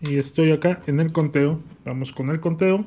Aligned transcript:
Y 0.00 0.18
estoy 0.18 0.52
acá 0.52 0.78
en 0.86 1.00
el 1.00 1.12
conteo. 1.12 1.60
Vamos 1.84 2.12
con 2.12 2.30
el 2.30 2.38
conteo. 2.40 2.86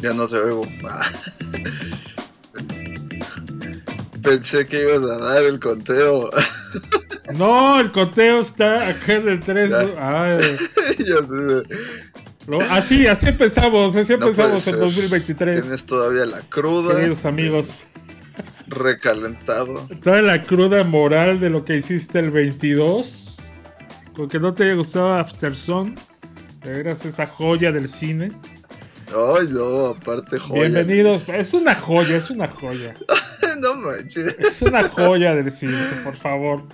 Ya 0.00 0.14
no 0.14 0.28
te 0.28 0.36
oigo. 0.36 0.62
Pensé 4.22 4.64
que 4.66 4.82
ibas 4.82 5.02
a 5.02 5.18
dar 5.18 5.42
el 5.44 5.58
conteo. 5.58 6.30
No, 7.36 7.78
el 7.78 7.92
conteo 7.92 8.40
está 8.40 8.88
acá 8.88 9.12
en 9.12 9.28
el 9.28 9.40
3. 9.40 9.70
ya 9.70 9.84
sé. 11.26 11.62
así, 12.70 13.06
así 13.06 13.26
empezamos, 13.26 13.94
así 13.94 14.14
empezamos 14.14 14.66
en 14.66 14.80
2023. 14.80 15.60
Tienes 15.60 15.84
todavía 15.84 16.24
la 16.24 16.40
cruda. 16.40 16.96
Queridos 16.96 17.26
amigos. 17.26 17.84
Recalentado. 18.68 19.88
Toda 20.02 20.22
la 20.22 20.42
cruda 20.42 20.84
moral 20.84 21.40
de 21.40 21.50
lo 21.50 21.64
que 21.64 21.76
hiciste 21.76 22.18
el 22.18 22.30
22. 22.30 23.36
Con 24.14 24.28
que 24.28 24.38
no 24.38 24.54
te 24.54 24.64
haya 24.64 24.74
gustado 24.74 25.14
Afterson. 25.14 25.94
Eras 26.64 27.04
esa 27.06 27.26
joya 27.26 27.72
del 27.72 27.88
cine. 27.88 28.30
Ay, 29.08 29.46
no, 29.50 29.86
aparte 29.86 30.38
joya. 30.38 30.62
Bienvenidos. 30.62 31.28
Es 31.28 31.54
una 31.54 31.74
joya, 31.74 32.16
es 32.16 32.30
una 32.30 32.46
joya. 32.46 32.94
no 33.60 33.74
manches. 33.76 34.38
Es 34.38 34.60
una 34.62 34.88
joya 34.88 35.34
del 35.34 35.50
cine, 35.50 35.78
por 36.04 36.16
favor. 36.16 36.64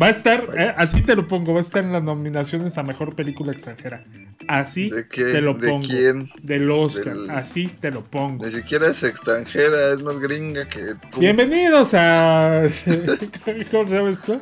Va 0.00 0.06
a 0.06 0.10
estar, 0.10 0.48
eh, 0.56 0.72
así 0.76 1.02
te 1.02 1.16
lo 1.16 1.26
pongo, 1.26 1.52
va 1.52 1.58
a 1.58 1.62
estar 1.62 1.82
en 1.82 1.92
las 1.92 2.04
nominaciones 2.04 2.78
a 2.78 2.84
mejor 2.84 3.16
película 3.16 3.50
extranjera. 3.50 4.04
Así 4.46 4.90
te 5.10 5.40
lo 5.40 5.58
pongo. 5.58 5.80
¿De 5.80 5.88
quién? 5.88 6.30
Del 6.40 6.70
Oscar, 6.70 7.16
así 7.30 7.66
te 7.66 7.90
lo 7.90 8.02
pongo. 8.02 8.44
Ni 8.44 8.52
siquiera 8.52 8.88
es 8.88 9.02
extranjera, 9.02 9.92
es 9.92 10.00
más 10.00 10.20
gringa 10.20 10.68
que 10.68 10.94
tú. 11.10 11.18
Bienvenidos 11.18 11.94
a. 11.94 12.62
¿Cómo 13.72 13.88
se 13.88 13.96
llama 13.96 14.10
esto? 14.10 14.40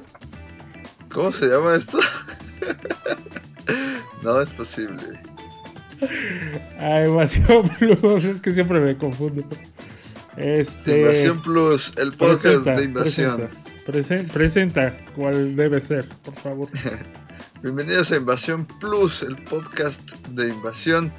¿Cómo 1.11 1.33
se 1.33 1.47
llama 1.47 1.75
esto? 1.75 1.99
no 4.23 4.41
es 4.43 4.51
posible. 4.51 5.03
Ah, 6.79 7.03
Invasión 7.07 7.67
Plus, 7.79 8.25
es 8.27 8.43
que 8.43 8.53
siempre 8.53 8.81
me 8.81 8.99
confundo. 8.99 9.43
Este... 10.37 11.01
Invasión 11.01 11.41
Plus, 11.41 11.95
el 11.97 12.13
podcast 12.13 12.67
de 12.67 12.85
Invasión. 12.85 13.37
Presenta, 13.37 13.66
cuál 15.15 15.55
debe 15.55 15.81
ser, 15.81 16.09
por 16.25 16.35
favor. 16.35 16.69
Bienvenidos 17.63 18.11
a 18.11 18.17
Invasión 18.17 18.67
Plus, 18.81 19.23
el 19.23 19.37
podcast 19.45 20.03
de 20.31 20.49
Invasión, 20.49 21.13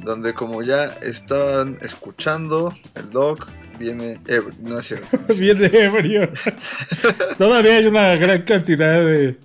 donde 0.00 0.34
como 0.34 0.62
ya 0.62 0.86
estaban 1.00 1.78
escuchando, 1.80 2.74
el 2.96 3.10
dog 3.10 3.46
viene 3.78 4.20
ebrio, 4.26 4.52
no 4.62 4.80
es 4.80 4.86
cierto. 4.86 5.16
viene 5.38 5.66
ebrio. 5.66 6.28
Todavía 7.38 7.76
hay 7.76 7.86
una 7.86 8.16
gran 8.16 8.42
cantidad 8.42 8.94
de, 8.94 9.38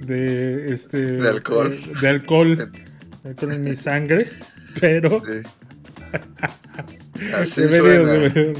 de 0.00 0.74
este 0.74 0.98
de 0.98 1.28
alcohol. 1.28 1.78
De, 2.00 2.08
alcohol, 2.08 2.72
en 3.22 3.62
mi 3.62 3.76
sangre, 3.76 4.28
pero 4.80 5.22
Así 7.34 7.68
suena. 7.68 8.52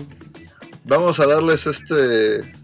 Vamos 0.84 1.19
a 1.19 1.27
darles 1.27 1.67
este 1.67 2.55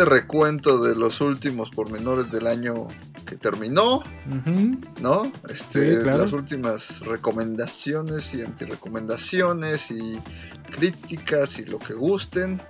este 0.00 0.14
recuento 0.14 0.82
de 0.82 0.96
los 0.96 1.20
últimos 1.20 1.68
pormenores 1.68 2.30
del 2.30 2.46
año 2.46 2.88
que 3.26 3.36
terminó, 3.36 4.02
¿no? 4.98 5.30
Este, 5.50 6.02
Las 6.02 6.32
últimas 6.32 7.00
recomendaciones 7.00 8.32
y 8.32 8.40
antirecomendaciones 8.40 9.90
y 9.90 10.18
críticas 10.74 11.58
y 11.58 11.66
lo 11.66 11.78
que 11.78 11.92
gusten 11.92 12.62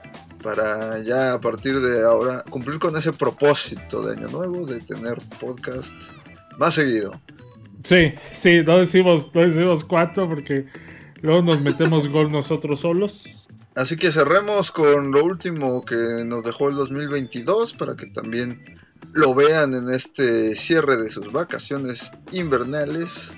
para 0.42 0.98
ya 0.98 1.34
a 1.34 1.40
partir 1.40 1.78
de 1.78 2.02
ahora 2.04 2.42
cumplir 2.50 2.80
con 2.80 2.96
ese 2.96 3.12
propósito 3.12 4.02
de 4.02 4.16
año 4.16 4.26
nuevo 4.26 4.66
de 4.66 4.80
tener 4.80 5.18
podcast 5.38 5.94
más 6.58 6.74
seguido. 6.74 7.12
Sí, 7.84 8.12
sí, 8.32 8.64
no 8.66 8.78
decimos, 8.78 9.30
no 9.32 9.42
decimos 9.42 9.84
cuatro 9.84 10.28
porque 10.28 10.66
luego 11.22 11.42
nos 11.42 11.60
metemos 11.60 12.08
gol 12.08 12.32
nosotros 12.32 12.80
solos. 12.80 13.39
Así 13.80 13.96
que 13.96 14.12
cerremos 14.12 14.70
con 14.70 15.10
lo 15.10 15.24
último 15.24 15.82
que 15.86 16.22
nos 16.26 16.44
dejó 16.44 16.68
el 16.68 16.74
2022 16.74 17.72
para 17.72 17.96
que 17.96 18.04
también 18.08 18.62
lo 19.14 19.34
vean 19.34 19.72
en 19.72 19.88
este 19.88 20.54
cierre 20.54 20.98
de 20.98 21.08
sus 21.08 21.32
vacaciones 21.32 22.12
invernales 22.30 23.32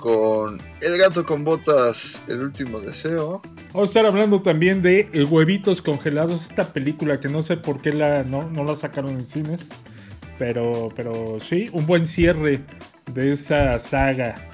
con 0.00 0.60
El 0.80 0.98
gato 0.98 1.24
con 1.24 1.44
botas, 1.44 2.20
el 2.26 2.40
último 2.40 2.80
deseo. 2.80 3.40
Vamos 3.72 3.90
a 3.90 3.90
estar 3.90 4.06
hablando 4.06 4.42
también 4.42 4.82
de 4.82 5.08
Huevitos 5.30 5.80
congelados, 5.80 6.42
esta 6.50 6.72
película 6.72 7.20
que 7.20 7.28
no 7.28 7.44
sé 7.44 7.56
por 7.56 7.80
qué 7.80 7.92
la, 7.92 8.24
no, 8.24 8.50
no 8.50 8.64
la 8.64 8.74
sacaron 8.74 9.12
en 9.12 9.28
cines, 9.28 9.68
pero, 10.40 10.88
pero 10.96 11.38
sí, 11.40 11.70
un 11.72 11.86
buen 11.86 12.08
cierre 12.08 12.64
de 13.12 13.30
esa 13.30 13.78
saga 13.78 14.53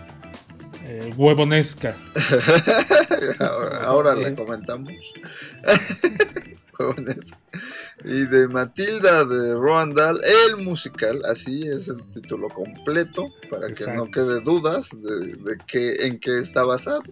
eh, 0.90 1.14
huevonesca. 1.16 1.94
ahora, 3.84 4.14
le 4.14 4.34
comentamos. 4.34 4.92
Y 8.02 8.24
de 8.24 8.48
Matilda 8.48 9.26
de 9.26 9.52
Roald 9.52 9.94
Dahl, 9.94 10.18
el 10.48 10.64
musical, 10.64 11.20
así 11.30 11.68
es 11.68 11.88
el 11.88 12.02
título 12.14 12.48
completo, 12.48 13.26
para 13.50 13.70
que 13.74 13.84
no 13.92 14.10
quede 14.10 14.40
dudas 14.40 14.88
de, 14.90 15.34
de 15.34 16.06
en 16.06 16.18
qué 16.18 16.38
está 16.38 16.64
basado. 16.64 17.02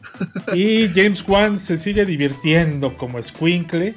y 0.54 0.88
James 0.88 1.22
Wan 1.28 1.58
se 1.58 1.76
sigue 1.76 2.06
divirtiendo 2.06 2.96
como 2.96 3.22
Squinkle 3.22 3.94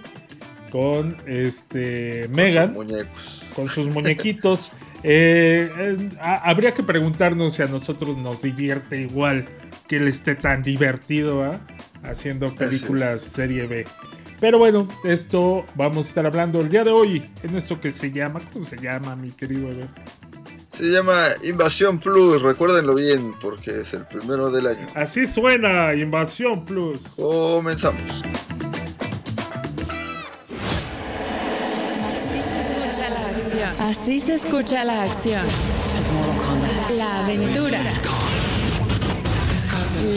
con 0.69 1.15
este 1.25 2.27
Megan, 2.27 2.75
con 3.55 3.69
sus 3.69 3.85
muñequitos. 3.87 4.71
Eh, 5.07 5.71
eh, 5.77 6.09
habría 6.19 6.73
que 6.73 6.81
preguntarnos 6.81 7.53
si 7.53 7.61
a 7.61 7.67
nosotros 7.67 8.17
nos 8.17 8.41
divierte 8.41 8.99
igual 8.99 9.45
que 9.87 9.97
él 9.97 10.07
esté 10.07 10.33
tan 10.33 10.63
divertido 10.63 11.59
haciendo 12.01 12.53
películas 12.55 13.21
serie 13.21 13.67
B. 13.67 13.85
Pero 14.39 14.57
bueno, 14.57 14.87
esto 15.03 15.63
vamos 15.75 16.07
a 16.07 16.09
estar 16.09 16.25
hablando 16.25 16.59
el 16.59 16.69
día 16.69 16.83
de 16.83 16.89
hoy 16.89 17.29
en 17.43 17.55
esto 17.55 17.79
que 17.79 17.91
se 17.91 18.11
llama, 18.11 18.41
¿cómo 18.51 18.65
se 18.65 18.77
llama, 18.77 19.15
mi 19.15 19.29
querido? 19.29 19.69
Se 20.65 20.85
llama 20.85 21.27
Invasión 21.43 21.99
Plus, 21.99 22.41
recuérdenlo 22.41 22.95
bien 22.95 23.35
porque 23.39 23.81
es 23.81 23.93
el 23.93 24.07
primero 24.07 24.49
del 24.49 24.65
año. 24.65 24.87
Así 24.95 25.27
suena, 25.27 25.93
Invasión 25.93 26.65
Plus. 26.65 26.99
Comenzamos. 27.15 28.23
Así 33.79 34.21
se 34.21 34.35
escucha 34.35 34.85
la 34.85 35.03
acción. 35.03 35.45
La 36.97 37.25
aventura. 37.25 37.81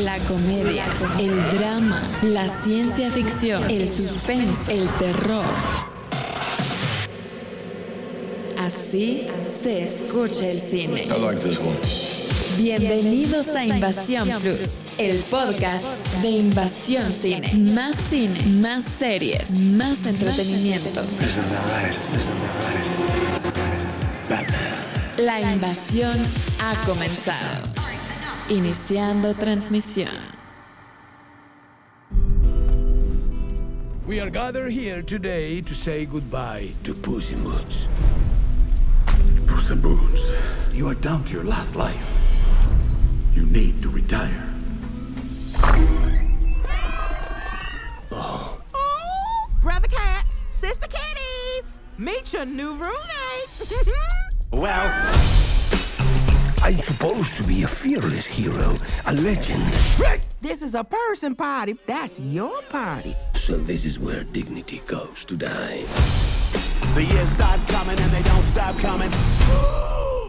La 0.05 0.19
comedia, 0.21 0.85
el 1.19 1.59
drama, 1.59 2.09
la 2.23 2.47
ciencia 2.47 3.11
ficción, 3.11 3.69
el 3.69 3.89
suspenso, 3.89 4.71
el 4.71 4.89
terror. 4.91 5.45
Así 8.59 9.27
se 9.45 9.83
escucha 9.83 10.47
el 10.49 10.61
cine. 10.61 11.05
Bienvenidos 12.59 13.55
a 13.55 13.65
Invasión 13.65 14.29
Plus, 14.41 14.95
el 14.99 15.23
podcast 15.31 15.87
de 16.21 16.29
Invasión 16.29 17.13
Cine. 17.13 17.53
Más 17.73 17.95
cine, 17.95 18.43
más 18.61 18.85
series, 18.85 19.53
más 19.53 20.05
entretenimiento. 20.07 21.03
La 25.19 25.41
invasión 25.53 26.17
ha 26.59 26.75
comenzado. 26.85 27.69
Iniciando 28.49 29.35
transmisión. 29.35 30.17
We 34.05 34.19
are 34.19 34.31
gathered 34.31 34.73
here 34.73 35.03
today 35.05 35.63
to 35.63 35.75
say 35.77 36.07
goodbye 36.07 36.73
to 36.83 36.93
Puss 36.93 37.31
in 37.31 37.45
Boots. 37.45 37.87
Puss 39.47 39.71
in 39.71 39.81
Boots, 39.81 40.35
you 40.73 40.89
are 40.89 40.97
down 40.97 41.23
to 41.23 41.35
your 41.35 41.45
last 41.45 41.77
life. 41.77 42.28
You 43.39 43.47
need 43.47 43.81
to 43.83 43.89
retire. 43.89 44.43
Oh. 48.11 48.61
oh 48.75 49.51
brother 49.63 49.87
cats, 49.87 50.45
sister 50.51 50.89
kitties, 50.89 51.79
meet 51.99 52.33
your 52.33 52.45
new 52.45 52.73
roommate. 52.75 53.87
Well, 54.51 54.91
I'm 56.63 56.79
supposed 56.79 57.37
to 57.37 57.45
be 57.45 57.63
a 57.63 57.69
fearless 57.69 58.27
hero, 58.27 58.77
a 59.07 59.13
legend. 59.13 59.63
This 60.41 60.63
is 60.63 60.75
a 60.75 60.83
person 60.83 61.37
party. 61.37 61.79
That's 61.87 62.19
your 62.19 62.63
party. 62.63 63.15
So 63.35 63.57
this 63.57 63.85
is 63.85 64.01
where 64.01 64.25
dignity 64.25 64.81
goes 64.87 65.25
to 65.27 65.37
die. 65.37 65.85
The 66.95 67.05
years 67.05 67.29
start 67.29 67.61
coming 67.69 68.01
and 68.01 68.11
they 68.11 68.23
don't 68.23 68.45
stop 68.45 68.77
coming. 68.79 69.13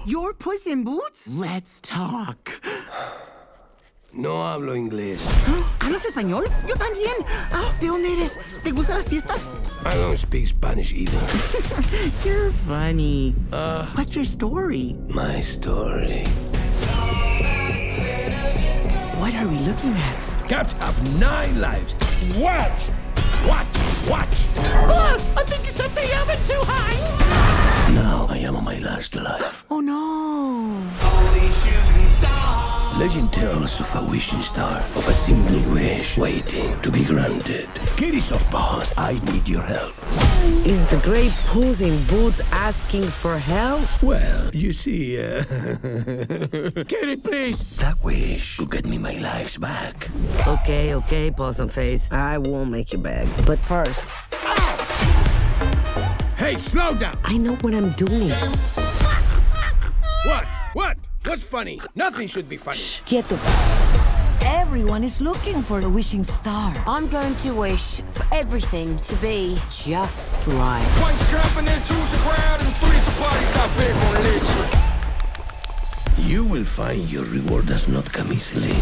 Your 0.09 0.33
Puss 0.33 0.65
in 0.65 0.83
Boots? 0.83 1.27
Let's 1.27 1.79
talk. 1.81 2.59
No 4.11 4.41
hablo 4.43 4.75
inglés. 4.75 5.21
¿Hablas 5.79 6.03
español? 6.03 6.45
Yo 6.67 6.73
también. 6.73 7.13
Ah, 7.51 7.71
¿De 7.79 7.85
dónde 7.89 8.13
eres? 8.13 8.39
¿Te 8.63 8.71
gustan 8.71 8.97
las 8.97 9.05
fiestas? 9.05 9.47
I 9.85 9.93
don't 9.93 10.17
speak 10.17 10.47
Spanish 10.47 10.93
either. 10.93 11.21
You're 12.25 12.51
funny. 12.67 13.35
Uh, 13.53 13.85
What's 13.93 14.15
your 14.15 14.25
story? 14.25 14.95
My 15.09 15.41
story. 15.41 16.25
What 19.19 19.35
are 19.35 19.47
we 19.47 19.59
looking 19.59 19.93
at? 19.93 20.49
Cats 20.49 20.73
have 20.79 20.97
nine 21.19 21.61
lives. 21.61 21.93
Watch! 22.35 22.89
Watch! 23.45 23.67
Watch! 24.09 24.55
Boss, 24.87 25.21
I 25.37 25.43
think 25.45 25.67
you 25.67 25.71
set 25.71 25.93
the 25.93 26.01
oven 26.19 26.39
too 26.47 26.61
high. 26.65 27.48
Now 28.09 28.25
I 28.27 28.39
am 28.39 28.55
on 28.55 28.63
my 28.63 28.79
last 28.79 29.15
life. 29.15 29.63
Oh 29.69 29.81
no. 29.81 29.99
Legend 32.97 33.31
tells 33.31 33.79
of 33.79 33.95
a 33.95 34.03
wishing 34.09 34.41
star, 34.41 34.77
of 34.97 35.07
a 35.07 35.13
single 35.13 35.61
wish 35.71 36.17
waiting 36.17 36.69
to 36.81 36.89
be 36.89 37.05
granted. 37.05 37.69
Kirisoft 37.99 38.49
boss, 38.51 38.91
I 38.97 39.13
need 39.31 39.47
your 39.47 39.61
help. 39.61 39.93
Is 40.65 40.81
the 40.89 40.97
great 41.03 41.31
Puss 41.51 41.81
in 41.81 42.03
Boots 42.07 42.41
asking 42.51 43.03
for 43.03 43.37
help? 43.37 43.85
Well, 44.01 44.49
you 44.53 44.73
see, 44.73 45.21
uh... 45.21 45.43
Kitty, 46.91 47.17
please! 47.17 47.61
That 47.77 47.97
wish 48.03 48.57
will 48.57 48.65
get 48.65 48.85
me 48.85 48.97
my 48.97 49.19
lives 49.19 49.55
back. 49.57 50.09
Okay, 50.47 50.95
okay, 50.95 51.29
Possum 51.29 51.69
Face. 51.69 52.11
I 52.11 52.39
won't 52.39 52.71
make 52.71 52.91
you 52.91 52.97
beg. 52.97 53.29
But 53.45 53.59
first... 53.59 54.03
Hey, 56.39 56.55
slow 56.55 56.95
down! 56.95 57.19
I 57.25 57.35
know 57.37 57.55
what 57.55 57.75
I'm 57.75 57.91
doing. 57.91 58.29
What? 60.23 60.45
What? 60.71 60.97
What's 61.25 61.43
funny? 61.43 61.81
Nothing 61.95 62.29
should 62.29 62.47
be 62.47 62.55
funny. 62.55 62.79
Quieto. 63.05 63.37
Everyone 64.39 65.03
is 65.03 65.19
looking 65.19 65.61
for 65.61 65.81
a 65.81 65.89
wishing 65.89 66.23
star. 66.23 66.73
I'm 66.87 67.09
going 67.09 67.35
to 67.43 67.51
wish 67.51 67.99
for 68.13 68.25
everything 68.33 68.97
to 68.99 69.15
be 69.17 69.59
just 69.69 70.47
right. 70.47 70.87
One's 71.01 71.21
company, 71.25 71.73
two's 71.85 72.13
a 72.13 72.17
crowd, 72.23 72.61
and 72.61 72.73
three's 72.77 73.05
a 73.05 73.11
party 73.19 73.45
cafe 73.59 73.91
con 73.99 74.23
leche. 74.23 74.55
You 76.25 76.45
will 76.45 76.63
find 76.63 77.11
your 77.11 77.25
reward 77.25 77.65
does 77.65 77.89
not 77.89 78.09
come 78.13 78.31
easily. 78.31 78.79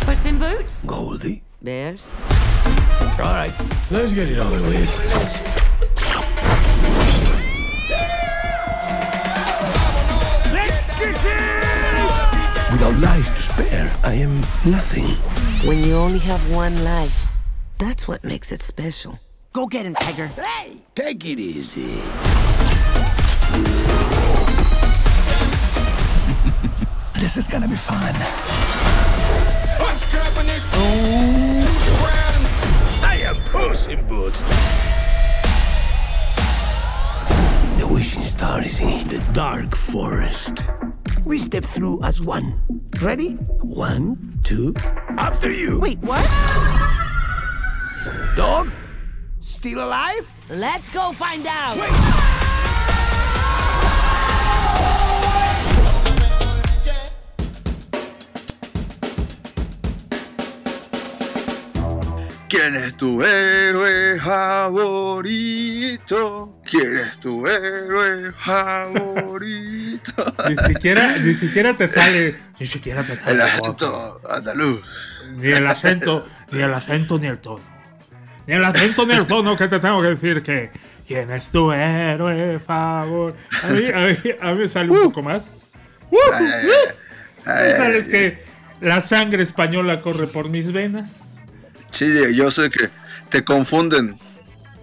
Puss 0.00 0.22
in 0.26 0.38
Boots? 0.38 0.84
Goldie? 0.84 1.42
Bears? 1.62 2.12
All 3.18 3.32
right, 3.32 3.54
let's 3.90 4.12
get 4.12 4.28
it 4.28 4.36
over 4.36 4.60
with. 4.60 5.65
Without 12.76 12.98
life 13.00 13.34
to 13.34 13.40
spare, 13.40 13.90
I 14.04 14.12
am 14.12 14.42
nothing. 14.66 15.06
When 15.66 15.82
you 15.82 15.94
only 15.94 16.18
have 16.18 16.50
one 16.50 16.84
life, 16.84 17.26
that's 17.78 18.06
what 18.06 18.22
makes 18.22 18.52
it 18.52 18.60
special. 18.60 19.18
Go 19.54 19.66
get 19.66 19.86
him, 19.86 19.94
Tiger. 19.94 20.26
Hey! 20.26 20.82
Take 20.94 21.24
it 21.24 21.38
easy. 21.38 21.86
this 27.14 27.38
is 27.38 27.46
gonna 27.46 27.66
be 27.66 27.76
fun. 27.76 28.14
One's 29.80 30.04
company, 30.04 30.60
two's 30.70 31.64
a 31.64 31.96
crowd, 31.96 32.34
and 32.36 33.06
I 33.06 33.20
am 33.24 33.36
Puss 33.44 33.86
in 33.86 34.06
Boots. 34.06 34.38
The 37.78 37.86
wishing 37.86 38.22
star 38.22 38.60
is 38.62 38.78
in 38.80 39.08
the 39.08 39.24
dark 39.32 39.74
forest. 39.74 40.62
We 41.26 41.38
step 41.40 41.64
through 41.64 42.04
as 42.04 42.22
one. 42.22 42.62
Ready? 43.02 43.32
One, 43.60 44.38
two, 44.44 44.72
after 45.18 45.50
you. 45.50 45.80
Wait, 45.80 45.98
what? 45.98 46.22
Dog? 48.36 48.70
Still 49.40 49.82
alive? 49.82 50.32
Let's 50.48 50.88
go 50.90 51.10
find 51.10 51.44
out. 51.48 51.76
¿Quién 62.48 62.76
es 62.76 62.96
tu 62.96 63.20
héroe 63.20 64.20
favorito? 64.20 65.56
¿Quién 66.78 66.96
es 66.98 67.18
tu 67.18 67.46
héroe 67.46 68.32
favorito? 68.32 70.34
Ni 70.48 70.56
siquiera, 70.66 71.16
ni 71.18 71.34
siquiera 71.34 71.76
te 71.76 71.92
sale, 71.92 72.36
ni 72.58 72.66
siquiera 72.66 73.02
te 73.02 73.16
sale. 73.16 73.32
El 73.32 73.40
acento 73.40 74.20
andaluz. 74.28 74.82
Ni 75.36 75.48
el 75.48 75.66
acento, 75.66 76.26
ni 76.52 76.60
el 76.60 76.74
acento 76.74 77.18
ni 77.18 77.26
el 77.26 77.38
tono. 77.38 77.62
Ni 78.46 78.54
el 78.54 78.64
acento 78.64 79.06
ni 79.06 79.14
el 79.14 79.26
tono 79.26 79.56
que 79.56 79.68
te 79.68 79.80
tengo 79.80 80.02
que 80.02 80.08
decir 80.08 80.42
que. 80.42 80.70
¿Quién 81.06 81.30
es 81.30 81.50
tu 81.50 81.70
héroe 81.70 82.58
favor? 82.58 83.32
A 83.62 83.68
mí, 83.68 83.86
a 83.94 83.98
mí, 83.98 84.16
a 84.40 84.54
mí 84.54 84.66
sale 84.66 84.90
un 84.90 85.04
poco 85.04 85.22
más. 85.22 85.70
¡Uh! 86.10 86.18
Ay, 87.44 87.72
¿Sabes 87.76 88.06
ay. 88.06 88.10
que 88.10 88.44
la 88.80 89.00
sangre 89.00 89.44
española 89.44 90.00
corre 90.00 90.26
por 90.26 90.48
mis 90.48 90.72
venas? 90.72 91.38
Sí, 91.92 92.34
yo 92.34 92.50
sé 92.50 92.70
que 92.70 92.90
te 93.28 93.44
confunden. 93.44 94.18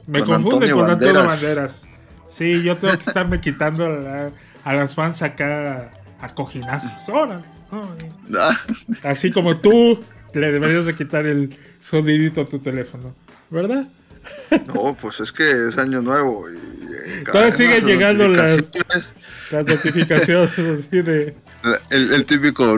Me 0.08 0.20
Con 0.20 0.30
confunde 0.44 0.66
Antonio 0.68 0.76
con 0.76 0.90
Antonio 0.92 1.14
Banderas. 1.16 1.42
Banderas. 1.42 1.82
Sí, 2.30 2.64
yo 2.64 2.78
tengo 2.78 2.94
que 2.98 3.04
estarme 3.06 3.40
quitando 3.40 3.86
a, 3.86 3.90
la- 3.90 4.32
a 4.64 4.74
las 4.74 4.96
fans 4.96 5.22
acá 5.22 5.92
a 6.20 6.34
cojinazos. 6.34 7.08
Órale, 7.10 7.44
órale. 7.72 8.10
Así 9.04 9.32
como 9.32 9.58
tú 9.58 10.04
le 10.34 10.52
deberías 10.52 10.86
de 10.86 10.96
quitar 10.96 11.26
el 11.26 11.56
sonidito 11.80 12.42
a 12.42 12.46
tu 12.46 12.60
teléfono, 12.60 13.14
¿verdad? 13.50 13.88
No, 14.74 14.96
pues 15.00 15.20
es 15.20 15.32
que 15.32 15.68
es 15.68 15.78
año 15.78 16.02
nuevo 16.02 16.50
y 16.50 16.56
eh, 16.56 17.24
Todavía 17.30 17.54
siguen 17.56 17.86
llegando 17.86 18.28
las, 18.30 18.58
notificaciones. 18.72 19.14
las 19.52 19.68
notificaciones 19.68 20.50
así 20.88 21.02
de... 21.02 21.36
El, 21.90 22.14
el 22.14 22.26
típico 22.26 22.78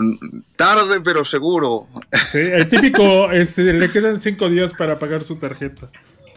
tarde 0.56 1.02
pero 1.02 1.24
seguro. 1.24 1.88
Sí, 2.32 2.40
el 2.40 2.68
típico, 2.68 3.32
este, 3.32 3.74
le 3.74 3.92
quedan 3.92 4.20
cinco 4.20 4.50
días 4.50 4.74
para 4.74 4.98
pagar 4.98 5.24
su 5.24 5.36
tarjeta, 5.38 5.90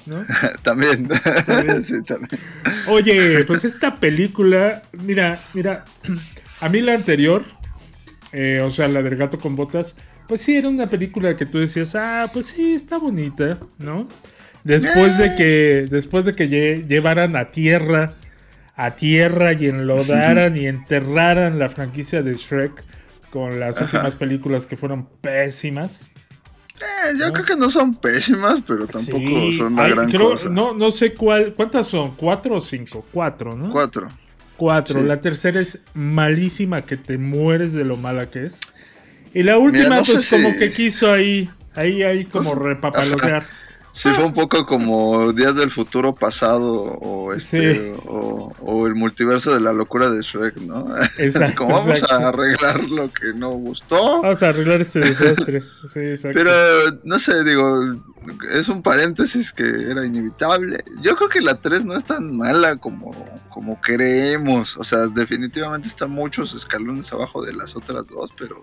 ¿no? 0.08 0.24
también. 0.62 1.08
También. 1.46 1.82
Sí, 1.82 2.02
también. 2.02 2.40
Oye, 2.88 3.44
pues 3.46 3.64
esta 3.64 3.96
película, 3.96 4.82
mira, 5.04 5.38
mira, 5.54 5.84
a 6.60 6.68
mí 6.68 6.80
la 6.80 6.94
anterior, 6.94 7.44
eh, 8.32 8.60
o 8.60 8.70
sea, 8.70 8.88
la 8.88 9.02
del 9.02 9.16
gato 9.16 9.38
con 9.38 9.54
botas, 9.56 9.94
pues 10.26 10.40
sí, 10.42 10.56
era 10.56 10.68
una 10.68 10.86
película 10.86 11.36
que 11.36 11.46
tú 11.46 11.58
decías, 11.58 11.94
ah, 11.94 12.28
pues 12.32 12.46
sí, 12.46 12.74
está 12.74 12.98
bonita, 12.98 13.58
¿no? 13.78 14.08
Después 14.64 15.16
de 15.16 15.34
que, 15.36 15.86
después 15.90 16.24
de 16.24 16.34
que 16.34 16.48
lle- 16.48 16.86
llevaran 16.86 17.36
a 17.36 17.50
tierra, 17.50 18.14
a 18.76 18.90
tierra 18.96 19.52
y 19.54 19.66
enlodaran 19.68 20.56
y 20.56 20.66
enterraran 20.66 21.58
la 21.58 21.68
franquicia 21.70 22.22
de 22.22 22.34
Shrek 22.34 22.72
con 23.30 23.58
las 23.60 23.76
Ajá. 23.76 23.84
últimas 23.84 24.14
películas 24.16 24.66
que 24.66 24.76
fueron 24.76 25.08
pésimas. 25.20 26.10
Eh, 26.80 27.16
yo 27.18 27.32
creo 27.32 27.44
que 27.44 27.56
no 27.56 27.70
son 27.70 27.94
pésimas, 27.94 28.62
pero 28.66 28.86
tampoco 28.86 29.18
Sí, 29.18 29.52
son 29.58 29.72
una 29.74 29.84
ay, 29.84 29.90
gran 29.92 30.08
creo- 30.10 30.30
cosa. 30.30 30.48
No, 30.48 30.74
no 30.74 30.90
sé 30.90 31.14
cuál, 31.14 31.54
¿cuántas 31.54 31.86
son? 31.88 32.14
¿Cuatro 32.16 32.56
o 32.56 32.60
cinco? 32.60 33.04
Cuatro, 33.12 33.56
¿no? 33.56 33.70
Cuatro. 33.70 34.08
Cuatro. 34.56 35.00
Sí. 35.00 35.06
La 35.06 35.20
tercera 35.20 35.60
es 35.60 35.78
malísima, 35.94 36.82
que 36.82 36.96
te 36.96 37.18
mueres 37.18 37.72
de 37.72 37.84
lo 37.84 37.96
mala 37.96 38.28
que 38.30 38.46
es. 38.46 38.58
Y 39.34 39.42
la 39.42 39.58
última, 39.58 39.96
no 39.96 40.04
sé 40.04 40.14
pues 40.14 40.30
como 40.30 40.50
si- 40.50 40.58
que 40.58 40.72
quiso 40.72 41.12
ahí, 41.12 41.48
ahí, 41.74 42.02
ahí 42.02 42.24
como 42.24 42.52
Pues, 42.54 42.62
repapalotear. 42.64 43.46
Sí, 43.98 44.08
fue 44.14 44.24
un 44.24 44.32
poco 44.32 44.64
como 44.64 45.32
Días 45.32 45.56
del 45.56 45.70
Futuro 45.72 46.14
Pasado 46.14 46.72
o 46.72 47.32
este 47.32 47.74
Sí. 47.92 48.00
o, 48.06 48.48
o 48.60 48.86
el 48.86 48.94
multiverso 48.94 49.52
de 49.52 49.58
la 49.60 49.72
locura 49.72 50.08
de 50.08 50.22
Shrek, 50.22 50.56
¿no? 50.58 50.86
Así 51.00 51.22
Exacto, 51.24 51.56
como 51.64 51.74
vamos 51.74 51.98
exacto. 51.98 52.24
a 52.24 52.28
arreglar 52.28 52.84
lo 52.84 53.12
que 53.12 53.32
no 53.34 53.50
gustó. 53.50 54.22
Vamos 54.22 54.40
a 54.42 54.50
arreglar 54.50 54.80
este 54.82 55.00
desastre. 55.00 55.62
Sí, 55.92 55.98
exacto. 56.00 56.38
Pero 56.38 56.52
no 57.02 57.18
sé, 57.18 57.42
digo, 57.42 57.96
es 58.52 58.68
un 58.68 58.82
paréntesis 58.82 59.52
que 59.52 59.64
era 59.64 60.06
inevitable. 60.06 60.84
Yo 61.02 61.16
creo 61.16 61.28
que 61.28 61.40
la 61.40 61.58
3 61.60 61.84
no 61.84 61.96
es 61.96 62.04
tan 62.04 62.36
mala 62.36 62.76
como, 62.76 63.10
como 63.50 63.80
creemos. 63.80 64.76
O 64.76 64.84
sea, 64.84 65.08
definitivamente 65.08 65.88
está 65.88 66.06
muchos 66.06 66.54
escalones 66.54 67.12
abajo 67.12 67.44
de 67.44 67.52
las 67.52 67.74
otras 67.74 68.06
dos, 68.06 68.32
pero 68.38 68.62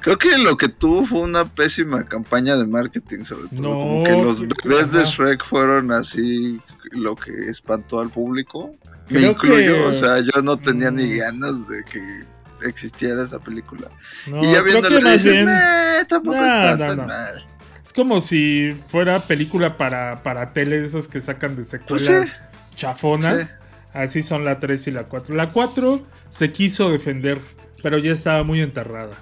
creo 0.00 0.18
que 0.18 0.38
lo 0.38 0.56
que 0.56 0.68
tuvo 0.68 1.04
fue 1.06 1.20
una 1.20 1.44
pésima 1.44 2.04
campaña 2.04 2.56
de 2.56 2.66
marketing, 2.66 3.24
sobre 3.24 3.48
todo. 3.48 3.62
No, 3.62 3.70
como 3.70 4.04
que 4.04 4.10
los 4.12 4.40
bebés 4.64 4.92
de. 4.92 5.04
Shrek 5.04 5.44
fueron 5.44 5.92
así 5.92 6.60
lo 6.92 7.16
que 7.16 7.32
espantó 7.48 8.00
al 8.00 8.10
público. 8.10 8.74
Me 9.08 9.22
incluyo, 9.22 9.74
que- 9.74 9.80
o 9.84 9.92
sea, 9.92 10.20
yo 10.20 10.42
no 10.42 10.56
tenía 10.58 10.90
ni 10.90 11.04
Mm. 11.14 11.18
ganas 11.18 11.68
de 11.68 11.84
que 11.84 12.20
existiera 12.66 13.22
esa 13.24 13.38
película. 13.38 13.88
No, 14.26 14.42
y 14.42 14.52
ya 14.52 14.62
viéndola 14.62 15.12
dices, 15.12 15.24
bien- 15.32 15.46
"Meh, 15.46 16.04
tampoco 16.08 16.36
No, 16.36 16.44
está 16.72 16.76
tan 16.96 17.06
mal. 17.06 17.46
Es 17.84 17.92
como 17.92 18.20
si 18.20 18.76
fuera 18.88 19.20
película 19.20 19.76
para, 19.78 20.22
para 20.22 20.52
tele, 20.52 20.80
de 20.80 20.86
esas 20.86 21.08
que 21.08 21.20
sacan 21.20 21.56
de 21.56 21.64
secuelas 21.64 22.06
Pues 22.06 22.32
sí. 22.34 22.38
chafonas. 22.76 23.46
Sí. 23.46 23.52
Así 23.94 24.22
son 24.22 24.44
la 24.44 24.60
3 24.60 24.86
y 24.86 24.90
la 24.90 25.04
4. 25.04 25.34
La 25.34 25.52
4 25.52 26.02
se 26.28 26.52
quiso 26.52 26.90
defender, 26.90 27.40
pero 27.82 27.96
ya 27.98 28.12
estaba 28.12 28.44
muy 28.44 28.60
enterrada. 28.60 29.16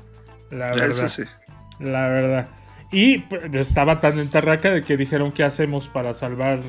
La 0.50 0.70
verdad. 0.70 0.86
Eso 0.86 1.08
sí. 1.08 1.22
La 1.78 2.08
verdad. 2.08 2.48
Y 2.92 3.18
pues, 3.18 3.42
estaba 3.54 4.00
tan 4.00 4.18
enterraca 4.18 4.70
de 4.70 4.82
que 4.82 4.96
dijeron 4.96 5.32
qué 5.32 5.44
hacemos 5.44 5.88
para 5.88 6.14
salvar 6.14 6.60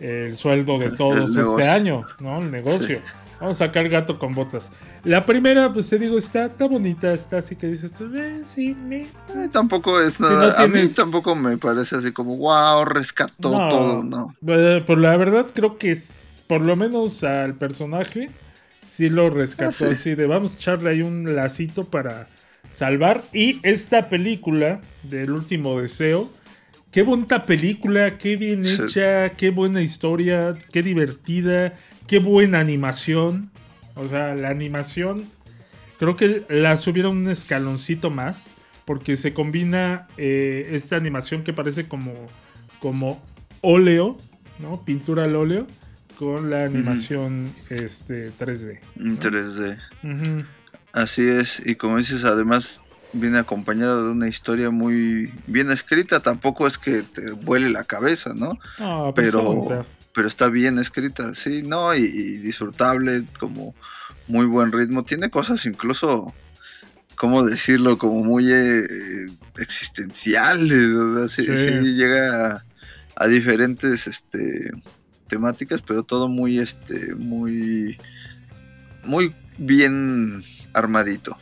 el 0.00 0.36
sueldo 0.36 0.78
de 0.78 0.90
todos 0.90 1.34
este 1.34 1.68
año, 1.68 2.04
¿no? 2.20 2.38
El 2.38 2.50
negocio. 2.50 3.00
Vamos 3.40 3.60
a 3.60 3.66
sacar 3.66 3.88
gato 3.88 4.18
con 4.18 4.34
botas. 4.34 4.70
La 5.02 5.26
primera, 5.26 5.72
pues 5.72 5.90
te 5.90 5.98
digo, 5.98 6.16
está, 6.16 6.46
está 6.46 6.66
bonita, 6.66 7.12
está 7.12 7.38
así 7.38 7.56
que 7.56 7.66
dices, 7.66 7.92
eh, 8.14 8.42
sí, 8.46 8.74
me... 8.74 9.06
tampoco 9.52 10.00
es 10.00 10.18
nada, 10.18 10.62
a 10.62 10.66
mí 10.66 10.88
tampoco 10.88 11.34
me 11.34 11.58
parece 11.58 11.96
así 11.96 12.12
como, 12.12 12.36
wow, 12.36 12.84
rescató 12.84 13.50
todo, 13.68 14.02
¿no? 14.02 14.34
Eh, 14.46 14.82
por 14.86 14.98
la 14.98 15.16
verdad 15.16 15.46
creo 15.52 15.76
que 15.76 16.00
por 16.46 16.62
lo 16.62 16.76
menos 16.76 17.22
al 17.22 17.54
personaje 17.54 18.30
sí 18.86 19.10
lo 19.10 19.28
rescató, 19.28 19.86
ah, 19.86 19.92
así 19.92 20.14
de 20.14 20.26
vamos 20.26 20.52
a 20.52 20.56
echarle 20.56 20.90
ahí 20.90 21.02
un 21.02 21.36
lacito 21.36 21.84
para 21.84 22.28
salvar. 22.70 23.24
Y 23.32 23.60
esta 23.62 24.08
película 24.08 24.80
del 25.02 25.30
último 25.32 25.80
deseo, 25.80 26.30
qué 26.90 27.02
bonita 27.02 27.46
película, 27.46 28.18
qué 28.18 28.36
bien 28.36 28.64
hecha, 28.64 29.30
qué 29.30 29.50
buena 29.50 29.82
historia, 29.82 30.54
qué 30.72 30.82
divertida, 30.82 31.78
qué 32.06 32.18
buena 32.18 32.60
animación. 32.60 33.50
O 33.96 34.08
sea, 34.08 34.34
la 34.34 34.50
animación 34.50 35.30
creo 35.98 36.16
que 36.16 36.44
la 36.48 36.76
subieron 36.76 37.18
un 37.18 37.30
escaloncito 37.30 38.10
más 38.10 38.54
porque 38.84 39.16
se 39.16 39.32
combina 39.32 40.08
eh, 40.16 40.70
esta 40.72 40.96
animación 40.96 41.42
que 41.42 41.52
parece 41.52 41.88
como, 41.88 42.12
como 42.80 43.22
óleo, 43.60 44.18
¿no? 44.58 44.84
Pintura 44.84 45.24
al 45.24 45.36
óleo 45.36 45.66
con 46.18 46.50
la 46.50 46.64
animación 46.64 47.52
este, 47.70 48.30
3D. 48.32 48.80
3D. 48.96 50.46
Así 50.94 51.26
es, 51.26 51.60
y 51.66 51.74
como 51.74 51.98
dices, 51.98 52.24
además 52.24 52.80
viene 53.12 53.38
acompañada 53.38 54.00
de 54.00 54.10
una 54.10 54.28
historia 54.28 54.70
muy 54.70 55.32
bien 55.48 55.72
escrita, 55.72 56.20
tampoco 56.20 56.68
es 56.68 56.78
que 56.78 57.02
te 57.02 57.32
vuele 57.32 57.70
la 57.70 57.82
cabeza, 57.82 58.32
¿no? 58.32 58.60
Pues 58.78 59.12
pero, 59.16 59.86
pero 60.12 60.28
está 60.28 60.48
bien 60.48 60.78
escrita, 60.78 61.34
sí, 61.34 61.64
¿no? 61.64 61.96
Y, 61.96 62.38
disfrutable, 62.38 63.24
como 63.40 63.74
muy 64.28 64.46
buen 64.46 64.70
ritmo. 64.70 65.04
Tiene 65.04 65.30
cosas 65.30 65.66
incluso, 65.66 66.32
¿cómo 67.16 67.42
decirlo? 67.42 67.98
Como 67.98 68.22
muy 68.22 68.52
eh, 68.52 68.86
existenciales, 69.58 70.94
o 70.94 71.26
sea, 71.26 71.44
sí, 71.44 71.70
llega 71.94 72.64
a, 73.16 73.26
diferentes 73.26 74.06
este, 74.06 74.70
temáticas, 75.26 75.82
pero 75.82 76.04
todo 76.04 76.28
muy, 76.28 76.60
este, 76.60 77.16
muy, 77.16 77.98
muy 79.04 79.34
bien 79.58 80.44
armadito. 80.74 81.36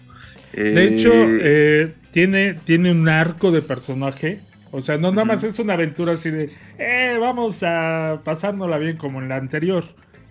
De 0.55 0.85
hecho, 0.85 1.13
eh, 1.13 1.41
eh, 1.43 1.95
tiene, 2.11 2.55
tiene 2.55 2.91
un 2.91 3.09
arco 3.09 3.51
de 3.51 3.63
personaje. 3.63 4.41
O 4.71 4.81
sea, 4.81 4.99
no 4.99 5.11
nada 5.11 5.25
más 5.25 5.45
es 5.45 5.59
una 5.59 5.75
aventura 5.75 6.13
así 6.13 6.31
de, 6.31 6.53
eh, 6.79 7.17
vamos 7.21 7.63
a 7.63 8.21
pasárnosla 8.25 8.79
bien 8.79 8.97
como 8.97 9.21
en 9.21 9.29
la 9.29 9.37
anterior, 9.37 9.85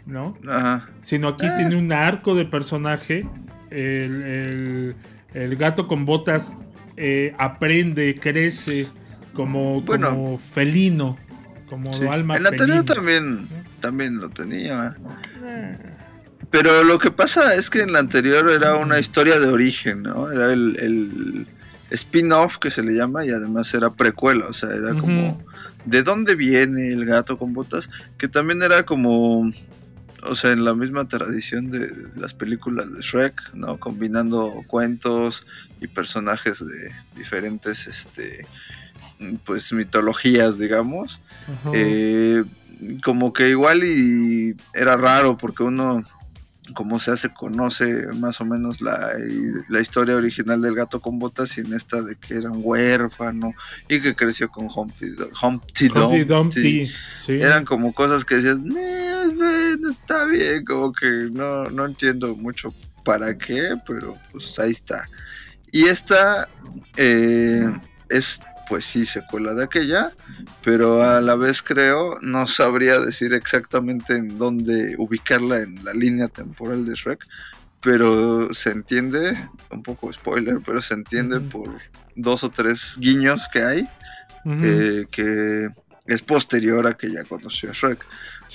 ¿no? 0.05 0.37
Ajá. 0.47 0.89
Sino 0.99 1.29
aquí 1.29 1.45
eh. 1.45 1.53
tiene 1.57 1.75
un 1.75 1.91
arco 1.91 2.35
de 2.35 2.45
personaje. 2.45 3.25
El, 3.69 4.95
gato 5.57 5.87
con 5.87 6.05
botas 6.05 6.57
aprende, 7.37 8.15
crece 8.19 8.87
como, 9.33 9.83
como 9.85 10.37
felino, 10.39 11.17
como 11.69 11.91
alma 12.11 12.35
En 12.35 12.43
la 12.43 12.49
anterior 12.49 12.83
también, 12.83 13.47
también 13.79 14.19
lo 14.19 14.29
tenía. 14.29 14.97
Pero 16.51 16.83
lo 16.83 16.99
que 16.99 17.11
pasa 17.11 17.55
es 17.55 17.69
que 17.69 17.79
en 17.79 17.93
la 17.93 17.99
anterior 17.99 18.51
era 18.51 18.75
una 18.75 18.99
historia 18.99 19.39
de 19.39 19.47
origen, 19.47 20.03
¿no? 20.03 20.29
Era 20.29 20.51
el, 20.51 21.47
spin-off 21.89 22.57
que 22.57 22.71
se 22.71 22.83
le 22.83 22.93
llama 22.93 23.25
y 23.25 23.31
además 23.31 23.73
era 23.73 23.89
precuela, 23.89 24.47
o 24.47 24.53
sea, 24.53 24.69
era 24.69 24.93
como 24.93 25.43
de 25.83 26.03
dónde 26.03 26.35
viene 26.35 26.87
el 26.87 27.05
gato 27.05 27.37
con 27.37 27.53
botas, 27.53 27.89
que 28.17 28.29
también 28.29 28.63
era 28.63 28.83
como, 28.83 29.51
o 30.23 30.35
sea, 30.35 30.51
en 30.51 30.63
la 30.63 30.73
misma 30.73 31.09
tradición 31.09 31.69
de 31.69 31.91
las 32.15 32.33
películas 32.33 32.93
de 32.93 33.01
Shrek, 33.01 33.55
¿no? 33.55 33.77
Combinando 33.77 34.53
cuentos 34.67 35.45
y 35.81 35.87
personajes 35.87 36.65
de 36.65 36.91
diferentes, 37.15 37.87
este, 37.87 38.45
pues 39.43 39.73
mitologías, 39.73 40.57
digamos. 40.57 41.19
Eh, 41.73 42.45
como 43.03 43.33
que 43.33 43.49
igual 43.49 43.83
y 43.83 44.55
era 44.73 44.95
raro 44.95 45.37
porque 45.37 45.63
uno 45.63 46.03
como 46.73 46.99
sea, 46.99 47.15
se 47.15 47.33
conoce 47.33 48.07
más 48.19 48.41
o 48.41 48.45
menos 48.45 48.81
la, 48.81 49.13
historia 49.81 50.15
original 50.15 50.61
del 50.61 50.75
gato 50.75 50.99
con 50.99 51.19
botas 51.19 51.57
y 51.57 51.61
en 51.61 51.73
esta 51.73 52.01
de 52.01 52.15
que 52.15 52.35
era 52.35 52.51
un 52.51 52.61
huérfano 52.63 53.53
y 53.89 53.99
que 53.99 54.15
creció 54.15 54.49
con 54.49 54.67
Humpty, 54.67 55.07
Dumpty. 56.25 56.91
Eran 57.27 57.65
como 57.65 57.93
cosas 57.93 58.25
que 58.25 58.35
decías, 58.35 58.59
está 59.91 60.25
bien, 60.25 60.65
como 60.65 60.93
que 60.93 61.29
no, 61.31 61.65
no 61.65 61.85
entiendo 61.85 62.35
mucho 62.35 62.73
para 63.03 63.37
qué, 63.37 63.75
pero 63.87 64.17
pues 64.31 64.57
ahí 64.59 64.71
está. 64.71 65.07
Y 65.71 65.85
esta 65.85 66.47
eh, 66.97 67.71
es 68.09 68.41
pues 68.71 68.85
sí, 68.85 69.05
secuela 69.05 69.53
de 69.53 69.65
aquella, 69.65 70.13
pero 70.63 71.03
a 71.03 71.19
la 71.19 71.35
vez 71.35 71.61
creo, 71.61 72.17
no 72.21 72.47
sabría 72.47 73.01
decir 73.01 73.33
exactamente 73.33 74.15
en 74.15 74.37
dónde 74.37 74.95
ubicarla 74.97 75.59
en 75.59 75.83
la 75.83 75.93
línea 75.93 76.29
temporal 76.29 76.85
de 76.85 76.95
Shrek, 76.95 77.27
pero 77.81 78.53
se 78.53 78.71
entiende, 78.71 79.49
un 79.71 79.83
poco 79.83 80.13
spoiler, 80.13 80.61
pero 80.65 80.81
se 80.81 80.93
entiende 80.93 81.41
por 81.41 81.67
dos 82.15 82.45
o 82.45 82.49
tres 82.49 82.95
guiños 82.97 83.49
que 83.51 83.61
hay, 83.61 83.89
eh, 84.45 85.05
que 85.11 85.67
es 86.05 86.21
posterior 86.21 86.87
a 86.87 86.93
que 86.93 87.11
ya 87.11 87.25
conoció 87.25 87.71
a 87.71 87.73
Shrek. 87.73 88.05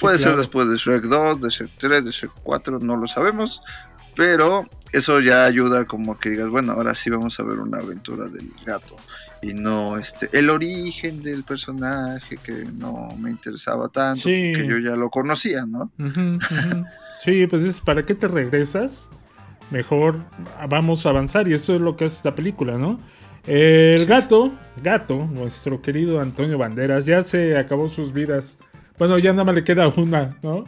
Puede 0.01 0.19
ser 0.19 0.35
después 0.37 0.71
de 0.71 0.79
Shrek 0.79 1.05
2, 1.05 1.43
de 1.43 1.51
Shrek 1.51 1.73
3, 1.77 2.05
de 2.07 2.11
Shrek 2.11 2.33
4, 2.43 2.79
no 2.79 2.97
lo 2.97 3.07
sabemos, 3.07 3.61
pero 4.15 4.67
eso 4.93 5.21
ya 5.21 5.45
ayuda 5.45 5.85
como 5.85 6.15
a 6.15 6.19
que 6.19 6.31
digas, 6.31 6.49
bueno, 6.49 6.73
ahora 6.73 6.95
sí 6.95 7.11
vamos 7.11 7.39
a 7.39 7.43
ver 7.43 7.59
una 7.59 7.81
aventura 7.81 8.29
del 8.29 8.51
gato 8.65 8.97
y 9.47 9.55
no 9.55 9.97
este 9.97 10.29
el 10.33 10.51
origen 10.51 11.23
del 11.23 11.45
personaje 11.45 12.37
que 12.37 12.65
no 12.79 13.09
me 13.19 13.31
interesaba 13.31 13.89
tanto 13.89 14.25
que 14.25 14.67
yo 14.69 14.79
ya 14.79 14.97
lo 14.97 15.09
conocía 15.09 15.65
no 15.67 15.91
sí 17.23 17.47
pues 17.47 17.65
es 17.65 17.81
para 17.81 18.05
qué 18.05 18.15
te 18.15 18.27
regresas 18.27 19.09
mejor 19.71 20.25
vamos 20.69 21.07
a 21.07 21.11
avanzar 21.11 21.47
y 21.49 21.55
eso 21.55 21.75
es 21.75 21.81
lo 21.81 21.97
que 21.97 22.07
hace 22.07 22.17
esta 22.17 22.35
película 22.35 22.77
no 22.77 22.99
el 23.47 24.07
gato 24.07 24.53
gato 24.83 25.29
nuestro 25.33 25.81
querido 25.81 26.21
Antonio 26.21 26.59
Banderas 26.59 27.07
ya 27.07 27.23
se 27.23 27.57
acabó 27.57 27.89
sus 27.89 28.13
vidas. 28.13 28.59
Bueno 28.99 29.19
ya 29.19 29.31
nada 29.33 29.45
más 29.45 29.55
le 29.55 29.63
queda 29.63 29.87
una 29.89 30.37
no 30.43 30.65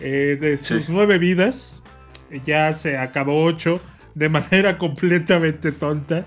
eh, 0.00 0.38
de 0.40 0.56
sus 0.56 0.88
nueve 0.88 1.18
vidas 1.18 1.82
ya 2.46 2.72
se 2.72 2.96
acabó 2.96 3.44
ocho 3.44 3.80
de 4.14 4.30
manera 4.30 4.78
completamente 4.78 5.70
tonta 5.70 6.24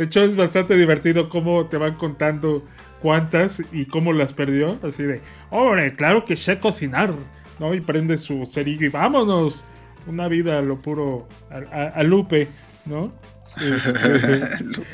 de 0.00 0.06
hecho, 0.06 0.24
es 0.24 0.34
bastante 0.34 0.78
divertido 0.78 1.28
cómo 1.28 1.66
te 1.66 1.76
van 1.76 1.96
contando 1.96 2.64
cuántas 3.02 3.62
y 3.70 3.84
cómo 3.84 4.14
las 4.14 4.32
perdió. 4.32 4.78
Así 4.82 5.02
de, 5.02 5.20
hombre, 5.50 5.94
claro 5.94 6.24
que 6.24 6.36
sé 6.36 6.58
cocinar, 6.58 7.12
¿no? 7.58 7.74
Y 7.74 7.82
prende 7.82 8.16
su 8.16 8.46
cerillo 8.46 8.86
y 8.86 8.88
vámonos. 8.88 9.66
Una 10.06 10.26
vida 10.26 10.58
a 10.58 10.62
lo 10.62 10.80
puro, 10.80 11.28
a, 11.50 12.02
Lupe, 12.02 12.48
¿no? 12.86 13.12
Este, 13.60 14.00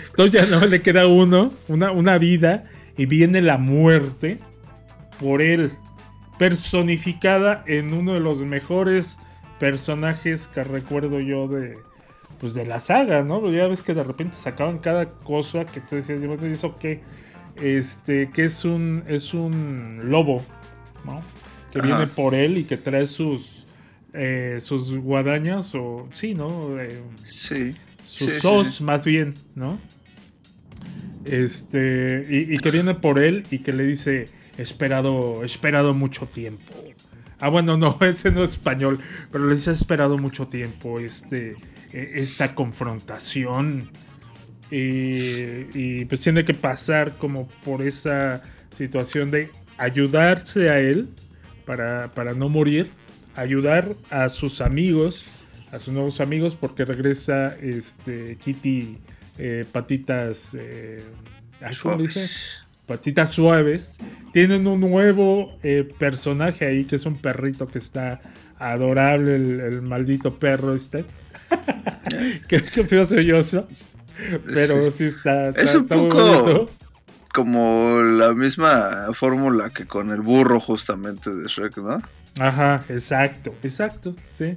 entonces 0.09 0.33
ya 0.33 0.47
no 0.47 0.67
le 0.67 0.83
queda 0.83 1.07
uno, 1.07 1.53
una, 1.69 1.93
una 1.93 2.19
vida, 2.19 2.65
y 2.97 3.07
viene 3.07 3.41
la 3.43 3.59
muerte 3.59 4.41
por 5.21 5.41
él, 5.41 5.71
personificada 6.37 7.63
en 7.69 7.95
uno 7.95 8.15
de 8.15 8.21
los 8.21 8.41
mejores 8.41 9.19
personajes 9.61 10.49
que 10.49 10.65
recuerdo 10.65 11.21
yo 11.21 11.47
de, 11.47 11.79
pues 12.41 12.55
de 12.55 12.67
la 12.67 12.81
saga, 12.81 13.23
¿no? 13.23 13.51
Ya 13.51 13.67
ves 13.67 13.83
que 13.83 13.95
de 13.95 14.03
repente 14.03 14.37
sacaban 14.37 14.79
cada 14.79 15.11
cosa 15.11 15.65
que 15.67 15.81
tú 15.81 15.97
decías, 15.97 16.21
¿y 16.23 16.47
eso 16.47 16.77
qué? 16.79 17.01
Este, 17.61 18.31
que 18.31 18.45
es 18.45 18.65
un, 18.65 19.05
es 19.09 19.33
un 19.33 20.11
lobo, 20.11 20.45
¿no? 21.05 21.23
Que 21.73 21.81
viene 21.81 22.07
por 22.07 22.35
él 22.35 22.59
y 22.59 22.65
que 22.65 22.77
trae 22.77 23.07
sus, 23.07 23.67
eh, 24.13 24.59
sus 24.61 24.95
guadañas, 24.95 25.75
o 25.75 26.09
sí, 26.13 26.35
¿no? 26.35 26.79
Eh, 26.81 27.03
sí. 27.25 27.75
Sus 28.05 28.35
sos, 28.35 28.81
más 28.81 29.05
bien, 29.05 29.35
¿no? 29.55 29.79
Este, 31.25 32.27
y, 32.31 32.55
y, 32.55 32.59
que 32.59 32.71
viene 32.71 32.95
por 32.95 33.19
él 33.19 33.47
y 33.51 33.59
que 33.59 33.73
le 33.73 33.85
dice, 33.85 34.29
esperado, 34.59 35.43
esperado 35.43 35.93
mucho 35.93 36.27
tiempo. 36.27 36.73
Ah, 37.41 37.49
bueno, 37.49 37.77
no, 37.77 37.99
ese 38.03 38.31
no 38.31 38.45
es 38.45 38.53
español, 38.53 39.01
pero 39.33 39.47
le 39.47 39.57
dice, 39.57 39.73
esperado 39.73 40.19
mucho 40.19 40.47
tiempo, 40.49 41.01
este 41.01 41.57
esta 41.97 42.55
confrontación. 42.55 43.91
Y, 44.71 46.05
pues 46.07 46.21
tiene 46.21 46.45
que 46.45 46.55
pasar 46.55 47.17
como 47.19 47.49
por 47.65 47.83
esa 47.83 48.43
situación 48.73 49.31
de 49.31 49.51
ayudarse 49.79 50.71
a 50.71 50.81
él 50.81 51.09
para, 51.65 52.35
no 52.35 52.49
morir, 52.49 52.91
ayudar 53.35 53.95
a 54.11 54.29
sus 54.29 54.61
amigos, 54.61 55.27
a 55.71 55.79
sus 55.79 55.95
nuevos 55.95 56.21
amigos, 56.21 56.57
porque 56.59 56.85
regresa 56.85 57.57
este, 57.61 58.37
Kitty, 58.37 58.99
eh, 59.39 59.65
patitas, 59.71 60.57
eh, 60.59 61.05
¿cómo 61.83 61.99
dice? 61.99 62.29
Patitas 62.87 63.31
suaves. 63.31 63.99
Tienen 64.33 64.67
un 64.67 64.81
nuevo 64.81 65.57
eh, 65.63 65.89
personaje 65.99 66.67
ahí 66.67 66.85
que 66.85 66.97
es 66.97 67.07
un 67.07 67.17
perrito 67.17 67.67
que 67.67 67.79
está 67.79 68.21
adorable, 68.59 69.37
el, 69.37 69.83
maldito 69.83 70.39
perro 70.39 70.75
este. 70.75 71.05
Qué, 72.49 72.61
feo 72.61 73.05
soy 73.05 73.27
yo, 73.27 73.41
Pero 74.47 74.91
sí, 74.91 75.05
está, 75.05 75.51
Es 75.51 75.75
un 75.75 75.87
poco 75.87 76.71
como 77.33 78.01
la 78.01 78.33
misma 78.33 79.09
fórmula 79.13 79.71
que 79.71 79.87
con 79.87 80.11
el 80.11 80.23
burro 80.23 80.59
justamente 80.59 81.29
de 81.35 81.47
Shrek, 81.47 81.77
¿no? 81.79 82.01
Ajá, 82.41 82.83
exacto, 82.89 83.55
exacto, 83.63 84.17
sí. 84.33 84.57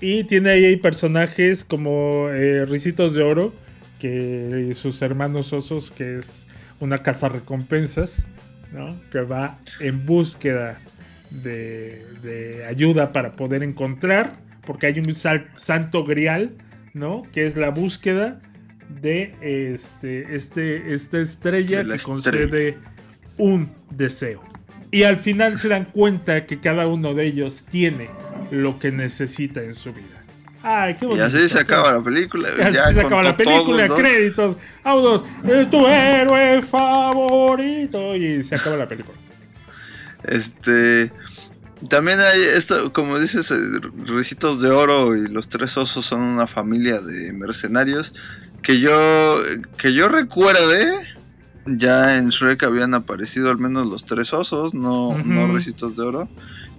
Y 0.00 0.24
tiene 0.24 0.50
ahí 0.50 0.76
personajes 0.76 1.64
como 1.64 2.28
eh, 2.28 2.64
Ricitos 2.64 3.14
de 3.14 3.22
Oro, 3.22 3.52
que 3.98 4.72
sus 4.74 5.00
hermanos 5.02 5.52
osos, 5.52 5.90
que 5.90 6.18
es 6.18 6.46
una 6.80 7.02
casa 7.02 7.28
recompensas, 7.28 8.26
¿no? 8.72 8.96
Que 9.10 9.20
va 9.20 9.58
en 9.78 10.04
búsqueda 10.06 10.78
de, 11.30 12.64
ayuda 12.68 13.12
para 13.12 13.32
poder 13.32 13.62
encontrar, 13.62 14.32
porque 14.66 14.86
hay 14.86 14.98
un 14.98 15.14
santo 15.14 16.04
grial, 16.04 16.52
¿no? 16.94 17.22
Que 17.32 17.46
es 17.46 17.56
la 17.56 17.70
búsqueda 17.70 18.40
de 18.88 19.34
este, 19.40 20.34
este, 20.34 20.94
esta 20.94 21.18
estrella 21.18 21.84
que 21.84 21.98
concede 21.98 22.78
un 23.38 23.70
deseo. 23.90 24.42
Y 24.90 25.04
al 25.04 25.16
final 25.16 25.56
se 25.56 25.68
dan 25.68 25.86
cuenta 25.86 26.46
que 26.46 26.60
cada 26.60 26.86
uno 26.86 27.14
de 27.14 27.24
ellos 27.24 27.64
tiene 27.64 28.10
lo 28.50 28.78
que 28.78 28.92
necesita 28.92 29.62
en 29.62 29.74
su 29.74 29.92
vida. 29.92 30.22
Ay, 30.62 30.94
qué 30.94 31.06
bonito. 31.06 31.24
Y 31.24 31.28
así 31.28 31.48
se 31.48 31.58
acaba 31.58 31.92
la 31.92 32.02
película. 32.02 32.48
Y 32.56 32.60
así 32.60 32.94
se 32.94 33.00
acaba 33.00 33.22
la 33.22 33.36
película, 33.36 33.88
créditos, 33.88 34.56
autos, 34.84 35.24
es 35.44 35.70
tu 35.70 35.86
héroe 35.86 36.62
favorito. 36.62 38.14
Y 38.14 38.44
se 38.44 38.54
acaba 38.54 38.76
la 38.76 38.86
película. 38.86 39.16
Este. 40.24 41.10
También 41.88 42.20
hay 42.20 42.40
esto, 42.40 42.92
como 42.92 43.18
dices, 43.18 43.50
eh, 43.50 43.56
Ricitos 44.06 44.60
de 44.60 44.70
Oro 44.70 45.16
y 45.16 45.26
los 45.26 45.48
Tres 45.48 45.76
Osos 45.76 46.06
son 46.06 46.20
una 46.20 46.46
familia 46.46 47.00
de 47.00 47.32
mercenarios 47.32 48.14
que 48.62 48.80
yo 48.80 49.42
que 49.76 49.92
yo 49.92 50.08
recuerde 50.08 50.84
ya 51.66 52.16
en 52.16 52.30
Shrek 52.30 52.62
habían 52.64 52.94
aparecido 52.94 53.50
al 53.50 53.58
menos 53.58 53.86
los 53.86 54.04
tres 54.04 54.32
osos, 54.32 54.74
no, 54.74 55.16
no 55.18 55.52
recitos 55.52 55.96
de 55.96 56.02
oro. 56.02 56.28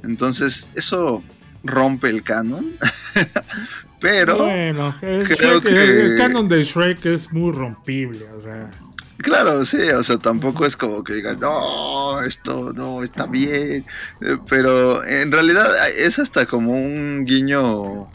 Entonces, 0.03 0.69
eso 0.75 1.23
rompe 1.63 2.09
el 2.09 2.23
canon. 2.23 2.73
Pero. 4.01 4.37
Bueno, 4.37 4.93
el, 5.01 6.17
canon 6.17 6.49
de 6.49 6.63
Shrek 6.63 7.05
es 7.05 7.31
muy 7.31 7.51
rompible, 7.53 8.25
o 8.37 8.41
sea. 8.41 8.69
Claro, 9.17 9.63
sí, 9.65 9.77
o 9.77 10.03
sea, 10.03 10.17
tampoco 10.17 10.65
es 10.65 10.75
como 10.75 11.03
que 11.03 11.13
digan, 11.13 11.39
no, 11.39 12.21
esto 12.23 12.73
no 12.73 13.03
está 13.03 13.25
bien. 13.25 13.85
Eh, 14.21 14.37
pero 14.49 15.03
en 15.05 15.31
realidad 15.31 15.71
es 15.97 16.19
hasta 16.19 16.45
como 16.45 16.71
un 16.73 17.23
guiño. 17.25 18.09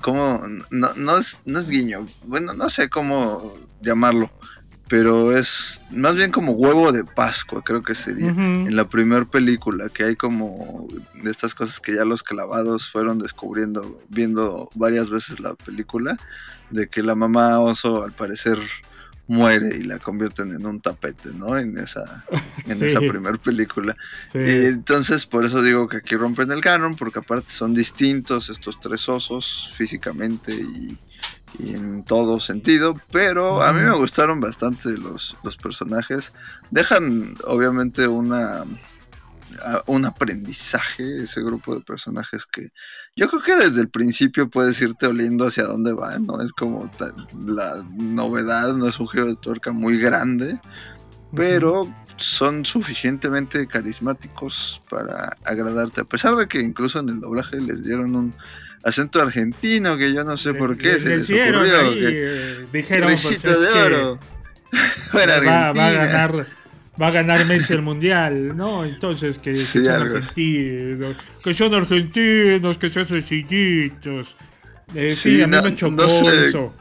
Como. 0.00 0.40
No, 0.70 0.94
no, 0.94 1.18
es, 1.18 1.40
no 1.44 1.58
es 1.58 1.68
guiño. 1.68 2.06
Bueno, 2.24 2.54
no 2.54 2.68
sé 2.68 2.88
cómo 2.88 3.52
llamarlo 3.80 4.30
pero 4.92 5.34
es 5.34 5.80
más 5.90 6.16
bien 6.16 6.30
como 6.30 6.52
huevo 6.52 6.92
de 6.92 7.02
Pascua, 7.02 7.62
creo 7.64 7.82
que 7.82 7.94
sería, 7.94 8.28
en 8.28 8.76
la 8.76 8.84
primera 8.84 9.24
película, 9.24 9.88
que 9.88 10.04
hay 10.04 10.16
como 10.16 10.86
de 11.14 11.30
estas 11.30 11.54
cosas 11.54 11.80
que 11.80 11.94
ya 11.94 12.04
los 12.04 12.22
clavados 12.22 12.90
fueron 12.90 13.18
descubriendo, 13.18 14.02
viendo 14.10 14.68
varias 14.74 15.08
veces 15.08 15.40
la 15.40 15.54
película, 15.54 16.18
de 16.68 16.88
que 16.88 17.02
la 17.02 17.14
mamá 17.14 17.58
oso 17.60 18.04
al 18.04 18.12
parecer 18.12 18.58
muere 19.26 19.76
y 19.76 19.82
la 19.82 19.98
convierten 19.98 20.52
en 20.52 20.66
un 20.66 20.80
tapete, 20.80 21.32
¿no? 21.32 21.56
En 21.56 21.78
esa, 21.78 22.24
en 22.66 22.82
esa 22.82 22.98
primera 23.00 23.38
película. 23.38 23.96
Y 24.34 24.66
entonces, 24.66 25.26
por 25.26 25.44
eso 25.44 25.62
digo 25.62 25.88
que 25.88 25.98
aquí 25.98 26.16
rompen 26.16 26.50
el 26.52 26.60
canon, 26.60 26.96
porque 26.96 27.20
aparte 27.20 27.50
son 27.50 27.74
distintos 27.74 28.48
estos 28.50 28.80
tres 28.80 29.08
osos 29.08 29.72
físicamente 29.74 30.54
y, 30.54 30.98
y 31.58 31.74
en 31.74 32.04
todo 32.04 32.40
sentido, 32.40 32.94
pero 33.10 33.62
a 33.62 33.72
mí 33.72 33.80
me 33.80 33.94
gustaron 33.94 34.40
bastante 34.40 34.90
los, 34.96 35.36
los 35.42 35.56
personajes. 35.56 36.32
Dejan 36.70 37.36
obviamente 37.44 38.08
una 38.08 38.64
un 39.86 40.04
aprendizaje 40.04 41.22
ese 41.22 41.42
grupo 41.42 41.74
de 41.74 41.80
personajes 41.80 42.46
que 42.46 42.70
yo 43.16 43.28
creo 43.28 43.42
que 43.42 43.56
desde 43.56 43.80
el 43.80 43.88
principio 43.88 44.48
puedes 44.48 44.80
irte 44.80 45.06
oliendo 45.06 45.46
hacia 45.46 45.64
dónde 45.64 45.92
va, 45.92 46.18
¿no? 46.18 46.40
Es 46.40 46.52
como 46.52 46.90
la 47.46 47.84
novedad, 47.94 48.74
no 48.74 48.88
es 48.88 48.98
un 49.00 49.08
giro 49.08 49.26
de 49.26 49.36
tuerca 49.36 49.72
muy 49.72 49.98
grande, 49.98 50.58
pero 51.34 51.92
son 52.16 52.64
suficientemente 52.64 53.66
carismáticos 53.66 54.82
para 54.88 55.36
agradarte, 55.44 56.02
a 56.02 56.04
pesar 56.04 56.36
de 56.36 56.46
que 56.46 56.60
incluso 56.60 57.00
en 57.00 57.08
el 57.08 57.20
doblaje 57.20 57.60
les 57.60 57.84
dieron 57.84 58.14
un 58.14 58.34
acento 58.84 59.20
argentino 59.20 59.96
que 59.96 60.12
yo 60.12 60.24
no 60.24 60.36
sé 60.36 60.54
por 60.54 60.76
qué 60.76 60.94
se 60.98 61.16
les 61.16 61.24
ocurrió. 61.24 61.92
Eh, 61.94 62.66
dijeron, 62.72 63.12
pues, 63.22 63.42
de 63.42 63.56
oro. 63.56 64.18
va, 65.14 65.68
a 65.68 65.90
ganar 65.90 66.61
va 67.00 67.08
a 67.08 67.10
ganar 67.10 67.44
Messi 67.46 67.72
el 67.72 67.82
mundial, 67.82 68.56
¿no? 68.56 68.84
Entonces 68.84 69.38
que, 69.38 69.54
son 69.54 69.88
argentinos, 69.88 71.16
que 71.42 71.54
son 71.54 71.74
argentinos, 71.74 72.78
que 72.78 72.90
son 72.90 73.06
sencillitos. 73.06 74.34
Eh, 74.94 75.14
sí, 75.14 75.42
a 75.42 75.46
mí 75.46 75.56
me 75.62 75.74
chocó 75.74 76.04
eso. 76.04 76.72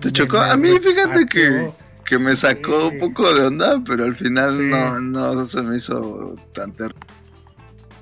¿Te 0.00 0.10
chocó? 0.10 0.38
a 0.38 0.56
mí, 0.56 0.70
fíjate 0.70 1.26
que, 1.26 1.70
que 2.04 2.18
me 2.18 2.34
sacó 2.34 2.88
un 2.88 2.98
poco 2.98 3.32
de 3.34 3.46
onda, 3.46 3.82
pero 3.86 4.04
al 4.04 4.16
final 4.16 4.70
no, 4.70 5.00
no 5.00 5.44
se 5.44 5.62
me 5.62 5.76
hizo 5.76 6.36
tan 6.54 6.72
terrible. 6.72 7.00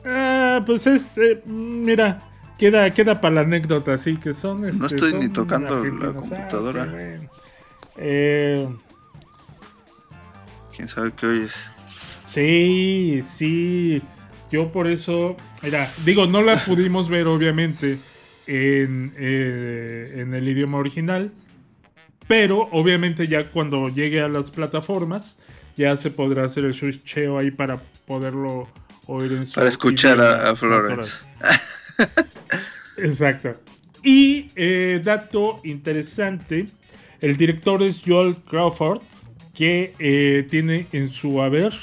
Ah, 0.04 0.62
pues 0.64 0.86
es, 0.86 1.18
eh, 1.18 1.42
mira, 1.44 2.30
Queda, 2.60 2.90
queda 2.90 3.22
para 3.22 3.36
la 3.36 3.40
anécdota, 3.40 3.96
sí, 3.96 4.18
que 4.18 4.34
son. 4.34 4.66
Este, 4.66 4.80
no 4.80 4.86
estoy 4.86 5.14
ni 5.14 5.30
tocando 5.30 5.82
la 5.82 6.12
computadora. 6.12 6.86
eh, 7.96 8.68
¿Quién 10.80 10.88
sabe 10.88 11.12
qué 11.12 11.26
oyes? 11.26 11.52
Sí, 12.32 13.20
sí. 13.22 14.00
Yo 14.50 14.72
por 14.72 14.88
eso. 14.88 15.36
Mira, 15.62 15.92
digo, 16.06 16.26
no 16.26 16.40
la 16.40 16.56
pudimos 16.64 17.10
ver, 17.10 17.26
obviamente, 17.26 17.98
en, 18.46 19.12
eh, 19.18 20.14
en 20.16 20.32
el 20.32 20.48
idioma 20.48 20.78
original. 20.78 21.32
Pero 22.26 22.60
obviamente 22.72 23.28
ya 23.28 23.44
cuando 23.44 23.90
llegue 23.90 24.22
a 24.22 24.28
las 24.28 24.50
plataformas, 24.50 25.36
ya 25.76 25.94
se 25.96 26.10
podrá 26.10 26.46
hacer 26.46 26.64
el 26.64 26.72
switcheo 26.72 27.36
ahí 27.36 27.50
para 27.50 27.78
poderlo 28.06 28.66
oír 29.04 29.32
en 29.32 29.44
su 29.44 29.56
Para 29.56 29.68
escuchar 29.68 30.18
a, 30.18 30.48
a 30.48 30.56
Florence. 30.56 31.26
Exacto. 32.96 33.54
Y 34.02 34.50
eh, 34.56 35.02
dato 35.04 35.60
interesante, 35.62 36.68
el 37.20 37.36
director 37.36 37.82
es 37.82 38.00
Joel 38.02 38.36
Crawford, 38.48 39.02
que 39.61 39.92
eh, 39.99 40.46
tiene 40.49 40.87
en 40.90 41.11
su 41.11 41.42
haber 41.42 41.75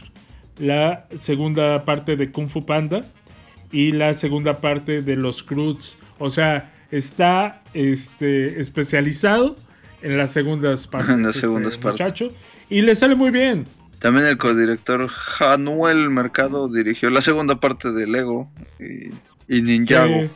la 0.58 1.06
segunda 1.16 1.86
parte 1.86 2.16
de 2.16 2.32
Kung 2.32 2.50
Fu 2.50 2.66
Panda 2.66 3.06
y 3.72 3.92
la 3.92 4.16
segunda 4.16 4.62
parte 4.62 5.04
de 5.04 5.16
Los 5.16 5.44
Cruz. 5.44 6.00
O 6.18 6.32
sea, 6.32 6.74
está 6.90 7.62
este, 7.76 8.60
especializado 8.60 9.58
en 10.02 10.18
las 10.18 10.32
segundas 10.32 10.88
partes. 10.92 11.12
En 11.12 11.22
las 11.22 11.36
este 11.36 11.42
segundas 11.42 11.78
partes. 11.78 12.02
Muchacho, 12.02 12.34
y 12.68 12.82
le 12.82 12.96
sale 12.96 13.14
muy 13.14 13.30
bien. 13.30 13.68
También 14.00 14.26
el 14.26 14.40
codirector 14.40 15.08
Januel 15.08 16.10
Mercado 16.10 16.70
dirigió 16.70 17.12
la 17.12 17.22
segunda 17.22 17.60
parte 17.60 17.92
de 17.92 18.08
Lego 18.08 18.50
y, 18.80 19.12
y 19.56 19.62
Ninjago. 19.62 20.22
Sí, 20.22 20.30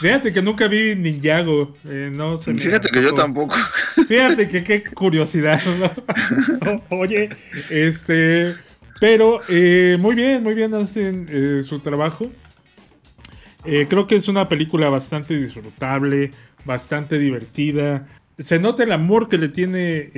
fíjate 0.00 0.32
que 0.32 0.42
nunca 0.42 0.68
vi 0.68 0.94
Ninjago. 0.94 1.76
Eh, 1.84 2.10
no 2.12 2.36
Fíjate 2.36 2.88
que 2.90 3.02
yo 3.02 3.14
tampoco. 3.14 3.56
Fíjate 4.08 4.48
que 4.48 4.62
qué 4.62 4.84
curiosidad. 4.84 5.60
Oye, 6.90 7.30
este. 7.70 8.54
Pero 9.00 9.40
eh, 9.48 9.96
muy 10.00 10.14
bien, 10.14 10.42
muy 10.42 10.54
bien 10.54 10.72
hacen 10.74 11.26
eh, 11.30 11.62
su 11.62 11.80
trabajo. 11.80 12.30
creo 13.64 14.06
que 14.06 14.16
es 14.16 14.28
una 14.28 14.48
película 14.48 14.88
bastante 14.88 15.38
disfrutable, 15.38 16.30
bastante 16.64 17.18
divertida. 17.18 18.06
Se 18.38 18.58
nota 18.58 18.82
el 18.84 18.92
amor 18.92 19.28
que 19.28 19.38
le 19.38 19.48
tiene 19.48 20.10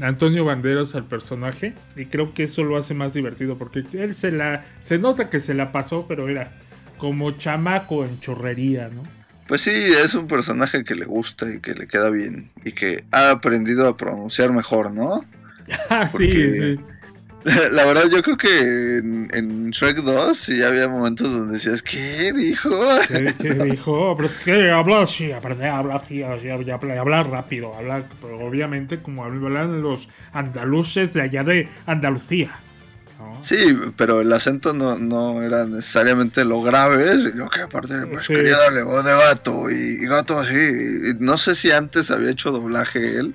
Antonio 0.00 0.44
Banderas 0.44 0.94
al 0.94 1.04
personaje 1.04 1.74
y 1.96 2.06
creo 2.06 2.32
que 2.32 2.44
eso 2.44 2.62
lo 2.62 2.76
hace 2.76 2.94
más 2.94 3.14
divertido 3.14 3.56
porque 3.56 3.82
él 3.94 4.14
se 4.14 4.30
la 4.30 4.64
se 4.80 4.98
nota 4.98 5.30
que 5.30 5.40
se 5.40 5.54
la 5.54 5.72
pasó, 5.72 6.06
pero 6.06 6.28
era 6.28 6.52
como 7.02 7.32
chamaco 7.32 8.04
en 8.04 8.20
chorrería, 8.20 8.88
¿no? 8.88 9.02
Pues 9.48 9.62
sí, 9.62 9.72
es 9.72 10.14
un 10.14 10.28
personaje 10.28 10.84
que 10.84 10.94
le 10.94 11.04
gusta 11.04 11.50
y 11.52 11.58
que 11.58 11.74
le 11.74 11.88
queda 11.88 12.10
bien 12.10 12.48
y 12.64 12.70
que 12.70 13.02
ha 13.10 13.30
aprendido 13.30 13.88
a 13.88 13.96
pronunciar 13.96 14.52
mejor, 14.52 14.92
¿no? 14.92 15.24
Ah, 15.90 16.08
sí, 16.08 16.30
sí. 16.30 16.80
La 17.72 17.84
verdad, 17.86 18.04
yo 18.08 18.22
creo 18.22 18.36
que 18.36 18.98
en, 18.98 19.70
Shrek 19.70 19.96
2 19.96 20.38
sí 20.38 20.62
había 20.62 20.86
momentos 20.86 21.32
donde 21.32 21.54
decías, 21.54 21.82
¿qué 21.82 22.32
dijo? 22.32 22.70
¿Qué, 23.08 23.54
dijo? 23.54 24.16
Pero 24.16 24.28
es 24.28 24.38
que 24.38 24.70
habla 24.70 25.02
así, 25.02 25.32
aprende 25.32 25.66
a 25.66 25.78
hablar 25.78 26.02
así, 26.04 26.22
hablar 26.22 27.30
rápido, 27.30 27.74
hablar, 27.74 28.04
pero 28.20 28.38
obviamente 28.38 28.98
como 28.98 29.24
hablan 29.24 29.82
los 29.82 30.08
andaluces 30.32 31.12
de 31.14 31.22
allá 31.22 31.42
de 31.42 31.68
Andalucía. 31.84 32.52
Sí, 33.42 33.78
pero 33.96 34.20
el 34.20 34.32
acento 34.32 34.72
no, 34.72 34.98
no 34.98 35.42
era 35.42 35.64
necesariamente 35.66 36.44
lo 36.44 36.62
grave, 36.62 37.20
sino 37.20 37.48
que 37.48 37.62
aparte 37.62 38.06
pues, 38.06 38.26
quería 38.26 38.56
darle 38.56 38.82
voz 38.82 39.04
de 39.04 39.12
gato 39.12 39.70
y, 39.70 40.06
gato 40.06 40.38
así. 40.38 40.54
no 41.18 41.36
sé 41.38 41.54
si 41.54 41.70
antes 41.70 42.10
había 42.10 42.30
hecho 42.30 42.50
doblaje 42.50 43.18
él, 43.18 43.34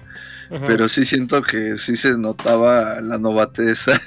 pero 0.65 0.87
sí 0.87 1.03
siento 1.05 1.41
que 1.41 1.77
sí 1.77 1.95
se 1.95 2.17
notaba 2.17 3.01
la 3.01 3.17
novateza. 3.17 3.93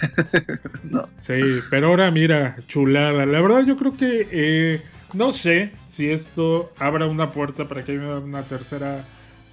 Sí, 1.18 1.60
pero 1.70 1.88
ahora 1.88 2.10
mira, 2.10 2.56
chulada. 2.66 3.24
La 3.24 3.40
verdad 3.40 3.64
yo 3.64 3.76
creo 3.76 3.96
que 3.96 4.26
eh, 4.30 4.82
no 5.12 5.30
sé 5.30 5.72
si 5.84 6.10
esto 6.10 6.72
abra 6.78 7.06
una 7.06 7.30
puerta 7.30 7.68
para 7.68 7.84
que 7.84 7.92
haya 7.92 8.18
una 8.18 8.42
tercera 8.42 9.04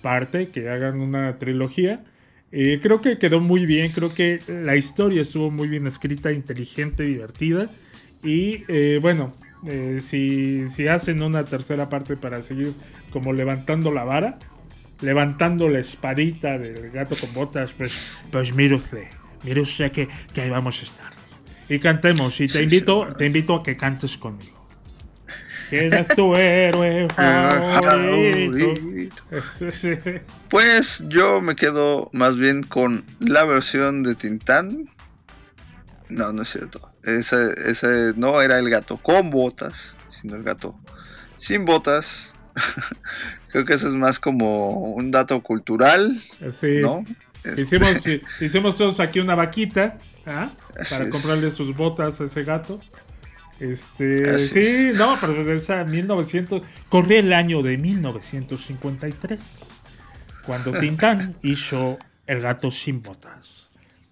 parte, 0.01 0.49
que 0.49 0.69
hagan 0.69 0.99
una 0.99 1.37
trilogía. 1.37 2.01
Eh, 2.51 2.79
creo 2.81 3.01
que 3.01 3.17
quedó 3.17 3.39
muy 3.39 3.65
bien, 3.65 3.91
creo 3.91 4.13
que 4.13 4.39
la 4.47 4.75
historia 4.75 5.21
estuvo 5.21 5.51
muy 5.51 5.67
bien 5.67 5.87
escrita, 5.87 6.31
inteligente, 6.31 7.03
divertida. 7.03 7.69
Y 8.23 8.63
eh, 8.67 8.99
bueno, 9.01 9.33
si, 9.99 10.67
si 10.69 10.87
hacen 10.87 11.21
una 11.21 11.45
tercera 11.45 11.89
parte 11.89 12.15
para 12.15 12.41
seguir 12.41 12.73
como 13.11 13.33
levantando 13.33 13.91
la 13.91 14.03
vara, 14.03 14.39
levantando 15.01 15.69
la 15.69 15.79
espadita 15.79 16.57
del 16.57 16.91
gato 16.91 17.15
con 17.15 17.33
botas, 17.33 17.73
pues, 17.73 17.93
pues 18.31 18.53
mire 18.53 18.75
usted, 18.75 19.07
mire 19.43 19.61
usted 19.61 19.91
que, 19.91 20.07
que 20.33 20.41
ahí 20.41 20.49
vamos 20.49 20.79
a 20.81 20.83
estar. 20.83 21.13
Y 21.69 21.79
cantemos, 21.79 22.39
y 22.39 22.47
te 22.47 22.63
invito, 22.63 23.07
te 23.17 23.25
invito 23.25 23.55
a 23.55 23.63
que 23.63 23.75
cantes 23.75 24.17
conmigo. 24.17 24.56
¿Quién 25.69 25.93
es 25.93 26.07
tu 26.07 26.33
héroe 26.35 27.07
favorito? 27.15 28.73
Pues 30.49 31.03
yo 31.07 31.41
me 31.41 31.55
quedo 31.55 32.09
más 32.13 32.37
bien 32.37 32.63
con 32.63 33.03
la 33.19 33.43
versión 33.43 34.03
de 34.03 34.15
Tintán. 34.15 34.89
No, 36.09 36.31
no 36.31 36.43
es 36.43 36.49
cierto. 36.49 36.91
Ese, 37.03 37.53
ese 37.65 38.13
no 38.15 38.41
era 38.41 38.59
el 38.59 38.69
gato 38.69 38.97
con 38.97 39.29
botas, 39.29 39.95
sino 40.09 40.35
el 40.35 40.43
gato 40.43 40.75
sin 41.37 41.65
botas. 41.65 42.33
Creo 43.51 43.65
que 43.65 43.73
eso 43.73 43.87
es 43.87 43.93
más 43.93 44.19
como 44.19 44.93
un 44.93 45.11
dato 45.11 45.41
cultural. 45.41 46.21
Sí. 46.51 46.79
¿no? 46.81 47.03
Hicimos, 47.55 48.03
hicimos 48.41 48.75
todos 48.75 48.99
aquí 48.99 49.19
una 49.19 49.35
vaquita 49.35 49.97
¿ah? 50.25 50.51
para 50.89 51.09
comprarle 51.09 51.51
sus 51.51 51.75
botas 51.75 52.19
a 52.21 52.25
ese 52.25 52.43
gato. 52.43 52.79
Este, 53.59 54.37
sí, 54.39 54.91
no, 54.93 55.17
pero 55.19 55.33
desde 55.33 55.55
esa 55.55 55.83
1900, 55.83 56.61
corría 56.89 57.19
el 57.19 57.33
año 57.33 57.63
de 57.63 57.77
1953, 57.77 59.59
cuando 60.45 60.71
Tintán 60.71 61.35
hizo 61.43 61.97
El 62.27 62.41
gato 62.41 62.69
sin 62.71 63.01
botas. 63.01 63.66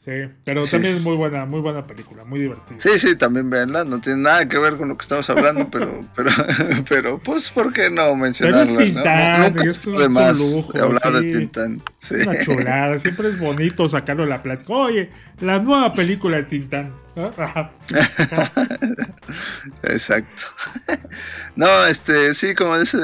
Sí, 0.06 0.12
pero 0.44 0.68
también 0.68 0.98
es 0.98 1.02
muy 1.02 1.16
buena, 1.16 1.46
muy 1.46 1.62
buena 1.62 1.88
película, 1.88 2.24
muy 2.26 2.40
divertida. 2.40 2.78
Sí, 2.80 3.00
sí, 3.00 3.16
también 3.16 3.50
véanla, 3.50 3.84
no 3.84 4.00
tiene 4.00 4.22
nada 4.22 4.48
que 4.48 4.60
ver 4.60 4.78
con 4.78 4.90
lo 4.90 4.98
que 4.98 5.02
estamos 5.02 5.28
hablando, 5.32 5.68
pero, 5.72 6.02
pero, 6.16 6.30
pero, 6.88 7.18
pues, 7.18 7.50
¿por 7.50 7.74
qué 7.74 7.90
no 7.90 8.16
mencionarla? 8.16 8.66
Pero 8.66 8.82
es 8.82 8.86
Tintán, 8.86 9.68
es 9.68 9.88
un, 9.88 10.38
lujo. 10.38 10.74
hablar 10.80 11.12
de 11.12 11.22
Tintán. 11.22 11.82
Sí. 11.98 12.18
Una 12.22 12.40
chulada, 12.40 13.00
siempre 13.00 13.30
es 13.30 13.40
bonito 13.40 13.88
sacarlo 13.88 14.22
de 14.22 14.30
la 14.30 14.44
plática. 14.44 14.74
Oye, 14.74 15.10
la 15.42 15.58
nueva 15.58 15.96
película 15.96 16.38
de 16.38 16.44
Tintán. 16.44 16.94
Exacto. 19.84 20.44
No, 21.56 21.88
este, 21.88 22.36
sí, 22.36 22.54
como 22.54 22.78
dice, 22.78 23.00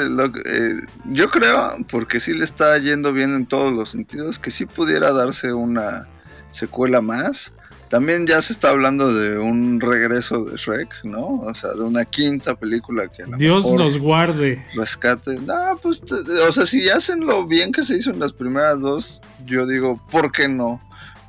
eh, 0.45 0.81
yo 1.05 1.31
creo, 1.31 1.77
porque 1.89 2.19
sí 2.19 2.37
le 2.37 2.43
está 2.43 2.77
yendo 2.77 3.11
bien 3.11 3.33
en 3.33 3.47
todos 3.47 3.73
los 3.73 3.89
sentidos, 3.89 4.37
que 4.37 4.51
sí 4.51 4.67
pudiera 4.67 5.11
darse 5.13 5.51
una 5.53 6.07
secuela 6.51 7.01
más. 7.01 7.53
También 7.89 8.25
ya 8.25 8.41
se 8.41 8.53
está 8.53 8.69
hablando 8.69 9.13
de 9.13 9.37
un 9.37 9.81
regreso 9.81 10.45
de 10.45 10.55
Shrek, 10.55 11.03
¿no? 11.03 11.41
O 11.41 11.53
sea, 11.53 11.71
de 11.73 11.81
una 11.81 12.05
quinta 12.05 12.55
película 12.55 13.09
que 13.09 13.25
Dios 13.37 13.69
nos 13.73 13.97
guarde. 13.97 14.65
Rescate. 14.75 15.35
No, 15.41 15.77
pues, 15.81 16.01
o 16.01 16.51
sea, 16.53 16.65
si 16.65 16.87
hacen 16.87 17.25
lo 17.25 17.45
bien 17.45 17.73
que 17.73 17.83
se 17.83 17.97
hizo 17.97 18.11
en 18.11 18.19
las 18.19 18.31
primeras 18.31 18.79
dos, 18.79 19.21
yo 19.45 19.67
digo, 19.67 19.99
¿por 20.09 20.31
qué 20.31 20.47
no? 20.47 20.81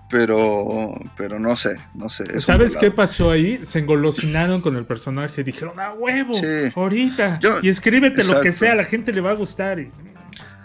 Pero, 0.09 0.95
pero 1.17 1.41
no 1.41 1.57
sé, 1.57 1.71
no 1.95 2.09
sé. 2.09 2.41
¿Sabes 2.41 2.77
qué 2.77 2.93
pasó 2.93 3.33
ahí? 3.33 3.65
Se 3.65 3.81
engolosinaron 3.81 4.61
con 4.61 4.77
el 4.77 4.85
personaje, 4.85 5.43
dijeron, 5.43 5.81
¡ah, 5.81 5.95
huevo! 5.99 6.35
Ahorita. 6.77 7.41
y 7.63 7.71
escríbete 7.71 8.23
lo 8.23 8.41
que 8.41 8.53
sea, 8.53 8.73
a 8.73 8.77
la 8.77 8.85
gente 8.85 9.13
le 9.13 9.21
va 9.21 9.31
a 9.31 9.35
gustar. 9.35 9.81
Y... 9.81 9.91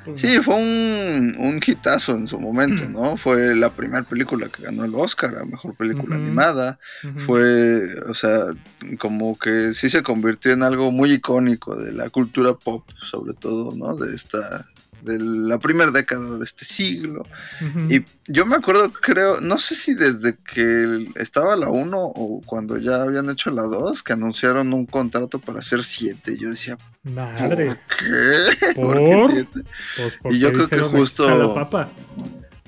Pues, 0.07 0.21
sí, 0.21 0.39
fue 0.39 0.55
un, 0.55 1.35
un 1.37 1.59
hitazo 1.65 2.13
en 2.13 2.27
su 2.27 2.39
momento, 2.39 2.83
mm. 2.87 2.93
¿no? 2.93 3.17
Fue 3.17 3.53
la 3.53 3.71
primera 3.71 4.03
película 4.03 4.47
que 4.47 4.63
ganó 4.63 4.85
el 4.85 4.95
Oscar 4.95 5.37
a 5.37 5.45
Mejor 5.45 5.75
Película 5.75 6.15
Animada. 6.15 6.79
Fue, 7.25 7.87
o 8.09 8.13
sea, 8.13 8.45
como 8.97 9.37
que 9.37 9.73
sí 9.73 9.89
se 9.89 10.03
convirtió 10.03 10.53
en 10.53 10.63
algo 10.63 10.91
muy 10.91 11.11
icónico 11.11 11.75
de 11.75 11.91
la 11.91 12.09
cultura 12.09 12.53
pop, 12.53 12.83
sobre 13.03 13.33
todo, 13.33 13.75
¿no? 13.75 13.95
De 13.95 14.15
esta 14.15 14.65
de 15.01 15.19
la 15.19 15.59
primera 15.59 15.91
década 15.91 16.37
de 16.37 16.43
este 16.43 16.65
siglo. 16.65 17.25
Y 17.89 18.03
yo 18.27 18.45
me 18.45 18.55
acuerdo, 18.55 18.91
creo, 18.91 19.41
no 19.41 19.57
sé 19.57 19.75
si 19.75 19.93
desde 19.93 20.37
que 20.37 21.09
estaba 21.15 21.55
la 21.55 21.69
1 21.69 21.97
o 21.97 22.41
cuando 22.45 22.77
ya 22.77 23.01
habían 23.01 23.29
hecho 23.29 23.51
la 23.51 23.63
2, 23.63 24.03
que 24.03 24.13
anunciaron 24.13 24.73
un 24.73 24.85
contrato 24.85 25.39
para 25.39 25.59
hacer 25.59 25.83
7. 25.83 26.37
Yo 26.37 26.49
decía, 26.49 26.77
Madre. 27.03 27.67
¿por 27.67 27.77
qué? 27.97 28.73
¿Por, 28.75 29.33
qué 29.33 29.47
pues 30.21 30.35
y 30.35 30.39
yo 30.39 30.51
creo 30.51 30.69
que 30.69 30.79
justo... 30.79 31.37
La 31.37 31.53
papa 31.53 31.91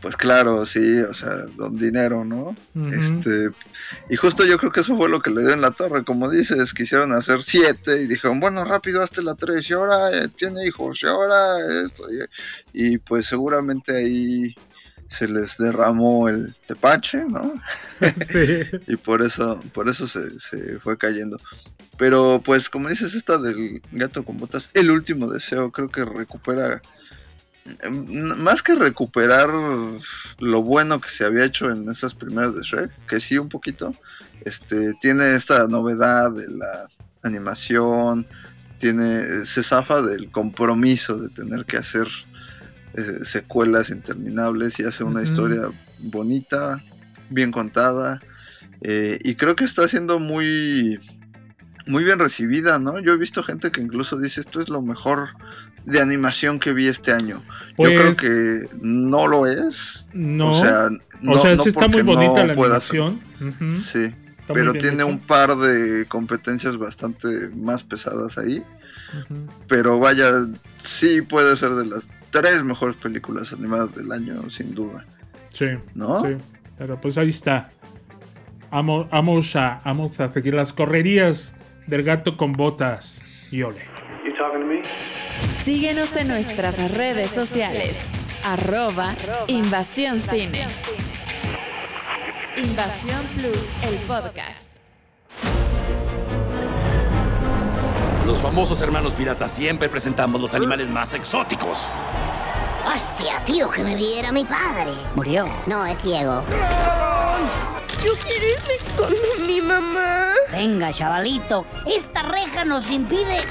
pues 0.01 0.15
claro, 0.15 0.65
sí, 0.65 1.01
o 1.01 1.13
sea, 1.13 1.45
don 1.55 1.77
dinero, 1.77 2.23
¿no? 2.25 2.55
Este, 2.91 3.49
y 4.09 4.15
justo 4.15 4.45
yo 4.45 4.57
creo 4.57 4.71
que 4.71 4.81
eso 4.81 4.95
fue 4.95 5.09
lo 5.09 5.21
que 5.21 5.29
le 5.29 5.41
dio 5.41 5.51
en 5.51 5.62
la 5.62 5.71
torre, 5.71 6.03
como 6.03 6.29
dices, 6.29 6.73
quisieron 6.73 7.12
hacer 7.13 7.43
siete 7.43 8.01
y 8.01 8.07
dijeron, 8.07 8.39
bueno, 8.39 8.63
rápido, 8.63 9.01
hazte 9.01 9.21
la 9.21 9.35
tres, 9.35 9.69
y 9.69 9.73
ahora 9.73 10.12
eh, 10.12 10.27
tiene 10.29 10.65
hijos, 10.65 11.01
y 11.03 11.07
ahora 11.07 11.57
esto, 11.85 12.05
y, 12.73 12.97
pues 12.99 13.25
seguramente 13.25 13.95
ahí 13.95 14.55
se 15.07 15.27
les 15.27 15.57
derramó 15.57 16.29
el 16.29 16.55
tepache, 16.67 17.23
¿no? 17.25 17.53
Sí. 18.27 18.62
y 18.88 18.95
por 18.95 19.21
eso, 19.21 19.59
por 19.73 19.89
eso 19.89 20.07
se, 20.07 20.39
se 20.39 20.79
fue 20.79 20.97
cayendo. 20.97 21.38
Pero 21.97 22.41
pues 22.45 22.69
como 22.69 22.88
dices, 22.88 23.13
esta 23.13 23.38
del 23.38 23.81
gato 23.91 24.23
con 24.23 24.38
botas, 24.38 24.69
el 24.73 24.89
último 24.89 25.29
deseo, 25.29 25.71
creo 25.71 25.89
que 25.89 26.05
recupera 26.05 26.81
más 27.89 28.63
que 28.63 28.75
recuperar 28.75 29.49
lo 30.39 30.63
bueno 30.63 30.99
que 30.99 31.09
se 31.09 31.25
había 31.25 31.45
hecho 31.45 31.69
en 31.69 31.89
esas 31.89 32.13
primeras 32.13 32.55
de 32.55 32.61
Shrek, 32.61 32.91
que 33.07 33.19
sí 33.19 33.37
un 33.37 33.49
poquito, 33.49 33.95
este, 34.45 34.93
tiene 35.01 35.35
esta 35.35 35.67
novedad 35.67 36.31
de 36.31 36.47
la 36.47 36.87
animación, 37.23 38.25
tiene, 38.79 39.45
se 39.45 39.63
zafa 39.63 40.01
del 40.01 40.31
compromiso 40.31 41.17
de 41.17 41.29
tener 41.29 41.65
que 41.65 41.77
hacer 41.77 42.07
eh, 42.95 43.19
secuelas 43.23 43.89
interminables 43.89 44.79
y 44.79 44.83
hace 44.83 45.03
una 45.03 45.21
historia 45.21 45.69
bonita, 45.99 46.81
bien 47.29 47.51
contada, 47.51 48.21
eh, 48.81 49.19
y 49.23 49.35
creo 49.35 49.55
que 49.55 49.65
está 49.65 49.87
siendo 49.87 50.19
muy 50.19 50.99
muy 51.89 52.03
bien 52.03 52.19
recibida, 52.19 52.77
¿no? 52.77 52.99
Yo 52.99 53.13
he 53.13 53.17
visto 53.17 53.41
gente 53.41 53.71
que 53.71 53.81
incluso 53.81 54.17
dice 54.17 54.41
esto 54.41 54.61
es 54.61 54.69
lo 54.69 54.81
mejor 54.83 55.29
de 55.85 56.01
animación 56.01 56.59
que 56.59 56.73
vi 56.73 56.87
este 56.87 57.11
año. 57.11 57.43
Yo 57.77 57.85
creo 57.85 58.15
pues, 58.15 58.17
que 58.17 58.67
no 58.81 59.27
lo 59.27 59.47
es. 59.47 60.09
No. 60.13 60.51
O 60.51 60.53
sea, 60.53 60.89
sí 61.57 61.69
está 61.69 61.87
muy 61.87 62.01
bonita 62.01 62.45
la 62.45 62.53
animación. 62.53 63.19
Sí. 63.81 64.13
pero 64.47 64.73
tiene 64.73 65.03
un 65.03 65.19
par 65.19 65.55
de 65.55 66.05
competencias 66.07 66.77
bastante 66.77 67.49
más 67.55 67.83
pesadas 67.83 68.37
ahí. 68.37 68.63
Pero 69.67 69.99
vaya, 69.99 70.31
sí 70.77 71.21
puede 71.21 71.55
ser 71.55 71.71
de 71.71 71.85
las 71.85 72.09
tres 72.31 72.63
mejores 72.63 72.95
películas 72.97 73.53
animadas 73.53 73.95
del 73.95 74.11
año, 74.11 74.49
sin 74.49 74.75
duda. 74.75 75.05
Sí. 75.51 75.67
¿No? 75.95 76.21
Sí. 76.21 76.37
Pero 76.77 76.99
pues 76.99 77.17
ahí 77.17 77.29
está. 77.29 77.69
Vamos, 78.71 79.09
vamos, 79.09 79.55
a, 79.55 79.79
vamos 79.83 80.19
a 80.19 80.31
seguir 80.31 80.53
las 80.53 80.73
correrías 80.73 81.55
del 81.87 82.03
gato 82.03 82.37
con 82.37 82.53
botas. 82.53 83.21
Y 83.51 83.63
ole. 83.63 83.81
Síguenos 85.69 86.15
en 86.15 86.29
nuestras 86.29 86.93
redes 86.95 87.29
sociales. 87.29 88.01
Arroba 88.43 89.13
Invasión 89.45 90.19
Cine. 90.19 90.65
Invasión 92.58 93.23
Plus, 93.36 93.69
el 93.84 93.95
podcast. 94.08 94.71
Los 98.25 98.39
famosos 98.39 98.82
hermanos 98.82 99.13
piratas 99.13 99.51
siempre 99.51 99.89
presentamos 99.89 100.41
los 100.41 100.55
animales 100.55 100.89
más 100.89 101.13
exóticos. 101.13 101.86
Hostia, 102.91 103.43
tío, 103.43 103.69
que 103.69 103.84
me 103.84 103.93
viera 103.93 104.32
mi 104.32 104.45
padre. 104.45 104.91
Murió. 105.13 105.47
No, 105.67 105.86
es 105.86 105.99
ciego. 105.99 106.43
Yo 108.03 108.13
quiero 108.23 108.45
irme 108.47 108.73
con 108.97 109.45
mi 109.45 109.62
mamá. 109.62 110.34
Venga, 110.51 110.91
chavalito. 110.91 111.63
Esta 111.86 112.23
reja 112.23 112.65
nos 112.65 112.89
impide... 112.89 113.43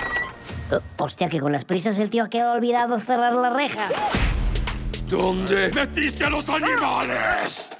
Hostia, 0.96 1.28
que 1.28 1.40
con 1.40 1.52
las 1.52 1.64
prisas 1.64 1.98
el 1.98 2.10
tío 2.10 2.24
ha 2.24 2.28
quedado 2.28 2.52
olvidado 2.52 2.98
cerrar 2.98 3.34
la 3.34 3.50
reja. 3.50 3.88
¿Dónde 5.06 5.70
metiste 5.72 6.24
a 6.24 6.30
los 6.30 6.48
animales? 6.48 7.70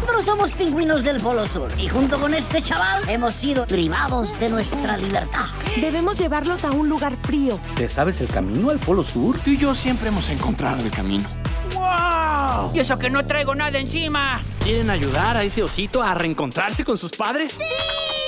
Nosotros 0.00 0.24
somos 0.24 0.50
pingüinos 0.52 1.04
del 1.04 1.20
Polo 1.20 1.46
Sur 1.46 1.70
y 1.78 1.88
junto 1.88 2.18
con 2.18 2.34
este 2.34 2.60
chaval 2.62 3.08
hemos 3.08 3.34
sido 3.34 3.66
privados 3.66 4.40
de 4.40 4.48
nuestra 4.48 4.96
libertad. 4.96 5.46
Debemos 5.80 6.18
llevarlos 6.18 6.64
a 6.64 6.72
un 6.72 6.88
lugar 6.88 7.14
frío. 7.16 7.60
¿Te 7.76 7.86
sabes 7.86 8.20
el 8.20 8.28
camino 8.28 8.70
al 8.70 8.78
Polo 8.78 9.04
Sur? 9.04 9.38
Tú 9.38 9.50
y 9.50 9.58
yo 9.58 9.74
siempre 9.74 10.08
hemos 10.08 10.28
encontrado 10.28 10.82
el 10.82 10.90
camino. 10.90 11.28
¡Wow! 11.74 12.72
Y 12.74 12.80
eso 12.80 12.98
que 12.98 13.08
no 13.08 13.24
traigo 13.24 13.54
nada 13.54 13.78
encima. 13.78 14.40
¿Quieren 14.64 14.90
ayudar 14.90 15.36
a 15.36 15.44
ese 15.44 15.62
osito 15.62 16.02
a 16.02 16.14
reencontrarse 16.14 16.84
con 16.84 16.98
sus 16.98 17.12
padres? 17.12 17.52
¡Sí! 17.52 18.19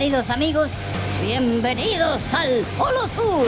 Queridos 0.00 0.30
amigos, 0.30 0.72
bienvenidos 1.22 2.32
al 2.32 2.64
Polo 2.78 3.06
Sur. 3.06 3.46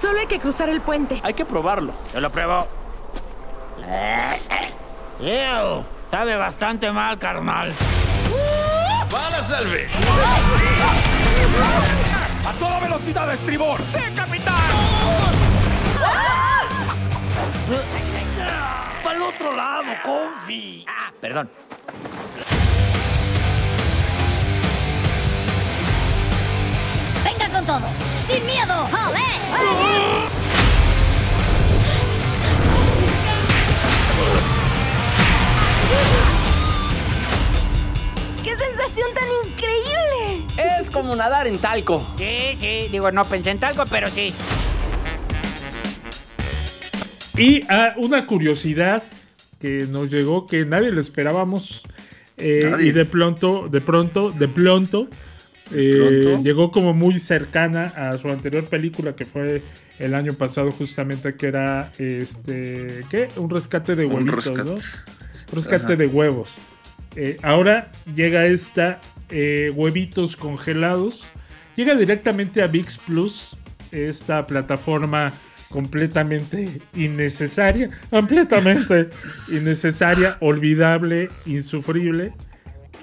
Solo 0.00 0.20
hay 0.20 0.26
que 0.28 0.38
cruzar 0.38 0.68
el 0.68 0.80
puente. 0.80 1.20
Hay 1.24 1.34
que 1.34 1.44
probarlo. 1.44 1.92
Yo 2.12 2.20
lo 2.20 2.30
pruebo. 2.30 2.68
Ew, 5.18 5.84
sabe 6.12 6.36
bastante 6.36 6.92
mal, 6.92 7.18
carnal. 7.18 7.72
¡Para, 9.10 9.42
salve! 9.42 9.88
¡A 12.46 12.52
toda 12.52 12.78
velocidad, 12.78 13.32
estribor! 13.32 13.82
¡Sí, 13.82 13.98
capitán! 14.14 14.54
¡Para 19.02 19.16
el 19.16 19.22
otro 19.22 19.56
lado, 19.56 19.92
confi! 20.04 20.86
Ah, 20.88 21.10
perdón. 21.20 21.50
Con 27.54 27.64
todo, 27.66 27.86
sin 28.26 28.44
miedo. 28.46 28.74
¡Ole! 29.08 30.34
¡Qué 38.42 38.54
sensación 38.56 39.08
tan 39.14 39.28
increíble! 39.50 40.46
Es 40.80 40.90
como 40.90 41.16
nadar 41.16 41.46
en 41.46 41.58
talco. 41.58 42.06
Sí, 42.18 42.54
sí. 42.54 42.88
Digo, 42.90 43.10
no 43.10 43.24
pensé 43.24 43.50
en 43.50 43.58
talco, 43.58 43.84
pero 43.88 44.10
sí. 44.10 44.32
Y 47.36 47.62
ah, 47.68 47.94
una 47.96 48.26
curiosidad 48.26 49.02
que 49.60 49.86
nos 49.88 50.10
llegó 50.10 50.46
que 50.46 50.64
nadie 50.66 50.90
lo 50.90 51.00
esperábamos. 51.00 51.82
eh, 52.36 52.68
Nadie. 52.70 52.88
y 52.88 52.92
de 52.92 53.04
pronto, 53.06 53.68
de 53.70 53.80
pronto, 53.80 54.30
de 54.30 54.48
pronto, 54.48 55.08
eh, 55.72 56.38
llegó 56.42 56.70
como 56.70 56.92
muy 56.94 57.18
cercana 57.18 57.84
a 57.96 58.16
su 58.18 58.28
anterior 58.28 58.64
película 58.64 59.16
que 59.16 59.24
fue 59.24 59.62
el 59.98 60.14
año 60.14 60.32
pasado 60.34 60.70
justamente 60.72 61.34
que 61.34 61.46
era 61.46 61.90
este 61.98 63.00
¿qué? 63.10 63.28
un 63.36 63.48
rescate 63.48 63.96
de 63.96 64.06
Un 64.06 64.14
huevitos, 64.14 64.44
rescate. 64.46 64.70
¿no? 64.70 64.74
Un 64.76 64.82
rescate 65.52 65.84
Ajá. 65.84 65.96
de 65.96 66.06
huevos. 66.06 66.54
Eh, 67.16 67.36
ahora 67.42 67.92
llega 68.14 68.46
esta 68.46 69.00
eh, 69.30 69.72
huevitos 69.74 70.36
congelados. 70.36 71.24
Llega 71.76 71.94
directamente 71.94 72.62
a 72.62 72.66
VIX 72.68 72.98
Plus, 72.98 73.56
esta 73.90 74.46
plataforma 74.46 75.32
completamente 75.70 76.80
innecesaria, 76.94 77.90
completamente 78.10 79.10
innecesaria, 79.48 80.36
olvidable, 80.40 81.30
insufrible, 81.46 82.32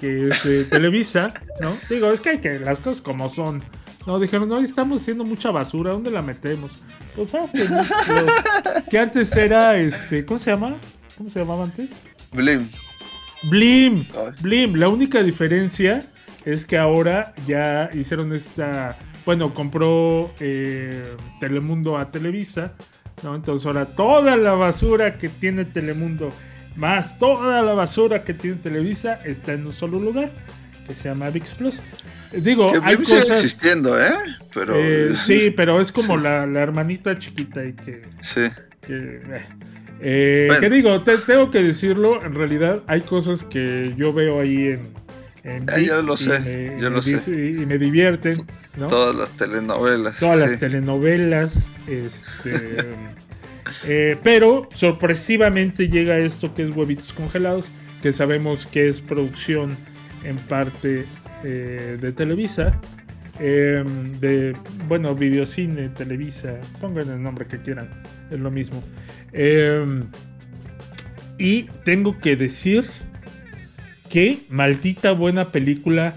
que 0.02 0.66
Televisa, 0.70 1.32
¿no? 1.60 1.78
Digo, 1.88 2.10
es 2.10 2.20
que 2.20 2.30
hay 2.30 2.38
que 2.40 2.58
las 2.58 2.78
cosas 2.80 3.00
como 3.00 3.28
son. 3.30 3.62
No, 4.06 4.18
dijeron, 4.18 4.48
no, 4.48 4.58
estamos 4.58 5.00
haciendo 5.00 5.24
mucha 5.24 5.50
basura, 5.52 5.92
¿dónde 5.92 6.10
la 6.10 6.20
metemos? 6.22 6.72
Pues 7.14 7.32
hazte, 7.34 7.68
los- 7.68 7.88
que 8.90 8.98
antes 8.98 9.34
era, 9.36 9.76
este, 9.78 10.24
¿cómo 10.26 10.38
se 10.38 10.50
llama? 10.50 10.74
¿Cómo 11.16 11.30
se 11.30 11.38
llamaba 11.38 11.64
antes? 11.64 12.02
Blim. 12.32 12.68
Blim. 13.44 14.06
Blim. 14.40 14.74
La 14.76 14.88
única 14.88 15.22
diferencia 15.22 16.04
es 16.44 16.66
que 16.66 16.78
ahora 16.78 17.32
ya 17.46 17.90
hicieron 17.94 18.32
esta. 18.32 18.98
Bueno, 19.24 19.54
compró 19.54 20.32
eh, 20.40 21.14
Telemundo 21.38 21.96
a 21.96 22.10
Televisa, 22.10 22.72
¿no? 23.22 23.36
Entonces 23.36 23.64
ahora 23.66 23.86
toda 23.86 24.36
la 24.36 24.54
basura 24.54 25.16
que 25.18 25.28
tiene 25.28 25.64
Telemundo, 25.64 26.30
más 26.76 27.18
toda 27.18 27.62
la 27.62 27.72
basura 27.74 28.24
que 28.24 28.34
tiene 28.34 28.56
Televisa, 28.56 29.14
está 29.24 29.52
en 29.52 29.66
un 29.66 29.72
solo 29.72 29.98
lugar, 29.98 30.30
que 30.86 30.94
se 30.94 31.08
llama 31.08 31.30
VIX 31.30 31.50
Plus. 31.54 31.74
Eh, 32.32 32.40
Digo, 32.40 32.72
Que 32.72 32.80
hay 32.82 32.96
cosas. 32.96 33.30
existiendo, 33.30 34.00
¿eh? 34.00 34.12
Pero. 34.54 34.74
eh, 34.76 35.12
sí, 35.22 35.52
pero 35.54 35.80
es 35.80 35.92
como 35.92 36.16
la, 36.16 36.46
la 36.46 36.60
hermanita 36.60 37.18
chiquita 37.18 37.64
y 37.64 37.72
que. 37.74 38.02
Sí. 38.20 38.42
que, 38.86 38.96
eh. 39.24 39.46
Eh, 40.00 40.44
Bueno. 40.48 40.60
¿Qué 40.60 40.70
digo? 40.70 41.00
Te- 41.02 41.18
tengo 41.18 41.50
que 41.50 41.62
decirlo, 41.62 42.24
en 42.24 42.34
realidad 42.34 42.82
hay 42.88 43.02
cosas 43.02 43.44
que 43.44 43.94
yo 43.96 44.12
veo 44.12 44.40
ahí 44.40 44.66
en, 44.68 44.80
en 45.44 45.70
Ah, 45.70 45.78
yo 45.78 46.02
lo 46.02 46.16
sé, 46.16 46.40
me- 46.40 46.80
yo 46.80 46.90
me 46.90 46.96
lo 46.96 47.02
sé. 47.02 47.20
Y, 47.30 47.66
me 47.66 47.78
divierten, 47.78 48.44
¿no? 48.78 48.88
Todas 48.88 49.14
las 49.14 49.30
telenovelas. 49.36 50.18
Todas 50.18 50.38
las 50.40 50.58
telenovelas, 50.58 51.68
este... 51.86 52.76
eh, 53.84 54.16
pero 54.22 54.68
sorpresivamente 54.74 55.88
llega 55.88 56.18
esto 56.18 56.54
que 56.54 56.62
es 56.62 56.70
Huevitos 56.70 57.12
Congelados, 57.12 57.66
que 58.02 58.12
sabemos 58.12 58.66
que 58.66 58.88
es 58.88 59.00
producción 59.00 59.76
en 60.24 60.36
parte 60.36 61.04
eh, 61.44 61.98
de 62.00 62.12
Televisa, 62.12 62.80
eh, 63.40 63.82
de, 64.20 64.54
bueno, 64.86 65.14
Videocine, 65.14 65.88
Televisa, 65.88 66.60
pongan 66.80 67.10
el 67.10 67.22
nombre 67.22 67.46
que 67.46 67.60
quieran, 67.60 67.90
es 68.30 68.38
lo 68.38 68.50
mismo. 68.50 68.82
Eh, 69.32 69.84
y 71.38 71.64
tengo 71.84 72.18
que 72.18 72.36
decir 72.36 72.88
que 74.08 74.44
maldita 74.48 75.12
buena 75.12 75.48
película, 75.48 76.14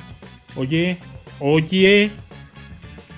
oye, 0.55 0.97
oye, 1.39 2.11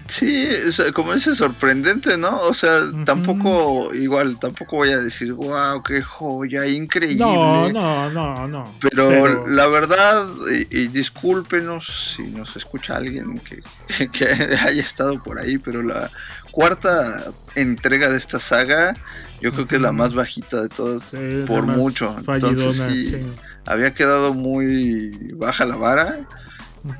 Sí, 0.07 0.47
o 0.67 0.71
sea, 0.71 0.91
como 0.91 1.13
dice, 1.13 1.35
sorprendente, 1.35 2.17
¿no? 2.17 2.39
O 2.41 2.53
sea, 2.53 2.79
tampoco, 3.05 3.93
igual, 3.93 4.39
tampoco 4.39 4.77
voy 4.77 4.89
a 4.89 4.97
decir, 4.97 5.33
wow, 5.33 5.83
qué 5.83 6.01
joya, 6.01 6.65
increíble. 6.65 7.17
no, 7.17 7.69
no, 7.69 8.09
no, 8.09 8.47
no. 8.47 8.75
Pero, 8.79 9.45
la 9.47 9.67
verdad, 9.67 10.27
y, 10.51 10.77
y 10.79 10.87
discúlpenos 10.87 12.15
si 12.15 12.23
nos 12.23 12.55
escucha 12.55 12.95
alguien 12.95 13.39
que, 13.39 14.09
que 14.11 14.25
haya 14.25 14.81
estado 14.81 15.21
por 15.21 15.39
ahí, 15.39 15.57
pero 15.57 15.81
la 15.83 16.09
cuarta 16.51 17.25
entrega 17.55 18.09
de 18.09 18.17
esta 18.17 18.39
saga, 18.39 18.95
yo 19.41 19.51
creo 19.51 19.67
que 19.67 19.75
es 19.75 19.81
la 19.81 19.91
más 19.91 20.13
bajita 20.13 20.61
de 20.61 20.69
todas, 20.69 21.03
Sí, 21.03 21.43
por 21.45 21.65
mucho. 21.65 22.15
Entonces, 22.27 22.77
sí, 22.77 23.09
sí. 23.09 23.27
había 23.65 23.93
quedado 23.93 24.33
muy 24.33 25.09
baja 25.35 25.65
la 25.65 25.75
vara. 25.75 26.19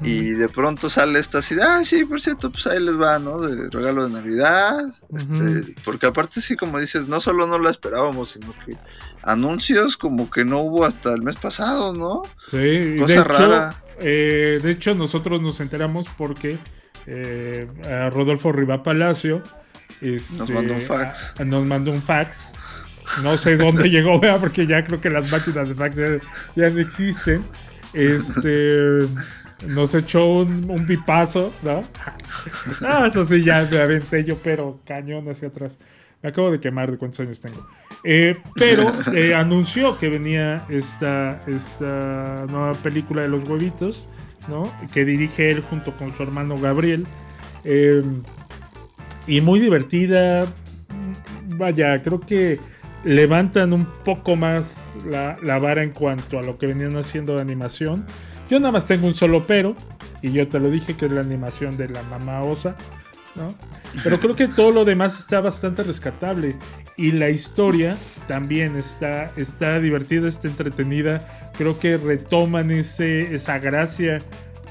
Y 0.02 0.30
de 0.32 0.50
pronto 0.50 0.90
sale 0.90 1.20
esta 1.20 1.40
así, 1.40 1.56
ah, 1.62 1.82
sí, 1.84 2.06
por 2.06 2.20
cierto, 2.22 2.52
pues 2.52 2.68
ahí 2.68 2.80
les 2.84 3.00
va, 3.00 3.20
¿no? 3.20 3.40
De 3.42 3.70
regalo 3.70 4.04
de 4.06 4.10
Navidad. 4.12 4.80
este, 5.16 5.76
porque 5.86 6.08
aparte, 6.08 6.42
sí, 6.42 6.56
como 6.56 6.80
dices, 6.80 7.08
no 7.08 7.20
solo 7.20 7.48
no 7.48 7.60
la 7.60 7.70
esperábamos, 7.72 8.30
sino 8.30 8.54
que 8.66 8.76
anuncios 9.24 9.98
como 9.98 10.30
que 10.30 10.46
no 10.46 10.60
hubo 10.60 10.86
hasta 10.86 11.14
el 11.14 11.22
mes 11.22 11.36
pasado, 11.36 11.94
¿no? 11.94 12.24
Sí, 12.50 12.96
Cosa 13.00 13.14
de 13.14 13.20
hecho, 13.20 13.24
rara. 13.24 13.76
eh, 14.00 14.60
de 14.62 14.72
hecho, 14.72 14.96
nosotros 14.96 15.42
nos 15.42 15.60
enteramos 15.60 16.08
porque 16.18 16.58
eh, 17.06 17.68
a 17.90 18.10
Rodolfo 18.10 18.52
Rivá 18.52 18.84
Palacio 18.84 19.42
este, 20.02 20.36
Nos 20.38 20.50
mandó 20.50 20.74
un 20.74 20.82
fax. 20.82 21.34
a- 21.40 21.44
nos 21.46 21.68
mandó 21.68 21.92
un 21.92 22.02
fax. 22.02 22.54
No 23.24 23.38
sé 23.38 23.56
dónde 23.56 23.90
llegó, 23.90 24.20
¿verdad? 24.20 24.40
porque 24.42 24.68
ya 24.68 24.84
creo 24.84 25.00
que 25.00 25.10
las 25.10 25.32
máquinas 25.32 25.70
de 25.70 25.76
fax 25.76 25.96
ya, 25.96 26.08
ya 26.56 26.70
no 26.70 26.80
existen. 26.80 27.46
Este 27.94 29.00
nos 29.66 29.94
echó 29.96 30.28
un, 30.28 30.70
un 30.70 30.86
pipazo, 30.86 31.54
¿no? 31.64 31.84
Ah, 32.82 33.08
eso 33.10 33.26
sí, 33.26 33.44
ya 33.44 33.68
me 33.72 33.80
aventé 33.80 34.24
yo, 34.24 34.38
pero 34.44 34.80
cañón 34.86 35.30
hacia 35.30 35.48
atrás. 35.48 35.78
Me 36.22 36.30
acabo 36.30 36.52
de 36.52 36.60
quemar 36.60 36.92
de 36.92 36.98
cuántos 36.98 37.20
años 37.20 37.40
tengo. 37.40 37.68
Eh, 38.04 38.38
pero 38.56 38.92
eh, 39.14 39.36
anunció 39.36 39.98
que 39.98 40.10
venía 40.10 40.66
esta, 40.70 41.44
esta 41.48 42.46
nueva 42.50 42.74
película 42.74 43.22
de 43.22 43.28
los 43.28 43.48
huevitos, 43.48 44.08
¿no? 44.48 44.72
Que 44.94 45.06
dirige 45.06 45.52
él 45.52 45.62
junto 45.62 45.96
con 45.96 46.16
su 46.16 46.24
hermano 46.24 46.58
Gabriel. 46.58 47.06
Eh, 47.64 48.04
y 49.28 49.42
muy 49.42 49.60
divertida. 49.60 50.48
Vaya, 51.50 52.02
creo 52.02 52.20
que 52.20 52.60
levantan 53.04 53.74
un 53.74 53.86
poco 54.04 54.36
más 54.36 54.94
la, 55.06 55.38
la 55.44 55.60
vara 55.60 55.84
en 55.84 55.92
cuanto 55.92 56.40
a 56.40 56.44
lo 56.44 56.58
que 56.58 56.68
venían 56.68 56.98
haciendo 56.98 57.36
de 57.36 57.42
animación. 57.42 58.06
Yo 58.50 58.60
nada 58.60 58.72
más 58.72 58.86
tengo 58.86 59.08
un 59.08 59.14
solo 59.14 59.46
pero, 59.46 59.76
y 60.22 60.32
yo 60.32 60.48
te 60.48 60.60
lo 60.60 60.70
dije, 60.70 60.96
que 60.96 61.06
es 61.06 61.12
la 61.12 61.22
animación 61.22 61.78
de 61.78 61.90
la 61.90 62.04
mamá 62.04 62.44
osa. 62.44 62.76
¿no? 63.36 63.54
Pero 64.04 64.20
creo 64.20 64.36
que 64.36 64.48
todo 64.48 64.72
lo 64.72 64.84
demás 64.86 65.20
está 65.20 65.42
bastante 65.42 65.84
rescatable. 65.84 66.56
Y 66.96 67.12
la 67.12 67.30
historia 67.30 67.98
también 68.28 68.76
está, 68.76 69.32
está 69.36 69.80
divertida, 69.80 70.28
está 70.28 70.48
entretenida. 70.48 71.52
Creo 71.58 71.80
que 71.80 71.98
retoman 71.98 72.72
ese, 72.72 73.34
esa 73.34 73.60
gracia 73.60 74.20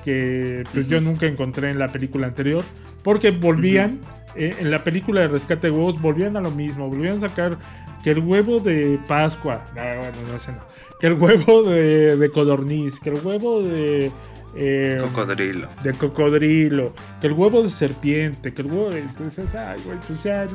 que 0.05 0.65
pues, 0.73 0.89
yo 0.89 1.01
nunca 1.01 1.27
encontré 1.27 1.71
en 1.71 1.79
la 1.79 1.89
película 1.89 2.27
anterior. 2.27 2.65
Porque 3.03 3.31
volvían, 3.31 4.01
eh, 4.35 4.57
en 4.59 4.71
la 4.71 4.83
película 4.83 5.21
de 5.21 5.29
Rescate 5.29 5.69
de 5.69 5.73
Huevos, 5.73 6.01
volvían 6.01 6.37
a 6.37 6.41
lo 6.41 6.51
mismo. 6.51 6.89
Volvían 6.89 7.19
a 7.19 7.21
sacar 7.21 7.57
que 8.03 8.11
el 8.11 8.19
huevo 8.19 8.61
de 8.61 8.99
Pascua, 9.07 9.65
ah, 9.77 10.11
no 10.33 10.39
sé, 10.39 10.53
no, 10.53 10.59
que 11.01 11.07
el 11.09 11.15
huevo 11.15 11.63
de, 11.63 12.17
de 12.17 12.31
codorniz, 12.31 13.01
que 13.01 13.11
el 13.11 13.25
huevo 13.25 13.63
de 13.63 14.13
eh, 14.57 14.99
cocodrilo. 15.03 15.69
De 15.83 15.93
cocodrilo. 15.93 16.95
Que 17.21 17.27
el 17.27 17.35
huevo 17.35 17.63
de 17.63 17.69
serpiente. 17.69 18.55
Que 18.55 18.63
el 18.63 18.69
huevo 18.69 18.91
de. 18.91 19.01
Entonces, 19.01 19.55
ay, 19.55 19.81
güey, 19.85 19.99
pues 20.07 20.23
ya 20.23 20.49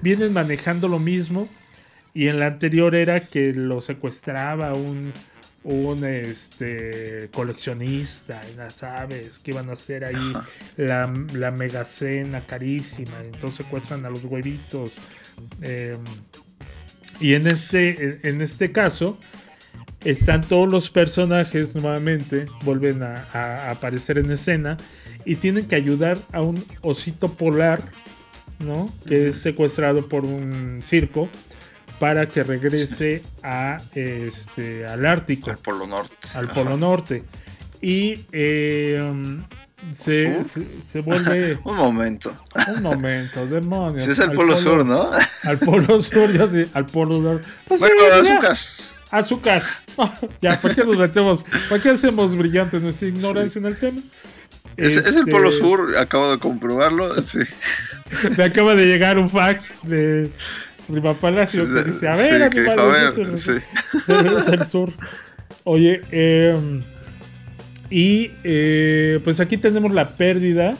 vienen 0.00 0.32
manejando 0.32 0.88
lo 0.88 0.98
mismo. 0.98 1.48
Y 2.14 2.28
en 2.28 2.38
la 2.38 2.46
anterior 2.46 2.94
era 2.94 3.28
que 3.28 3.52
lo 3.52 3.80
secuestraba 3.80 4.74
un, 4.74 5.12
un 5.64 6.04
este, 6.04 7.30
coleccionista. 7.32 8.40
Ya 8.56 8.70
sabes 8.70 9.40
que 9.40 9.50
iban 9.50 9.70
a 9.70 9.72
hacer 9.72 10.04
ahí 10.04 10.32
la, 10.76 11.12
la 11.32 11.50
megacena 11.50 12.42
carísima. 12.42 13.18
Entonces 13.24 13.64
secuestran 13.64 14.06
a 14.06 14.10
los 14.10 14.22
huevitos. 14.24 14.92
Em, 15.60 15.98
y 17.18 17.34
en 17.34 17.46
este, 17.48 18.28
en 18.28 18.40
este 18.40 18.70
caso 18.70 19.18
están 20.04 20.42
todos 20.42 20.70
los 20.70 20.90
personajes 20.90 21.74
nuevamente, 21.74 22.46
vuelven 22.64 23.02
a, 23.02 23.70
aparecer 23.70 24.18
en 24.18 24.30
escena 24.30 24.76
y 25.24 25.36
tienen 25.36 25.66
que 25.66 25.76
ayudar 25.76 26.18
a 26.32 26.40
un 26.40 26.64
osito 26.80 27.32
polar, 27.34 27.80
¿no? 28.58 28.92
Que 29.06 29.28
es 29.28 29.36
secuestrado 29.36 30.08
por 30.08 30.24
un 30.24 30.80
circo 30.82 31.28
para 31.98 32.26
que 32.26 32.42
regrese 32.42 33.22
a 33.42 33.80
este 33.94 34.86
al 34.86 35.06
Ártico. 35.06 35.50
Al 35.50 35.58
Polo 35.58 35.86
Norte. 35.86 36.16
Al 36.34 36.48
Polo 36.48 36.76
Norte. 36.76 37.22
Y 37.80 38.24
eh, 38.32 39.00
se, 39.98 40.44
se, 40.82 41.00
vuelve. 41.00 41.58
un 41.64 41.76
momento. 41.76 42.36
Un 42.74 42.82
momento, 42.82 43.46
demonios. 43.46 44.06
es 44.06 44.18
el 44.18 44.32
Polo, 44.32 44.56
Sur, 44.56 44.84
¿no? 44.84 45.10
Al 45.44 45.58
Polo 45.58 46.00
Sur, 46.00 46.32
ya 46.32 46.48
sí, 46.50 46.70
al 46.74 46.86
Polo 46.86 47.20
Norte. 47.20 47.46
Pues 47.66 47.80
bueno, 47.80 47.96
a 49.12 49.22
su 49.22 49.40
casa. 49.40 49.70
ya, 50.40 50.60
¿por 50.60 50.74
qué 50.74 50.82
nos 50.82 50.96
metemos? 50.96 51.44
¿Por 51.68 51.80
qué 51.80 51.90
hacemos 51.90 52.36
brillante 52.36 52.80
nuestra 52.80 53.08
ignorancia 53.08 53.60
en 53.60 53.66
el 53.66 53.78
tema? 53.78 54.00
Es, 54.76 54.96
el 54.96 55.26
Polo 55.26 55.50
este, 55.50 55.60
Sur, 55.60 55.96
acabo 55.98 56.32
de 56.32 56.38
comprobarlo. 56.38 57.20
Sí. 57.22 57.38
Me 58.36 58.44
acaba 58.44 58.74
de 58.74 58.86
llegar 58.86 59.18
un 59.18 59.28
fax 59.28 59.74
de 59.82 60.30
Riva 60.88 61.14
Palacio 61.14 61.72
que 61.72 61.84
dice: 61.84 62.08
A 62.08 62.16
ver, 62.16 62.50
sí, 62.52 62.58
animales, 62.58 63.18
es, 63.18 63.48
el, 64.08 64.54
el 64.54 64.66
sur. 64.66 64.92
Oye, 65.64 66.00
eh, 66.10 66.80
y 67.90 68.30
eh, 68.44 69.20
pues 69.22 69.40
aquí 69.40 69.58
tenemos 69.58 69.92
la 69.92 70.08
pérdida 70.08 70.74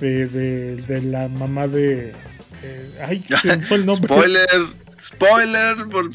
de, 0.00 0.28
de, 0.28 0.76
de 0.76 1.02
la 1.02 1.26
mamá 1.26 1.66
de. 1.66 2.14
Eh, 2.62 3.04
ay, 3.04 3.24
¿quién 3.42 3.62
fue 3.62 3.78
el 3.78 3.86
nombre? 3.86 4.06
Spoiler. 4.14 4.86
Spoiler, 4.98 5.88
por 5.90 6.08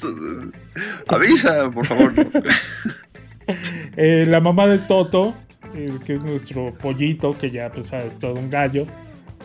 avisa, 1.07 1.69
por 1.71 1.85
favor. 1.85 2.13
Eh, 3.97 4.25
la 4.25 4.39
mamá 4.39 4.65
de 4.67 4.77
Toto, 4.77 5.35
eh, 5.75 5.91
que 6.05 6.13
es 6.13 6.21
nuestro 6.21 6.73
pollito, 6.73 7.37
que 7.37 7.51
ya 7.51 7.69
pues, 7.69 7.91
es 7.91 8.17
todo 8.17 8.35
un 8.35 8.49
gallo, 8.49 8.85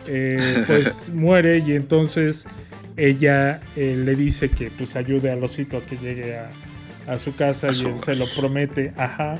eh, 0.07 0.63
pues 0.67 1.09
muere 1.09 1.57
y 1.57 1.73
entonces 1.73 2.45
ella 2.95 3.59
le 3.75 4.15
dice 4.15 4.49
que 4.49 4.71
pues 4.71 4.95
ayude 4.95 5.29
al 5.29 5.43
osito 5.43 5.77
a 5.77 5.81
que 5.83 5.97
llegue 5.97 6.37
a, 6.37 7.17
su 7.17 7.35
casa 7.35 7.67
y 7.73 7.85
él 7.85 7.99
se 7.99 8.15
lo 8.15 8.27
promete, 8.33 8.93
ajá, 8.95 9.35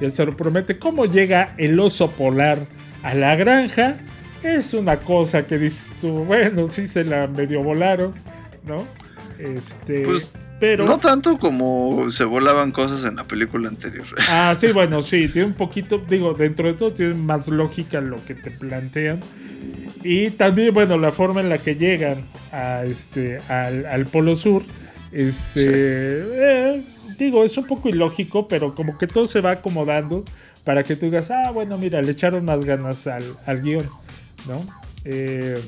y 0.00 0.06
él 0.06 0.12
se 0.12 0.26
lo 0.26 0.36
promete. 0.36 0.78
¿Cómo 0.78 1.06
llega 1.06 1.54
el 1.56 1.78
oso 1.78 2.10
polar 2.10 2.58
a 3.04 3.14
la 3.14 3.36
granja? 3.36 3.94
Es 4.42 4.74
una 4.74 4.96
cosa 4.96 5.46
que 5.46 5.58
dices 5.58 5.92
tú, 6.00 6.24
bueno, 6.24 6.66
sí 6.66 6.88
se 6.88 7.04
la 7.04 7.28
medio 7.28 7.62
volaron, 7.62 8.14
¿no? 8.66 8.84
Este, 9.38 10.02
pues, 10.02 10.32
pero... 10.60 10.84
No 10.84 11.00
tanto 11.00 11.38
como 11.38 12.10
se 12.10 12.24
volaban 12.24 12.70
cosas 12.70 13.04
en 13.04 13.16
la 13.16 13.24
película 13.24 13.68
anterior. 13.68 14.04
Ah, 14.28 14.54
sí, 14.56 14.72
bueno, 14.72 15.02
sí, 15.02 15.28
tiene 15.28 15.48
un 15.48 15.54
poquito, 15.54 15.98
digo, 15.98 16.34
dentro 16.34 16.68
de 16.68 16.74
todo 16.74 16.92
tiene 16.92 17.14
más 17.14 17.48
lógica 17.48 18.00
lo 18.00 18.24
que 18.24 18.34
te 18.34 18.50
plantean. 18.50 19.20
Y 20.02 20.30
también, 20.30 20.72
bueno, 20.72 20.98
la 20.98 21.12
forma 21.12 21.40
en 21.40 21.48
la 21.48 21.58
que 21.58 21.74
llegan 21.74 22.22
a 22.52 22.84
este, 22.84 23.38
al, 23.48 24.06
Polo 24.06 24.36
Sur, 24.36 24.62
este, 25.12 25.64
eh, 25.66 26.84
digo, 27.18 27.44
es 27.44 27.56
un 27.56 27.66
poco 27.66 27.88
ilógico, 27.88 28.46
pero 28.46 28.74
como 28.74 28.96
que 28.96 29.06
todo 29.06 29.26
se 29.26 29.40
va 29.40 29.52
acomodando 29.52 30.24
para 30.64 30.84
que 30.84 30.96
tú 30.96 31.06
digas, 31.06 31.30
ah, 31.30 31.50
bueno, 31.50 31.76
mira, 31.78 32.00
le 32.02 32.12
echaron 32.12 32.44
más 32.44 32.64
ganas 32.64 33.06
al, 33.06 33.24
al 33.46 33.62
guion, 33.62 33.88
¿no? 34.46 34.64
Eh, 35.04 35.60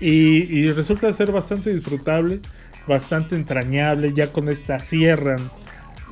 y, 0.00 0.70
resulta 0.72 1.12
ser 1.12 1.32
bastante 1.32 1.74
disfrutable, 1.74 2.40
bastante 2.86 3.34
entrañable. 3.34 4.12
Ya 4.12 4.32
con 4.32 4.48
esta 4.48 4.80
cierran 4.80 5.38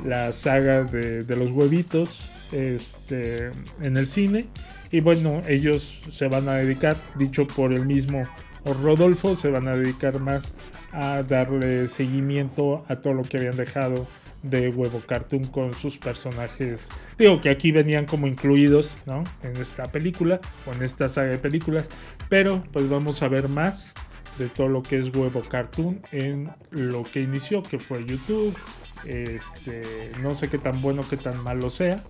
la 0.05 0.33
saga 0.33 0.83
de, 0.83 1.25
los 1.37 1.51
huevitos 1.51 2.31
este, 2.53 3.51
en 3.81 3.97
el 3.97 4.07
cine. 4.07 4.47
Y 4.91 5.01
bueno, 5.01 5.43
ellos 5.49 5.99
se 6.11 6.29
van 6.29 6.49
a 6.49 6.55
dedicar, 6.55 6.97
dicho 7.17 7.47
por 7.47 7.73
el 7.73 7.87
mismo 7.87 8.23
Rodolfo, 8.65 9.37
se 9.37 9.49
van 9.49 9.69
a 9.69 9.77
dedicar 9.77 10.21
más 10.21 10.55
a 10.93 11.23
darle 11.23 11.89
seguimiento 11.89 12.85
a 12.89 12.97
todo 12.97 13.15
lo 13.15 13.23
que 13.23 13.39
habían 13.39 13.57
dejado 13.57 14.07
de 14.45 14.69
Huevo 14.69 15.01
Cartoon 15.01 15.45
con 15.47 15.75
sus 15.75 15.99
personajes. 15.99 16.89
Digo 17.19 17.41
que 17.41 17.51
aquí 17.51 17.73
venían 17.73 18.07
como 18.07 18.27
incluidos, 18.27 18.95
¿no? 19.07 19.25
En 19.43 19.57
esta 19.57 19.89
película 19.89 20.41
o 20.67 20.73
en 20.73 20.83
esta 20.83 21.09
saga 21.09 21.31
de 21.31 21.39
películas. 21.39 21.89
Pero 22.29 22.63
pues 22.73 22.89
vamos 22.89 23.23
a 23.23 23.29
ver 23.29 23.49
más 23.49 23.95
de 24.39 24.49
todo 24.49 24.69
lo 24.69 24.83
que 24.83 24.99
es 24.99 25.15
Huevo 25.15 25.43
Cartoon 25.43 26.01
en 26.13 26.51
lo 26.71 27.05
que 27.05 27.21
inició, 27.21 27.63
que 27.63 27.79
fue 27.79 28.05
YouTube. 28.05 28.57
Este, 29.05 30.13
no 30.23 30.35
sé 30.35 30.49
qué 30.49 30.59
tan 30.59 30.81
bueno, 30.81 31.03
qué 31.09 31.17
tan 31.17 31.43
malo 31.43 31.71
sea. 31.71 32.03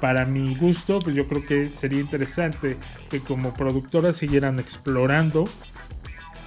Para 0.00 0.26
mi 0.26 0.56
gusto, 0.56 1.00
pues 1.00 1.14
yo 1.14 1.28
creo 1.28 1.46
que 1.46 1.64
sería 1.64 2.00
interesante 2.00 2.76
que 3.08 3.20
como 3.20 3.54
productora 3.54 4.12
siguieran 4.12 4.58
explorando 4.58 5.48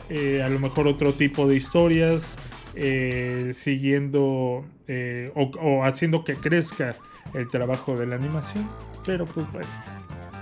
eh, 0.09 0.43
a 0.43 0.49
lo 0.49 0.59
mejor 0.59 0.87
otro 0.87 1.13
tipo 1.13 1.47
de 1.47 1.55
historias, 1.55 2.37
eh, 2.75 3.51
siguiendo 3.53 4.65
eh, 4.87 5.31
o, 5.35 5.83
haciendo 5.83 6.23
que 6.23 6.35
crezca 6.35 6.95
el 7.33 7.47
trabajo 7.49 7.95
de 7.95 8.05
la 8.05 8.15
animación. 8.15 8.69
Pero 9.05 9.25
pues 9.25 9.51
bueno, 9.51 9.67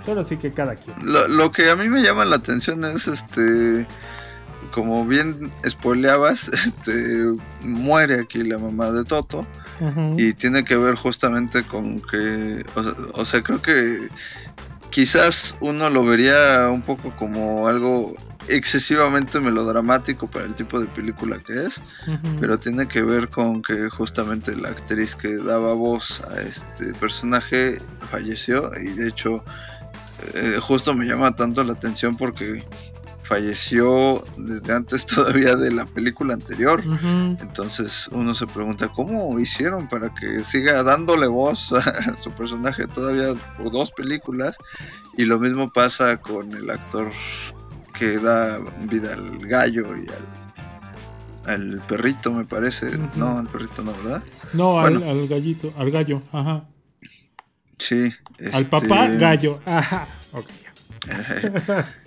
ahora 0.06 0.24
sí 0.24 0.36
que 0.36 0.52
cada 0.52 0.76
quien. 0.76 0.96
Lo, 1.02 1.50
que 1.52 1.70
a 1.70 1.76
mí 1.76 1.88
me 1.88 2.02
llama 2.02 2.24
la 2.24 2.36
atención 2.36 2.84
es 2.84 3.06
este. 3.06 3.86
Como 4.74 5.06
bien 5.06 5.52
spoileabas, 5.64 6.48
este 6.66 7.32
muere 7.62 8.22
aquí 8.22 8.42
la 8.42 8.58
mamá 8.58 8.90
de 8.90 9.04
Toto. 9.04 9.46
Y 10.16 10.34
tiene 10.34 10.64
que 10.64 10.76
ver 10.76 10.96
justamente 10.96 11.62
con 11.62 12.00
que. 12.00 12.64
o 13.14 13.24
sea, 13.24 13.42
creo 13.42 13.62
que 13.62 14.08
quizás 14.90 15.56
uno 15.60 15.90
lo 15.90 16.04
vería 16.04 16.70
un 16.72 16.82
poco 16.82 17.10
como 17.16 17.68
algo 17.68 18.14
excesivamente 18.48 19.40
melodramático 19.40 20.26
para 20.28 20.44
el 20.44 20.54
tipo 20.54 20.80
de 20.80 20.86
película 20.86 21.40
que 21.40 21.66
es, 21.66 21.80
pero 22.40 22.58
tiene 22.58 22.86
que 22.86 23.02
ver 23.02 23.28
con 23.28 23.62
que 23.62 23.88
justamente 23.88 24.54
la 24.54 24.68
actriz 24.68 25.16
que 25.16 25.36
daba 25.36 25.74
voz 25.74 26.20
a 26.30 26.40
este 26.42 26.92
personaje 26.94 27.80
falleció 28.10 28.70
y 28.80 28.90
de 28.90 29.08
hecho 29.08 29.42
eh, 30.34 30.58
justo 30.60 30.94
me 30.94 31.06
llama 31.06 31.34
tanto 31.34 31.64
la 31.64 31.72
atención 31.72 32.16
porque 32.16 32.62
falleció 33.24 34.22
desde 34.36 34.72
antes 34.72 35.06
todavía 35.14 35.56
de 35.56 35.72
la 35.72 35.86
película 35.86 36.34
anterior. 36.34 36.82
Entonces 37.40 38.08
uno 38.12 38.34
se 38.34 38.46
pregunta 38.46 38.88
cómo 38.88 39.38
hicieron 39.40 39.88
para 39.88 40.14
que 40.14 40.44
siga 40.44 40.82
dándole 40.82 41.26
voz 41.26 41.72
a 41.72 42.16
su 42.16 42.30
personaje 42.30 42.86
todavía 42.86 43.34
por 43.56 43.72
dos 43.72 43.90
películas. 43.92 44.56
Y 45.16 45.24
lo 45.24 45.38
mismo 45.38 45.72
pasa 45.72 46.18
con 46.18 46.52
el 46.52 46.70
actor 46.70 47.10
que 47.98 48.18
da 48.18 48.58
vida 48.82 49.14
al 49.14 49.38
gallo 49.38 49.86
y 49.96 50.06
al, 51.48 51.80
perrito, 51.88 52.32
me 52.32 52.44
parece. 52.44 52.90
No, 53.14 53.38
al 53.38 53.46
perrito 53.46 53.82
no, 53.82 53.92
¿verdad? 53.92 54.22
No, 54.52 54.80
al, 54.80 55.28
gallito, 55.28 55.72
al 55.78 55.90
gallo, 55.90 56.22
ajá. 56.32 56.64
Sí. 57.78 58.12
Al 58.52 58.66
papá 58.66 59.06
este, 59.06 59.18
gallo, 59.18 59.60
ajá. 59.66 60.06
Ok. 60.32 60.46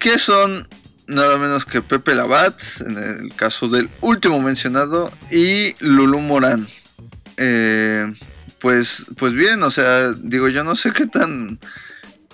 que 0.00 0.18
son 0.18 0.66
nada 1.06 1.36
menos 1.38 1.66
que 1.66 1.82
Pepe 1.82 2.14
Labat, 2.14 2.58
en 2.80 2.98
el 2.98 3.34
caso 3.34 3.68
del 3.68 3.88
último 4.00 4.40
mencionado, 4.40 5.12
y 5.30 5.74
Lulu 5.78 6.20
Morán. 6.20 6.66
Eh, 7.36 8.12
pues, 8.58 9.06
pues 9.16 9.34
bien, 9.34 9.62
o 9.62 9.70
sea, 9.70 10.12
digo, 10.12 10.48
yo 10.48 10.64
no 10.64 10.76
sé 10.76 10.92
qué 10.92 11.06
tan 11.06 11.58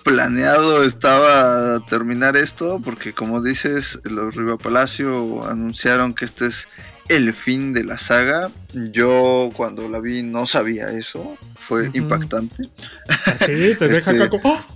planeado 0.04 0.84
estaba 0.84 1.84
terminar 1.86 2.36
esto, 2.36 2.80
porque 2.84 3.12
como 3.12 3.42
dices, 3.42 3.98
los 4.04 4.34
Riva 4.36 4.56
Palacio 4.56 5.44
anunciaron 5.48 6.14
que 6.14 6.24
este 6.24 6.46
es 6.46 6.68
el 7.08 7.34
fin 7.34 7.72
de 7.72 7.84
la 7.84 7.98
saga. 7.98 8.50
Yo 8.72 9.50
cuando 9.54 9.88
la 9.88 10.00
vi 10.00 10.22
no 10.22 10.46
sabía 10.46 10.90
eso, 10.92 11.36
fue 11.58 11.90
impactante. 11.92 12.68
Sí, 13.46 13.74
te 13.78 13.88
deja 13.88 14.10
este, 14.12 14.40
¡oh! 14.42 14.75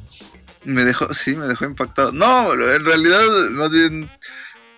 Me 0.65 0.85
dejó, 0.85 1.13
sí, 1.15 1.35
me 1.35 1.47
dejó 1.47 1.65
impactado. 1.65 2.13
No, 2.13 2.53
en 2.53 2.85
realidad, 2.85 3.23
más 3.53 3.71
bien, 3.71 4.11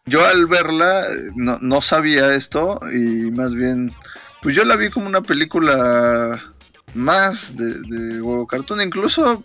yo 0.07 0.25
al 0.25 0.47
verla 0.47 1.07
no, 1.35 1.59
no 1.61 1.81
sabía 1.81 2.35
esto 2.35 2.81
y 2.93 3.31
más 3.31 3.55
bien, 3.55 3.95
pues 4.41 4.57
yo 4.57 4.65
la 4.65 4.77
vi 4.77 4.91
como 4.91 5.07
una 5.07 5.23
película 5.23 6.41
más 6.95 7.57
de, 7.57 7.81
de 7.83 8.21
huevo 8.21 8.47
cartoon, 8.47 8.81
incluso, 8.83 9.45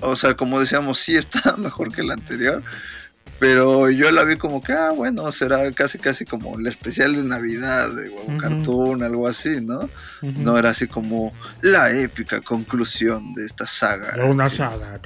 o 0.00 0.16
sea, 0.16 0.34
como 0.34 0.60
decíamos, 0.60 0.98
sí 0.98 1.16
está 1.16 1.56
mejor 1.58 1.92
que 1.92 2.02
la 2.02 2.14
anterior, 2.14 2.62
pero 3.38 3.90
yo 3.90 4.10
la 4.10 4.24
vi 4.24 4.36
como 4.36 4.62
que, 4.62 4.72
ah, 4.72 4.90
bueno, 4.90 5.30
será 5.30 5.70
casi 5.72 5.98
casi 5.98 6.24
como 6.24 6.58
el 6.58 6.66
especial 6.66 7.14
de 7.14 7.22
Navidad 7.22 7.90
de 7.92 8.08
huevo 8.08 8.38
cartoon, 8.38 9.02
algo 9.02 9.28
así, 9.28 9.60
¿no? 9.60 9.90
No 10.22 10.56
era 10.56 10.70
así 10.70 10.86
como 10.86 11.32
la 11.60 11.90
épica 11.90 12.40
conclusión 12.40 13.34
de 13.34 13.44
esta 13.44 13.66
saga. 13.66 14.24
Una 14.24 14.48
saga. 14.48 14.98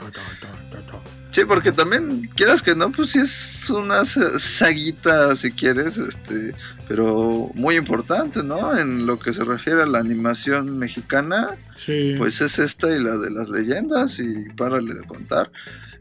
Sí, 1.33 1.45
porque 1.45 1.71
también, 1.71 2.23
quieras 2.35 2.61
que 2.61 2.75
no, 2.75 2.91
pues 2.91 3.11
sí 3.11 3.21
es 3.21 3.71
una 3.71 4.05
saguita, 4.05 5.37
si 5.37 5.53
quieres, 5.53 5.97
este, 5.97 6.55
pero 6.89 7.51
muy 7.55 7.77
importante, 7.77 8.43
¿no? 8.43 8.77
En 8.77 9.07
lo 9.07 9.19
que 9.19 9.33
se 9.33 9.45
refiere 9.45 9.83
a 9.83 9.87
la 9.87 10.01
animación 10.01 10.79
mexicana, 10.79 11.51
sí. 11.77 12.15
pues 12.19 12.41
es 12.41 12.59
esta 12.59 12.95
y 12.95 13.01
la 13.01 13.17
de 13.17 13.31
las 13.31 13.49
leyendas 13.49 14.19
y 14.19 14.49
párale 14.57 14.95
de 14.95 15.03
contar. 15.03 15.51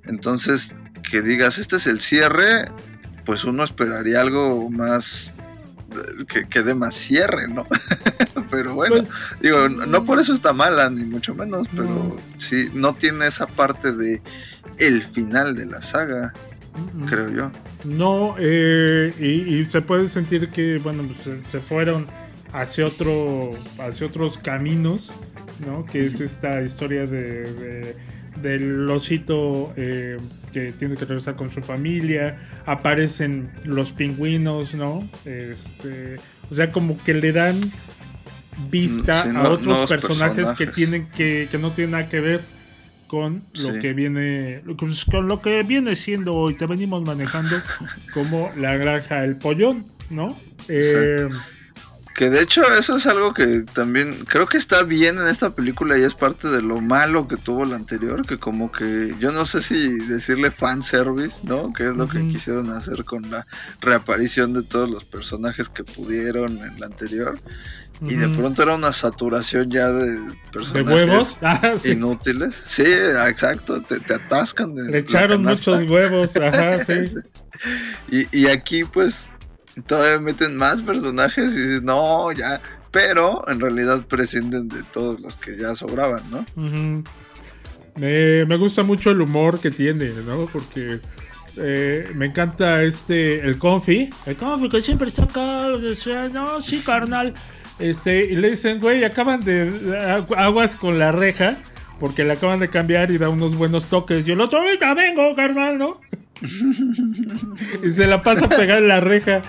Entonces, 0.06 0.76
que 1.10 1.22
digas, 1.22 1.58
este 1.58 1.78
es 1.78 1.88
el 1.88 2.02
cierre, 2.02 2.70
pues 3.26 3.44
uno 3.44 3.64
esperaría 3.64 4.22
algo 4.22 4.70
más 4.70 5.34
que, 6.28 6.48
que 6.48 6.62
dé 6.62 6.74
más 6.74 6.96
cierre, 6.96 7.48
¿no? 7.48 7.66
pero 8.52 8.74
bueno, 8.76 8.98
pues, 8.98 9.10
digo, 9.42 9.70
no 9.70 10.06
por 10.06 10.20
eso 10.20 10.34
está 10.34 10.54
mala, 10.54 10.90
ni 10.90 11.04
mucho 11.04 11.36
menos, 11.36 11.68
pero 11.76 12.18
sí, 12.38 12.70
no 12.74 12.94
tiene 12.94 13.28
esa 13.28 13.48
parte 13.48 13.94
de 13.94 14.22
el 14.78 15.04
final 15.04 15.56
de 15.56 15.66
la 15.66 15.82
saga, 15.82 16.34
creo 17.08 17.30
yo. 17.30 17.52
No, 17.84 18.36
eh, 18.40 19.14
y, 19.20 19.66
se 19.66 19.82
puede 19.82 20.10
sentir 20.10 20.50
que, 20.50 20.78
bueno, 20.80 21.04
pues, 21.04 21.38
se, 21.50 21.60
fueron 21.60 22.08
hacia 22.54 22.88
otro, 22.88 23.54
hacia 23.80 24.08
otros 24.08 24.38
caminos, 24.38 25.12
¿no? 25.66 25.86
Que 25.86 26.06
es 26.06 26.20
esta 26.20 26.62
historia 26.62 27.06
de, 27.06 27.96
del 28.42 28.90
osito 28.90 29.74
eh, 29.76 30.18
que 30.52 30.72
tiene 30.72 30.96
que 30.96 31.06
regresar 31.06 31.36
con 31.36 31.52
su 31.52 31.62
familia, 31.62 32.38
aparecen 32.66 33.52
los 33.64 33.92
pingüinos, 33.92 34.74
¿no? 34.74 35.08
Este, 35.26 36.18
o 36.50 36.56
sea, 36.56 36.70
como 36.70 37.02
que 37.04 37.14
le 37.14 37.32
dan 37.32 37.72
vista 38.70 39.24
a 39.32 39.50
otros 39.50 39.90
personajes, 39.90 40.50
que 40.54 40.68
tienen 40.68 41.10
que, 41.12 41.48
que 41.50 41.58
no 41.58 41.72
tienen 41.72 41.92
nada 41.92 42.10
que 42.10 42.20
ver 42.20 42.42
con 43.08 43.44
lo 43.54 43.74
que 43.80 43.94
viene 43.94 44.62
con 45.10 45.28
lo 45.28 45.42
que 45.42 45.64
viene 45.64 45.96
siendo 45.96 46.36
hoy 46.36 46.54
te 46.54 46.68
venimos 46.68 47.04
manejando 47.04 47.56
como 48.14 48.52
la 48.56 48.78
granja 48.78 49.24
el 49.24 49.36
pollón 49.36 49.88
no 50.12 50.40
eh, 50.68 51.28
que 52.20 52.30
de 52.30 52.42
hecho 52.42 52.62
eso 52.74 52.98
es 52.98 53.08
algo 53.08 53.34
que 53.34 53.62
también 53.62 54.14
creo 54.28 54.46
que 54.46 54.58
está 54.58 54.84
bien 54.84 55.20
en 55.20 55.28
esta 55.28 55.52
película 55.52 55.98
y 55.98 56.02
es 56.02 56.16
parte 56.16 56.50
de 56.50 56.62
lo 56.62 56.82
malo 56.82 57.30
que 57.30 57.38
tuvo 57.38 57.64
la 57.64 57.78
anterior 57.78 58.28
que 58.28 58.38
como 58.38 58.74
que 58.74 59.16
yo 59.22 59.32
no 59.32 59.46
sé 59.46 59.62
si 59.62 60.00
decirle 60.00 60.52
fan 60.52 60.84
service 60.84 61.38
no 61.44 61.72
que 61.72 61.88
es 61.88 61.96
lo 61.96 62.08
que 62.08 62.28
quisieron 62.28 62.72
hacer 62.72 63.06
con 63.06 63.32
la 63.32 63.48
reaparición 63.80 64.52
de 64.52 64.64
todos 64.64 64.90
los 64.90 65.06
personajes 65.06 65.70
que 65.70 65.86
pudieron 65.86 66.58
en 66.58 66.78
la 66.82 66.88
anterior 66.88 67.36
y 68.02 68.16
de 68.16 68.28
pronto 68.28 68.64
era 68.64 68.76
una 68.76 68.92
saturación 68.92 69.70
ya 69.70 69.90
de 69.90 70.20
personajes 70.52 70.88
¿De 70.88 70.94
huevos? 70.94 71.38
Ah, 71.42 71.76
inútiles. 71.86 72.56
Sí, 72.66 72.84
exacto, 73.28 73.82
te, 73.82 74.14
atascan. 74.14 74.74
De 74.74 74.90
Le 74.90 75.00
echaron 75.00 75.44
muchos 75.44 75.84
huevos, 75.84 76.34
ajá, 76.38 76.86
sí. 76.88 77.16
Y, 78.10 78.44
y, 78.44 78.48
aquí 78.48 78.86
pues 78.86 79.32
todavía 79.88 80.20
meten 80.20 80.56
más 80.56 80.82
personajes 80.82 81.54
y 81.54 81.58
dices, 81.58 81.84
no, 81.84 82.32
ya. 82.32 82.62
Pero 82.92 83.48
en 83.48 83.60
realidad 83.60 84.06
prescinden 84.08 84.68
de 84.68 84.84
todos 84.84 85.20
los 85.20 85.38
que 85.38 85.56
ya 85.58 85.76
sobraban, 85.76 86.24
¿no? 86.32 86.46
me, 87.96 88.46
me, 88.46 88.58
gusta 88.58 88.84
mucho 88.84 89.12
el 89.12 89.22
humor 89.22 89.60
que 89.60 89.70
tiene, 89.70 90.10
¿no? 90.26 90.48
Porque 90.48 91.00
eh, 91.58 92.06
me 92.16 92.28
encanta 92.28 92.84
este, 92.84 93.40
el 93.42 93.58
Confi. 93.58 94.10
El 94.26 94.38
Confi 94.38 94.70
que 94.70 94.82
siempre 94.82 95.10
está 95.10 95.24
acá. 95.24 95.68
no, 96.32 96.62
sí, 96.62 96.80
carnal. 96.80 97.34
Este, 97.80 98.26
y 98.26 98.36
le 98.36 98.52
dicen, 98.52 98.80
güey, 98.80 99.04
acaban 99.04 99.42
de 99.42 100.26
aguas 100.38 100.76
con 100.76 101.00
la 101.00 101.12
reja, 101.12 101.58
porque 102.00 102.24
le 102.24 102.34
acaban 102.34 102.60
de 102.60 102.68
cambiar 102.68 103.12
y 103.12 103.18
da 103.18 103.30
unos 103.30 103.56
buenos 103.58 103.86
toques. 103.86 104.28
Y 104.28 104.32
el 104.32 104.42
otro, 104.42 104.60
ahorita 104.60 104.94
vengo, 104.94 105.34
carnal, 105.36 105.78
¿no? 105.78 106.02
y 107.84 107.92
se 107.92 108.08
la 108.08 108.22
pasa 108.22 108.46
a 108.46 108.50
pegar 108.50 108.80
en 108.80 108.88
la 108.88 109.00
reja. 109.00 109.42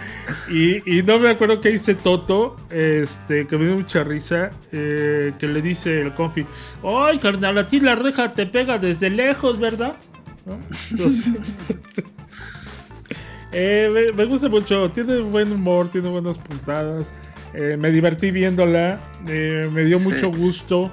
Y, 0.48 1.02
no 1.02 1.18
me 1.18 1.30
acuerdo 1.30 1.60
qué 1.60 1.70
dice 1.70 1.94
Toto, 1.94 2.56
este, 2.70 3.46
que 3.46 3.56
me 3.56 3.66
dio 3.66 3.76
mucha 3.76 4.04
risa, 4.04 4.50
eh, 4.72 5.32
que 5.38 5.48
le 5.48 5.62
dice 5.62 6.00
el 6.02 6.14
confi, 6.14 6.46
ay, 6.84 7.18
carnal, 7.18 7.58
a 7.58 7.68
ti 7.68 7.80
la 7.80 7.94
reja 7.94 8.32
te 8.32 8.46
pega 8.46 8.78
desde 8.78 9.10
lejos, 9.10 9.58
¿verdad? 9.58 9.96
Entonces, 10.90 11.60
eh, 13.52 14.12
me, 14.14 14.24
gusta 14.24 14.48
mucho, 14.48 14.90
tiene 14.90 15.18
buen 15.18 15.52
humor, 15.52 15.88
tiene 15.90 16.08
buenas 16.08 16.38
puntadas. 16.38 17.12
Eh, 17.54 17.76
me 17.76 17.90
divertí 17.90 18.30
viéndola. 18.30 19.00
Me 19.24 19.84
dio 19.84 19.98
mucho 19.98 20.30
gusto 20.30 20.90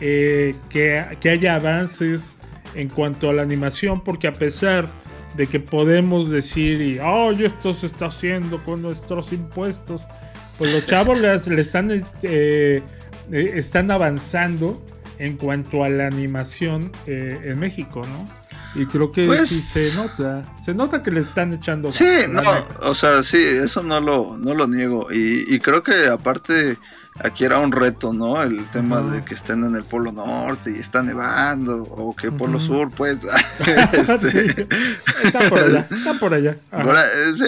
eh, 0.00 0.54
que, 0.68 1.28
haya 1.28 1.56
avances 1.56 2.36
en 2.74 2.88
cuanto 2.88 3.30
a 3.30 3.32
la 3.32 3.42
animación, 3.42 4.02
porque 4.04 4.28
a 4.28 4.32
pesar 4.32 4.88
de 5.38 5.46
que 5.46 5.60
podemos 5.60 6.30
decir, 6.30 6.82
y, 6.82 6.98
oh, 6.98 7.30
esto 7.30 7.72
se 7.72 7.86
está 7.86 8.06
haciendo 8.06 8.62
con 8.64 8.82
nuestros 8.82 9.32
impuestos, 9.32 10.02
pues 10.58 10.72
los 10.72 10.84
chavos 10.84 11.18
le 11.20 11.60
están, 11.60 12.04
están 13.30 13.90
avanzando 13.92 14.82
en 15.20 15.36
cuanto 15.36 15.84
a 15.84 15.88
la 15.88 16.08
animación 16.08 16.90
en 17.06 17.56
México, 17.60 18.02
¿no? 18.04 18.26
Y 18.74 18.86
creo 18.86 19.10
que 19.10 19.26
pues 19.26 19.48
sí 19.48 19.60
se 19.60 19.94
nota. 19.94 20.44
Se 20.64 20.74
nota 20.74 21.02
que 21.02 21.10
le 21.10 21.20
están 21.20 21.52
echando. 21.52 21.90
Sí, 21.90 22.04
no, 22.28 22.42
o 22.82 22.94
sea, 22.94 23.22
sí, 23.22 23.38
eso 23.38 23.82
no 23.82 24.00
lo, 24.00 24.36
no 24.36 24.54
lo 24.54 24.66
niego. 24.68 25.08
Y, 25.10 25.58
creo 25.60 25.82
que 25.82 26.06
aparte 26.06 26.78
aquí 27.20 27.44
era 27.44 27.58
un 27.58 27.72
reto, 27.72 28.12
¿no? 28.12 28.42
El 28.42 28.64
tema 28.66 29.00
de 29.00 29.24
que 29.24 29.34
estén 29.34 29.64
en 29.64 29.74
el 29.74 29.84
Polo 29.84 30.12
Norte 30.12 30.70
y 30.70 30.78
está 30.78 31.02
nevando, 31.02 31.82
o 31.82 32.14
que 32.14 32.30
Polo 32.30 32.60
Sur, 32.60 32.90
pues. 32.90 33.20
este... 33.92 34.68
Está 35.24 35.48
por 35.48 35.58
allá, 35.58 35.88
está 35.90 36.14
por 36.14 36.34
allá. 36.34 36.56
Eh, 36.72 37.32
sí, 37.34 37.44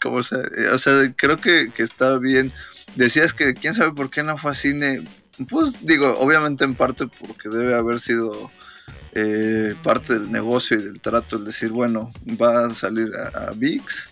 como 0.00 0.22
sea, 0.22 0.38
eh, 0.38 0.68
o 0.72 0.78
sea, 0.78 1.12
creo 1.14 1.36
que, 1.36 1.70
que 1.74 1.82
está 1.84 2.18
bien. 2.18 2.52
Decías 2.96 3.32
que 3.34 3.54
quién 3.54 3.74
sabe 3.74 3.92
por 3.92 4.10
qué 4.10 4.22
no 4.22 4.36
fue 4.36 4.50
a 4.50 4.54
cine. 4.54 5.04
Pues 5.48 5.84
digo, 5.84 6.18
obviamente 6.18 6.64
en 6.64 6.74
parte 6.74 7.06
porque 7.06 7.50
debe 7.50 7.74
haber 7.74 8.00
sido 8.00 8.50
eh, 9.18 9.74
parte 9.82 10.12
del 10.12 10.30
negocio 10.30 10.78
y 10.78 10.82
del 10.82 11.00
trato, 11.00 11.36
el 11.36 11.46
decir, 11.46 11.70
bueno, 11.70 12.12
va 12.38 12.66
a 12.66 12.74
salir 12.74 13.10
a, 13.16 13.50
VIX. 13.56 14.10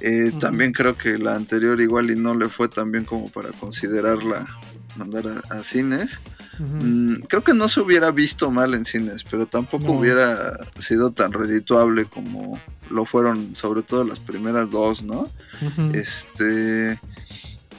Eh, 0.00 0.32
también 0.38 0.72
creo 0.72 0.96
que 0.96 1.18
la 1.18 1.34
anterior 1.34 1.80
igual 1.80 2.08
y 2.12 2.14
no 2.14 2.36
le 2.36 2.48
fue 2.48 2.68
tan 2.68 2.92
bien 2.92 3.04
como 3.04 3.28
para 3.30 3.50
considerarla 3.50 4.46
mandar 4.94 5.24
a, 5.50 5.62
cines. 5.64 6.20
Mm, 6.60 7.22
creo 7.28 7.42
que 7.42 7.52
no 7.52 7.66
se 7.66 7.80
hubiera 7.80 8.12
visto 8.12 8.52
mal 8.52 8.74
en 8.74 8.84
cines, 8.84 9.24
pero 9.28 9.46
tampoco 9.46 9.90
hubiera 9.90 10.56
sido 10.78 11.10
tan 11.10 11.32
redituable 11.32 12.04
como 12.04 12.60
lo 12.90 13.04
fueron, 13.06 13.56
sobre 13.56 13.82
todo 13.82 14.04
las 14.04 14.20
primeras 14.20 14.70
dos, 14.70 15.02
¿no? 15.02 15.28
Este. 15.92 17.00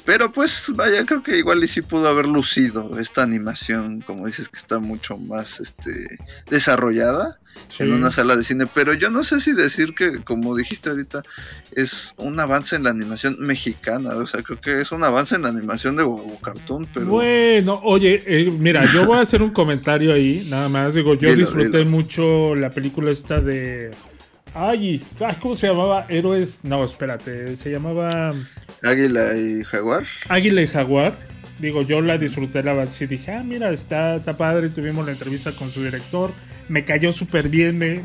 Pero 0.05 0.31
pues 0.31 0.71
vaya, 0.75 1.05
creo 1.05 1.23
que 1.23 1.37
igual 1.37 1.63
y 1.63 1.67
sí 1.67 1.81
pudo 1.81 2.07
haber 2.07 2.27
lucido 2.27 2.99
esta 2.99 3.23
animación, 3.23 4.01
como 4.01 4.27
dices 4.27 4.49
que 4.49 4.57
está 4.57 4.79
mucho 4.79 5.17
más 5.17 5.59
este 5.59 6.19
desarrollada 6.49 7.39
en 7.79 7.91
una 7.91 8.11
sala 8.11 8.35
de 8.35 8.43
cine, 8.43 8.67
pero 8.67 8.93
yo 8.93 9.09
no 9.09 9.23
sé 9.23 9.39
si 9.39 9.53
decir 9.53 9.95
que 9.95 10.23
como 10.23 10.55
dijiste 10.55 10.89
ahorita 10.89 11.23
es 11.71 12.13
un 12.17 12.39
avance 12.39 12.75
en 12.75 12.83
la 12.83 12.91
animación 12.91 13.37
mexicana, 13.39 14.11
o 14.15 14.27
sea, 14.27 14.43
creo 14.43 14.61
que 14.61 14.81
es 14.81 14.91
un 14.91 15.03
avance 15.03 15.35
en 15.35 15.43
la 15.43 15.49
animación 15.49 15.95
de 15.95 16.03
Bobo 16.03 16.39
Cartoon, 16.39 16.87
pero 16.93 17.07
Bueno, 17.07 17.81
oye, 17.83 18.23
eh, 18.25 18.51
mira, 18.51 18.85
yo 18.93 19.05
voy 19.05 19.17
a 19.17 19.21
hacer 19.21 19.41
un 19.41 19.51
comentario 19.51 20.13
ahí, 20.13 20.45
nada 20.49 20.69
más. 20.69 20.93
Digo, 20.93 21.15
yo 21.15 21.33
disfruté 21.35 21.83
mucho 21.85 22.55
la 22.55 22.69
película 22.71 23.11
esta 23.11 23.39
de 23.39 23.91
Ay, 24.57 25.03
¿cómo 25.41 25.53
se 25.53 25.67
llamaba? 25.67 26.05
Héroes. 26.07 26.61
No, 26.63 26.85
espérate, 26.85 27.57
se 27.57 27.69
llamaba. 27.69 28.33
Águila 28.83 29.37
y 29.37 29.65
Jaguar. 29.65 30.03
Águila 30.29 30.61
y 30.61 30.67
Jaguar. 30.67 31.17
Digo, 31.59 31.81
yo 31.81 32.01
la 32.01 32.17
disfruté, 32.17 32.63
la 32.63 32.87
y 32.99 33.05
dije, 33.05 33.33
ah, 33.33 33.43
mira, 33.43 33.69
está, 33.71 34.15
está 34.15 34.37
padre, 34.37 34.69
tuvimos 34.69 35.05
la 35.05 35.11
entrevista 35.11 35.51
con 35.53 35.71
su 35.71 35.83
director, 35.83 36.31
me 36.67 36.83
cayó 36.83 37.13
súper 37.13 37.47
bien, 37.47 37.77
me, 37.77 38.01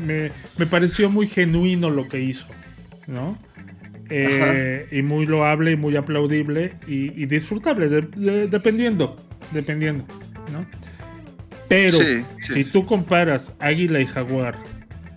me, 0.57 0.65
pareció 0.65 1.09
muy 1.09 1.27
genuino 1.27 1.89
lo 1.89 2.07
que 2.07 2.21
hizo, 2.21 2.45
¿no? 3.07 3.37
Eh, 4.09 4.87
y 4.91 5.01
muy 5.01 5.25
loable 5.25 5.71
y 5.71 5.75
muy 5.75 5.97
aplaudible 5.97 6.75
y, 6.87 7.25
disfrutable, 7.25 7.89
dependiendo, 7.89 9.15
dependiendo, 9.51 10.05
¿no? 10.51 10.65
Pero 11.67 11.99
si 12.39 12.63
tú 12.65 12.85
comparas 12.85 13.53
Águila 13.59 13.99
y 13.99 14.05
Jaguar 14.05 14.57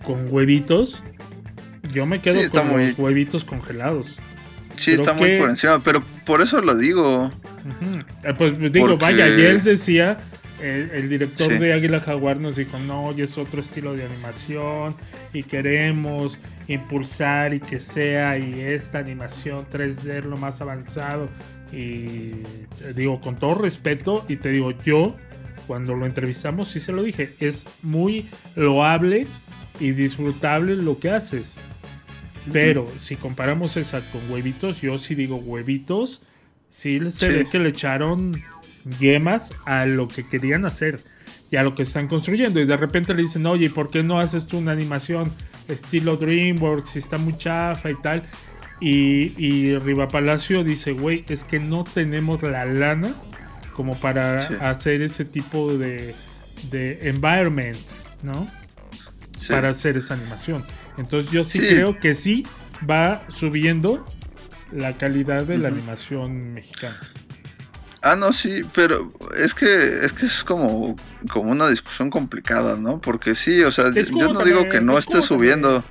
con 0.03 0.27
huevitos, 0.29 1.01
yo 1.95 2.05
me 2.05 2.21
quedo 2.21 2.47
con 2.51 2.77
los 2.77 2.99
huevitos 2.99 3.43
congelados. 3.43 4.15
Sí, 4.75 4.91
está 4.91 5.13
muy 5.13 5.37
por 5.37 5.49
encima, 5.49 5.79
pero 5.83 6.03
por 6.25 6.41
eso 6.41 6.61
lo 6.61 6.75
digo. 6.75 7.31
Eh, 8.23 8.33
pues 8.37 8.71
digo, 8.71 8.97
vaya, 8.97 9.27
y 9.27 9.41
él 9.41 9.63
decía, 9.63 10.17
el, 10.61 11.09
director 11.09 11.57
de 11.57 11.73
Águila 11.73 11.99
Jaguar 11.99 12.39
nos 12.39 12.57
dijo, 12.57 12.77
no, 12.79 13.13
y 13.15 13.21
es 13.21 13.37
otro 13.37 13.61
estilo 13.61 13.93
de 13.93 14.03
animación 14.03 14.95
y 15.33 15.43
queremos 15.43 16.37
impulsar 16.67 17.53
y 17.53 17.59
que 17.59 17.79
sea 17.79 18.37
y 18.37 18.59
esta 18.59 18.99
animación 18.99 19.65
3D 19.71 20.23
lo 20.23 20.37
más 20.37 20.61
avanzado. 20.61 21.29
Y 21.71 22.31
digo, 22.95 23.19
con 23.21 23.37
todo 23.37 23.55
respeto, 23.55 24.25
y 24.27 24.35
te 24.35 24.49
digo, 24.49 24.71
yo 24.83 25.15
cuando 25.67 25.95
lo 25.95 26.05
entrevistamos 26.05 26.67
sí 26.67 26.79
se 26.79 26.91
lo 26.91 27.03
dije, 27.03 27.35
es 27.39 27.65
muy 27.81 28.27
loable 28.55 29.27
y 29.79 29.91
disfrutable 29.91 30.75
lo 30.75 30.99
que 30.99 31.09
haces. 31.09 31.57
Pero 32.51 32.87
si 32.99 33.15
comparamos 33.15 33.77
esa 33.77 34.01
con 34.11 34.29
huevitos, 34.29 34.81
yo 34.81 34.97
sí 34.97 35.15
digo 35.15 35.37
huevitos, 35.37 36.21
sí 36.69 36.99
se 37.11 37.29
ve 37.29 37.45
que 37.49 37.59
le 37.59 37.69
echaron 37.69 38.43
yemas 38.99 39.53
a 39.65 39.85
lo 39.85 40.07
que 40.07 40.27
querían 40.27 40.65
hacer 40.65 40.99
y 41.51 41.57
a 41.57 41.63
lo 41.63 41.75
que 41.75 41.83
están 41.83 42.07
construyendo. 42.07 42.59
Y 42.59 42.65
de 42.65 42.77
repente 42.77 43.13
le 43.13 43.23
dicen, 43.23 43.45
oye, 43.45 43.69
¿por 43.69 43.89
qué 43.89 44.03
no 44.03 44.19
haces 44.19 44.45
tú 44.47 44.57
una 44.57 44.71
animación 44.71 45.31
estilo 45.67 46.17
DreamWorks? 46.17 46.91
Si 46.91 46.99
está 46.99 47.17
muy 47.17 47.37
chafa 47.37 47.89
y 47.89 47.95
tal. 48.01 48.23
Y, 48.79 49.33
y 49.37 49.77
Riva 49.79 50.09
Palacio 50.09 50.63
dice, 50.63 50.91
güey, 50.91 51.23
es 51.29 51.43
que 51.43 51.59
no 51.59 51.83
tenemos 51.83 52.43
la 52.43 52.65
lana 52.65 53.13
como 53.73 53.97
para 53.99 54.47
hacer 54.69 55.01
ese 55.01 55.25
tipo 55.25 55.75
de, 55.77 56.13
de 56.71 57.09
environment, 57.09 57.77
¿no? 58.23 58.47
Para 59.49 59.69
hacer 59.69 59.97
esa 59.97 60.15
animación. 60.15 60.63
Entonces 60.97 61.31
yo 61.31 61.43
sí, 61.43 61.59
creo 61.59 61.99
que 61.99 62.15
sí 62.15 62.45
va 62.89 63.23
subiendo 63.29 64.05
la 64.71 64.93
calidad 64.93 65.43
de 65.43 65.57
la 65.57 65.69
animación 65.69 66.53
mexicana. 66.53 66.99
Ah, 68.01 68.15
no, 68.15 68.31
sí, 68.33 68.61
pero 68.75 69.11
es 69.35 69.55
que 69.55 69.65
es 69.65 70.13
que 70.13 70.27
es 70.27 70.43
como, 70.43 70.95
como 71.27 71.51
una 71.51 71.67
discusión 71.67 72.11
complicada, 72.11 72.75
¿no? 72.75 73.01
Porque 73.01 73.33
sí, 73.33 73.63
o 73.63 73.71
sea, 73.71 73.91
yo 73.91 74.31
no 74.31 74.43
digo 74.43 74.69
que 74.69 74.79
no 74.79 74.99
esté 74.99 75.23
subiendo. 75.23 75.83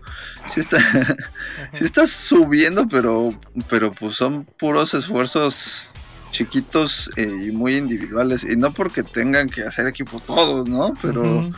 Sí 0.48 0.60
está, 0.60 0.78
sí 1.72 1.84
está 1.84 2.06
subiendo, 2.06 2.86
pero, 2.86 3.30
pero 3.68 3.92
pues 3.92 4.14
son 4.14 4.44
puros 4.44 4.94
esfuerzos 4.94 5.94
chiquitos 6.30 7.10
eh, 7.16 7.46
y 7.46 7.50
muy 7.50 7.74
individuales. 7.74 8.44
Y 8.44 8.54
no 8.54 8.72
porque 8.72 9.02
tengan 9.02 9.48
que 9.48 9.62
hacer 9.62 9.88
equipo 9.88 10.20
todos, 10.20 10.68
¿no? 10.68 10.92
Pero 11.02 11.50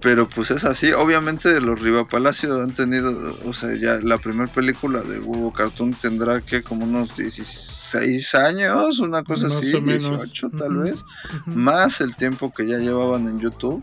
pero 0.00 0.28
pues 0.28 0.50
es 0.50 0.64
así. 0.64 0.92
Obviamente 0.92 1.60
los 1.60 1.80
Riva 1.80 2.06
Palacio 2.06 2.62
han 2.62 2.70
tenido, 2.70 3.36
o 3.46 3.52
sea, 3.52 3.74
ya 3.74 3.98
la 4.00 4.18
primera 4.18 4.50
película 4.50 5.00
de 5.00 5.20
Hugo 5.20 5.52
Cartoon 5.52 5.92
tendrá 5.94 6.40
que 6.40 6.62
como 6.62 6.84
unos 6.84 7.16
16 7.16 8.34
años, 8.34 8.98
una 8.98 9.24
cosa 9.24 9.46
así, 9.46 9.72
18 9.80 10.50
tal 10.50 10.76
vez, 10.76 11.04
más 11.46 12.00
el 12.00 12.14
tiempo 12.16 12.52
que 12.52 12.66
ya 12.66 12.78
llevaban 12.78 13.26
en 13.26 13.40
YouTube. 13.40 13.82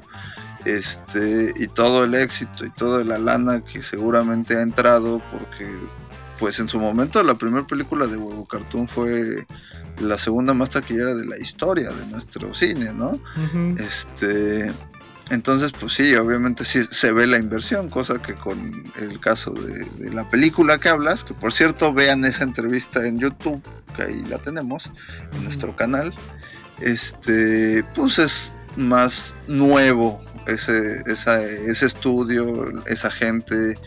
Este, 0.65 1.51
y 1.57 1.67
todo 1.67 2.05
el 2.05 2.15
éxito 2.15 2.65
y 2.65 2.69
toda 2.69 3.03
la 3.03 3.17
lana 3.17 3.65
que 3.65 3.83
seguramente 3.83 4.55
ha 4.55 4.61
entrado 4.61 5.21
porque 5.29 5.69
pues 6.39 6.57
en 6.59 6.69
su 6.69 6.79
momento 6.79 7.21
la 7.21 7.35
primera 7.35 7.67
película 7.67 8.07
de 8.07 8.15
Hugo 8.15 8.45
Cartoon 8.45 8.87
fue 8.87 9.45
la 9.99 10.17
segunda 10.17 10.53
más 10.53 10.69
taquillera 10.69 11.15
de 11.15 11.25
la 11.25 11.37
historia 11.37 11.89
de 11.91 12.05
nuestro 12.07 12.53
cine, 12.53 12.93
¿no? 12.93 13.11
Este 13.77 14.71
entonces, 15.29 15.71
pues 15.71 15.93
sí, 15.93 16.13
obviamente 16.15 16.65
sí 16.65 16.81
se 16.91 17.13
ve 17.13 17.25
la 17.27 17.37
inversión, 17.37 17.89
cosa 17.89 18.21
que 18.21 18.33
con 18.33 18.83
el 18.99 19.19
caso 19.19 19.51
de, 19.51 20.13
la 20.13 20.27
película 20.27 20.77
que 20.77 20.89
hablas, 20.89 21.23
que 21.23 21.33
por 21.33 21.53
cierto 21.53 21.93
vean 21.93 22.25
esa 22.25 22.43
entrevista 22.43 23.05
en 23.07 23.19
YouTube, 23.19 23.61
que 23.95 24.03
ahí 24.03 24.25
la 24.25 24.37
tenemos, 24.39 24.91
en 25.33 25.43
nuestro 25.45 25.75
canal, 25.75 26.13
este, 26.81 27.83
pues 27.95 28.19
es 28.19 28.53
más 28.75 29.35
nuevo 29.47 30.21
ese, 30.45 31.03
ese 31.05 31.85
estudio, 31.85 32.83
esa 32.85 33.09
gente, 33.09 33.77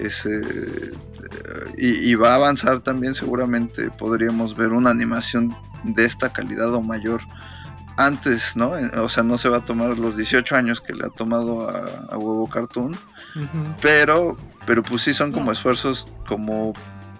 ese, 0.00 0.42
y, 1.78 2.10
y 2.10 2.14
va 2.16 2.32
a 2.32 2.34
avanzar 2.34 2.80
también 2.80 3.14
seguramente, 3.14 3.90
podríamos 3.90 4.56
ver 4.56 4.72
una 4.72 4.90
animación 4.90 5.56
de 5.84 6.04
esta 6.04 6.32
calidad 6.32 6.74
o 6.74 6.82
mayor 6.82 7.20
antes, 7.96 8.56
¿no? 8.56 8.72
O 8.98 9.08
sea, 9.08 9.22
no 9.22 9.38
se 9.38 9.48
va 9.48 9.58
a 9.58 9.64
tomar 9.64 9.98
los 9.98 10.16
18 10.16 10.56
años 10.56 10.80
que 10.80 10.94
le 10.94 11.06
ha 11.06 11.10
tomado 11.10 11.68
a, 11.68 12.16
Huevo 12.16 12.48
Cartoon, 12.48 12.96
pero, 13.80 14.36
pero 14.66 14.82
pues 14.82 15.02
sí 15.02 15.14
son 15.14 15.32
como 15.32 15.52
esfuerzos 15.52 16.08
como 16.26 16.72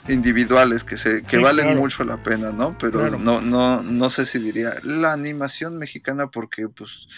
individuales 0.09 0.85
que 0.85 0.99
se 0.99 1.23
que 1.23 1.39
valen 1.39 1.77
mucho 1.77 2.05
la 2.05 2.19
pena, 2.19 2.51
¿no? 2.51 2.77
Pero 2.79 3.11
no 3.19 3.41
no 3.41 3.83
no 3.83 4.11
sé 4.11 4.27
si 4.27 4.39
diría 4.39 4.75
la 4.83 5.13
animación 5.13 5.79
mexicana 5.79 6.27
porque 6.27 6.69
pues 6.69 7.09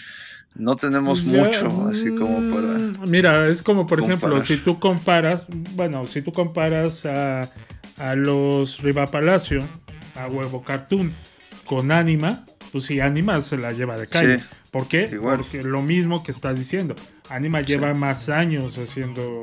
no 0.55 0.75
tenemos 0.75 1.23
mucho 1.23 1.87
así 1.89 2.09
como 2.15 2.37
para 2.55 2.79
mm, 2.79 3.09
Mira, 3.09 3.47
es 3.47 3.61
como 3.61 3.85
por 3.85 3.99
ejemplo, 3.99 4.41
si 4.41 4.57
tú 4.57 4.79
comparas, 4.79 5.45
bueno, 5.49 6.07
si 6.07 6.21
tú 6.21 6.31
comparas 6.31 7.05
a, 7.05 7.49
a 7.97 8.15
los 8.15 8.79
Riva 8.79 9.07
Palacio, 9.07 9.59
a 10.15 10.27
Huevo 10.27 10.63
Cartoon 10.63 11.11
con 11.65 11.91
Anima, 11.91 12.45
pues 12.77 12.85
sí, 12.85 12.99
Anima 12.99 13.41
se 13.41 13.57
la 13.57 13.71
lleva 13.71 13.97
de 13.97 14.05
calle. 14.05 14.39
¿Por 14.69 14.87
qué? 14.87 15.07
Porque 15.19 15.63
lo 15.63 15.81
mismo 15.81 16.23
que 16.23 16.29
estás 16.29 16.59
diciendo. 16.59 16.95
Anima 17.27 17.61
lleva 17.61 17.95
más 17.95 18.29
años 18.29 18.77
haciendo 18.77 19.41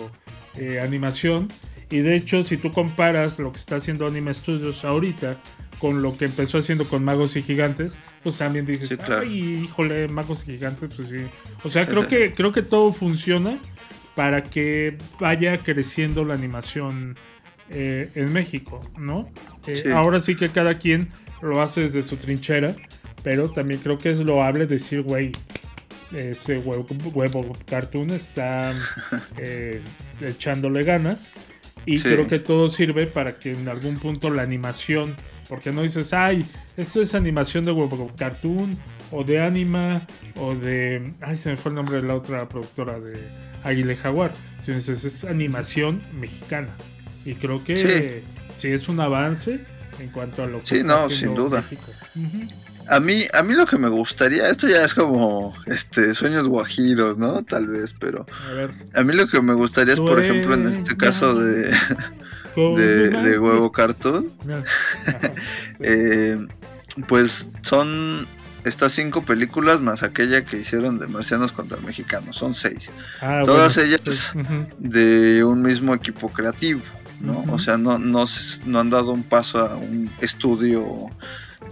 eh, 0.57 0.79
animación. 0.79 1.49
Y 1.91 1.99
de 1.99 2.15
hecho, 2.15 2.45
si 2.45 2.59
tú 2.59 2.71
comparas 2.71 3.41
lo 3.41 3.51
que 3.51 3.59
está 3.59 3.75
haciendo 3.75 4.07
Anima 4.07 4.33
Studios 4.33 4.85
ahorita 4.85 5.41
con 5.81 6.01
lo 6.01 6.17
que 6.17 6.27
empezó 6.27 6.59
haciendo 6.59 6.89
con 6.89 7.03
Magos 7.03 7.35
y 7.35 7.43
Gigantes, 7.43 7.99
pues 8.23 8.39
también 8.39 8.67
dices, 8.67 9.01
ay, 9.01 9.65
híjole, 9.65 10.07
Magos 10.07 10.45
y 10.47 10.53
Gigantes, 10.53 10.95
pues 10.95 11.09
sí. 11.09 11.27
O 11.65 11.71
sea, 11.71 11.87
creo 11.87 12.07
que, 12.09 12.35
creo 12.35 12.53
que 12.53 12.63
todo 12.63 12.93
funciona 12.93 13.59
para 14.15 14.45
que 14.45 14.97
vaya 15.19 15.59
creciendo 15.59 16.25
la 16.25 16.35
animación 16.35 17.17
eh, 17.69 18.11
en 18.15 18.33
México, 18.33 18.81
¿no? 18.97 19.29
Eh, 19.67 19.91
ahora 19.93 20.21
sí 20.21 20.37
que 20.37 20.51
cada 20.51 20.77
quien 20.77 21.09
lo 21.43 21.61
hace 21.63 21.81
desde 21.81 22.03
su 22.03 22.17
trinchera 22.17 22.77
pero 23.25 23.51
también 23.51 23.81
creo 23.81 23.99
que 23.99 24.13
es 24.13 24.21
loable 24.21 24.67
decir, 24.67 25.03
güey, 25.03 25.33
ese 26.13 26.59
huevo, 26.59 26.87
huevo 27.13 27.57
cartoon 27.67 28.11
está 28.11 28.75
eh, 29.39 29.81
echándole 30.21 30.85
ganas. 30.85 31.33
Y 31.87 31.99
creo 32.01 32.29
que 32.29 32.39
todo 32.39 32.69
sirve 32.69 33.07
para 33.07 33.39
que 33.39 33.53
en 33.53 33.69
algún 33.69 33.99
punto 33.99 34.31
la 34.31 34.43
animación, 34.43 35.17
porque 35.51 35.71
no 35.71 35.83
dices, 35.83 36.15
ay, 36.15 36.47
esto 36.79 37.03
es 37.03 37.15
animación 37.15 37.67
de 37.67 37.73
huevo 37.73 38.11
cartoon, 38.17 38.79
o 39.11 39.23
de 39.23 39.43
anima, 39.43 40.07
o 40.37 40.55
de. 40.55 41.13
Ay, 41.21 41.37
se 41.37 41.51
me 41.51 41.57
fue 41.57 41.71
el 41.71 41.77
nombre 41.77 42.01
de 42.01 42.09
la 42.09 42.15
otra 42.15 42.49
productora 42.49 42.99
de 43.01 43.19
Águile 43.65 43.97
Jaguar. 43.97 44.33
Si 44.61 44.73
dices, 44.73 45.05
es 45.05 45.25
animación 45.25 46.01
mexicana. 46.19 46.71
Y 47.27 47.35
creo 47.35 47.63
que 47.63 48.23
sí. 48.57 48.69
es 48.69 48.89
un 48.89 49.01
avance 49.01 49.61
en 50.01 50.09
cuanto 50.09 50.43
a 50.43 50.47
lo 50.47 50.61
que 50.61 50.67
sí, 50.67 50.83
no, 50.83 51.11
sin 51.11 51.35
duda. 51.35 51.63
A 52.89 53.01
mí, 53.01 53.25
a 53.33 53.43
mí 53.43 53.55
lo 53.55 53.67
que 53.67 53.79
me 53.79 53.89
gustaría, 53.89 54.49
esto 54.49 54.69
ya 54.69 54.85
es 54.85 54.95
como 54.95 55.55
este 55.67 56.15
sueños 56.15 56.49
guajiros, 56.49 57.19
¿no? 57.19 57.43
Tal 57.45 57.67
vez, 57.67 57.95
pero 57.99 58.27
a, 58.95 59.03
mí 59.03 59.15
lo 59.15 59.29
que 59.29 59.41
me 59.41 59.55
gustaría 59.55 59.95
es, 59.95 60.01
por 60.01 60.23
ejemplo, 60.23 60.55
en 60.55 60.69
este 60.69 60.97
caso 60.97 61.35
de, 61.35 61.71
de, 62.57 63.39
huevo 63.39 63.73
cartoon, 63.73 64.29
eh, 65.81 66.37
pues 67.09 67.51
son 67.63 68.27
estas 68.65 68.93
cinco 68.93 69.23
películas 69.23 69.81
más 69.81 70.03
aquella 70.03 70.45
que 70.45 70.59
hicieron 70.59 70.99
de 70.99 71.07
Marcianos 71.07 71.53
contra 71.53 71.79
Mexicanos, 71.79 72.37
son 72.37 72.55
seis. 72.55 72.91
Ah, 73.21 73.43
Todas 73.45 73.77
ellas 73.77 74.33
de 74.79 75.45
un 75.45 75.63
mismo 75.63 75.95
equipo 75.95 76.29
creativo, 76.29 76.83
¿no? 77.21 77.45
O 77.53 77.59
sea, 77.59 77.77
no, 77.77 77.99
no, 77.99 78.25
no 78.67 78.81
han 78.81 78.91
dado 78.91 79.13
un 79.13 79.23
paso 79.23 79.61
a 79.61 79.77
un 79.77 80.11
estudio 80.21 81.11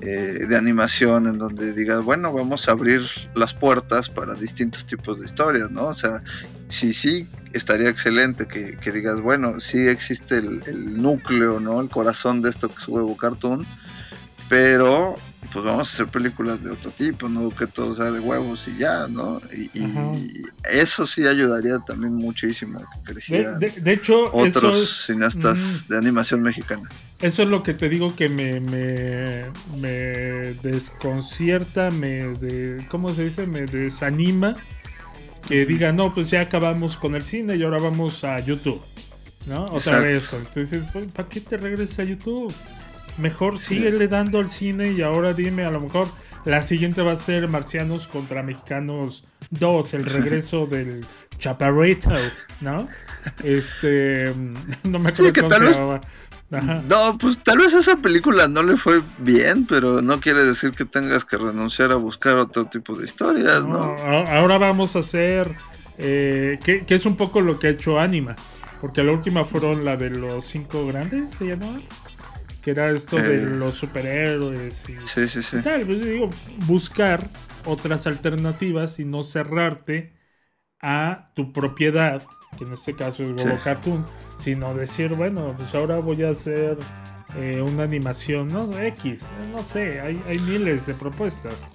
eh, 0.04 0.46
de 0.48 0.56
animación 0.56 1.28
en 1.28 1.38
donde 1.38 1.72
digas, 1.72 2.04
bueno, 2.04 2.32
vamos 2.32 2.68
a 2.68 2.72
abrir 2.72 3.02
las 3.36 3.54
puertas 3.54 4.08
para 4.08 4.34
distintos 4.34 4.84
tipos 4.84 5.20
de 5.20 5.26
historias, 5.26 5.70
¿no? 5.70 5.86
O 5.86 5.94
sea, 5.94 6.24
sí, 6.66 6.92
sí, 6.92 7.28
estaría 7.52 7.88
excelente 7.88 8.48
que, 8.48 8.90
digas, 8.90 9.20
bueno, 9.20 9.60
sí 9.60 9.86
existe 9.86 10.38
el, 10.38 11.00
núcleo, 11.00 11.60
¿no? 11.60 11.80
El 11.80 11.88
corazón 11.88 12.42
de 12.42 12.50
esto 12.50 12.68
que 12.68 12.80
es 12.80 12.88
Huevo 12.88 13.16
Cartoon, 13.16 13.64
pero 14.48 15.14
pues 15.50 15.64
vamos 15.64 15.88
a 15.88 15.92
hacer 15.92 16.06
películas 16.06 16.62
de 16.62 16.70
otro 16.70 16.90
tipo, 16.90 17.28
no 17.28 17.50
que 17.50 17.66
todo 17.66 17.94
sea 17.94 18.10
de 18.10 18.20
huevos 18.20 18.68
y 18.68 18.78
ya, 18.78 19.06
¿no? 19.08 19.40
Y, 19.52 19.70
eso 20.70 21.06
sí 21.06 21.26
ayudaría 21.26 21.78
también 21.80 22.14
muchísimo 22.14 22.78
a 22.78 22.82
que 22.82 23.12
crecieran 23.12 23.58
de, 23.58 23.92
hecho, 23.92 24.32
otros 24.32 25.06
cineastas 25.06 25.86
de 25.88 25.98
animación 25.98 26.42
mexicana. 26.42 26.88
Eso 27.20 27.42
es 27.42 27.48
lo 27.48 27.62
que 27.62 27.74
te 27.74 27.88
digo 27.88 28.16
que 28.16 28.28
me, 28.28 28.60
me, 28.60 29.44
me 29.76 30.54
desconcierta, 30.62 31.90
me 31.90 32.26
de, 32.38 32.84
¿cómo 32.88 33.12
se 33.12 33.24
dice? 33.24 33.46
Me 33.46 33.66
desanima 33.66 34.54
que 35.46 35.66
diga, 35.66 35.92
no, 35.92 36.14
pues 36.14 36.30
ya 36.30 36.42
acabamos 36.42 36.96
con 36.96 37.14
el 37.14 37.24
cine 37.24 37.56
y 37.56 37.62
ahora 37.62 37.78
vamos 37.78 38.24
a 38.24 38.38
YouTube. 38.40 38.80
¿No? 39.46 39.64
Otra 39.64 39.98
vez. 39.98 40.30
Entonces, 40.32 40.84
pues, 40.92 41.06
¿para 41.08 41.28
qué 41.28 41.40
te 41.40 41.56
regresas 41.56 41.98
a 41.98 42.04
YouTube? 42.04 42.54
Mejor 43.18 43.58
síguele 43.58 44.08
dando 44.08 44.38
al 44.38 44.48
cine 44.48 44.92
y 44.92 45.02
ahora 45.02 45.34
dime, 45.34 45.64
a 45.64 45.70
lo 45.70 45.80
mejor 45.80 46.08
la 46.44 46.62
siguiente 46.62 47.02
va 47.02 47.12
a 47.12 47.16
ser 47.16 47.50
Marcianos 47.50 48.08
contra 48.08 48.42
Mexicanos 48.42 49.24
2, 49.50 49.94
el 49.94 50.04
regreso 50.06 50.66
del 50.70 51.04
Chaparrito, 51.38 52.10
¿no? 52.60 52.88
Este, 53.44 54.32
no 54.84 54.98
me 54.98 55.10
acuerdo 55.10 55.32
cómo 55.32 55.50
se 55.50 55.78
llamaba. 55.80 56.00
No, 56.86 57.16
pues 57.16 57.38
tal 57.38 57.58
vez 57.58 57.72
esa 57.72 57.96
película 57.96 58.46
no 58.46 58.62
le 58.62 58.76
fue 58.76 59.00
bien, 59.18 59.66
pero 59.66 60.02
no 60.02 60.20
quiere 60.20 60.44
decir 60.44 60.72
que 60.72 60.84
tengas 60.84 61.24
que 61.24 61.38
renunciar 61.38 61.92
a 61.92 61.94
buscar 61.94 62.36
otro 62.36 62.66
tipo 62.66 62.94
de 62.94 63.06
historias, 63.06 63.64
¿no? 63.64 63.96
ahora 63.96 64.58
vamos 64.58 64.94
a 64.94 64.98
hacer, 64.98 65.56
eh, 65.96 66.58
que, 66.62 66.84
es 66.86 67.06
un 67.06 67.16
poco 67.16 67.40
lo 67.40 67.58
que 67.58 67.68
ha 67.68 67.70
hecho 67.70 67.98
Anima, 67.98 68.36
porque 68.82 69.02
la 69.02 69.12
última 69.12 69.46
fueron 69.46 69.82
la 69.82 69.96
de 69.96 70.10
los 70.10 70.44
cinco 70.44 70.86
grandes, 70.86 71.30
¿se 71.38 71.46
llamaba? 71.46 71.80
Que 72.62 72.70
era 72.70 72.90
esto 72.90 73.16
de 73.16 73.42
eh. 73.42 73.46
los 73.56 73.74
superhéroes 73.74 74.88
y, 74.88 75.06
sí, 75.06 75.28
sí, 75.28 75.42
sí. 75.42 75.62
tal. 75.62 75.84
Pues, 75.84 76.04
digo, 76.04 76.30
buscar 76.66 77.28
otras 77.66 78.06
alternativas 78.06 78.98
y 78.98 79.04
no 79.04 79.22
cerrarte 79.22 80.12
a 80.80 81.30
tu 81.34 81.52
propiedad, 81.52 82.22
que 82.56 82.64
en 82.64 82.72
este 82.72 82.94
caso 82.94 83.22
es 83.22 83.30
Google 83.30 83.60
Cartoon, 83.62 84.06
sino 84.38 84.74
decir, 84.74 85.14
bueno, 85.14 85.54
pues 85.56 85.74
ahora 85.74 85.98
voy 85.98 86.22
a 86.24 86.30
hacer 86.30 86.76
eh, 87.36 87.62
una 87.62 87.84
animación, 87.84 88.48
no 88.48 88.78
X, 88.78 89.28
no 89.52 89.62
sé, 89.62 90.00
hay, 90.00 90.20
hay 90.26 90.38
miles 90.40 90.86
de 90.86 90.94
propuestas, 90.94 91.66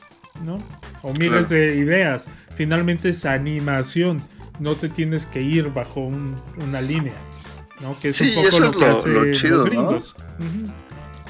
¿no? 0.43 0.59
O 1.03 1.13
miles 1.13 1.49
de 1.49 1.75
ideas. 1.75 2.27
Finalmente 2.55 3.09
es 3.09 3.25
animación, 3.25 4.23
no 4.59 4.75
te 4.75 4.89
tienes 4.89 5.25
que 5.25 5.41
ir 5.41 5.71
bajo 5.71 6.01
una 6.01 6.81
línea. 6.81 7.15
¿No? 7.80 7.97
Que 7.99 8.09
es 8.09 8.21
un 8.21 8.34
poco 8.36 8.59
lo 8.59 8.71
que 8.71 8.86
hace 8.86 9.09
los 9.49 9.65
gringos. 9.65 10.15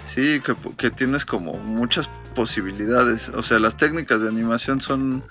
Sí, 0.07 0.41
que, 0.77 0.89
tienes 0.89 1.25
como 1.25 1.53
muchas 1.53 2.09
posibilidades. 2.33 3.29
O 3.29 3.43
sea, 3.43 3.59
las 3.59 3.75
técnicas 3.75 4.21
de 4.21 4.29
animación 4.29 4.79
son 4.79 5.23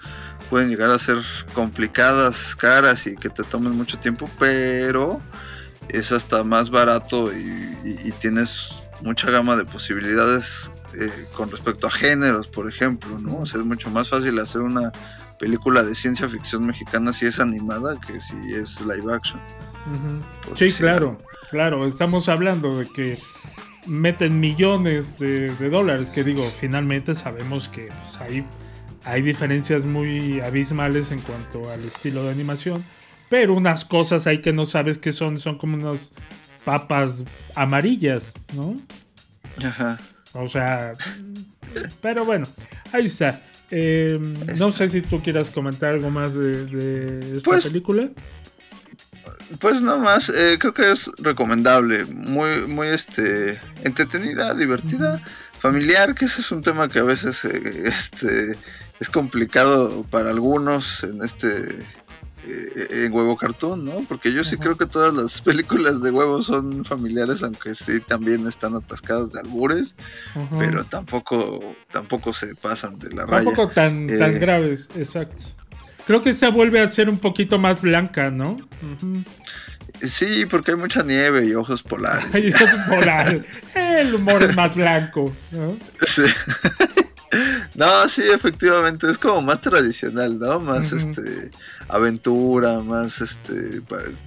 pueden 0.51 0.69
llegar 0.69 0.91
a 0.91 0.99
ser 0.99 1.19
complicadas, 1.55 2.55
caras 2.55 3.07
y 3.07 3.17
que 3.17 3.29
te 3.29 3.43
tomen 3.43 3.73
mucho 3.73 3.99
tiempo, 3.99 4.31
pero 4.39 5.21
es 5.89 6.13
hasta 6.13 6.45
más 6.45 6.71
barato 6.71 7.33
y, 7.33 8.13
tienes 8.21 8.71
mucha 9.03 9.31
gama 9.31 9.57
de 9.57 9.65
posibilidades 9.65 10.71
eh, 10.99 11.11
con 11.37 11.51
respecto 11.51 11.87
a 11.87 11.91
géneros, 11.91 12.49
por 12.49 12.69
ejemplo, 12.69 13.19
¿no? 13.19 13.39
O 13.41 13.47
sea, 13.47 13.61
es 13.61 13.67
mucho 13.67 13.91
más 13.91 14.09
fácil 14.09 14.39
hacer 14.39 14.63
una 14.63 14.91
película 15.39 15.83
de 15.83 15.95
ciencia 15.95 16.29
ficción 16.29 16.67
mexicana 16.67 17.13
si 17.13 17.27
es 17.27 17.39
animada 17.41 18.01
que 18.01 18.21
si 18.21 18.55
es 18.55 18.81
live 18.81 19.13
action. 19.13 19.41
Sí, 20.55 20.73
claro, 20.73 21.19
claro. 21.51 21.87
Estamos 21.87 22.29
hablando 22.29 22.79
de 22.79 22.87
que 22.87 23.19
meten 23.87 24.41
millones 24.41 25.19
de, 25.19 25.51
dólares, 25.71 26.11
que 26.11 26.25
digo, 26.25 26.51
finalmente 26.59 27.15
sabemos 27.15 27.69
que 27.69 27.89
pues, 27.89 28.21
hay, 28.21 28.45
hay 29.05 29.23
diferencias 29.23 29.85
muy 29.85 30.41
abismales 30.41 31.11
en 31.13 31.21
cuanto 31.21 31.71
al 31.71 31.85
estilo 31.85 32.25
de 32.25 32.31
animación, 32.31 32.85
pero 33.29 33.55
unas 33.55 33.85
cosas 33.85 34.27
hay 34.27 34.41
que 34.41 34.53
no 34.53 34.67
sabes 34.67 34.99
qué 34.99 35.13
son, 35.13 35.39
son 35.39 35.59
como 35.59 35.77
unas 35.77 36.13
papas 36.65 37.25
amarillas, 37.55 38.33
¿no? 38.55 38.77
Ajá. 39.65 39.99
O 40.33 40.49
sea, 40.49 40.93
pero 42.01 42.25
bueno, 42.25 42.47
ahí 42.93 43.07
está. 43.07 43.43
Em, 43.71 44.35
no 44.57 44.71
sé 44.71 44.89
si 44.89 45.01
tú 45.01 45.21
quieras 45.23 45.51
comentar 45.51 45.95
algo 45.95 46.11
más 46.11 46.35
de, 46.35 47.37
esta 47.37 47.51
pues, 47.51 47.67
película. 47.67 48.11
Pues 49.61 49.81
nada 49.81 49.99
más, 49.99 50.29
eh, 50.29 50.57
creo 50.59 50.75
que 50.75 50.91
es 50.91 51.11
recomendable, 51.19 52.05
muy, 52.05 52.67
muy 52.67 52.89
este, 52.89 53.61
entretenida, 53.85 54.55
divertida, 54.55 55.21
familiar, 55.59 56.15
que 56.15 56.25
ese 56.25 56.41
es 56.41 56.51
un 56.53 56.63
tema 56.63 56.89
que 56.89 56.99
a 56.99 57.05
veces 57.05 57.45
eh, 57.45 57.85
este, 57.85 58.57
es 59.01 59.11
complicado 59.11 60.05
para 60.11 60.31
algunos 60.31 61.05
en 61.05 61.23
este 61.23 61.81
eh, 62.49 63.05
en 63.05 63.13
huevo 63.13 63.37
cartoon, 63.37 63.85
¿no? 63.85 64.05
Porque 64.09 64.33
yo 64.33 64.45
sí 64.45 64.57
creo 64.57 64.77
que 64.77 64.87
todas 64.87 65.13
las 65.13 65.41
películas 65.43 66.03
de 66.03 66.11
huevo 66.11 66.43
son 66.43 66.85
familiares, 66.85 67.43
aunque 67.43 67.75
sí 67.75 68.01
también 68.01 68.47
están 68.47 68.75
atascadas 68.75 69.33
de 69.33 69.41
albures, 69.41 69.97
pero 70.59 70.85
tampoco 70.85 71.75
tampoco 71.91 72.33
se 72.33 72.55
pasan 72.55 72.99
de 72.99 73.11
la 73.11 73.27
raya. 73.27 73.45
Tampoco 73.45 73.69
tan, 73.73 74.07
tan 74.19 74.39
graves, 74.39 74.89
exacto. 74.97 75.43
Creo 76.07 76.23
que 76.23 76.31
esa 76.31 76.51
vuelve 76.51 76.81
a 76.81 76.91
ser 76.91 77.09
un 77.09 77.19
poquito 77.19 77.59
más 77.59 77.81
blanca, 77.81 78.31
¿no? 78.31 78.59
Sí, 80.03 80.47
porque 80.47 80.73
hay 80.73 80.77
mucha 80.77 81.03
nieve 81.03 81.47
y 81.47 81.55
ojos 81.55 81.83
polares. 81.83 82.35
Hay 82.35 82.53
ojos 82.53 82.71
polares. 82.89 83.43
El 83.75 84.15
humor 84.15 84.43
es 84.43 84.55
más 84.55 84.75
blanco, 84.75 85.35
¿no? 85.51 85.77
Sí. 86.07 86.23
No, 87.75 88.09
sí, 88.09 88.23
efectivamente, 88.23 89.11
es 89.11 89.19
como 89.19 89.43
más 89.43 89.61
tradicional, 89.61 90.39
¿no? 90.39 90.59
Más 90.61 90.93
este 90.93 91.51
aventura, 91.89 92.81
más 92.81 93.21
este 93.21 93.83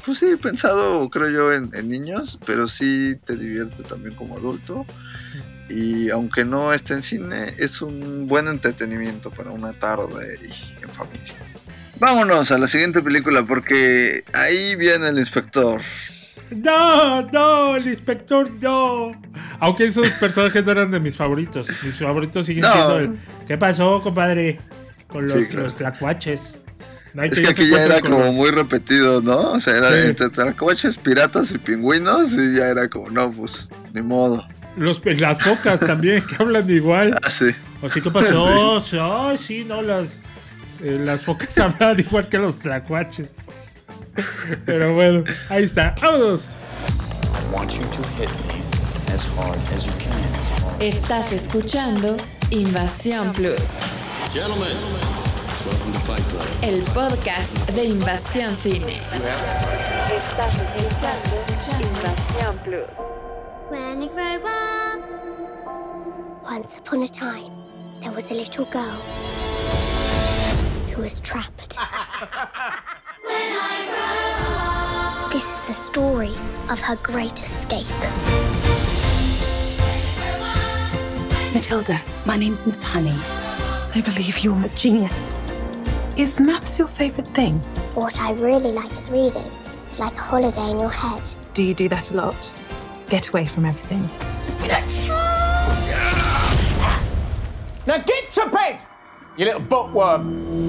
pues 0.05 0.19
sí, 0.19 0.35
pensado 0.39 1.09
creo 1.09 1.29
yo 1.29 1.53
en, 1.53 1.71
en, 1.73 1.89
niños, 1.89 2.37
pero 2.45 2.67
sí 2.67 3.17
te 3.25 3.35
divierte 3.35 3.81
también 3.83 4.13
como 4.13 4.37
adulto. 4.37 4.85
Y 5.69 6.09
aunque 6.09 6.45
no 6.45 6.73
esté 6.73 6.93
en 6.93 7.01
cine, 7.01 7.53
es 7.57 7.81
un 7.81 8.27
buen 8.27 8.47
entretenimiento 8.47 9.31
para 9.31 9.49
una 9.49 9.73
tarde 9.73 10.37
y 10.43 10.83
en 10.83 10.89
familia. 10.89 11.38
Vámonos 11.99 12.51
a 12.51 12.57
la 12.57 12.67
siguiente 12.67 13.01
película 13.01 13.43
porque 13.43 14.23
ahí 14.33 14.75
viene 14.75 15.09
el 15.09 15.19
inspector. 15.19 15.81
No, 16.51 17.21
no, 17.23 17.75
el 17.75 17.87
inspector 17.87 18.49
no. 18.61 19.11
Aunque 19.59 19.85
esos 19.85 20.07
personajes 20.11 20.65
no 20.65 20.71
eran 20.71 20.91
de 20.91 20.99
mis 20.99 21.15
favoritos. 21.15 21.67
Mis 21.83 21.95
favoritos 21.95 22.45
siguen 22.45 22.63
siendo 22.63 22.99
el. 22.99 23.19
¿Qué 23.47 23.57
pasó, 23.57 24.01
compadre? 24.01 24.59
Con 25.07 25.27
los, 25.27 25.53
los 25.53 25.75
tlacuaches. 25.75 26.61
es 27.15 27.39
que 27.39 27.47
aquí 27.47 27.67
ya 27.67 27.83
era 27.83 27.99
como 27.99 28.31
muy 28.31 28.51
repetido, 28.51 29.21
¿no? 29.21 29.53
O 29.53 29.59
sea, 29.59 29.77
era 29.77 29.99
entre 30.01 30.29
tlacuaches, 30.29 30.97
piratas 30.97 31.51
y 31.51 31.57
pingüinos 31.57 32.31
y 32.33 32.55
ya 32.55 32.67
era 32.67 32.87
como, 32.87 33.09
no, 33.09 33.31
pues, 33.31 33.69
ni 33.93 34.01
modo. 34.01 34.47
Los, 34.77 35.03
las 35.03 35.41
focas 35.41 35.79
también, 35.79 36.25
que 36.27 36.35
hablan 36.41 36.69
igual. 36.69 37.17
Ah, 37.23 37.29
sí. 37.29 37.49
O 37.81 37.89
sí, 37.89 38.01
¿qué 38.01 38.09
pasó? 38.09 38.79
Sí. 38.85 38.97
Oh, 38.99 39.35
sí, 39.37 39.65
no, 39.65 39.81
las 39.81 40.19
eh, 40.81 40.97
las 40.99 41.21
focas 41.21 41.57
hablan 41.59 41.99
igual 41.99 42.27
que 42.29 42.37
los 42.37 42.59
tlacuaches. 42.59 43.29
Pero 44.65 44.93
bueno, 44.93 45.23
ahí 45.49 45.63
está. 45.63 45.95
¡Vámonos! 46.01 46.53
Estás 50.79 51.31
escuchando 51.31 52.15
Invasión 52.51 53.31
Plus. 53.33 53.81
El 56.61 56.81
podcast 56.93 57.53
de 57.69 57.85
Invasión 57.85 58.55
Cine. 58.55 58.97
Estás, 60.15 60.55
escuchando 60.55 61.85
Invasión 61.87 62.57
Plus. 62.63 62.85
When 63.69 64.01
I 64.01 64.07
grow 64.07 64.43
up, 64.43 65.03
once 66.43 66.77
upon 66.77 67.03
a 67.03 67.07
time, 67.07 67.51
there 68.01 68.11
was 68.11 68.31
a 68.31 68.33
little 68.33 68.65
girl 68.65 69.48
was 70.99 71.19
trapped. 71.21 71.77
this 75.31 75.43
is 75.43 75.61
the 75.67 75.73
story 75.73 76.33
of 76.69 76.79
her 76.79 76.97
great 76.97 77.41
escape. 77.41 77.87
Matilda, 81.53 82.01
my 82.25 82.35
name's 82.35 82.65
Miss 82.67 82.77
Honey. 82.83 83.15
I 83.95 84.01
believe 84.03 84.39
you're 84.39 84.61
a 84.65 84.69
genius. 84.69 85.33
Is 86.17 86.39
maths 86.41 86.77
your 86.77 86.89
favorite 86.89 87.27
thing? 87.29 87.59
What 87.95 88.19
I 88.19 88.33
really 88.33 88.71
like 88.71 88.91
is 88.91 89.09
reading. 89.09 89.49
It's 89.85 89.99
like 89.99 90.13
a 90.13 90.21
holiday 90.21 90.69
in 90.71 90.79
your 90.79 90.91
head. 90.91 91.23
Do 91.53 91.63
you 91.63 91.73
do 91.73 91.87
that 91.89 92.11
a 92.11 92.15
lot? 92.15 92.53
Get 93.09 93.29
away 93.29 93.45
from 93.45 93.65
everything. 93.65 94.09
Now 97.87 97.97
get 97.97 98.29
to 98.31 98.49
bed, 98.49 98.83
you 99.37 99.45
little 99.45 99.61
bookworm 99.61 100.68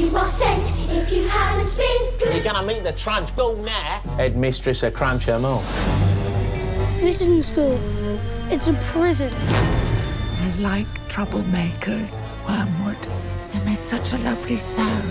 you 0.00 0.16
are 0.16 0.24
sent 0.24 0.62
if 0.90 1.12
you 1.12 1.28
haven't 1.28 1.76
been 1.76 2.18
good. 2.18 2.34
You're 2.34 2.52
gonna 2.52 2.66
meet 2.66 2.82
the 2.82 2.92
tramp 2.92 3.28
school 3.28 3.56
now. 3.56 4.00
Headmistress 4.16 4.82
of 4.82 4.94
Cruncher 4.94 5.38
Moor. 5.38 5.62
This 7.00 7.20
isn't 7.20 7.42
school. 7.42 7.78
It's 8.50 8.68
a 8.68 8.72
prison. 8.92 9.30
They're 10.36 10.62
like 10.62 10.86
troublemakers, 11.08 12.32
Wormwood. 12.46 13.06
They 13.52 13.62
make 13.64 13.82
such 13.82 14.14
a 14.14 14.18
lovely 14.18 14.56
sound. 14.56 15.06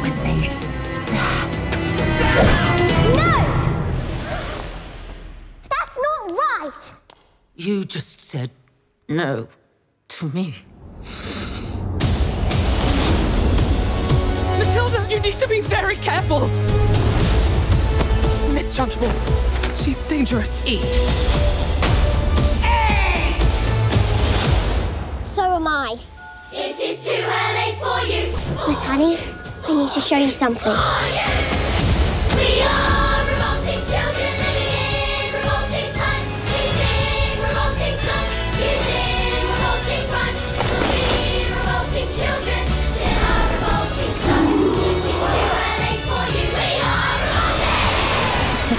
When 0.00 0.16
they 0.24 0.42
slap. 0.44 1.52
No! 3.16 3.34
That's 5.68 5.98
not 6.06 6.38
right! 6.38 6.94
You 7.54 7.84
just 7.84 8.22
said 8.22 8.50
no 9.10 9.48
to 10.08 10.28
me. 10.30 10.54
Matilda, 14.76 15.10
you 15.10 15.20
need 15.20 15.32
to 15.36 15.48
be 15.48 15.62
very 15.62 15.96
careful. 15.96 16.40
Miss 18.52 18.76
Trunchbull, 18.76 19.10
she's 19.82 20.02
dangerous. 20.02 20.66
Eat. 20.66 20.82
So 25.24 25.42
am 25.44 25.66
I. 25.66 25.96
It 26.52 26.78
is 26.78 27.06
too 27.06 27.12
early 27.14 27.72
for 27.80 28.06
you. 28.06 28.32
Miss 28.68 28.84
Honey, 28.84 29.16
I 29.66 29.74
need 29.74 29.90
to 29.92 30.00
show 30.02 30.18
you 30.18 30.30
something. 30.30 30.74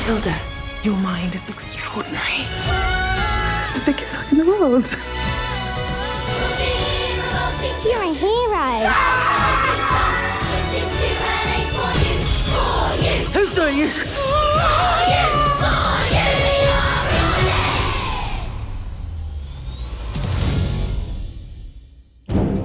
Matilda, 0.08 0.39
your 0.84 0.95
mind 0.95 1.36
is 1.36 1.49
extraordinary. 1.49 2.39
It 2.39 3.60
is 3.60 3.72
the 3.74 3.84
biggest 3.86 4.16
hug 4.16 4.32
in 4.32 4.38
the 4.38 4.45
world. 4.45 4.88
You're 7.84 8.03
a 8.03 8.14
hero. 8.16 8.88
Who's 13.34 13.53
doing 13.53 13.80
this? 13.80 14.16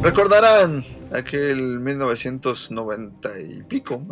Recordarán 0.00 0.84
aquel 1.14 1.80
1990 1.80 3.40
y 3.40 3.62
pico. 3.62 4.02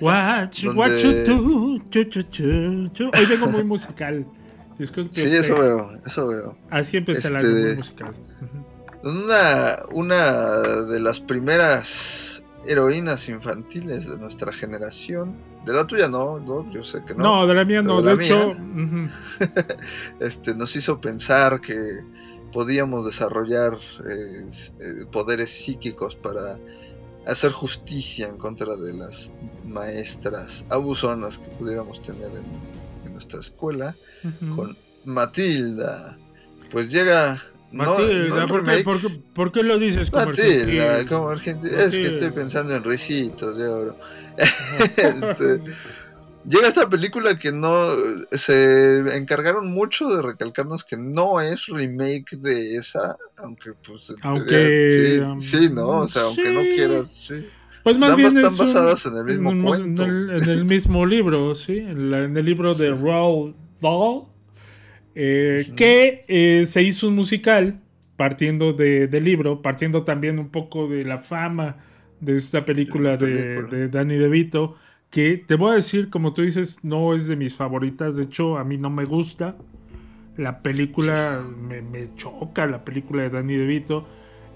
Watch, 0.00 0.62
donde- 0.64 0.78
what 0.78 0.96
you 0.98 1.12
do, 1.24 1.78
chu, 1.90 2.04
chu, 2.04 2.22
chu, 2.22 2.88
chu. 2.92 3.10
Hoy 3.16 3.26
vengo 3.26 3.46
muy 3.48 3.64
musical. 3.64 4.26
Disculpe 4.78 5.12
Sí, 5.12 5.28
eso 5.28 5.58
veo, 5.58 5.90
eso 6.04 6.26
veo. 6.26 6.58
Así 6.70 6.98
empecé 6.98 7.28
Este, 7.28 7.36
año 7.38 7.66
muy 7.66 7.76
musical. 7.76 8.14
Una, 9.02 9.76
una 9.92 10.60
de 10.82 11.00
las 11.00 11.20
primeras 11.20 12.42
heroínas 12.66 13.28
infantiles 13.28 14.08
de 14.10 14.18
nuestra 14.18 14.52
generación. 14.52 15.36
De 15.64 15.72
la 15.72 15.84
tuya 15.84 16.08
no, 16.08 16.38
no, 16.38 16.70
yo 16.72 16.84
sé 16.84 17.02
que 17.04 17.14
no. 17.14 17.22
No, 17.22 17.46
de 17.46 17.54
la 17.54 17.64
mía 17.64 17.82
no. 17.82 18.02
De, 18.02 18.14
la 18.14 18.22
hecho, 18.22 18.54
mía, 18.54 19.10
este, 20.20 20.54
nos 20.54 20.76
hizo 20.76 21.00
pensar 21.00 21.60
que 21.60 22.00
podíamos 22.56 23.04
desarrollar 23.04 23.76
eh, 24.08 25.04
poderes 25.12 25.50
psíquicos 25.50 26.16
para 26.16 26.58
hacer 27.26 27.52
justicia 27.52 28.28
en 28.28 28.38
contra 28.38 28.76
de 28.76 28.94
las 28.94 29.30
maestras 29.66 30.64
abusonas 30.70 31.36
que 31.36 31.48
pudiéramos 31.58 32.00
tener 32.00 32.30
en, 32.30 32.46
en 33.04 33.12
nuestra 33.12 33.40
escuela 33.40 33.94
con 34.56 34.74
Matilda. 35.04 36.16
Pues 36.70 36.90
llega. 36.90 37.42
Matilda, 37.72 38.40
no 38.40 38.48
¿por, 38.48 38.60
qué, 38.64 38.70
remake, 38.70 38.84
por 38.84 39.00
qué- 39.02 39.20
por 39.34 39.52
qué 39.52 39.62
lo 39.62 39.78
dices 39.78 40.10
como 40.10 40.24
Matilda, 40.24 40.92
argentino? 40.92 41.10
como 41.18 41.28
argentino. 41.28 41.76
Es 41.76 41.94
que 41.94 42.06
estoy 42.06 42.30
pensando 42.30 42.74
en 42.74 42.84
risitos 42.84 43.58
de 43.58 43.68
oro. 43.68 43.98
Este, 44.96 45.60
llega 46.48 46.68
esta 46.68 46.88
película 46.88 47.38
que 47.38 47.52
no. 47.52 47.86
Se 48.32 49.16
encargaron 49.16 49.70
mucho 49.72 50.08
de 50.08 50.22
recalcarnos 50.22 50.84
que 50.84 50.96
no 50.96 51.40
es 51.40 51.66
remake 51.66 52.36
de 52.36 52.76
esa. 52.76 53.16
Aunque, 53.38 53.72
pues. 53.86 54.14
Aunque, 54.22 55.20
um, 55.26 55.38
sí, 55.40 55.68
¿no? 55.72 55.88
O 56.00 56.06
sea, 56.06 56.22
aunque 56.22 56.50
no 56.50 56.60
quieras. 56.62 57.08
sí. 57.28 57.46
Pues 57.82 57.98
más 57.98 58.16
bien 58.16 58.28
están 58.28 58.46
es 58.46 58.52
un- 58.52 58.58
basadas 58.58 59.06
en 59.06 59.16
el 59.16 59.24
mismo 59.24 59.50
en 59.52 59.62
cuento. 59.62 60.02
En 60.04 60.10
el, 60.10 60.42
en 60.42 60.48
el 60.48 60.64
mismo 60.64 61.06
libro, 61.06 61.54
sí. 61.54 61.78
En, 61.78 62.10
la- 62.10 62.24
en 62.24 62.36
el 62.36 62.44
libro 62.44 62.74
de 62.74 62.90
Roald 62.90 63.54
Dahl. 63.80 64.22
eh, 65.14 65.72
Que 65.76 66.24
eh, 66.28 66.66
se 66.66 66.82
hizo 66.82 67.06
un 67.08 67.14
musical 67.14 67.80
partiendo 68.16 68.72
de- 68.72 69.06
del 69.06 69.24
libro, 69.24 69.62
partiendo 69.62 70.02
también 70.02 70.38
un 70.38 70.48
poco 70.50 70.88
de 70.88 71.04
la 71.04 71.18
fama 71.18 71.76
de 72.20 72.36
esta 72.38 72.64
película 72.64 73.16
de, 73.16 73.62
de 73.62 73.88
Danny 73.88 74.16
DeVito. 74.16 74.76
Que 75.10 75.36
te 75.36 75.54
voy 75.54 75.72
a 75.72 75.74
decir, 75.76 76.10
como 76.10 76.32
tú 76.34 76.42
dices, 76.42 76.84
no 76.84 77.14
es 77.14 77.26
de 77.26 77.36
mis 77.36 77.54
favoritas. 77.54 78.16
De 78.16 78.24
hecho, 78.24 78.58
a 78.58 78.64
mí 78.64 78.76
no 78.76 78.90
me 78.90 79.04
gusta. 79.04 79.56
La 80.36 80.62
película 80.62 81.42
me, 81.42 81.80
me 81.80 82.14
choca, 82.14 82.66
la 82.66 82.84
película 82.84 83.22
de 83.22 83.30
Danny 83.30 83.54
DeVito. 83.54 84.06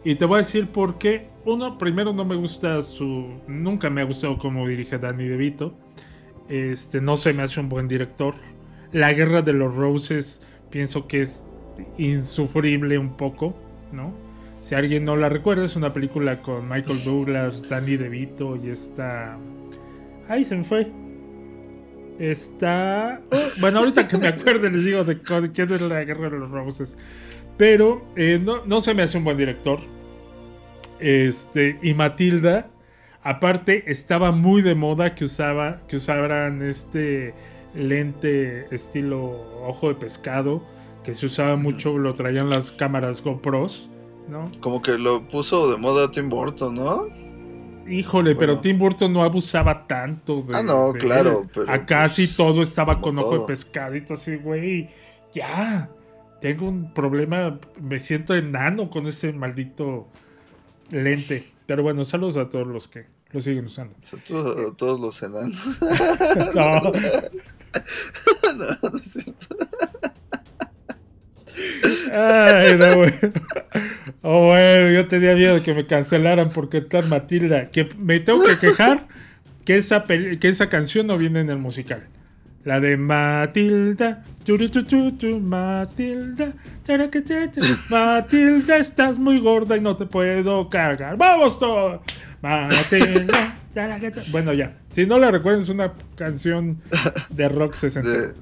Y 0.04 0.14
te 0.16 0.24
voy 0.24 0.36
a 0.36 0.38
decir 0.38 0.68
por 0.68 0.98
qué. 0.98 1.28
Uno, 1.44 1.78
primero 1.78 2.12
no 2.12 2.24
me 2.24 2.36
gusta 2.36 2.82
su. 2.82 3.40
Nunca 3.46 3.90
me 3.90 4.00
ha 4.00 4.04
gustado 4.04 4.38
cómo 4.38 4.66
dirige 4.66 4.98
Danny 4.98 5.26
DeVito. 5.26 5.74
Este, 6.48 7.00
no 7.00 7.16
se 7.16 7.32
me 7.32 7.42
hace 7.42 7.60
un 7.60 7.68
buen 7.68 7.86
director. 7.88 8.34
La 8.92 9.12
Guerra 9.12 9.42
de 9.42 9.52
los 9.52 9.74
Roses, 9.74 10.42
pienso 10.70 11.06
que 11.06 11.20
es 11.20 11.44
insufrible 11.96 12.98
un 12.98 13.16
poco, 13.16 13.54
¿no? 13.92 14.12
Si 14.60 14.74
alguien 14.74 15.04
no 15.04 15.16
la 15.16 15.28
recuerda, 15.28 15.64
es 15.64 15.76
una 15.76 15.92
película 15.92 16.42
con 16.42 16.68
Michael 16.68 17.04
Douglas, 17.04 17.68
Danny 17.68 17.96
DeVito 17.96 18.56
y 18.56 18.70
esta. 18.70 19.38
Ahí 20.30 20.44
se 20.44 20.54
me 20.54 20.62
fue. 20.62 20.86
Está. 22.20 23.20
oh, 23.32 23.60
bueno, 23.60 23.80
ahorita 23.80 24.06
que 24.06 24.16
me 24.16 24.28
acuerde 24.28 24.70
les 24.70 24.84
digo 24.84 25.02
de 25.02 25.20
quién 25.20 25.72
es 25.72 25.80
la 25.80 26.04
Guerra 26.04 26.30
de 26.30 26.38
los 26.38 26.50
Roses. 26.50 26.96
Pero 27.56 28.06
eh, 28.14 28.40
no, 28.40 28.64
no 28.64 28.80
se 28.80 28.94
me 28.94 29.02
hace 29.02 29.18
un 29.18 29.24
buen 29.24 29.36
director. 29.36 29.80
Este. 31.00 31.80
Y 31.82 31.94
Matilda. 31.94 32.68
Aparte, 33.24 33.90
estaba 33.90 34.30
muy 34.30 34.62
de 34.62 34.76
moda 34.76 35.16
que 35.16 35.24
usaba. 35.24 35.80
Que 35.88 35.96
usaran 35.96 36.62
este 36.62 37.34
lente 37.74 38.72
estilo 38.72 39.32
ojo 39.66 39.88
de 39.88 39.96
pescado. 39.96 40.62
Que 41.02 41.16
se 41.16 41.26
usaba 41.26 41.56
mucho, 41.56 41.98
lo 41.98 42.14
traían 42.14 42.50
las 42.50 42.70
cámaras 42.70 43.20
GoPros. 43.20 43.90
¿No? 44.28 44.48
Como 44.60 44.80
que 44.80 44.96
lo 44.96 45.26
puso 45.26 45.68
de 45.72 45.76
moda 45.76 46.12
Tim 46.12 46.28
Burton, 46.28 46.76
¿no? 46.76 47.29
Híjole, 47.90 48.34
pero 48.36 48.52
Bueno. 48.54 48.60
Tim 48.62 48.78
Burton 48.78 49.12
no 49.12 49.24
abusaba 49.24 49.86
tanto 49.86 50.42
de. 50.42 50.56
Ah, 50.56 50.62
no, 50.62 50.92
de 50.92 51.00
claro, 51.00 51.42
él. 51.42 51.50
pero, 51.52 51.72
Acá 51.72 52.02
pues, 52.02 52.12
sí 52.12 52.28
todo 52.36 52.62
estaba 52.62 53.00
con 53.00 53.18
ojo 53.18 53.40
de 53.40 53.46
pescadito, 53.46 54.14
así, 54.14 54.36
güey. 54.36 54.88
Ya. 55.34 55.90
Tengo 56.40 56.68
un 56.68 56.94
problema. 56.94 57.58
Me 57.80 57.98
siento 57.98 58.34
enano 58.34 58.88
con 58.90 59.06
ese 59.06 59.32
maldito 59.32 60.08
lente. 60.90 61.52
Pero 61.66 61.82
bueno, 61.82 62.04
saludos 62.04 62.36
a 62.36 62.48
todos 62.48 62.66
los 62.66 62.88
que 62.88 63.06
lo 63.32 63.40
siguen 63.40 63.66
usando. 63.66 63.94
Todos, 64.26 64.76
todos 64.76 65.00
los 65.00 65.22
enanos. 65.22 65.78
No. 66.54 66.80
no, 68.56 68.90
no 68.90 68.98
es 68.98 69.12
cierto. 69.12 69.56
Ay, 72.12 72.76
no, 72.76 72.96
güey. 72.96 73.12
Oh, 74.22 74.46
bueno, 74.46 74.90
yo 74.90 75.06
tenía 75.08 75.34
miedo 75.34 75.54
de 75.54 75.62
que 75.62 75.72
me 75.72 75.86
cancelaran 75.86 76.50
por 76.50 76.68
tal 76.68 77.08
Matilda. 77.08 77.66
Que 77.66 77.88
me 77.96 78.20
tengo 78.20 78.44
que 78.44 78.58
quejar 78.58 79.06
que 79.64 79.76
esa, 79.76 80.04
que 80.04 80.48
esa 80.48 80.68
canción 80.68 81.06
no 81.06 81.16
viene 81.16 81.40
en 81.40 81.50
el 81.50 81.58
musical. 81.58 82.06
La 82.64 82.78
de 82.78 82.98
Matilda, 82.98 84.22
tu, 84.44 84.58
Matilda, 85.40 86.52
Matilda, 87.88 88.76
estás 88.76 89.18
muy 89.18 89.40
gorda 89.40 89.78
y 89.78 89.80
no 89.80 89.96
te 89.96 90.04
puedo 90.04 90.68
cargar. 90.68 91.16
¡Vamos 91.16 91.58
todos! 91.58 92.00
Matilda. 92.42 93.56
Bueno, 94.30 94.52
ya. 94.52 94.76
Si 94.92 95.06
no 95.06 95.18
la 95.18 95.30
recuerdan, 95.30 95.62
es 95.62 95.70
una 95.70 95.92
canción 96.16 96.82
de 97.30 97.48
rock 97.48 97.74
60. 97.74 98.34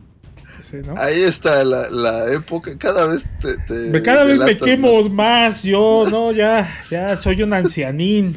Sí, 0.60 0.78
¿no? 0.84 0.94
Ahí 0.96 1.22
está 1.22 1.64
la, 1.64 1.88
la 1.90 2.32
época. 2.32 2.76
Cada 2.78 3.06
vez 3.06 3.28
te. 3.40 3.56
te 3.58 4.02
Cada 4.02 4.24
vez 4.24 4.38
me 4.38 4.56
quemo 4.56 5.02
más. 5.04 5.10
más. 5.12 5.62
Yo, 5.62 6.04
no, 6.10 6.32
ya, 6.32 6.84
ya 6.90 7.16
soy 7.16 7.42
un 7.42 7.52
ancianín. 7.52 8.36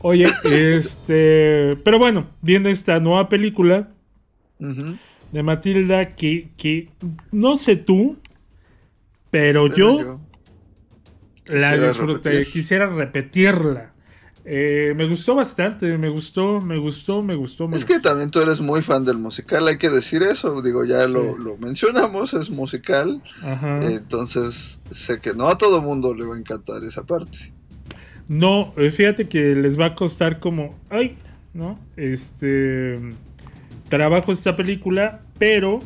Oye, 0.00 0.40
este. 0.44 1.76
Pero 1.84 1.98
bueno, 1.98 2.30
viene 2.40 2.70
esta 2.70 2.98
nueva 3.00 3.28
película 3.28 3.88
de 5.30 5.42
Matilda 5.42 6.10
que, 6.10 6.50
que 6.56 6.90
no 7.30 7.56
sé 7.56 7.76
tú, 7.76 8.18
pero, 9.30 9.68
Pero 9.68 9.76
yo, 9.76 10.00
yo 10.00 10.20
la 11.46 11.70
quisiera 11.70 11.86
disfruté. 11.88 12.30
repetir. 12.30 12.50
Quisiera 12.50 12.86
repetirla. 12.86 13.91
Eh, 14.44 14.92
me 14.96 15.06
gustó 15.06 15.36
bastante, 15.36 15.96
me 15.98 16.08
gustó, 16.08 16.60
me 16.60 16.76
gustó, 16.76 17.22
me 17.22 17.36
gustó. 17.36 17.70
es 17.72 17.84
que 17.84 18.00
también 18.00 18.28
tú 18.28 18.40
eres 18.40 18.60
muy 18.60 18.82
fan 18.82 19.04
del 19.04 19.18
musical, 19.18 19.68
hay 19.68 19.78
que 19.78 19.88
decir 19.88 20.22
eso. 20.22 20.60
Digo, 20.62 20.84
ya 20.84 21.06
lo, 21.06 21.36
mencionamos, 21.58 22.34
es 22.34 22.50
musical. 22.50 23.22
entonces, 23.82 24.80
sé 24.90 25.20
que 25.20 25.34
no 25.34 25.48
a 25.48 25.58
todo 25.58 25.80
mundo 25.80 26.14
le 26.14 26.24
va 26.24 26.34
a 26.34 26.38
encantar 26.38 26.82
esa 26.82 27.04
parte. 27.04 27.52
No, 28.28 28.72
eh, 28.76 28.90
fíjate 28.90 29.28
que 29.28 29.54
les 29.54 29.78
va 29.78 29.86
a 29.86 29.94
costar 29.94 30.40
como. 30.40 30.78
¡Ay! 30.90 31.16
¿No? 31.54 31.78
Este. 31.96 32.98
Trabajo 33.88 34.32
esta 34.32 34.56
película, 34.56 35.20
pero 35.38 35.80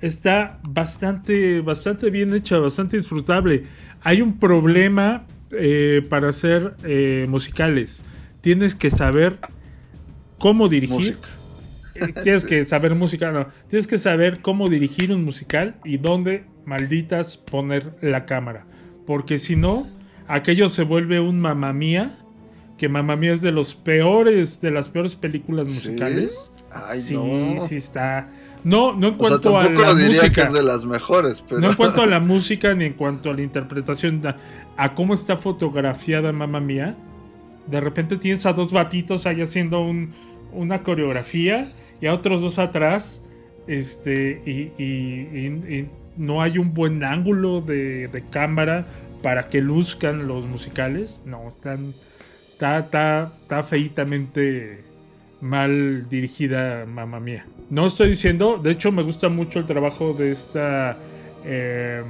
está 0.00 0.60
bastante, 0.62 1.60
bastante 1.60 2.10
bien 2.10 2.34
hecha, 2.34 2.58
bastante 2.58 2.98
disfrutable. 2.98 3.64
Hay 4.02 4.20
un 4.20 4.38
problema 4.38 5.24
eh, 5.52 6.06
para 6.08 6.28
hacer 6.28 6.74
eh, 6.84 7.26
musicales. 7.28 8.02
Tienes 8.40 8.74
que 8.74 8.90
saber 8.90 9.38
cómo 10.38 10.68
dirigir. 10.68 11.18
Eh, 11.94 12.14
tienes 12.22 12.44
que 12.44 12.64
saber 12.64 12.94
música, 12.94 13.32
no. 13.32 13.48
Tienes 13.68 13.86
que 13.86 13.98
saber 13.98 14.40
cómo 14.40 14.68
dirigir 14.68 15.12
un 15.12 15.24
musical 15.24 15.76
y 15.84 15.98
dónde 15.98 16.44
malditas 16.64 17.36
poner 17.36 17.96
la 18.00 18.26
cámara. 18.26 18.66
Porque 19.06 19.38
si 19.38 19.56
no, 19.56 19.88
aquello 20.28 20.68
se 20.68 20.84
vuelve 20.84 21.20
un 21.20 21.40
mamá 21.40 21.72
mía. 21.72 22.16
Que 22.78 22.88
mamá 22.88 23.16
mía 23.16 23.32
es 23.32 23.42
de 23.42 23.52
los 23.52 23.74
peores, 23.74 24.60
de 24.60 24.70
las 24.70 24.88
peores 24.88 25.14
películas 25.14 25.68
musicales. 25.68 26.50
¿Sí? 26.94 27.16
sí, 27.68 27.76
está. 27.76 28.30
No, 28.64 28.92
no 28.92 29.08
en 29.08 29.14
cuanto 29.14 29.58
a 29.58 29.64
la 29.64 29.94
música. 29.94 30.50
de 30.50 30.62
las 30.62 30.84
mejores, 30.86 31.44
No 31.50 31.70
en 31.70 31.76
cuanto 31.76 32.02
a 32.02 32.06
la 32.06 32.20
música 32.20 32.74
ni 32.74 32.84
en 32.84 32.92
cuanto 32.94 33.30
a 33.30 33.34
la 33.34 33.42
interpretación 33.42 34.22
a 34.76 34.94
cómo 34.94 35.14
está 35.14 35.36
fotografiada 35.36 36.32
Mamma 36.32 36.60
Mía. 36.60 36.96
De 37.66 37.80
repente 37.80 38.16
tienes 38.16 38.46
a 38.46 38.52
dos 38.52 38.72
batitos 38.72 39.26
ahí 39.26 39.42
haciendo 39.42 39.86
una 40.52 40.82
coreografía 40.82 41.72
y 42.00 42.06
a 42.06 42.14
otros 42.14 42.40
dos 42.40 42.58
atrás. 42.58 43.22
Este, 43.66 44.42
y, 44.46 45.86
no 46.16 46.42
hay 46.42 46.58
un 46.58 46.74
buen 46.74 47.02
ángulo 47.04 47.60
de, 47.60 48.24
cámara 48.30 48.86
para 49.22 49.48
que 49.48 49.60
luzcan 49.60 50.26
los 50.26 50.46
musicales. 50.46 51.22
No, 51.24 51.48
están. 51.48 51.94
Está, 52.52 52.80
está, 52.80 53.32
está 53.42 53.62
feitamente 53.62 54.89
mal 55.40 56.08
dirigida, 56.08 56.86
mamá 56.86 57.20
mía. 57.20 57.46
No 57.68 57.86
estoy 57.86 58.10
diciendo, 58.10 58.58
de 58.62 58.72
hecho 58.72 58.92
me 58.92 59.02
gusta 59.02 59.28
mucho 59.28 59.58
el 59.58 59.64
trabajo 59.64 60.12
de 60.12 60.32
esta... 60.32 60.96
Eh, 61.44 62.02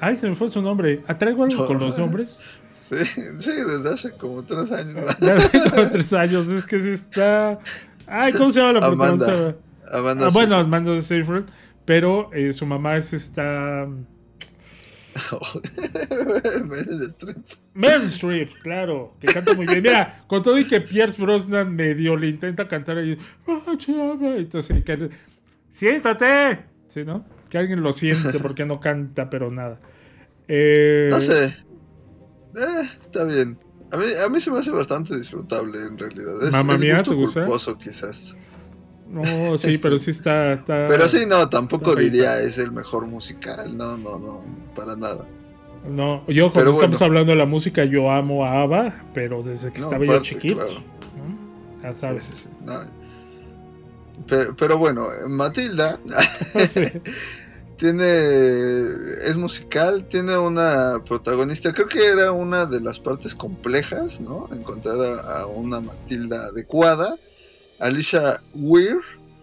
Ay, 0.00 0.16
se 0.16 0.28
me 0.28 0.34
fue 0.34 0.50
su 0.50 0.60
nombre. 0.60 1.02
¿Atraigo 1.06 1.44
algo 1.44 1.66
con 1.66 1.78
los 1.78 1.96
nombres? 1.96 2.38
Sí, 2.68 2.96
sí, 3.38 3.52
desde 3.52 3.92
hace 3.92 4.10
como 4.12 4.42
tres 4.42 4.70
años. 4.70 5.04
Desde 5.20 5.70
como 5.70 5.90
tres 5.90 6.12
años. 6.12 6.46
Es 6.48 6.66
que 6.66 6.80
sí 6.80 6.90
está. 6.90 7.58
Ay, 8.06 8.32
¿cómo 8.32 8.52
se 8.52 8.60
llama 8.60 8.80
la 8.80 8.86
Amanda. 8.86 9.56
Amanda 9.92 10.26
ah, 10.26 10.30
bueno, 10.32 10.56
Amanda 10.56 11.00
Seyfried. 11.00 11.44
Pero 11.84 12.32
eh, 12.32 12.52
su 12.52 12.66
mamá 12.66 12.96
es 12.96 13.12
esta. 13.12 13.88
Meryl 16.64 17.02
Streep. 17.02 17.36
Meryl 17.74 18.08
Streep, 18.08 18.50
claro, 18.62 19.16
que 19.20 19.32
canta 19.32 19.54
muy 19.54 19.66
bien. 19.66 19.82
Mira, 19.82 20.24
con 20.26 20.42
todo 20.42 20.58
y 20.58 20.66
que 20.66 20.80
Pierce 20.80 21.20
Brosnan 21.20 21.74
medio 21.74 22.16
le 22.16 22.28
intenta 22.28 22.68
cantar 22.68 22.98
ahí. 22.98 23.18
Entonces, 23.46 24.82
siéntate. 25.70 26.64
¿Sí, 26.88 27.04
no? 27.04 27.24
Que 27.48 27.58
alguien 27.58 27.82
lo 27.82 27.92
siente 27.92 28.38
porque 28.40 28.64
no 28.64 28.80
canta, 28.80 29.28
pero 29.30 29.50
nada. 29.50 29.78
Eh, 30.48 31.08
no 31.10 31.20
sé. 31.20 31.44
Eh, 32.56 32.90
está 33.00 33.24
bien. 33.24 33.58
A 33.92 33.96
mí, 33.98 34.04
a 34.24 34.28
mí 34.28 34.40
se 34.40 34.50
me 34.50 34.58
hace 34.58 34.70
bastante 34.70 35.16
disfrutable 35.16 35.78
en 35.78 35.98
realidad. 35.98 36.42
Es, 36.42 36.52
Mamma 36.52 36.76
mía, 36.76 37.02
¿te 37.02 37.14
gusta? 37.14 37.46
quizás. 37.78 38.36
No, 39.08 39.22
sí, 39.58 39.78
pero 39.78 39.98
sí 39.98 40.10
está, 40.10 40.62
Pero 40.66 41.08
sí, 41.08 41.26
no, 41.26 41.48
tampoco 41.48 41.94
diría 41.94 42.40
es 42.40 42.58
el 42.58 42.72
mejor 42.72 43.06
musical. 43.06 43.76
No, 43.76 43.96
no, 43.96 44.18
no, 44.18 44.44
para 44.74 44.96
nada. 44.96 45.26
No, 45.88 46.26
yo 46.26 46.52
cuando 46.52 46.72
estamos 46.72 47.00
hablando 47.02 47.32
de 47.32 47.38
la 47.38 47.46
música, 47.46 47.84
yo 47.84 48.10
amo 48.10 48.44
a 48.44 48.62
ABBA, 48.62 49.04
pero 49.14 49.42
desde 49.42 49.72
que 49.72 49.80
estaba 49.80 50.04
yo 50.04 50.20
chiquito. 50.20 50.66
Ya 51.82 51.94
sabes. 51.94 52.48
Pero, 54.26 54.78
bueno, 54.78 55.08
Matilda 55.28 56.00
tiene 57.76 58.06
es 59.24 59.36
musical, 59.36 60.06
tiene 60.08 60.36
una 60.36 61.02
protagonista, 61.06 61.72
creo 61.72 61.86
que 61.86 62.04
era 62.04 62.32
una 62.32 62.66
de 62.66 62.80
las 62.80 62.98
partes 62.98 63.34
complejas, 63.34 64.20
¿no? 64.20 64.48
Encontrar 64.52 65.20
a, 65.24 65.46
una 65.46 65.80
Matilda 65.80 66.46
adecuada. 66.46 67.16
Alicia 67.78 68.40
Weir, 68.54 69.00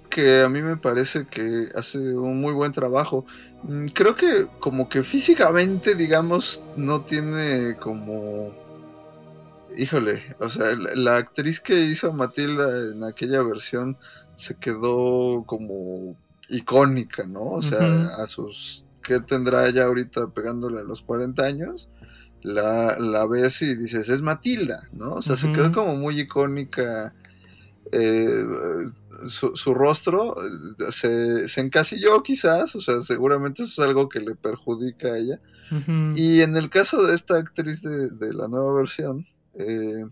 que 0.09 0.41
a 0.41 0.49
mí 0.49 0.61
me 0.61 0.77
parece 0.77 1.25
que 1.25 1.69
hace 1.75 1.97
un 1.97 2.39
muy 2.39 2.53
buen 2.53 2.71
trabajo. 2.71 3.25
Mm, 3.63 3.87
creo 3.87 4.15
que 4.15 4.47
como 4.59 4.89
que 4.89 5.03
físicamente, 5.03 5.95
digamos, 5.95 6.63
no 6.77 7.01
tiene 7.01 7.75
como... 7.77 8.53
Híjole, 9.75 10.21
o 10.39 10.51
sea, 10.51 10.67
la 10.95 11.17
actriz 11.17 11.59
que 11.59 11.81
hizo 11.85 12.13
Matilda 12.13 12.91
en 12.91 13.03
aquella 13.03 13.41
versión 13.41 13.97
se 14.35 14.53
quedó 14.55 15.43
como 15.47 16.15
icónica, 16.47 17.25
¿no? 17.25 17.51
O 17.51 17.61
sea, 17.61 18.15
a 18.17 18.27
sus... 18.27 18.85
¿Qué 19.01 19.19
tendrá 19.19 19.67
ella 19.67 19.85
ahorita 19.85 20.27
pegándole 20.27 20.79
a 20.79 20.83
los 20.83 21.01
40 21.01 21.43
años? 21.43 21.89
La, 22.41 22.97
la 22.99 23.25
ves 23.25 23.61
y 23.61 23.75
dices, 23.75 24.09
es 24.09 24.21
Matilda, 24.21 24.87
¿no? 24.93 25.15
O 25.15 25.21
sea, 25.21 25.35
se 25.35 25.51
quedó 25.51 25.71
como 25.71 25.95
muy 25.95 26.19
icónica. 26.19 27.13
Eh, 27.91 28.45
su, 29.27 29.73
rostro 29.73 30.35
eh, 30.37 30.91
se, 30.91 31.47
se, 31.47 31.61
encasilló 31.61 32.23
quizás, 32.23 32.75
o 32.75 32.81
sea, 32.81 33.01
seguramente 33.01 33.63
eso 33.63 33.81
es 33.81 33.87
algo 33.87 34.09
que 34.09 34.19
le 34.19 34.35
perjudica 34.35 35.09
a 35.09 35.17
ella. 35.17 35.41
Y 36.15 36.41
en 36.41 36.55
el 36.55 36.69
caso 36.69 37.01
de 37.01 37.15
esta 37.15 37.37
actriz 37.37 37.81
de, 37.81 38.09
de 38.09 38.31
la 38.31 38.47
nueva 38.47 38.73
versión, 38.75 39.25
eh, 39.55 40.05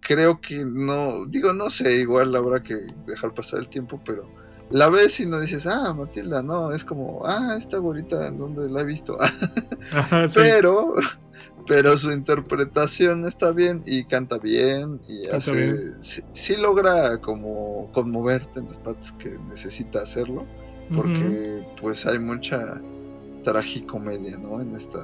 creo 0.00 0.40
que 0.40 0.64
no, 0.64 1.26
digo, 1.26 1.52
no 1.52 1.68
sé, 1.70 2.00
igual 2.00 2.34
habrá 2.36 2.62
que 2.62 2.76
dejar 3.06 3.34
pasar 3.34 3.60
el 3.60 3.68
tiempo, 3.68 4.00
pero 4.04 4.28
la 4.70 4.88
ves 4.88 5.18
y 5.20 5.26
no 5.26 5.40
dices, 5.40 5.66
ah, 5.66 5.92
Matilda, 5.94 6.42
no, 6.42 6.72
es 6.72 6.84
como, 6.84 7.26
ah, 7.26 7.56
esta 7.58 7.78
bonita, 7.78 8.26
¿en 8.26 8.38
dónde 8.38 8.68
la 8.68 8.82
he 8.82 8.84
visto? 8.84 9.18
Pero, 10.34 10.94
pero 11.66 11.96
su 11.98 12.12
interpretación 12.12 13.24
está 13.24 13.52
bien 13.52 13.82
y 13.86 14.04
canta 14.04 14.38
bien 14.38 15.00
y 15.08 15.28
hace, 15.28 15.92
sí, 16.00 16.56
logra 16.56 17.18
como 17.20 17.90
conmoverte 17.92 18.60
en 18.60 18.66
las 18.66 18.78
partes 18.78 19.12
que 19.12 19.36
necesita 19.48 20.02
hacerlo, 20.02 20.46
porque 20.94 21.64
pues 21.80 22.06
hay 22.06 22.18
mucha 22.18 22.80
tragicomedia, 23.42 24.38
¿no? 24.38 24.60
En 24.60 24.74
esta, 24.74 24.98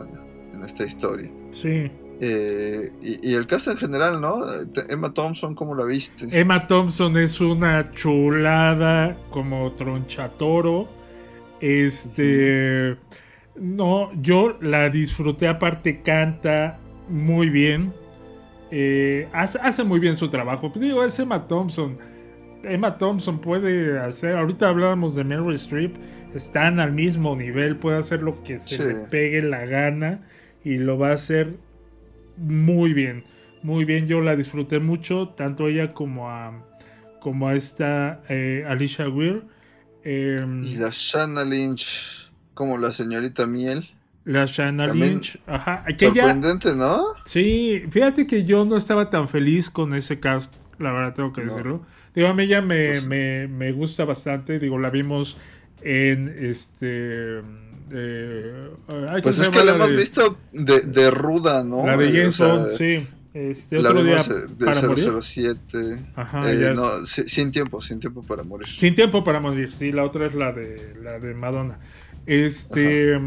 en 0.53 0.63
esta 0.65 0.85
historia. 0.85 1.31
Sí. 1.51 1.91
Eh, 2.19 2.91
y, 3.03 3.35
el 3.35 3.47
cast 3.47 3.69
en 3.69 3.77
general, 3.77 4.21
¿no? 4.21 4.45
Emma 4.89 5.13
Thompson, 5.13 5.55
¿cómo 5.55 5.75
la 5.75 5.85
viste? 5.85 6.29
Emma 6.31 6.67
Thompson 6.67 7.17
es 7.19 7.41
una 7.41 7.91
chulada 7.93 9.19
como 9.31 9.73
tronchatoro. 9.73 10.89
Este. 11.61 12.97
No, 13.59 14.11
yo 14.21 14.59
la 14.61 14.91
disfruté, 14.91 15.49
aparte 15.49 16.03
canta 16.03 16.79
muy 17.09 17.51
bien. 17.51 17.93
Eh, 18.71 19.29
hace, 19.33 19.85
muy 19.85 20.01
bien 20.01 20.17
su 20.17 20.29
trabajo. 20.29 20.71
Pues 20.73 20.85
digo, 20.85 21.05
es 21.05 21.19
Emma 21.19 21.47
Thompson. 21.47 21.99
Emma 22.63 22.99
Thompson 22.99 23.41
puede 23.41 23.99
hacer. 23.99 24.37
Ahorita 24.37 24.69
hablábamos 24.69 25.15
de 25.15 25.25
Meryl 25.25 25.55
Streep. 25.55 25.97
Están 26.35 26.81
al 26.81 26.93
mismo 26.93 27.37
nivel. 27.37 27.77
Puede 27.77 27.99
hacer 27.99 28.23
lo 28.23 28.43
que 28.43 28.59
se 28.59 28.85
le 28.85 28.95
pegue 29.07 29.43
la 29.43 29.65
gana. 29.67 30.27
Y 30.65 30.79
lo 30.79 30.99
va 30.99 31.11
a 31.11 31.15
hacer 31.15 31.55
muy 32.37 32.93
bien, 32.93 33.25
muy 33.63 33.85
bien. 33.85 34.07
Yo 34.07 34.21
la 34.21 34.37
disfruté 34.37 34.79
mucho, 34.79 35.29
tanto 35.31 35.69
ella 35.69 35.93
como 35.93 36.29
a, 36.31 36.65
como 37.21 37.49
a 37.49 37.55
esta 37.55 38.23
eh, 38.29 38.65
Alicia 38.69 39.09
Weir. 39.09 39.45
Em, 40.05 40.63
y 40.63 40.77
la 40.77 40.91
Shanna 40.93 41.45
Lynch, 41.45 42.26
como 42.57 42.79
la 42.79 42.91
señorita 42.91 43.47
Miel. 43.47 43.91
La 44.25 44.47
Shanna 44.47 44.89
Lynch, 44.89 45.39
ajá. 45.47 45.85
sorprendente, 45.97 46.75
¿no? 46.75 47.05
Sí, 47.27 47.85
fíjate 47.91 48.27
que 48.27 48.45
yo 48.45 48.65
no 48.65 48.77
estaba 48.77 49.09
tan 49.09 49.29
feliz 49.29 49.71
con 49.71 49.95
ese 49.95 50.19
cast, 50.19 50.53
la 50.81 50.91
verdad 50.91 51.15
tengo 51.15 51.33
que 51.33 51.43
decirlo. 51.43 51.83
Digo, 52.13 52.29
a 52.29 52.33
mí 52.33 52.45
ella 52.45 52.63
me, 52.63 52.89
pues 52.89 53.07
me, 53.07 53.47
me 53.47 53.71
gusta 53.71 54.05
bastante, 54.05 54.59
digo, 54.59 54.79
la 54.79 54.91
vimos 54.91 55.37
en 55.83 56.35
este 56.41 57.43
eh, 57.93 58.71
pues 59.23 59.39
es 59.39 59.49
que 59.49 59.63
la 59.63 59.75
hemos 59.75 59.93
visto 59.93 60.39
de, 60.53 60.81
de, 60.81 61.11
ruda, 61.11 61.63
¿no? 61.63 61.87
La 61.87 61.97
de 61.97 62.11
James 62.11 62.39
Bond, 62.39 62.77
sí. 62.77 63.07
Este, 63.33 63.79
la 63.79 63.93
vimos 63.93 64.29
de 64.29 65.23
007. 65.23 66.07
Ajá, 66.17 66.51
eh, 66.51 66.73
no, 66.75 67.05
sin 67.05 67.53
tiempo, 67.53 67.81
sin 67.81 68.01
tiempo 68.01 68.23
para 68.23 68.43
morir. 68.43 68.67
Sin 68.67 68.95
tiempo 68.95 69.23
para 69.23 69.41
morir, 69.41 69.73
sí, 69.73 69.93
la 69.93 70.05
otra 70.05 70.27
es 70.27 70.35
la 70.35 70.53
de 70.53 70.97
la 71.03 71.19
de 71.19 71.35
Madonna. 71.35 71.79
Este 72.27 73.19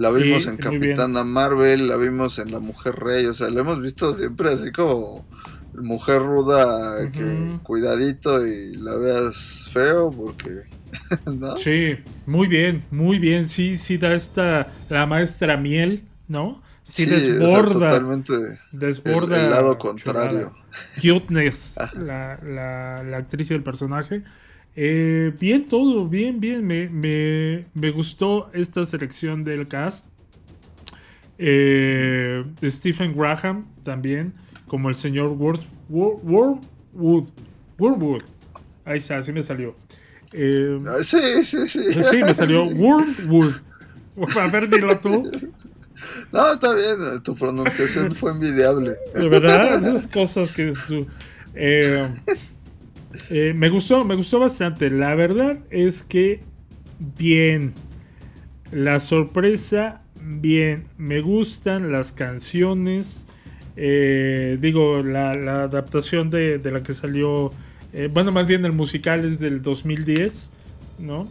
la 0.00 0.10
vimos 0.10 0.46
en 0.46 0.56
Capitana 0.56 1.24
Marvel, 1.24 1.86
la 1.86 1.96
vimos 1.96 2.38
en 2.38 2.50
La 2.50 2.58
Mujer 2.58 2.94
Rey, 2.96 3.26
o 3.26 3.34
sea, 3.34 3.50
la 3.50 3.60
hemos 3.60 3.82
visto 3.82 4.14
siempre 4.14 4.48
así 4.48 4.72
como 4.72 5.26
mujer 5.74 6.22
ruda, 6.22 7.10
que 7.10 7.58
cuidadito 7.62 8.46
y 8.46 8.76
la 8.76 8.96
veas 8.96 9.68
feo, 9.72 10.10
porque. 10.10 10.62
¿no? 11.26 11.56
Sí, 11.58 11.98
muy 12.26 12.48
bien, 12.48 12.82
muy 12.90 13.18
bien. 13.18 13.46
Sí, 13.46 13.76
sí, 13.76 13.98
da 13.98 14.14
esta. 14.14 14.72
La 14.88 15.06
maestra 15.06 15.56
miel, 15.56 16.04
¿no? 16.28 16.62
Sí, 16.82 17.06
desborda. 17.06 17.88
totalmente 17.88 18.32
desborda. 18.72 19.44
El, 19.44 19.50
lado 19.50 19.78
contrario. 19.78 20.54
Cuteness, 21.00 21.74
la, 21.94 22.38
la, 22.42 23.02
la, 23.04 23.16
actriz 23.18 23.50
y 23.50 23.54
el 23.54 23.62
personaje. 23.62 24.22
Eh, 24.76 25.32
bien 25.38 25.66
todo, 25.66 26.08
bien, 26.08 26.40
bien. 26.40 26.66
Me, 26.66 26.88
me, 26.88 27.66
me, 27.74 27.90
gustó 27.90 28.50
esta 28.52 28.84
selección 28.86 29.44
del 29.44 29.68
cast. 29.68 30.06
Eh, 31.38 32.44
Stephen 32.64 33.14
Graham 33.16 33.66
también, 33.82 34.34
como 34.66 34.88
el 34.88 34.96
señor 34.96 35.30
Wormwood. 35.30 36.58
Wormwood. 37.78 38.22
Ahí 38.84 38.98
está, 38.98 39.18
así 39.18 39.32
me 39.32 39.42
salió. 39.42 39.74
Eh, 40.32 40.78
sí, 41.02 41.44
sí, 41.44 41.68
sí. 41.68 41.84
Sí, 42.10 42.22
me 42.22 42.34
salió 42.34 42.64
Wormwood. 42.66 43.54
A 44.38 44.48
ver, 44.48 44.68
dilo 44.68 44.98
tú. 44.98 45.30
No, 46.32 46.52
está 46.52 46.74
bien, 46.74 47.22
tu 47.22 47.34
pronunciación 47.34 48.14
fue 48.14 48.32
envidiable. 48.32 48.96
De 49.14 49.28
verdad, 49.28 49.78
esas 49.78 50.06
cosas 50.06 50.50
que 50.52 50.74
su, 50.74 51.06
eh, 51.54 52.08
eh, 53.30 53.54
me 53.56 53.68
gustó, 53.68 54.04
me 54.04 54.14
gustó 54.14 54.38
bastante. 54.38 54.90
La 54.90 55.14
verdad 55.14 55.58
es 55.70 56.02
que 56.02 56.40
bien. 57.16 57.72
La 58.72 59.00
sorpresa, 59.00 60.02
bien. 60.20 60.84
Me 60.98 61.20
gustan 61.20 61.92
las 61.92 62.12
canciones. 62.12 63.24
Eh, 63.76 64.58
digo, 64.60 65.02
la, 65.02 65.30
adaptación 65.30 66.30
de, 66.30 66.60
la 66.64 66.82
que 66.82 66.94
salió. 66.94 67.52
bueno, 68.12 68.32
más 68.32 68.46
bien 68.46 68.64
el 68.64 68.72
musical 68.72 69.24
es 69.24 69.40
del 69.40 69.62
2010, 69.62 70.50
¿no? 70.98 71.28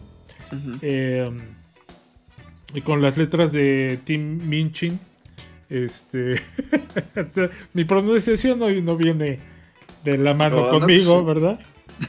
y 2.74 2.80
con 2.82 3.02
las 3.02 3.16
letras 3.16 3.52
de 3.52 3.98
Tim 4.04 4.38
Minchin. 4.48 4.98
Este. 5.68 6.34
mi 7.74 7.84
pronunciación 7.84 8.58
no, 8.58 8.68
no 8.70 8.96
viene 8.96 9.38
de 10.04 10.18
la 10.18 10.34
mano 10.34 10.68
conmigo, 10.68 11.22
pues 11.22 11.36
¿verdad? 11.36 11.60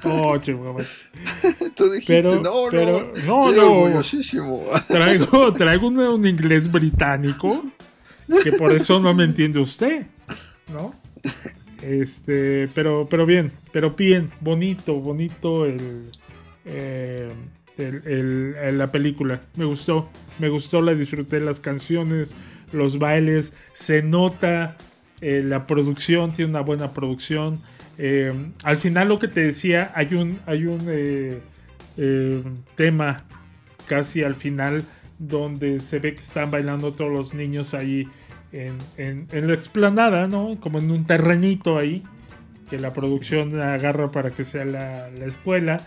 Oh, 0.04 0.40
Tú 1.76 1.92
dijiste, 1.92 2.06
pero, 2.08 2.42
no, 2.42 2.66
pero, 2.70 3.14
no, 3.26 3.52
no, 3.52 4.02
Traigo, 4.88 5.54
traigo 5.54 5.88
un, 5.88 6.26
inglés 6.26 6.72
británico 6.72 7.66
que 8.44 8.54
por 8.54 8.72
eso 8.72 9.00
no 9.00 9.14
me 9.14 9.26
entiende 9.26 9.60
usted, 9.60 10.06
¿no? 10.72 10.96
Este, 11.82 12.70
pero, 12.74 13.08
pero 13.10 13.26
bien, 13.26 13.52
pero 13.72 13.92
bien, 13.92 14.30
bonito, 14.40 14.96
bonito 14.96 15.66
el, 15.66 16.10
eh, 16.66 17.32
el, 17.78 18.78
la 18.78 18.92
película. 18.92 19.42
Me 19.56 19.66
gustó, 19.66 20.10
me 20.40 20.50
gustó, 20.50 20.82
la 20.82 20.94
disfruté, 20.94 21.40
las 21.40 21.60
canciones, 21.60 22.36
los 22.72 23.00
bailes, 23.00 23.54
se 23.74 24.04
nota 24.04 24.78
eh, 25.22 25.44
la 25.44 25.68
producción, 25.68 26.32
tiene 26.32 26.52
una 26.52 26.62
buena 26.62 26.94
producción. 26.94 27.60
Eh, 28.04 28.34
al 28.64 28.78
final 28.78 29.10
lo 29.10 29.20
que 29.20 29.28
te 29.28 29.42
decía, 29.42 29.92
hay 29.94 30.16
un, 30.16 30.40
hay 30.48 30.66
un 30.66 30.82
eh, 30.88 32.44
tema 32.76 33.24
casi 33.86 34.24
al 34.24 34.34
final 34.34 34.84
donde 35.20 35.80
se 35.80 36.00
ve 36.00 36.16
que 36.16 36.22
están 36.22 36.50
bailando 36.50 36.94
todos 36.94 37.12
los 37.12 37.36
niños 37.36 37.76
ahí 37.76 38.08
en, 38.52 39.28
en, 39.32 39.48
la 39.48 39.54
explanada, 39.54 40.28
¿no? 40.28 40.60
Como 40.60 40.80
en 40.80 40.90
un 40.90 41.06
terrenito 41.06 41.78
ahí, 41.78 42.04
que 42.72 42.80
la 42.80 42.92
producción 42.92 43.62
agarra 43.62 44.12
para 44.12 44.32
que 44.32 44.46
sea 44.46 44.66
la, 44.66 45.12
la 45.12 45.26
escuela. 45.26 45.78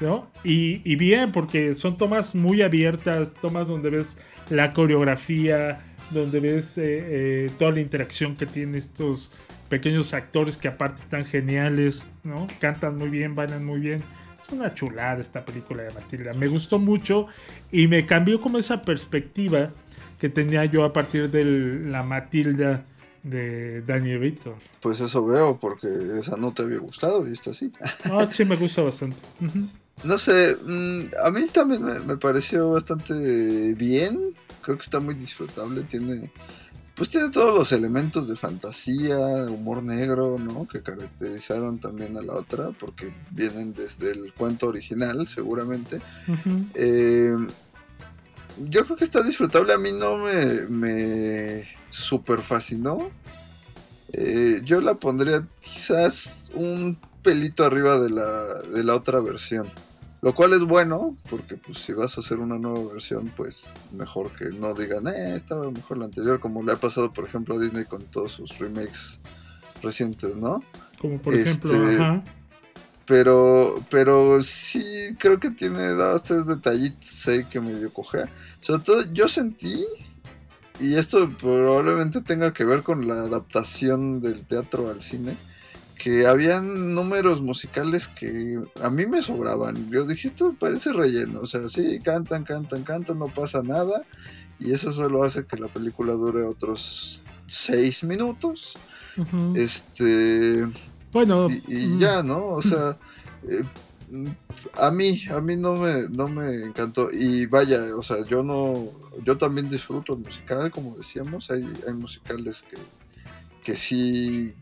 ¿no? 0.00 0.26
Y, 0.42 0.96
bien, 0.96 1.30
porque 1.30 1.74
son 1.74 1.96
tomas 1.96 2.34
muy 2.34 2.62
abiertas, 2.62 3.34
tomas 3.40 3.68
donde 3.68 3.90
ves 3.90 4.16
la 4.48 4.72
coreografía, 4.72 5.80
donde 6.10 6.40
ves 6.40 6.78
eh, 6.78 6.82
eh, 6.86 7.50
toda 7.58 7.72
la 7.72 7.80
interacción 7.80 8.34
que 8.34 8.46
tienen 8.46 8.74
estos 8.74 9.30
pequeños 9.70 10.12
actores 10.12 10.58
que 10.58 10.68
aparte 10.68 11.00
están 11.00 11.24
geniales, 11.24 12.04
¿no? 12.24 12.46
Cantan 12.60 12.98
muy 12.98 13.08
bien, 13.08 13.34
bailan 13.34 13.64
muy 13.64 13.80
bien. 13.80 14.02
Es 14.42 14.52
una 14.52 14.74
chulada 14.74 15.20
esta 15.20 15.44
película 15.44 15.84
de 15.84 15.92
Matilda. 15.92 16.34
Me 16.34 16.48
gustó 16.48 16.78
mucho 16.78 17.28
y 17.72 17.86
me 17.86 18.04
cambió 18.04 18.40
como 18.40 18.58
esa 18.58 18.82
perspectiva 18.82 19.70
que 20.18 20.28
tenía 20.28 20.64
yo 20.66 20.84
a 20.84 20.92
partir 20.92 21.30
de 21.30 21.44
la 21.88 22.02
Matilda 22.02 22.84
de 23.22 23.82
Danny 23.82 24.18
Vito. 24.18 24.56
Pues 24.80 25.00
eso 25.00 25.24
veo, 25.24 25.58
porque 25.58 25.88
esa 26.18 26.36
no 26.36 26.52
te 26.52 26.62
había 26.62 26.78
gustado 26.78 27.26
y 27.26 27.32
está 27.32 27.50
así. 27.50 27.72
Ah, 28.04 28.26
sí, 28.30 28.44
me 28.44 28.56
gusta 28.56 28.82
bastante. 28.82 29.16
No 30.02 30.18
sé, 30.18 30.56
mm, 30.64 31.02
a 31.24 31.30
mí 31.30 31.46
también 31.52 31.82
me, 32.06 32.16
pareció 32.16 32.72
bastante 32.72 33.74
bien. 33.74 34.34
Creo 34.62 34.76
que 34.76 34.82
está 34.82 34.98
muy 35.00 35.14
disfrutable. 35.14 35.82
Tiene, 35.84 36.30
pues 37.00 37.08
tiene 37.08 37.30
todos 37.30 37.54
los 37.54 37.72
elementos 37.72 38.28
de 38.28 38.36
fantasía, 38.36 39.16
humor 39.48 39.82
negro, 39.82 40.36
¿no? 40.38 40.68
Que 40.68 40.82
caracterizaron 40.82 41.78
también 41.78 42.14
a 42.18 42.20
la 42.20 42.34
otra, 42.34 42.72
porque 42.78 43.10
vienen 43.30 43.72
desde 43.72 44.10
el 44.10 44.34
cuento 44.34 44.66
original, 44.66 45.26
seguramente. 45.26 45.98
Eh, 46.74 47.34
yo 48.68 48.84
creo 48.84 48.98
que 48.98 49.04
está 49.04 49.22
disfrutable. 49.22 49.72
A 49.72 49.78
mí 49.78 49.92
no 49.92 50.18
me, 50.18 50.68
me 50.68 51.68
super 51.88 52.42
fascinó. 52.42 53.10
Eh, 54.12 54.60
yo 54.66 54.82
la 54.82 54.96
pondría 54.96 55.48
quizás 55.62 56.50
un 56.52 56.98
pelito 57.22 57.64
arriba 57.64 57.98
de 57.98 58.10
la, 58.10 58.60
de 58.60 58.84
la 58.84 58.94
otra 58.94 59.20
versión. 59.20 59.66
Lo 60.22 60.34
cual 60.34 60.52
es 60.52 60.62
bueno, 60.62 61.16
porque 61.30 61.56
pues 61.56 61.78
si 61.78 61.92
vas 61.92 62.16
a 62.16 62.20
hacer 62.20 62.38
una 62.38 62.58
nueva 62.58 62.92
versión, 62.92 63.32
pues 63.36 63.74
mejor 63.92 64.30
que 64.32 64.50
no 64.50 64.74
digan, 64.74 65.08
eh, 65.08 65.34
estaba 65.34 65.70
mejor 65.70 65.96
la 65.96 66.04
anterior, 66.06 66.40
como 66.40 66.62
le 66.62 66.72
ha 66.72 66.76
pasado, 66.76 67.12
por 67.12 67.24
ejemplo, 67.24 67.54
a 67.54 67.58
Disney 67.58 67.86
con 67.86 68.02
todos 68.04 68.32
sus 68.32 68.58
remakes 68.58 69.18
recientes, 69.82 70.36
¿no? 70.36 70.62
Como 71.00 71.18
por 71.22 71.34
ejemplo, 71.34 71.72
este, 71.72 72.02
ajá. 72.02 72.22
Pero, 73.10 73.82
pero 73.90 74.40
sí 74.40 75.16
creo 75.18 75.40
que 75.40 75.50
tiene 75.50 75.88
dos, 75.88 76.22
tres 76.22 76.46
detallitos 76.46 77.26
ahí 77.26 77.42
que 77.44 77.58
medio 77.58 77.92
cojea. 77.92 78.28
Sobre 78.60 78.84
todo, 78.84 79.12
yo 79.12 79.26
sentí, 79.26 79.84
y 80.78 80.94
esto 80.94 81.28
probablemente 81.40 82.20
tenga 82.20 82.52
que 82.52 82.64
ver 82.64 82.84
con 82.84 83.08
la 83.08 83.14
adaptación 83.14 84.20
del 84.20 84.44
teatro 84.44 84.90
al 84.90 85.00
cine, 85.00 85.34
que 86.02 86.26
habían 86.26 86.94
números 86.94 87.42
musicales 87.42 88.08
que 88.08 88.58
a 88.82 88.88
mí 88.88 89.06
me 89.06 89.20
sobraban. 89.20 89.90
Yo 89.90 90.06
dije, 90.06 90.28
esto 90.28 90.54
parece 90.58 90.94
relleno. 90.94 91.40
O 91.40 91.46
sea, 91.46 91.68
sí, 91.68 92.00
cantan, 92.02 92.44
cantan, 92.44 92.84
cantan, 92.84 93.18
no 93.18 93.26
pasa 93.26 93.62
nada. 93.62 94.00
Y 94.58 94.72
eso 94.72 94.92
solo 94.92 95.22
hace 95.22 95.44
que 95.44 95.58
la 95.58 95.68
película 95.68 96.14
dure 96.14 96.42
otros 96.42 97.22
seis 97.46 98.02
minutos. 98.02 98.78
Este. 99.54 100.66
Bueno. 101.12 101.48
Y, 101.68 101.86
mm. 101.86 101.98
ya, 101.98 102.22
¿no? 102.22 102.46
O 102.46 102.62
sea. 102.62 102.96
Eh, 103.46 103.64
a 104.76 104.90
mí, 104.90 105.22
a 105.30 105.40
mí 105.40 105.56
no 105.56 105.76
me, 105.76 106.08
no 106.08 106.28
me 106.28 106.64
encantó. 106.64 107.08
Y 107.12 107.46
vaya, 107.46 107.94
o 107.94 108.02
sea, 108.02 108.24
yo 108.26 108.42
no. 108.42 108.88
Yo 109.22 109.36
también 109.36 109.68
disfruto 109.68 110.14
el 110.14 110.20
musical, 110.20 110.70
como 110.70 110.96
decíamos. 110.96 111.50
Hay, 111.50 111.62
hay 111.86 111.92
musicales 111.92 112.62
que, 112.62 112.78
que 113.62 113.76
sí 113.76 114.54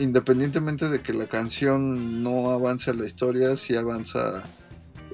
independientemente 0.00 0.88
de 0.88 1.00
que 1.00 1.12
la 1.12 1.26
canción 1.26 2.22
no 2.22 2.50
avance 2.50 2.92
la 2.94 3.04
historia, 3.04 3.54
sí 3.54 3.76
avanza, 3.76 4.42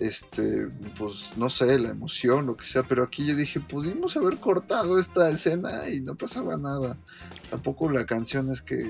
este, 0.00 0.68
pues 0.96 1.32
no 1.36 1.50
sé, 1.50 1.78
la 1.78 1.90
emoción, 1.90 2.46
lo 2.46 2.56
que 2.56 2.64
sea, 2.64 2.82
pero 2.84 3.02
aquí 3.02 3.26
yo 3.26 3.34
dije, 3.34 3.60
pudimos 3.60 4.16
haber 4.16 4.36
cortado 4.38 4.98
esta 4.98 5.28
escena 5.28 5.88
y 5.92 6.00
no 6.00 6.14
pasaba 6.14 6.56
nada. 6.56 6.96
Tampoco 7.50 7.90
la 7.90 8.06
canción 8.06 8.50
es 8.52 8.62
que 8.62 8.84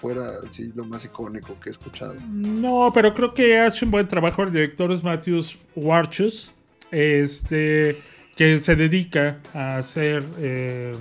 fuera 0.00 0.30
así 0.46 0.70
lo 0.74 0.84
más 0.84 1.04
icónico 1.04 1.58
que 1.60 1.70
he 1.70 1.72
escuchado. 1.72 2.14
No, 2.28 2.90
pero 2.94 3.14
creo 3.14 3.32
que 3.32 3.58
hace 3.58 3.84
un 3.86 3.90
buen 3.90 4.06
trabajo 4.06 4.42
el 4.42 4.52
director 4.52 4.92
es 4.92 5.02
Matthews 5.02 5.56
Warchus, 5.74 6.52
este, 6.90 8.00
que 8.36 8.60
se 8.60 8.76
dedica 8.76 9.40
a 9.54 9.78
hacer 9.78 10.22
eh, 10.38 10.94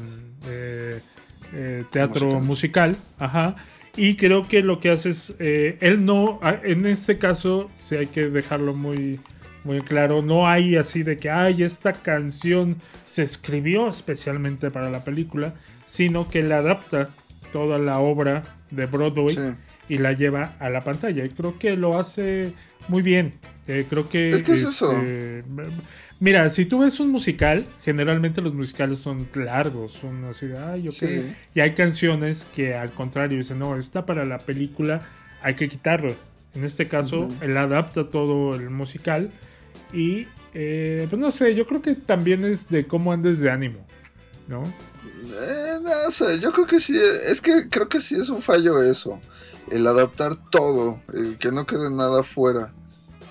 eh, 0.48 1.02
eh, 1.54 1.86
teatro 1.92 2.40
musical, 2.40 2.96
ajá 3.20 3.56
y 3.98 4.16
creo 4.16 4.48
que 4.48 4.62
lo 4.62 4.80
que 4.80 4.92
hace 4.92 5.10
es, 5.10 5.34
eh, 5.40 5.78
él 5.82 6.06
no, 6.06 6.40
en 6.64 6.86
este 6.86 7.18
caso, 7.18 7.70
si 7.78 7.96
hay 7.96 8.08
que 8.08 8.30
dejarlo 8.30 8.74
muy, 8.74 9.20
muy 9.64 9.82
claro, 9.82 10.22
no 10.22 10.48
hay 10.48 10.76
así 10.76 11.02
de 11.04 11.18
que, 11.18 11.32
ay, 11.32 11.64
esta 11.64 11.94
canción 11.94 12.78
se 13.06 13.24
escribió 13.24 13.90
especialmente 13.90 14.70
para 14.70 14.92
la 14.92 15.04
película, 15.04 15.56
sino 15.88 16.30
que 16.30 16.44
le 16.44 16.54
adapta 16.54 17.10
toda 17.52 17.80
la 17.80 18.00
obra 18.00 18.44
de 18.70 18.86
Broadway 18.86 19.36
y 19.90 19.98
la 19.98 20.14
lleva 20.14 20.56
a 20.60 20.70
la 20.70 20.82
pantalla. 20.82 21.26
Y 21.26 21.30
creo 21.30 21.58
que 21.58 21.76
lo 21.76 22.00
hace 22.00 22.54
muy 22.88 23.02
bien. 23.02 23.32
Eh, 23.68 23.86
creo 23.90 24.10
que... 24.10 24.30
Es 24.30 24.44
que 24.44 24.54
es 24.54 24.64
eso. 24.64 24.94
Mira, 26.20 26.50
si 26.50 26.66
tú 26.66 26.80
ves 26.80 27.00
un 27.00 27.12
musical, 27.12 27.68
generalmente 27.84 28.42
los 28.42 28.54
musicales 28.54 29.00
son 29.00 29.28
largos, 29.36 29.94
son 29.94 30.26
así, 30.26 30.48
ay, 30.58 30.88
ok. 30.88 31.04
Y 31.54 31.60
hay 31.60 31.72
canciones 31.74 32.48
que 32.56 32.74
al 32.74 32.92
contrario 32.92 33.38
dicen, 33.38 33.60
no, 33.60 33.78
está 33.78 34.06
para 34.06 34.26
la 34.26 34.40
película, 34.40 35.08
hay 35.44 35.54
que 35.54 35.70
quitarlo. 35.70 36.16
En 36.56 36.64
este 36.64 36.88
caso, 36.88 37.30
él 37.42 37.56
adapta 37.56 38.10
todo 38.10 38.56
el 38.56 38.72
musical 38.72 39.32
y, 39.94 40.26
eh, 40.56 41.06
pues 41.08 41.20
no 41.20 41.30
sé, 41.30 41.54
yo 41.54 41.68
creo 41.68 41.84
que 41.84 41.94
también 41.94 42.46
es 42.46 42.68
de 42.68 42.88
cómo 42.88 43.14
andes 43.14 43.40
de 43.40 43.52
ánimo, 43.52 43.86
¿no? 44.48 44.64
Eh, 44.64 45.80
no 45.84 46.10
sé, 46.10 46.40
yo 46.40 46.52
creo 46.52 46.66
que 46.66 46.80
sí, 46.80 46.98
es 47.28 47.42
que 47.42 47.70
creo 47.70 47.88
que 47.90 48.02
sí 48.02 48.16
es 48.16 48.30
un 48.30 48.42
fallo 48.42 48.82
eso, 48.82 49.20
el 49.70 49.86
adaptar 49.86 50.36
todo, 50.50 51.00
el 51.14 51.38
que 51.38 51.52
no 51.52 51.68
quede 51.68 51.92
nada 51.92 52.24
fuera. 52.24 52.74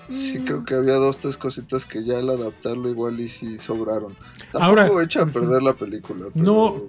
Sí, 0.09 0.39
mm. 0.39 0.45
creo 0.45 0.65
que 0.65 0.75
había 0.75 0.93
dos, 0.93 1.17
tres 1.17 1.37
cositas 1.37 1.85
que 1.85 2.03
ya 2.03 2.19
al 2.19 2.29
adaptarlo 2.29 2.89
igual 2.89 3.19
y 3.19 3.29
sí 3.29 3.57
sobraron. 3.57 4.15
Tampoco 4.51 4.63
Ahora, 4.63 5.03
echa 5.03 5.21
a 5.23 5.25
perder 5.25 5.61
la 5.61 5.73
película. 5.73 6.27
No, 6.33 6.85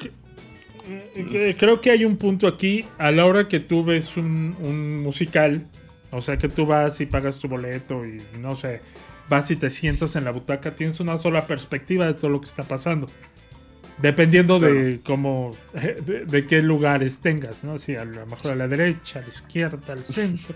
creo 1.59 1.81
que 1.81 1.91
hay 1.91 2.05
un 2.05 2.16
punto 2.16 2.47
aquí, 2.47 2.85
a 2.99 3.11
la 3.11 3.27
hora 3.27 3.49
que 3.49 3.61
tú 3.61 3.85
ves 3.85 4.16
un 4.16 5.03
musical, 5.03 5.66
o 6.11 6.23
sea 6.23 6.39
que 6.39 6.49
tú 6.49 6.66
vas 6.66 7.01
y 7.01 7.07
pagas 7.07 7.39
tu 7.39 7.49
boleto 7.49 8.07
y 8.07 8.23
no 8.39 8.57
sé, 8.57 8.81
vas 9.29 9.51
y 9.51 9.57
te 9.57 9.71
sientas 9.71 10.16
en 10.16 10.25
la 10.25 10.31
butaca, 10.31 10.75
tienes 10.75 11.01
una 11.01 11.19
sola 11.19 11.47
perspectiva 11.47 12.07
de 12.07 12.14
todo 12.14 12.31
lo 12.31 12.41
que 12.41 12.47
está 12.47 12.62
pasando. 12.62 13.07
Dependiendo 13.99 14.61
de 14.61 15.01
cómo, 15.05 15.57
de, 15.73 16.47
qué 16.47 16.62
lugares 16.62 17.19
tengas, 17.19 17.64
¿no? 17.64 17.79
Si 17.79 17.97
a 17.97 18.05
lo 18.05 18.27
mejor 18.27 18.53
a 18.53 18.55
la 18.55 18.69
derecha, 18.69 19.19
a 19.19 19.23
la 19.23 19.29
izquierda, 19.29 19.93
al 19.93 20.05
centro, 20.05 20.55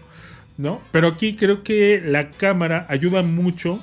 ¿no? 0.58 0.80
Pero 0.90 1.08
aquí 1.08 1.36
creo 1.36 1.62
que 1.62 2.02
la 2.04 2.30
cámara 2.30 2.86
ayuda 2.88 3.22
mucho 3.22 3.80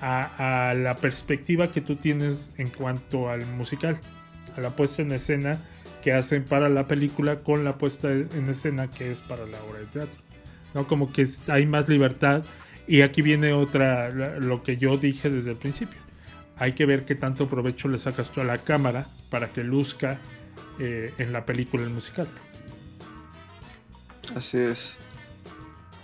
a, 0.00 0.74
la 0.76 0.96
perspectiva 0.96 1.70
que 1.70 1.80
tú 1.80 1.96
tienes 1.96 2.52
en 2.58 2.68
cuanto 2.68 3.28
al 3.30 3.46
musical, 3.46 3.98
a 4.56 4.60
la 4.60 4.70
puesta 4.70 5.02
en 5.02 5.12
escena 5.12 5.58
que 6.02 6.12
hacen 6.12 6.44
para 6.44 6.68
la 6.68 6.86
película 6.86 7.36
con 7.36 7.64
la 7.64 7.76
puesta 7.78 8.12
en 8.12 8.48
escena 8.48 8.88
que 8.88 9.10
es 9.10 9.20
para 9.20 9.46
la 9.46 9.60
obra 9.64 9.80
de 9.80 9.86
teatro. 9.86 10.20
¿no? 10.74 10.86
Como 10.86 11.12
que 11.12 11.28
hay 11.48 11.66
más 11.66 11.88
libertad. 11.88 12.44
Y 12.86 13.02
aquí 13.02 13.20
viene 13.20 13.52
otra, 13.52 14.10
lo 14.10 14.62
que 14.62 14.76
yo 14.76 14.96
dije 14.96 15.28
desde 15.28 15.50
el 15.50 15.56
principio. 15.56 15.98
Hay 16.56 16.72
que 16.72 16.86
ver 16.86 17.04
qué 17.04 17.16
tanto 17.16 17.48
provecho 17.48 17.88
le 17.88 17.98
sacas 17.98 18.30
tú 18.30 18.40
a 18.40 18.44
la 18.44 18.58
cámara 18.58 19.06
para 19.28 19.52
que 19.52 19.64
luzca 19.64 20.20
eh, 20.78 21.12
en 21.18 21.32
la 21.32 21.44
película 21.44 21.82
el 21.82 21.90
musical. 21.90 22.28
Así 24.36 24.58
es. 24.58 24.96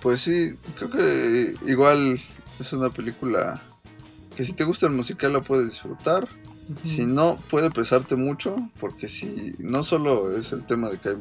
Pues 0.03 0.21
sí, 0.21 0.55
creo 0.77 0.91
que 0.91 1.55
igual 1.67 2.21
es 2.59 2.73
una 2.73 2.91
película 2.91 3.63
que 4.37 4.45
si 4.45 4.53
te 4.53 4.65
gusta 4.65 4.87
el 4.87 4.93
musical 4.93 5.33
la 5.33 5.43
puedes 5.43 5.71
disfrutar. 5.71 6.29
Si 6.85 7.05
no, 7.07 7.39
puede 7.51 7.71
pesarte 7.71 8.17
mucho, 8.17 8.57
porque 8.81 9.09
si 9.09 9.55
no 9.59 9.85
solo 9.85 10.37
es 10.37 10.53
el 10.53 10.65
tema 10.65 10.89
de 10.89 10.99
que 10.99 11.11
hay 11.11 11.17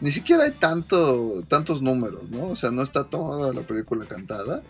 ni 0.00 0.10
siquiera 0.10 0.44
hay 0.44 0.52
tanto, 0.52 1.42
tantos 1.48 1.80
números, 1.80 2.28
¿no? 2.30 2.48
O 2.48 2.56
sea, 2.56 2.70
no 2.70 2.82
está 2.82 3.04
toda 3.04 3.52
la 3.52 3.62
película 3.62 4.04
cantada, 4.06 4.62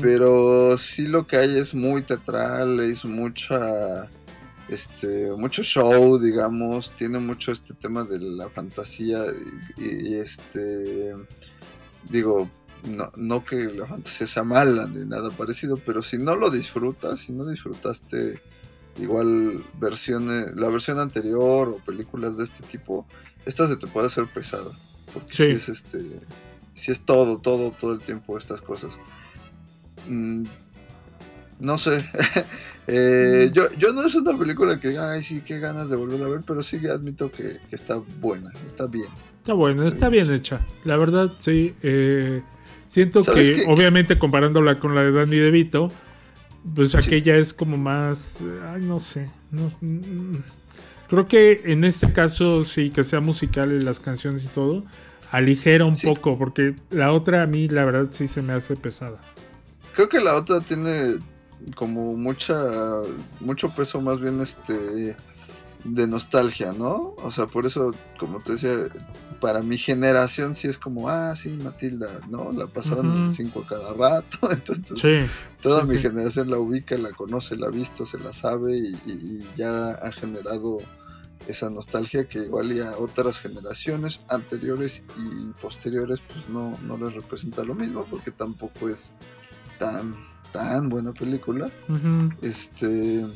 pero 0.00 0.78
sí 0.78 1.06
lo 1.06 1.26
que 1.26 1.36
hay 1.36 1.58
es 1.58 1.74
muy 1.74 2.02
teatral, 2.02 2.80
es 2.80 3.04
mucha, 3.04 4.08
este, 4.68 5.30
mucho 5.32 5.62
show, 5.62 6.18
digamos, 6.18 6.92
tiene 6.92 7.18
mucho 7.18 7.52
este 7.52 7.74
tema 7.74 8.04
de 8.04 8.18
la 8.20 8.48
fantasía 8.48 9.24
y, 9.76 10.14
este, 10.14 11.14
digo, 12.08 12.48
no, 12.84 13.10
no, 13.16 13.44
que 13.44 13.56
la 13.56 13.86
fantasía 13.86 14.26
sea 14.26 14.44
mala 14.44 14.86
ni 14.86 15.04
nada 15.04 15.30
parecido, 15.30 15.76
pero 15.76 16.02
si 16.02 16.18
no 16.18 16.36
lo 16.36 16.50
disfrutas, 16.50 17.20
si 17.20 17.32
no 17.32 17.46
disfrutaste 17.46 18.40
igual 18.98 19.62
versiones, 19.80 20.54
la 20.54 20.68
versión 20.68 20.98
anterior 20.98 21.68
o 21.68 21.78
películas 21.78 22.36
de 22.36 22.44
este 22.44 22.62
tipo, 22.64 23.06
esta 23.46 23.66
se 23.68 23.76
te 23.76 23.86
puede 23.86 24.06
hacer 24.06 24.26
pesada. 24.26 24.70
Porque 25.12 25.34
si 25.34 25.42
es 25.44 25.68
este. 25.68 26.00
Si 26.72 26.90
es 26.90 27.02
todo, 27.02 27.38
todo, 27.38 27.70
todo 27.70 27.92
el 27.92 28.00
tiempo 28.00 28.36
estas 28.36 28.60
cosas. 28.60 28.98
Mm, 30.08 30.44
no 31.60 31.78
sé. 31.78 32.08
Eh, 32.86 33.48
mm. 33.48 33.54
yo, 33.54 33.62
yo 33.78 33.94
no 33.94 34.04
es 34.04 34.14
una 34.14 34.36
película 34.36 34.78
que 34.78 34.98
ay 34.98 35.22
sí, 35.22 35.40
qué 35.40 35.58
ganas 35.58 35.88
de 35.88 35.96
volver 35.96 36.22
a 36.22 36.28
ver, 36.28 36.40
pero 36.46 36.62
sí 36.62 36.86
admito 36.86 37.32
que, 37.32 37.58
está 37.70 37.96
buena, 38.20 38.52
está 38.66 38.84
bien. 38.84 39.08
Está 39.38 39.54
buena, 39.54 39.88
está 39.88 40.10
bien 40.10 40.30
hecha. 40.30 40.60
La 40.84 40.98
verdad, 40.98 41.32
sí. 41.38 41.74
Eh, 41.82 42.42
siento 42.94 43.24
que, 43.24 43.64
obviamente, 43.66 44.16
comparándola 44.16 44.78
con 44.78 44.94
la 44.94 45.02
de 45.02 45.10
Danny 45.10 45.36
DeVito, 45.36 45.90
pues 46.76 46.94
aquella 46.94 47.36
es 47.36 47.52
como 47.52 47.76
más. 47.76 48.36
Ay, 48.72 48.82
no 48.82 49.00
sé. 49.00 49.28
No, 49.50 49.72
mm, 49.80 50.36
Creo 51.08 51.26
que 51.26 51.60
en 51.64 51.82
este 51.82 52.12
caso, 52.12 52.62
sí, 52.62 52.90
que 52.90 53.02
sea 53.02 53.18
musical 53.18 53.72
y 53.72 53.82
las 53.82 53.98
canciones 53.98 54.44
y 54.44 54.46
todo, 54.46 54.84
aligera 55.32 55.84
un 55.84 55.96
poco, 55.96 56.38
porque 56.38 56.76
la 56.90 57.12
otra 57.12 57.42
a 57.42 57.46
mí, 57.46 57.66
la 57.68 57.84
verdad, 57.84 58.06
sí 58.10 58.28
se 58.28 58.42
me 58.42 58.52
hace 58.52 58.76
pesada. 58.76 59.20
Creo 59.94 60.08
que 60.08 60.20
la 60.20 60.36
otra 60.36 60.60
tiene 60.60 61.14
como 61.74 62.16
mucha, 62.16 62.54
mucho 63.40 63.70
peso 63.70 64.00
más 64.00 64.20
bien 64.20 64.40
este 64.40 65.16
de 65.84 66.06
nostalgia, 66.06 66.72
¿no? 66.72 67.14
O 67.22 67.30
sea, 67.30 67.46
por 67.46 67.66
eso, 67.66 67.94
como 68.18 68.40
te 68.40 68.52
decía, 68.52 68.76
para 69.40 69.60
mi 69.60 69.76
generación 69.76 70.54
sí 70.54 70.66
es 70.68 70.78
como, 70.78 71.08
ah, 71.08 71.36
sí, 71.36 71.50
Matilda, 71.62 72.20
¿no? 72.30 72.50
La 72.52 72.66
pasaron 72.66 73.30
cinco 73.30 73.62
a 73.64 73.66
cada 73.66 73.92
rato, 73.92 74.38
entonces 74.50 75.28
toda 75.60 75.84
mi 75.84 75.98
generación 75.98 76.50
la 76.50 76.58
ubica, 76.58 76.96
la 76.96 77.10
conoce, 77.10 77.56
la 77.56 77.66
ha 77.66 77.70
visto, 77.70 78.06
se 78.06 78.18
la 78.18 78.32
sabe 78.32 78.76
y, 78.76 79.44
ya 79.56 79.90
ha 79.90 80.10
generado 80.12 80.78
esa 81.46 81.68
nostalgia 81.68 82.26
que 82.26 82.38
igual 82.38 82.72
y 82.72 82.80
a 82.80 82.92
otras 82.92 83.38
generaciones 83.38 84.22
anteriores 84.28 85.02
y 85.18 85.52
posteriores 85.60 86.20
pues 86.20 86.48
no, 86.48 86.72
no 86.82 86.96
les 86.96 87.12
representa 87.12 87.62
lo 87.62 87.74
mismo 87.74 88.06
porque 88.10 88.30
tampoco 88.30 88.88
es 88.88 89.12
tan 89.78 90.14
tan 90.54 90.88
buena 90.88 91.12
película. 91.12 91.68
Este 92.40 93.26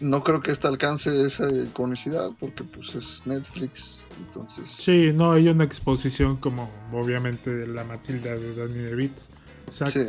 no 0.00 0.24
creo 0.24 0.40
que 0.40 0.50
esta 0.50 0.68
alcance 0.68 1.22
esa 1.22 1.50
iconicidad 1.50 2.30
porque 2.38 2.64
pues 2.64 2.94
es 2.94 3.22
Netflix, 3.26 4.04
entonces... 4.26 4.68
Sí, 4.68 5.12
no 5.14 5.32
hay 5.32 5.48
una 5.48 5.64
exposición 5.64 6.36
como 6.36 6.70
obviamente 6.92 7.66
la 7.66 7.84
Matilda 7.84 8.34
de 8.36 8.54
Danny 8.54 8.78
DeVito. 8.78 9.22
Sí. 9.70 10.06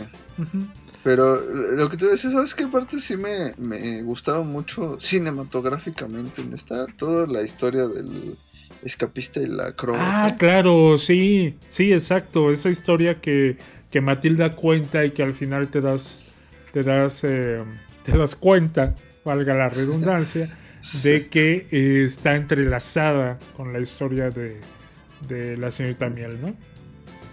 Pero 1.03 1.39
lo 1.75 1.89
que 1.89 1.97
te 1.97 2.07
decía, 2.07 2.31
¿sabes 2.31 2.55
qué 2.55 2.67
parte 2.67 2.99
sí 2.99 3.17
me, 3.17 3.53
me 3.57 4.01
gustaron 4.03 4.51
mucho 4.51 4.99
cinematográficamente 4.99 6.41
en 6.41 6.53
esta? 6.53 6.85
Toda 6.87 7.27
la 7.27 7.41
historia 7.41 7.87
del 7.87 8.35
escapista 8.83 9.39
y 9.39 9.47
la 9.47 9.73
croa. 9.73 10.25
Ah, 10.25 10.35
claro, 10.35 10.97
sí, 10.97 11.57
sí, 11.67 11.91
exacto. 11.93 12.51
Esa 12.51 12.69
historia 12.69 13.19
que, 13.19 13.57
que 13.89 14.01
Matilda 14.01 14.51
cuenta 14.51 15.05
y 15.05 15.11
que 15.11 15.23
al 15.23 15.33
final 15.33 15.69
te 15.69 15.81
das, 15.81 16.25
te 16.71 16.83
das, 16.83 17.23
eh, 17.23 17.63
te 18.03 18.17
das 18.17 18.35
cuenta 18.35 18.95
valga 19.23 19.53
la 19.53 19.69
redundancia, 19.69 20.49
de 21.03 21.27
que 21.27 21.67
eh, 21.71 22.03
está 22.05 22.35
entrelazada 22.35 23.39
con 23.55 23.73
la 23.73 23.79
historia 23.79 24.29
de, 24.29 25.57
la 25.57 25.71
señorita 25.71 26.09
Miel, 26.09 26.41
¿no? 26.41 26.53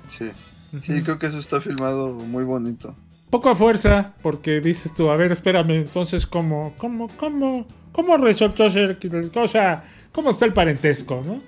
Sí. 0.08 0.30
Sí, 0.82 1.02
creo 1.02 1.18
que 1.18 1.26
eso 1.26 1.38
está 1.38 1.62
filmado 1.62 2.10
muy 2.10 2.44
bonito. 2.44 2.94
Poco 3.30 3.48
a 3.48 3.54
fuerza, 3.54 4.14
porque 4.22 4.60
dices 4.60 4.92
tú, 4.92 5.10
a 5.10 5.16
ver, 5.16 5.32
espérame, 5.32 5.70
entonces, 5.70 6.26
¿cómo, 6.26 6.74
cómo, 6.76 7.08
cómo, 7.16 7.66
cómo 7.92 8.16
resultó 8.18 8.68
ser 8.68 8.98
cosa? 9.32 9.82
¿Cómo 10.12 10.30
está 10.30 10.44
el 10.44 10.52
parentesco, 10.52 11.22
no? 11.24 11.40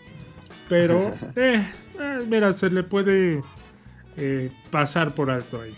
Pero, 0.70 1.14
eh, 1.36 1.66
eh, 2.00 2.18
mira, 2.28 2.52
se 2.52 2.70
le 2.70 2.82
puede 2.82 3.42
pasar 4.70 5.14
por 5.14 5.30
alto 5.30 5.60
ahí 5.60 5.76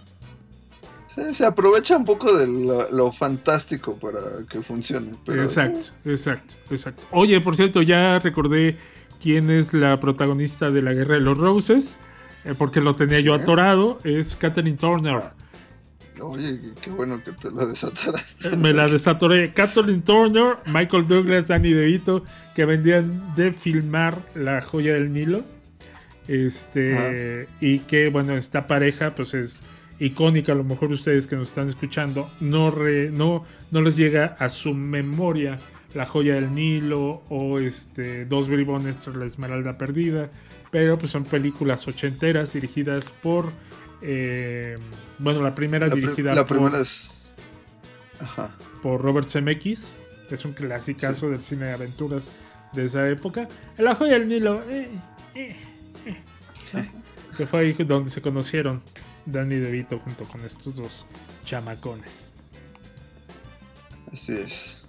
se 1.32 1.44
aprovecha 1.44 1.97
un 1.97 2.05
poco 2.05 2.36
de 2.36 2.47
lo, 2.90 3.12
fantástico 3.12 3.97
para 3.98 4.20
que 4.48 4.62
funcione. 4.62 5.12
exacto, 5.28 5.89
exacto, 6.05 6.55
exacto. 6.70 7.02
Oye, 7.10 7.40
por 7.40 7.56
cierto, 7.56 7.82
ya 7.82 8.18
recordé 8.18 8.76
quién 9.22 9.51
es 9.51 9.74
la 9.74 10.01
protagonista 10.01 10.70
de 10.70 10.82
la 10.82 10.93
Guerra 10.93 11.14
de 11.14 11.20
los 11.20 11.39
Roses, 11.39 11.97
eh, 12.44 12.55
porque 12.56 12.80
lo 12.80 12.97
tenía 12.97 13.20
yo 13.20 13.34
atorado, 13.34 13.98
es 14.05 14.36
Catherine 14.36 14.76
Turner. 14.76 15.14
Ah, 15.14 15.34
oye, 16.20 16.59
qué 16.80 16.90
bueno 16.90 17.22
que 17.22 17.32
te 17.32 17.51
la 17.51 17.66
desatoraste. 17.66 18.48
Eh, 18.48 18.56
me 18.56 18.72
la 18.72 18.89
desatoré. 18.89 19.52
Catherine 19.52 20.02
Turner, 20.02 20.56
Michael 20.66 21.06
Douglas, 21.06 21.48
Danny 21.48 21.72
DeVito, 21.72 22.24
que 22.55 22.64
vendían 22.64 23.34
de 23.36 23.52
filmar 23.52 24.18
La 24.34 24.62
Joya 24.62 24.94
del 24.94 25.12
Nilo. 25.12 25.44
Este, 26.28 27.48
y 27.60 27.80
que, 27.80 28.09
bueno, 28.09 28.36
esta 28.36 28.66
pareja, 28.66 29.14
pues 29.14 29.34
es 29.34 29.60
icónica, 30.05 30.53
a 30.53 30.55
lo 30.55 30.65
mejor 30.65 30.93
ustedes 30.93 31.27
que 31.27 31.37
nos 31.37 31.51
están 31.51 31.69
escuchando, 31.69 32.29
no, 32.41 32.74
no, 33.12 33.45
no 33.70 33.83
les 33.83 33.97
llega 33.97 34.37
a 34.39 34.49
su 34.49 34.74
memoria 34.74 35.59
la 35.95 36.07
joya 36.07 36.35
del 36.35 36.55
Nilo 36.55 37.23
o 37.29 37.59
este, 37.59 38.24
dos 38.24 38.49
bribones 38.49 38.99
tras 38.99 39.15
la 39.15 39.27
esmeralda 39.27 39.79
perdida, 39.79 40.31
pero 40.70 40.99
pues 40.99 41.12
son 41.12 41.24
películas 41.24 41.87
ochenteras 41.87 42.53
dirigidas 42.55 43.11
por 43.11 43.53
eh, 44.01 44.77
bueno 45.19 45.43
la 45.43 45.55
primera 45.55 45.89
dirigida 45.89 46.35
la 46.35 46.47
primera 46.47 46.81
es 46.81 47.35
por 48.83 49.01
Robert 49.01 49.29
Zemeckis 49.29 49.97
es 50.31 50.45
un 50.45 50.55
clasicazo 50.55 51.31
del 51.31 51.43
cine 51.43 51.66
de 51.66 51.73
aventuras 51.73 52.31
de 52.73 52.87
esa 52.87 53.07
época. 53.09 53.49
El 53.77 53.87
ajo 53.87 54.07
y 54.07 54.11
el 54.11 54.29
Nilo 54.29 54.62
eh, 54.70 54.89
eh, 55.35 55.57
que 57.37 57.47
fue 57.47 57.61
ahí 57.61 57.73
donde 57.73 58.11
se 58.11 58.23
conocieron 58.23 58.83
Danny 59.27 59.57
DeVito 59.57 59.99
junto 59.99 60.24
con 60.24 60.44
estos 60.44 60.77
dos 60.77 61.07
chamacones 61.44 62.31
así 64.12 64.32
es 64.32 64.85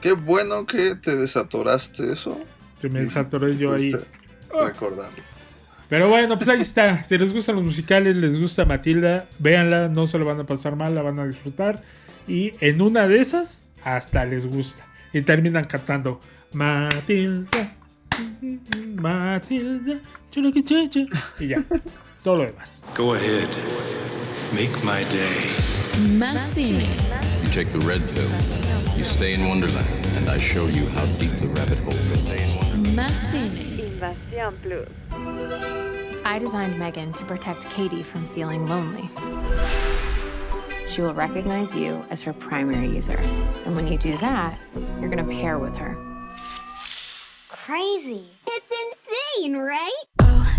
qué 0.00 0.12
bueno 0.12 0.66
que 0.66 0.94
te 0.94 1.16
desatoraste 1.16 2.12
eso 2.12 2.38
que 2.80 2.88
me 2.88 3.00
desatoré 3.00 3.56
yo 3.56 3.72
ahí 3.72 3.96
recordarlo 4.52 5.32
pero 5.92 6.08
bueno, 6.08 6.38
pues 6.38 6.48
ahí 6.48 6.62
está. 6.62 7.04
Si 7.04 7.18
les 7.18 7.34
gustan 7.34 7.56
los 7.56 7.66
musicales, 7.66 8.16
les 8.16 8.40
gusta 8.40 8.64
Matilda, 8.64 9.28
véanla, 9.38 9.88
no 9.88 10.06
se 10.06 10.16
lo 10.16 10.24
van 10.24 10.40
a 10.40 10.46
pasar 10.46 10.74
mal, 10.74 10.94
la 10.94 11.02
van 11.02 11.18
a 11.18 11.26
disfrutar. 11.26 11.82
Y 12.26 12.52
en 12.60 12.80
una 12.80 13.06
de 13.06 13.20
esas, 13.20 13.68
hasta 13.84 14.24
les 14.24 14.46
gusta. 14.46 14.86
Y 15.12 15.20
terminan 15.20 15.66
cantando 15.66 16.18
Matilda, 16.54 17.76
Matilda, 18.94 20.00
y 21.38 21.46
ya. 21.48 21.62
Todo 22.22 22.36
lo 22.36 22.46
demás. 22.46 22.80
Go 22.94 23.14
ahead. 23.14 23.48
Make 24.54 24.84
my 24.84 25.02
day. 25.10 25.34
Más 26.18 26.38
cine. 26.54 26.86
You 27.42 27.48
take 27.50 27.72
the 27.72 27.80
red 27.80 28.00
pill. 28.14 28.30
You 28.96 29.02
stay 29.02 29.34
in 29.34 29.48
Wonderland. 29.48 29.88
And 30.16 30.28
I 30.30 30.38
show 30.38 30.66
you 30.66 30.86
how 30.90 31.04
deep 31.18 31.32
the 31.40 31.48
rabbit 31.48 31.78
hole 31.78 31.92
goes. 31.92 32.22
Más 32.94 33.10
cine. 33.10 33.50
Invasión 33.76 34.54
Plus. 34.62 34.88
I 36.24 36.38
designed 36.38 36.78
Megan 36.78 37.12
to 37.14 37.24
protect 37.24 37.68
Katie 37.70 38.04
from 38.04 38.24
feeling 38.26 38.68
lonely. 38.68 39.10
She 40.86 41.02
will 41.02 41.14
recognize 41.14 41.74
you 41.74 42.04
as 42.10 42.22
her 42.22 42.32
primary 42.32 42.86
user. 42.86 43.18
And 43.66 43.74
when 43.74 43.88
you 43.88 43.98
do 43.98 44.16
that, 44.18 44.56
you're 45.00 45.10
gonna 45.10 45.24
pair 45.24 45.58
with 45.58 45.74
her. 45.76 45.96
Crazy. 47.48 48.26
It's 48.46 48.70
insane, 48.70 49.56
right? 49.56 50.04
Oh, 50.20 50.56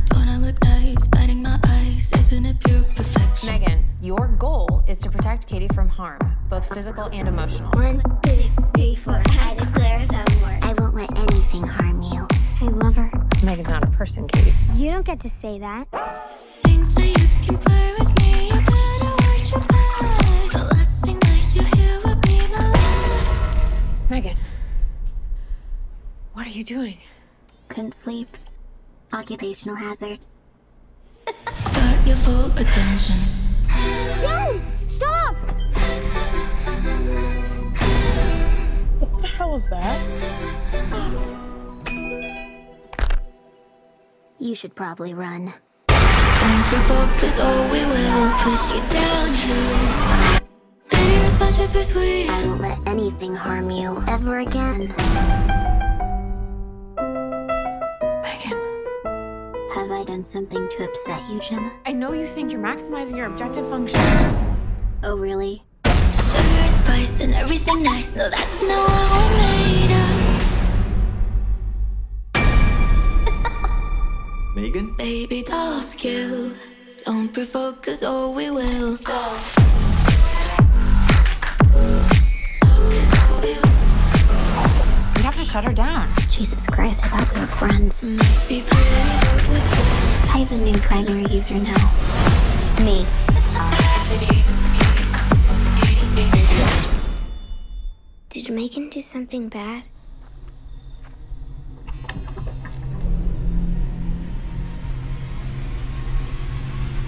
my 2.11 2.17
eyes. 2.17 2.31
Isn't 2.31 2.45
it 2.45 2.59
pure 2.59 2.83
perfection? 2.95 3.49
Megan, 3.49 3.85
your 4.01 4.27
goal 4.27 4.83
is 4.87 4.99
to 5.01 5.09
protect 5.09 5.47
Katie 5.47 5.67
from 5.73 5.87
harm, 5.87 6.19
both 6.49 6.67
physical 6.73 7.05
and 7.05 7.27
emotional. 7.27 7.69
One, 7.71 8.01
two, 8.23 8.43
three, 8.75 8.95
four. 8.95 9.21
I 9.27 9.55
declare 9.55 10.03
some 10.05 10.39
more. 10.39 10.57
I 10.61 10.73
won't 10.77 10.95
let 10.95 11.17
anything 11.17 11.63
harm 11.63 12.01
you. 12.01 12.27
I 12.61 12.65
love 12.65 12.95
her. 12.95 13.11
Megan's 13.43 13.69
not 13.69 13.83
a 13.83 13.87
person, 13.87 14.27
Katie. 14.27 14.53
You 14.75 14.91
don't 14.91 15.05
get 15.05 15.19
to 15.21 15.29
say 15.29 15.59
that. 15.59 15.87
Things 16.63 16.93
that 16.95 17.07
you 17.07 17.27
can 17.45 17.57
play 17.57 17.93
with 17.99 18.21
me. 18.21 18.47
You 18.47 18.61
better 18.61 19.11
watch 19.21 19.51
your 19.51 19.59
back. 19.61 20.51
The 20.51 20.67
last 20.71 21.05
thing 21.05 21.19
that 21.19 21.55
you 21.55 21.63
hear 21.77 21.99
will 22.03 22.15
be 22.21 22.39
my 22.53 22.69
laugh. 22.69 24.09
Megan. 24.09 24.37
What 26.33 26.47
are 26.47 26.51
you 26.51 26.63
doing? 26.63 26.97
Couldn't 27.67 27.93
sleep. 27.93 28.37
Occupational 29.11 29.75
hazard. 29.75 30.19
Got 32.03 32.09
your 32.09 32.17
full 32.17 32.51
attention. 32.57 33.15
Don't! 34.21 34.61
Stop! 34.89 35.35
What 38.99 39.21
the 39.21 39.27
hell 39.27 39.55
is 39.55 39.69
that? 39.69 40.01
You 44.37 44.53
should 44.53 44.75
probably 44.75 45.13
run. 45.13 45.53
Don't 45.87 46.63
provoke, 46.65 47.09
cause 47.19 47.39
oh, 47.41 47.69
we 47.71 47.79
will 47.85 48.33
push 48.43 48.73
you 48.75 48.81
downhill. 48.89 50.41
Bitter 50.89 51.25
as 51.25 51.39
much 51.39 51.57
as 51.59 51.73
we're 51.73 51.83
sweet. 51.83 52.29
I 52.29 52.43
won't 52.43 52.59
let 52.59 52.85
anything 52.85 53.33
harm 53.33 53.71
you 53.71 54.03
ever 54.09 54.39
again. 54.39 54.93
Megan. 58.23 58.72
Have 59.73 59.91
I 59.91 60.03
done 60.03 60.23
something 60.23 60.69
to 60.69 60.83
upset 60.83 61.27
you, 61.31 61.39
Gemma? 61.39 61.71
I 61.87 61.93
know 61.93 62.13
you 62.13 62.27
think 62.27 62.51
you're 62.51 62.61
maximizing 62.61 63.17
your 63.17 63.25
objective 63.25 63.67
function. 63.67 63.99
Oh, 65.01 65.17
really? 65.17 65.63
Sugar 65.87 66.37
and 66.37 66.75
spice 66.75 67.21
and 67.21 67.33
everything 67.33 67.81
nice. 67.81 68.15
No, 68.15 68.29
that's 68.29 68.61
not 68.61 68.87
what 68.87 69.31
we're 69.31 69.37
made 69.41 69.91
of. 72.35 72.41
Megan? 74.55 74.93
Baby 74.95 75.41
doll 75.41 75.81
skill. 75.81 76.51
Don't 77.03 77.33
provoke, 77.33 77.81
cause 77.81 78.03
oh, 78.05 78.29
we 78.29 78.51
will 78.51 78.95
go. 78.97 79.39
You'd 85.15 85.25
have 85.25 85.35
to 85.37 85.43
shut 85.43 85.65
her 85.65 85.73
down. 85.73 86.13
Jesus 86.29 86.67
Christ, 86.67 87.03
I 87.05 87.07
thought 87.07 87.33
we 87.33 87.39
were 87.41 87.47
friends. 87.47 88.03
Be 89.43 89.49
pretty, 89.49 89.91
I 90.29 90.37
have 90.37 90.51
a 90.51 90.57
new 90.57 90.77
primary 90.79 91.25
user 91.25 91.55
now. 91.55 91.75
Me. 92.83 93.05
Did 98.29 98.49
Megan 98.49 98.89
do 98.89 99.01
something 99.01 99.49
bad? 99.49 99.83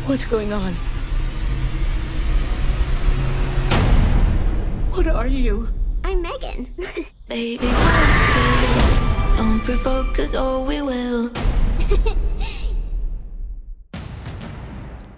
What's 0.06 0.26
going 0.26 0.54
on? 0.54 0.74
What 4.92 5.08
are 5.08 5.28
you? 5.28 5.68
I'm 6.04 6.22
Megan. 6.22 6.74
Baby. 7.28 7.72
Don't 9.36 9.60
provoke, 9.66 10.16
cause 10.16 10.36
oh, 10.38 10.64
we 10.64 10.82
will. 10.82 11.32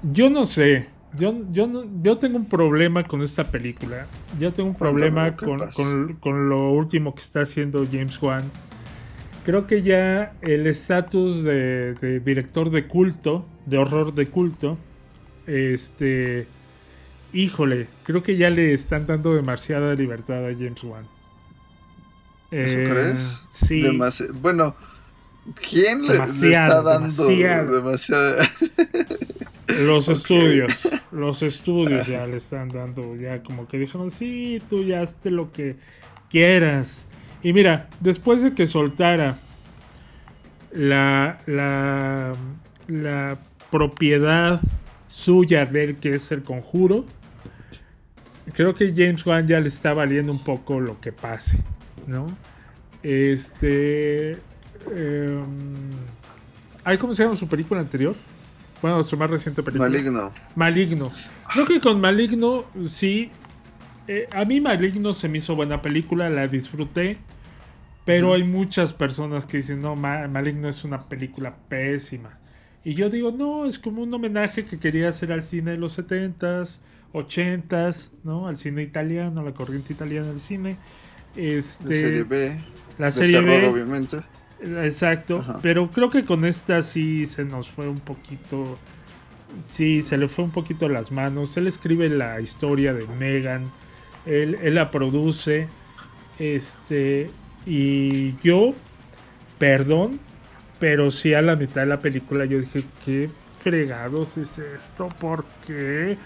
Yo 0.03 0.29
no 0.29 0.45
sé. 0.45 0.87
Yo, 1.17 1.33
yo, 1.51 1.67
no- 1.67 1.85
yo 2.03 2.17
tengo 2.17 2.37
un 2.37 2.45
problema 2.45 3.03
con 3.03 3.21
esta 3.21 3.49
película. 3.49 4.07
Yo 4.39 4.53
tengo 4.53 4.69
un 4.69 4.75
problema 4.75 5.35
Cuéntame, 5.35 5.69
¿qué 5.71 5.73
con, 5.73 6.05
con- 6.07 6.13
con 6.15 6.49
lo 6.49 6.71
último 6.71 7.15
que 7.15 7.21
está 7.21 7.41
haciendo 7.41 7.85
James 7.91 8.21
Wan. 8.21 8.43
Creo 9.45 9.65
que 9.65 9.81
ya 9.81 10.33
el 10.41 10.67
estatus 10.67 11.41
de, 11.43 11.93
de 11.95 12.19
director 12.19 12.69
de 12.69 12.85
culto, 12.87 13.45
de 13.65 13.77
horror 13.77 14.13
de 14.13 14.27
culto, 14.27 14.77
este, 15.47 16.45
híjole, 17.31 17.87
creo 18.03 18.21
que 18.23 18.35
ya 18.35 18.49
le 18.49 18.73
están 18.73 19.07
dando 19.07 19.33
demasiada 19.33 19.95
libertad 19.95 20.45
a 20.45 20.53
James 20.53 20.83
Wan. 20.83 21.05
¿Eso 22.51 22.79
Eh, 22.79 22.89
crees? 22.89 23.45
Sí. 23.53 23.81
Demasi- 23.81 24.29
bueno, 24.33 24.75
¿quién 25.69 26.01
le, 26.01 26.07
le 26.09 26.13
está 26.15 26.25
Demasiado, 26.25 26.83
dando 26.83 27.07
demasiado. 27.27 27.75
demasiada? 27.75 28.49
Los 29.79 30.09
estudios, 30.09 30.71
los 31.11 31.43
estudios 31.43 32.07
ya 32.07 32.25
le 32.25 32.37
están 32.37 32.69
dando, 32.69 33.15
ya 33.15 33.43
como 33.43 33.67
que 33.67 33.77
dijeron, 33.77 34.11
sí, 34.11 34.61
tú 34.69 34.83
ya 34.83 35.01
hazte 35.01 35.31
lo 35.31 35.51
que 35.51 35.75
quieras. 36.29 37.05
Y 37.43 37.53
mira, 37.53 37.89
después 37.99 38.41
de 38.43 38.53
que 38.53 38.67
soltara 38.67 39.37
la, 40.71 41.39
la, 41.45 42.33
la 42.87 43.37
propiedad 43.71 44.61
suya 45.07 45.65
del 45.65 45.97
que 45.97 46.15
es 46.15 46.31
el 46.31 46.43
conjuro, 46.43 47.05
creo 48.53 48.75
que 48.75 48.93
James 48.95 49.25
Wan 49.25 49.47
ya 49.47 49.59
le 49.59 49.67
está 49.67 49.93
valiendo 49.93 50.31
un 50.31 50.43
poco 50.43 50.79
lo 50.79 50.99
que 50.99 51.11
pase, 51.11 51.59
¿no? 52.07 52.27
Este... 53.03 54.37
¿Ay, 56.83 56.97
cómo 56.97 57.13
se 57.13 57.23
llama 57.23 57.35
su 57.35 57.47
película 57.47 57.81
anterior? 57.81 58.15
Bueno, 58.81 59.03
su 59.03 59.17
más 59.17 59.29
reciente 59.29 59.63
película. 59.63 59.89
Maligno. 59.89 60.31
Maligno. 60.55 61.11
Creo 61.53 61.65
que 61.65 61.81
con 61.81 61.99
Maligno, 61.99 62.65
sí. 62.89 63.31
eh, 64.07 64.27
a 64.33 64.45
mí 64.45 64.61
Maligno 64.61 65.13
se 65.13 65.27
me 65.29 65.39
hizo 65.39 65.55
buena 65.55 65.81
película, 65.81 66.29
la 66.29 66.47
disfruté. 66.47 67.17
Pero 68.05 68.33
hay 68.33 68.43
muchas 68.45 68.93
personas 68.93 69.45
que 69.45 69.57
dicen, 69.57 69.81
no, 69.81 69.97
Ma- 69.97 70.27
Maligno 70.29 70.69
es 70.69 70.85
una 70.85 70.97
película 71.09 71.55
pésima. 71.67 72.39
Y 72.85 72.93
yo 72.93 73.09
digo, 73.09 73.31
no, 73.31 73.65
es 73.65 73.79
como 73.79 74.01
un 74.03 74.13
homenaje 74.13 74.63
que 74.63 74.79
quería 74.79 75.09
hacer 75.09 75.33
al 75.33 75.41
cine 75.43 75.71
de 75.71 75.77
los 75.77 75.97
70s, 75.99 76.79
80s, 77.13 78.11
¿no? 78.23 78.47
Al 78.47 78.55
cine 78.55 78.81
italiano, 78.83 79.43
la 79.43 79.51
corriente 79.53 79.91
italiana 79.91 80.27
del 80.27 80.39
cine. 80.39 80.77
Este, 81.35 81.87
De 81.89 82.01
serie 82.01 82.23
B. 82.23 82.57
La 82.97 83.07
de 83.07 83.11
serie 83.11 83.41
terror, 83.41 83.61
B. 83.61 83.67
obviamente. 83.67 84.17
Exacto, 84.59 85.39
Ajá. 85.39 85.59
pero 85.61 85.91
creo 85.91 86.09
que 86.09 86.25
con 86.25 86.45
esta 86.45 86.81
sí 86.81 87.25
se 87.25 87.45
nos 87.45 87.69
fue 87.69 87.87
un 87.87 87.99
poquito. 87.99 88.79
Sí, 89.55 90.01
se 90.01 90.17
le 90.17 90.27
fue 90.27 90.45
un 90.45 90.51
poquito 90.51 90.89
las 90.89 91.11
manos. 91.11 91.55
Él 91.57 91.67
escribe 91.67 92.09
la 92.09 92.41
historia 92.41 92.93
de 92.93 93.07
Megan, 93.07 93.73
él, 94.25 94.57
él 94.61 94.75
la 94.75 94.91
produce. 94.91 95.69
Este, 96.39 97.35
y 97.65 98.37
yo, 98.41 98.75
perdón, 99.57 100.21
Pero 100.79 101.11
sí 101.11 101.33
a 101.33 101.41
la 101.41 101.55
mitad 101.55 101.81
de 101.81 101.87
la 101.87 101.99
película 102.01 102.45
yo 102.45 102.59
dije, 102.59 102.85
¿qué 103.05 103.31
fregados 103.59 104.37
es 104.37 104.57
esto? 104.59 105.09
¿Por 105.19 105.45
qué? 105.65 106.17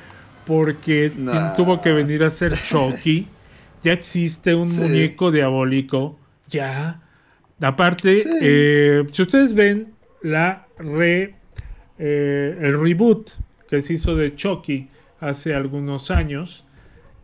Porque 0.46 1.12
tuvo 1.56 1.82
que 1.82 1.92
venir 1.94 2.24
a 2.24 2.30
ser 2.32 2.62
Chucky. 2.62 3.30
ya 3.84 3.94
existe 3.94 4.56
un 4.56 4.74
muñeco 4.76 5.32
diabólico. 5.32 6.20
Ya. 6.50 7.01
Aparte, 7.62 8.24
eh, 8.42 9.04
si 9.12 9.22
ustedes 9.22 9.54
ven 9.54 9.94
la 10.22 10.68
re, 10.78 11.36
eh, 12.00 12.58
el 12.60 12.80
reboot 12.80 13.32
que 13.70 13.82
se 13.82 13.94
hizo 13.94 14.16
de 14.16 14.36
Chucky 14.36 14.90
hace 15.20 15.54
algunos 15.54 16.12
años, 16.12 16.66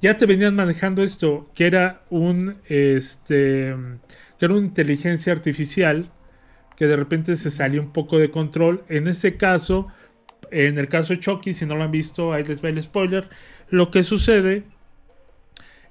ya 0.01 0.15
te 0.15 0.25
venían 0.25 0.55
manejando 0.55 1.01
esto, 1.01 1.49
que 1.55 1.65
era 1.65 2.03
un 2.09 2.57
este 2.67 3.75
que 4.37 4.45
era 4.45 4.53
una 4.53 4.65
inteligencia 4.65 5.33
artificial 5.33 6.11
que 6.75 6.85
de 6.85 6.95
repente 6.95 7.35
se 7.35 7.49
salió 7.49 7.81
un 7.81 7.91
poco 7.91 8.19
de 8.19 8.29
control. 8.29 8.83
En 8.87 9.07
ese 9.07 9.35
caso, 9.35 9.87
en 10.51 10.77
el 10.77 10.87
caso 10.87 11.13
de 11.13 11.19
Chucky, 11.19 11.53
si 11.53 11.65
no 11.65 11.75
lo 11.75 11.83
han 11.83 11.91
visto, 11.91 12.33
ahí 12.33 12.43
les 12.43 12.63
va 12.63 12.69
el 12.69 12.81
spoiler. 12.81 13.27
Lo 13.69 13.89
que 13.89 14.03
sucede 14.03 14.63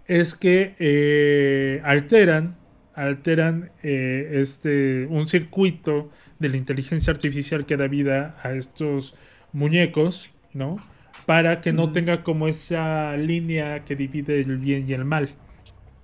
es 0.06 0.36
que 0.36 0.76
eh, 0.78 1.82
alteran, 1.84 2.56
alteran 2.96 3.70
eh, 3.82 4.40
este, 4.40 5.06
un 5.06 5.28
circuito 5.28 6.10
de 6.38 6.48
la 6.48 6.56
inteligencia 6.56 7.12
artificial 7.12 7.66
que 7.66 7.76
da 7.76 7.86
vida 7.86 8.36
a 8.42 8.52
estos 8.52 9.14
muñecos, 9.52 10.30
¿no? 10.52 10.78
Para 11.26 11.60
que 11.60 11.72
no 11.72 11.92
tenga 11.92 12.22
como 12.22 12.48
esa 12.48 13.16
línea 13.16 13.84
que 13.84 13.96
divide 13.96 14.40
el 14.40 14.58
bien 14.58 14.88
y 14.88 14.94
el 14.94 15.04
mal. 15.04 15.30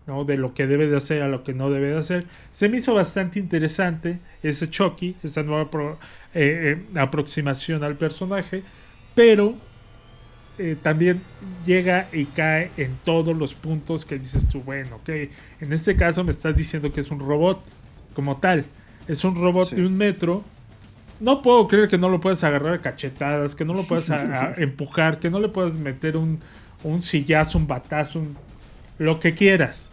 ¿no? 0.05 0.25
de 0.25 0.37
lo 0.37 0.53
que 0.53 0.67
debe 0.67 0.89
de 0.89 0.97
hacer 0.97 1.23
a 1.23 1.29
lo 1.29 1.45
que 1.45 1.55
no 1.55 1.71
debe 1.71 1.91
de 1.91 1.99
hacer. 1.99 2.25
Se 2.51 2.69
me 2.69 2.79
hizo 2.79 2.93
bastante 2.93 3.39
interesante 3.39 4.19
ese 4.43 4.69
Chucky, 4.69 5.15
esa 5.23 5.45
nueva 5.45 5.71
eh, 6.35 6.77
eh, 6.95 6.99
aproximación 6.99 7.85
al 7.85 7.95
personaje, 7.95 8.65
pero 9.15 9.57
eh, 10.65 10.77
también 10.81 11.23
llega 11.67 12.07
y 12.13 12.27
cae 12.27 12.71
en 12.77 12.97
todos 13.05 13.37
los 13.37 13.53
puntos 13.53 14.05
que 14.05 14.17
dices 14.17 14.49
tú, 14.49 14.61
bueno, 14.61 14.95
ok, 14.97 15.09
en 15.61 15.73
este 15.73 15.97
caso 15.97 16.23
me 16.23 16.31
estás 16.31 16.55
diciendo 16.55 16.93
que 16.93 17.01
es 17.01 17.11
un 17.11 17.19
robot 17.19 17.61
como 18.15 18.37
tal, 18.37 18.65
es 19.09 19.25
un 19.25 19.35
robot 19.35 19.73
de 19.73 19.85
un 19.85 19.97
metro. 19.97 20.45
No 21.19 21.43
puedo 21.43 21.67
creer 21.67 21.89
que 21.89 21.99
no 21.99 22.09
lo 22.09 22.21
puedas 22.21 22.45
agarrar 22.45 22.75
a 22.75 22.81
cachetadas, 22.81 23.57
que 23.57 23.65
no 23.65 23.75
lo 23.75 23.83
puedas 23.89 24.09
empujar, 24.57 25.19
que 25.19 25.31
no 25.31 25.41
le 25.41 25.49
puedas 25.49 25.79
meter 25.79 26.17
un, 26.17 26.39
un 26.85 27.03
sillazo, 27.03 27.59
un 27.59 27.67
batazo, 27.67 28.21
un, 28.21 28.37
lo 28.99 29.19
que 29.19 29.35
quieras 29.35 29.91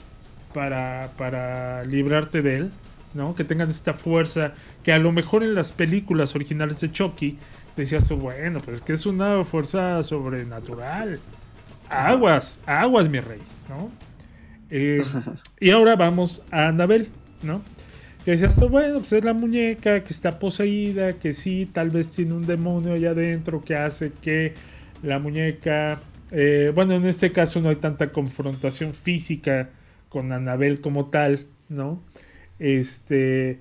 para, 0.54 1.14
para 1.18 1.84
librarte 1.84 2.44
de 2.44 2.58
él, 2.58 2.72
¿no? 3.16 3.34
Que 3.34 3.44
tengan 3.44 3.72
esta 3.72 3.96
fuerza 3.96 4.54
que 4.84 4.94
a 4.94 5.00
lo 5.00 5.12
mejor 5.12 5.42
en 5.42 5.56
las 5.56 5.72
películas 5.72 6.36
originales 6.36 6.80
de 6.82 6.92
Chucky 6.92 7.40
decías, 7.82 8.10
bueno, 8.10 8.62
pues 8.62 8.82
que 8.82 8.94
es 8.94 9.06
una 9.06 9.44
fuerza 9.46 10.02
sobrenatural. 10.04 11.20
Aguas, 11.90 12.60
aguas, 12.66 13.10
mi 13.10 13.20
rey, 13.20 13.40
¿no? 13.68 13.90
Eh, 14.70 15.04
y 15.60 15.72
ahora 15.72 15.96
vamos 15.96 16.42
a 16.52 16.68
Annabelle, 16.68 17.10
¿no? 17.42 17.62
Que 18.26 18.32
decías, 18.32 18.60
bueno, 18.70 19.00
pues 19.00 19.14
es 19.14 19.24
la 19.24 19.34
muñeca 19.34 20.04
que 20.04 20.14
está 20.14 20.38
poseída, 20.40 21.14
que 21.14 21.34
sí, 21.34 21.70
tal 21.72 21.90
vez 21.90 22.12
tiene 22.12 22.34
un 22.34 22.46
demonio 22.46 22.94
allá 22.94 23.12
adentro 23.12 23.62
que 23.62 23.76
hace 23.76 24.12
que 24.22 24.54
la 25.02 25.18
muñeca 25.20 26.00
eh, 26.32 26.72
bueno, 26.74 26.96
en 26.96 27.06
este 27.06 27.32
caso 27.32 27.60
no 27.62 27.70
hay 27.70 27.78
tanta 27.78 28.12
confrontación 28.12 28.94
física 28.94 29.70
con 30.10 30.32
Anabel 30.32 30.82
como 30.82 31.08
tal, 31.10 31.48
¿no? 31.70 32.02
Este, 32.60 33.60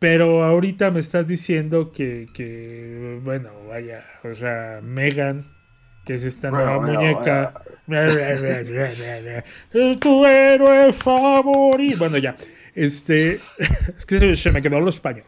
pero 0.00 0.42
ahorita 0.44 0.90
me 0.90 1.00
estás 1.00 1.28
diciendo 1.28 1.92
que, 1.92 2.26
que 2.34 3.20
bueno, 3.22 3.50
vaya, 3.68 4.02
o 4.24 4.34
sea, 4.34 4.80
Megan, 4.82 5.44
que 6.06 6.14
es 6.14 6.24
esta 6.24 6.50
nueva 6.50 6.80
muñeca, 6.80 7.52
es 7.86 8.40
tu 10.00 10.24
héroe 10.24 10.92
favorito. 10.94 11.98
Bueno, 11.98 12.16
ya, 12.16 12.34
este, 12.74 13.32
es 13.98 14.06
que 14.06 14.34
se 14.34 14.50
me 14.50 14.62
quedó 14.62 14.80
lo 14.80 14.88
español. 14.88 15.26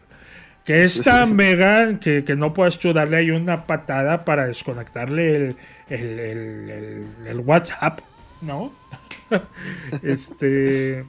Que 0.65 0.81
esta 0.83 1.27
Megan, 1.27 1.99
que, 1.99 2.25
que 2.25 2.35
no 2.35 2.55
puedes 2.55 2.79
tú 2.79 2.95
darle 2.95 3.19
ahí 3.19 3.31
una 3.31 3.67
patada 3.67 4.25
para 4.25 4.47
desconectarle 4.47 5.55
el, 5.89 7.07
el, 7.27 7.41
WhatsApp, 7.41 8.01
¿no? 8.41 8.73
este. 10.03 11.05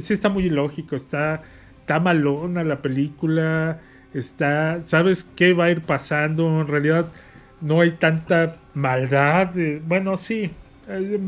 Sí, 0.00 0.14
está 0.14 0.30
muy 0.30 0.46
ilógico, 0.46 0.96
está, 0.96 1.42
está 1.84 2.00
malona 2.00 2.64
la 2.64 2.80
película, 2.80 3.78
está. 4.14 4.80
¿Sabes 4.80 5.24
qué 5.36 5.52
va 5.52 5.66
a 5.66 5.70
ir 5.70 5.82
pasando? 5.82 6.62
En 6.62 6.66
realidad, 6.66 7.08
no 7.60 7.82
hay 7.82 7.92
tanta 7.92 8.56
maldad. 8.72 9.50
bueno, 9.86 10.16
sí. 10.16 10.50
Eh, 10.88 11.18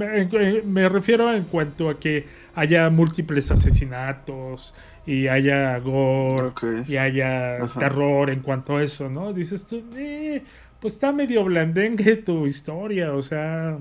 me, 0.64 0.88
refiero 0.88 1.32
en 1.32 1.44
cuanto 1.44 1.90
a 1.90 1.98
que 1.98 2.26
haya 2.54 2.88
múltiples 2.88 3.50
asesinatos 3.50 4.74
y 5.06 5.28
haya 5.28 5.78
gore 5.78 6.52
y 6.88 6.96
haya 6.96 7.58
terror 7.78 8.30
en 8.30 8.40
cuanto 8.40 8.78
a 8.78 8.82
eso, 8.82 9.10
¿no? 9.10 9.34
Dices 9.34 9.66
tú, 9.66 9.82
eh, 9.94 10.42
pues 10.80 10.94
está 10.94 11.12
medio 11.12 11.44
blandengue 11.44 12.16
tu 12.16 12.46
historia, 12.46 13.12
o 13.12 13.22
sea... 13.22 13.78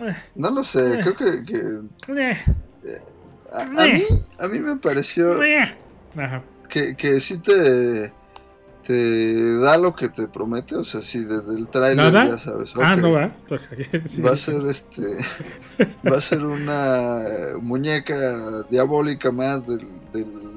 Eh, 0.00 0.16
no 0.36 0.50
lo 0.50 0.62
sé, 0.62 0.94
eh. 0.94 0.98
creo 1.02 1.16
que... 1.16 1.44
que 1.44 2.26
eh, 3.52 3.62
a, 3.78 3.86
mí, 3.86 4.02
a 4.38 4.48
mí 4.48 4.58
me 4.58 4.76
pareció 4.76 5.36
que, 6.68 6.96
que 6.96 7.20
sí 7.20 7.38
te, 7.38 8.12
te 8.86 9.58
da 9.58 9.76
lo 9.78 9.94
que 9.94 10.08
te 10.08 10.28
promete, 10.28 10.76
o 10.76 10.84
sea, 10.84 11.00
si 11.00 11.24
desde 11.24 11.54
el 11.54 11.68
trailer 11.68 12.12
ya 12.12 12.38
sabes. 12.38 12.74
ah, 12.80 12.96
no 12.96 13.12
va. 13.12 13.32
Va 14.24 14.30
a 14.30 14.36
ser 14.36 14.64
este. 14.66 15.18
va 16.08 16.18
a 16.18 16.20
ser 16.20 16.44
una 16.44 17.20
muñeca 17.60 18.62
diabólica 18.70 19.32
más 19.32 19.66
del, 19.66 19.86
del 20.12 20.56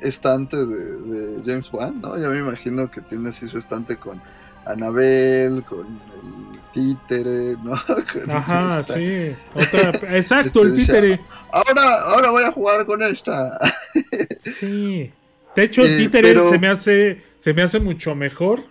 estante 0.00 0.66
de, 0.66 1.42
James 1.46 1.72
Wan, 1.72 2.00
¿no? 2.00 2.18
Ya 2.18 2.28
me 2.28 2.38
imagino 2.38 2.90
que 2.90 3.00
tiene 3.00 3.30
así 3.30 3.46
su 3.46 3.58
estante 3.58 3.96
con 3.96 4.20
Anabel, 4.66 5.64
con 5.64 5.86
el 5.86 6.41
títere, 6.72 7.56
¿no? 7.62 7.74
Ajá, 8.28 8.82
sí. 8.82 9.34
exacto, 10.10 10.62
el 10.62 10.68
este, 10.68 10.80
títere. 10.80 11.20
Ahora, 11.50 12.00
ahora 12.02 12.30
voy 12.30 12.44
a 12.44 12.52
jugar 12.52 12.86
con 12.86 13.02
esta. 13.02 13.58
sí. 14.40 15.10
De 15.54 15.64
hecho, 15.64 15.82
el 15.82 15.92
eh, 15.92 15.96
títere 15.96 16.48
se 16.48 16.58
me 16.58 16.68
hace, 16.68 17.22
se 17.38 17.52
me 17.52 17.62
hace 17.62 17.78
mucho 17.78 18.14
mejor 18.14 18.64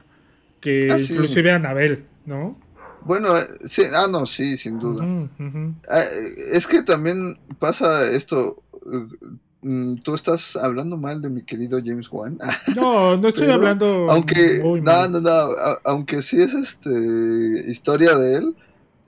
que 0.60 0.90
ah, 0.92 0.98
inclusive 0.98 1.52
Anabel, 1.52 2.06
¿no? 2.26 2.60
Bueno, 3.04 3.38
eh, 3.38 3.44
sí, 3.66 3.84
ah, 3.94 4.08
no, 4.10 4.26
sí, 4.26 4.58
sin 4.58 4.80
duda. 4.80 5.06
Ah, 5.90 6.04
es 6.52 6.68
que 6.68 6.84
también 6.84 7.40
pasa 7.60 8.04
esto 8.04 8.64
Mm, 8.86 9.38
tú 10.04 10.16
estás 10.16 10.56
hablando 10.56 10.98
mal 10.98 11.22
de 11.22 11.30
mi 11.30 11.44
querido 11.44 11.80
James 11.84 12.12
Wan. 12.12 12.40
No, 12.76 13.18
no 13.18 13.28
estoy 13.28 13.50
hablando. 13.50 14.10
Aunque, 14.10 14.60
no, 14.82 15.08
no, 15.08 15.22
no, 15.22 15.50
aunque 15.84 16.22
sí 16.22 16.42
es 16.42 16.54
este 16.54 17.70
historia 17.70 18.16
de 18.16 18.36
él, 18.36 18.56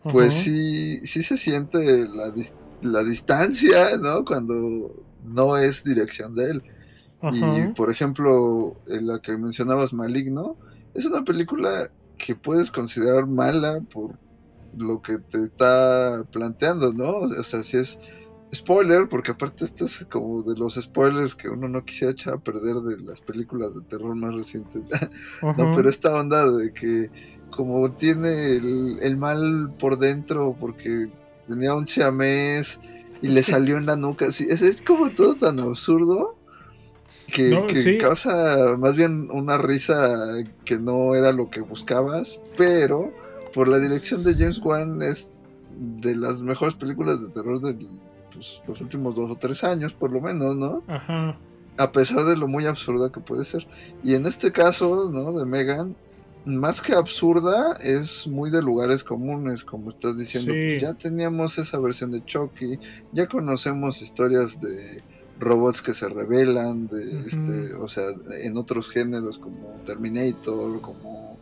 pues 0.03 0.34
sí, 0.34 1.05
sí 1.05 1.23
se 1.23 1.38
siente 1.38 2.07
la, 2.07 2.34
la 2.81 3.03
distancia, 3.03 3.97
¿no? 3.97 4.25
Cuando 4.25 5.03
no 5.25 5.57
es 5.57 5.84
dirección 5.84 6.35
de 6.35 6.51
él. 6.51 6.63
Y 7.31 7.67
por 7.69 7.89
ejemplo, 7.89 8.75
la 8.85 9.21
que 9.21 9.38
mencionabas, 9.38 9.93
Maligno, 9.93 10.57
es 10.93 11.05
una 11.05 11.23
película 11.23 11.89
que 12.17 12.35
puedes 12.35 12.69
considerar 12.69 13.27
mala 13.27 13.80
por 13.80 14.17
lo 14.77 15.01
que 15.01 15.19
te 15.19 15.41
está 15.43 16.25
planteando, 16.31 16.91
¿no? 16.91 17.19
O 17.19 17.43
sea, 17.43 17.63
si 17.63 17.77
es 17.77 17.97
spoiler, 18.53 19.07
porque 19.09 19.31
aparte 19.31 19.65
este 19.65 19.85
es 19.85 20.05
como 20.09 20.43
de 20.43 20.57
los 20.57 20.75
spoilers 20.75 21.35
que 21.35 21.49
uno 21.49 21.67
no 21.67 21.84
quisiera 21.84 22.11
echar 22.11 22.35
a 22.35 22.38
perder 22.38 22.75
de 22.77 23.03
las 23.03 23.21
películas 23.21 23.73
de 23.73 23.81
terror 23.81 24.15
más 24.15 24.34
recientes. 24.34 24.85
no, 25.41 25.73
pero 25.75 25.89
esta 25.89 26.13
onda 26.13 26.49
de 26.51 26.73
que 26.73 27.09
como 27.49 27.91
tiene 27.91 28.55
el, 28.55 29.17
mal 29.17 29.73
por 29.77 29.97
dentro 29.97 30.55
porque 30.59 31.09
tenía 31.47 31.75
un 31.75 31.85
siamés 31.85 32.80
y 33.21 33.27
le 33.27 33.43
salió 33.43 33.77
en 33.77 33.85
la 33.85 33.95
nuca, 33.95 34.25
es, 34.25 34.41
es 34.41 34.81
como 34.81 35.09
todo 35.09 35.35
tan 35.35 35.59
absurdo 35.59 36.35
que, 37.27 37.97
causa 37.99 38.75
más 38.77 38.95
bien 38.95 39.30
una 39.31 39.57
risa 39.57 40.34
que 40.65 40.77
no 40.77 41.15
era 41.15 41.31
lo 41.31 41.49
que 41.49 41.61
buscabas, 41.61 42.39
pero 42.57 43.11
por 43.53 43.67
la 43.67 43.80
dirección 43.80 44.23
de 44.23 44.34
James 44.34 44.59
Wan 44.59 45.01
es 45.01 45.31
de 45.77 46.15
las 46.15 46.41
mejores 46.41 46.75
películas 46.75 47.21
de 47.21 47.30
terror 47.30 47.59
del 47.61 47.99
los 48.68 48.82
últimos 48.82 49.15
dos 49.15 49.32
o 49.32 49.36
tres 49.36 49.64
años, 49.64 49.94
por 49.94 50.11
lo 50.11 50.22
menos, 50.22 50.56
¿no? 50.56 50.84
Ajá. 50.88 51.38
A 51.78 51.91
pesar 51.91 52.24
de 52.26 52.38
lo 52.38 52.48
muy 52.48 52.65
absurda 52.65 53.11
que 53.11 53.20
puede 53.20 53.45
ser. 53.45 53.68
Y 54.03 54.15
en 54.15 54.26
este 54.26 54.52
caso, 54.52 55.10
¿no? 55.11 55.32
De 55.34 55.45
Megan, 55.45 55.95
más 56.45 56.82
que 56.82 56.94
absurda, 56.94 57.74
es 57.82 58.28
muy 58.28 58.52
de 58.52 58.61
lugares 58.61 59.03
comunes, 59.03 59.64
como 59.64 59.90
estás 59.90 60.18
diciendo. 60.18 60.52
Pues 60.52 60.82
ya 60.82 60.94
teníamos 60.94 61.57
esa 61.57 61.80
versión 61.80 62.11
de 62.11 62.24
Chucky, 62.26 62.80
ya 63.11 63.28
conocemos 63.28 64.02
historias 64.02 64.60
de 64.60 65.02
robots 65.40 65.82
que 65.82 65.94
se 65.94 66.10
revelan, 66.10 66.88
de, 66.88 67.20
este, 67.20 67.74
o 67.76 67.88
sea, 67.88 68.06
en 68.41 68.57
otros 68.57 68.90
géneros 68.90 69.38
como 69.38 69.80
Terminator, 69.86 70.82
como, 70.82 71.38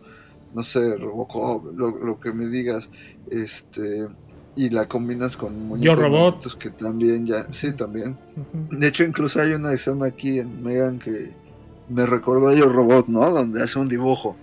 no 0.54 0.64
sé, 0.64 0.96
Robocop, 0.98 1.74
lo, 1.76 2.20
que 2.20 2.34
me 2.34 2.48
digas, 2.48 2.90
este, 3.30 4.08
y 4.56 4.70
la 4.70 4.88
combinas 4.88 5.38
con 5.38 5.68
muñecos 5.68 6.56
que 6.58 6.70
también 6.70 7.26
ya, 7.26 7.46
sí, 7.52 7.72
también. 7.72 8.18
De 8.70 8.88
hecho, 8.88 9.04
incluso 9.04 9.42
hay 9.42 9.54
una 9.54 9.74
escena 9.74 10.08
aquí 10.08 10.40
en 10.40 10.62
Megan 10.62 11.00
que 11.00 11.32
me 11.90 12.06
recordó 12.06 12.50
a 12.50 12.54
Yo 12.54 12.68
Robot, 12.68 13.08
¿no? 13.08 13.30
Donde 13.30 13.64
hace 13.64 13.80
un 13.80 13.88
dibujo. 13.88 14.36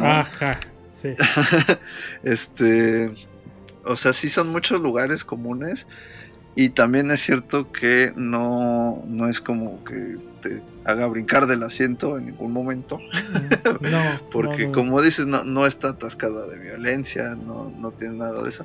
Ajá, 0.00 0.58
sí. 1.00 1.10
este, 2.22 3.12
o 3.84 3.96
sea, 3.96 4.12
sí 4.12 4.28
son 4.28 4.48
muchos 4.48 4.80
lugares 4.80 5.24
comunes 5.24 5.86
y 6.54 6.70
también 6.70 7.10
es 7.10 7.20
cierto 7.20 7.70
que 7.70 8.12
no, 8.16 9.02
no 9.06 9.28
es 9.28 9.42
como 9.42 9.84
que 9.84 10.16
te 10.40 10.62
haga 10.84 11.06
brincar 11.06 11.46
del 11.46 11.62
asiento 11.62 12.16
en 12.16 12.26
ningún 12.26 12.52
momento. 12.52 12.98
No, 13.80 14.00
Porque 14.30 14.70
como 14.70 15.02
dices, 15.02 15.26
no, 15.26 15.42
no 15.42 15.66
está 15.66 15.88
atascada 15.88 16.46
de 16.46 16.58
violencia, 16.58 17.34
no, 17.34 17.72
no 17.78 17.90
tiene 17.90 18.18
nada 18.18 18.42
de 18.42 18.48
eso. 18.48 18.64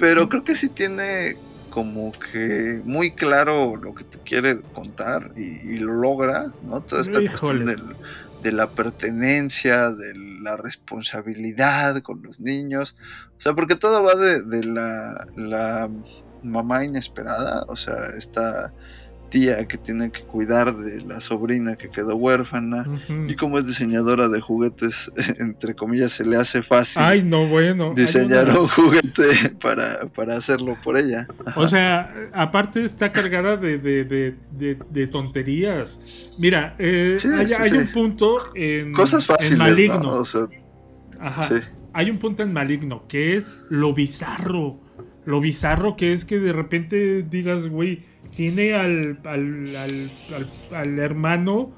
Pero 0.00 0.28
creo 0.28 0.42
que 0.42 0.56
sí 0.56 0.68
tiene 0.68 1.36
como 1.68 2.12
que 2.12 2.80
muy 2.84 3.12
claro 3.12 3.76
lo 3.76 3.94
que 3.94 4.02
te 4.02 4.18
quiere 4.18 4.58
contar 4.60 5.32
y, 5.36 5.76
lo 5.78 5.92
logra, 5.92 6.52
¿no? 6.64 6.80
Toda 6.80 7.02
esta 7.02 7.20
cuestión 7.20 7.96
de 8.42 8.52
la 8.52 8.70
pertenencia, 8.70 9.90
de 9.90 10.14
la 10.42 10.56
responsabilidad 10.56 12.00
con 12.02 12.22
los 12.22 12.40
niños. 12.40 12.96
O 13.36 13.40
sea, 13.40 13.54
porque 13.54 13.76
todo 13.76 14.02
va 14.02 14.14
de, 14.14 14.42
de 14.42 14.64
la, 14.64 15.26
la 15.36 15.90
mamá 16.42 16.84
inesperada, 16.84 17.64
o 17.68 17.76
sea, 17.76 18.06
esta 18.16 18.72
tía 19.30 19.66
que 19.66 19.78
tiene 19.78 20.10
que 20.10 20.22
cuidar 20.22 20.76
de 20.76 21.00
la 21.02 21.20
sobrina 21.20 21.76
que 21.76 21.88
quedó 21.88 22.16
huérfana 22.16 22.84
y 23.28 23.34
como 23.36 23.58
es 23.58 23.66
diseñadora 23.66 24.28
de 24.28 24.40
juguetes, 24.40 25.10
entre 25.38 25.74
comillas, 25.74 26.12
se 26.12 26.24
le 26.24 26.36
hace 26.36 26.62
fácil. 26.62 27.00
Ay, 27.02 27.22
no, 27.22 27.48
bueno. 27.48 27.94
Diseñar 27.94 28.50
un 28.58 28.68
juguete 28.68 29.50
para, 29.60 30.08
para, 30.08 30.36
hacerlo 30.36 30.76
por 30.82 30.98
ella. 30.98 31.26
O 31.56 31.66
sea, 31.66 32.12
aparte 32.32 32.84
está 32.84 33.10
cargada 33.12 33.56
de, 33.56 33.78
de, 33.78 34.36
de, 34.90 35.06
tonterías. 35.06 36.00
Mira, 36.38 36.74
eh, 36.78 37.16
hay, 37.58 37.72
un 37.72 37.86
punto 37.92 38.54
en, 38.54 38.92
Cosas 38.92 39.24
fáciles, 39.24 39.58
maligno. 39.58 40.22
Ajá. 41.18 41.48
Hay 41.92 42.10
un 42.10 42.18
punto 42.18 42.42
en 42.42 42.52
maligno 42.52 43.06
que 43.08 43.36
es 43.36 43.58
lo 43.68 43.94
bizarro 43.94 44.78
lo 45.24 45.40
bizarro 45.40 45.96
que 45.96 46.12
es 46.12 46.24
que 46.24 46.38
de 46.38 46.52
repente 46.52 47.22
digas, 47.22 47.68
güey, 47.68 48.04
tiene 48.34 48.74
al, 48.74 49.18
al, 49.24 50.98
hermano 50.98 51.72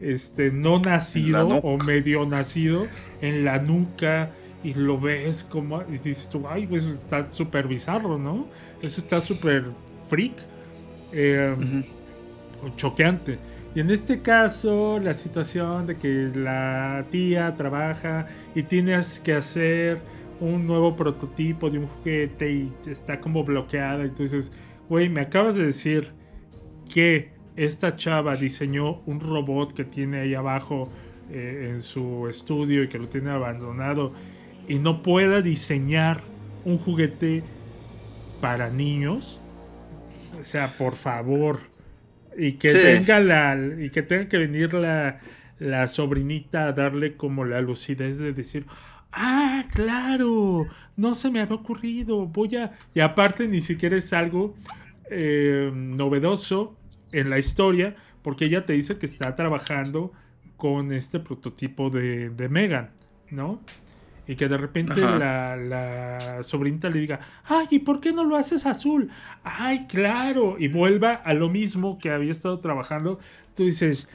este, 0.00 0.50
no 0.50 0.80
nacido 0.80 1.48
o 1.48 1.78
medio 1.78 2.26
nacido 2.26 2.86
en 3.20 3.44
la 3.44 3.58
nuca 3.58 4.30
y 4.64 4.74
lo 4.74 4.98
ves 5.00 5.44
como, 5.44 5.82
y 5.82 5.98
dices 5.98 6.28
tú, 6.30 6.44
ay, 6.48 6.66
pues 6.66 6.84
está 6.84 7.30
súper 7.30 7.66
bizarro, 7.66 8.18
¿no? 8.18 8.46
Eso 8.80 9.00
está 9.00 9.20
súper 9.20 9.64
freak, 10.08 10.34
eh, 11.12 11.54
choqueante. 12.76 13.38
Y 13.74 13.80
en 13.80 13.90
este 13.90 14.20
caso, 14.20 15.00
la 15.00 15.14
situación 15.14 15.86
de 15.86 15.96
que 15.96 16.30
la 16.34 17.06
tía 17.10 17.54
trabaja 17.56 18.26
y 18.54 18.62
tienes 18.64 19.18
que 19.18 19.32
hacer 19.32 19.98
un 20.40 20.66
nuevo 20.66 20.94
prototipo 20.94 21.70
de 21.70 21.78
un 21.78 21.86
juguete 21.86 22.52
y 22.52 22.72
está 22.86 23.20
como 23.20 23.44
bloqueada. 23.44 24.02
Entonces, 24.02 24.52
güey, 24.88 25.08
me 25.08 25.20
acabas 25.22 25.56
de 25.56 25.66
decir 25.66 26.12
que 26.92 27.32
esta 27.56 27.96
chava 27.96 28.36
diseñó 28.36 29.02
un 29.06 29.20
robot 29.20 29.74
que 29.74 29.84
tiene 29.84 30.20
ahí 30.20 30.34
abajo 30.34 30.90
eh, 31.30 31.68
en 31.70 31.82
su 31.82 32.28
estudio 32.28 32.82
y 32.82 32.88
que 32.88 32.98
lo 32.98 33.08
tiene 33.08 33.30
abandonado 33.30 34.12
y 34.68 34.78
no 34.78 35.02
pueda 35.02 35.42
diseñar 35.42 36.22
un 36.64 36.78
juguete 36.78 37.42
para 38.40 38.70
niños. 38.70 39.40
O 40.38 40.44
sea, 40.44 40.76
por 40.76 40.94
favor. 40.94 41.60
Y 42.36 42.52
que 42.52 42.72
venga 42.72 43.20
la. 43.20 43.58
Y 43.78 43.90
que 43.90 44.02
tenga 44.02 44.28
que 44.28 44.38
venir 44.38 44.72
la, 44.74 45.20
la 45.58 45.86
sobrinita 45.88 46.66
a 46.66 46.72
darle 46.72 47.16
como 47.16 47.44
la 47.44 47.60
lucidez 47.60 48.18
de 48.18 48.32
decir 48.32 48.66
ah, 49.12 49.64
claro, 49.72 50.66
no 50.96 51.14
se 51.14 51.30
me 51.30 51.40
había 51.40 51.56
ocurrido, 51.56 52.26
voy 52.26 52.56
a... 52.56 52.72
Y 52.94 53.00
aparte 53.00 53.46
ni 53.48 53.60
siquiera 53.60 53.96
es 53.96 54.12
algo 54.12 54.54
eh, 55.10 55.70
novedoso 55.74 56.76
en 57.12 57.30
la 57.30 57.38
historia, 57.38 57.94
porque 58.22 58.46
ella 58.46 58.64
te 58.64 58.72
dice 58.72 58.98
que 58.98 59.06
está 59.06 59.34
trabajando 59.34 60.12
con 60.56 60.92
este 60.92 61.20
prototipo 61.20 61.90
de, 61.90 62.30
de 62.30 62.48
Megan, 62.48 62.90
¿no? 63.30 63.60
Y 64.26 64.36
que 64.36 64.48
de 64.48 64.56
repente 64.56 65.00
la, 65.00 65.56
la, 65.56 66.42
sobrinita 66.44 66.88
le 66.88 67.00
diga, 67.00 67.20
ay, 67.44 67.66
¿y 67.70 67.78
por 67.80 68.00
qué 68.00 68.12
no 68.12 68.24
lo 68.24 68.36
haces 68.36 68.64
azul? 68.66 69.10
Ay, 69.42 69.86
claro. 69.88 70.56
Y 70.58 70.68
vuelva 70.68 71.12
a 71.12 71.34
lo 71.34 71.48
mismo 71.48 71.98
que 71.98 72.10
había 72.10 72.30
estado 72.30 72.60
trabajando. 72.60 73.18
Tú 73.56 73.64
dices, 73.64 74.08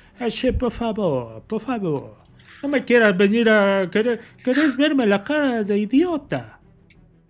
por 0.58 0.72
favor, 0.72 1.44
por 1.46 1.62
favor. 1.62 2.27
No 2.62 2.70
me 2.70 2.86
quieras 2.86 3.16
venir 3.16 3.50
a 3.50 3.90
querer, 3.90 4.20
querés 4.44 4.76
verme 4.76 5.06
la 5.06 5.24
cara 5.24 5.64
de 5.64 5.78
idiota. 5.78 6.60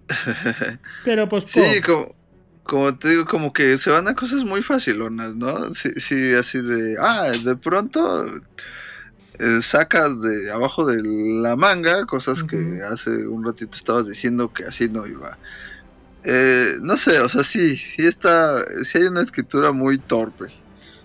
Pero 1.04 1.28
pues 1.28 1.46
Sí, 1.48 1.82
como, 2.64 2.98
te 2.98 3.10
digo, 3.10 3.26
como 3.26 3.52
que 3.52 3.78
se 3.78 3.90
van 3.90 4.08
a 4.08 4.16
cosas 4.16 4.44
muy 4.44 4.62
facilonas, 4.62 5.36
¿no? 5.36 5.74
Sí, 5.74 5.90
sí 5.98 6.34
así 6.34 6.62
de, 6.62 6.98
ah, 7.00 7.32
de 7.44 7.56
pronto 7.56 8.26
eh, 9.40 9.62
sacas 9.62 10.22
de 10.22 10.52
abajo 10.52 10.86
de 10.86 11.02
la 11.04 11.56
manga 11.56 12.06
cosas 12.06 12.44
que 12.44 12.82
hace 12.90 13.28
un 13.28 13.46
ratito 13.46 13.76
estabas 13.76 14.08
diciendo 14.08 14.52
que 14.52 14.66
así 14.66 14.90
no 14.90 15.06
iba. 15.06 15.38
Eh, 16.24 16.74
no 16.82 16.98
sé, 16.98 17.20
o 17.20 17.30
sea, 17.30 17.44
sí, 17.44 17.78
sí 17.78 18.06
está, 18.06 18.64
sí 18.84 18.98
hay 18.98 19.06
una 19.06 19.22
escritura 19.22 19.72
muy 19.72 19.98
torpe. 19.98 20.48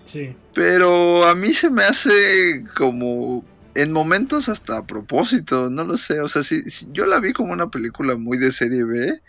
Sí. 0.03 0.35
Pero 0.53 1.25
a 1.25 1.35
mí 1.35 1.53
se 1.53 1.69
me 1.69 1.83
hace 1.83 2.65
como 2.75 3.45
en 3.75 3.91
momentos 3.91 4.49
hasta 4.49 4.77
a 4.77 4.85
propósito, 4.85 5.69
no 5.69 5.83
lo 5.83 5.97
sé, 5.97 6.19
o 6.21 6.27
sea, 6.27 6.43
si, 6.43 6.63
yo 6.91 7.05
la 7.05 7.19
vi 7.19 7.33
como 7.33 7.53
una 7.53 7.69
película 7.69 8.15
muy 8.15 8.37
de 8.37 8.51
serie 8.51 8.83
B 8.83 9.21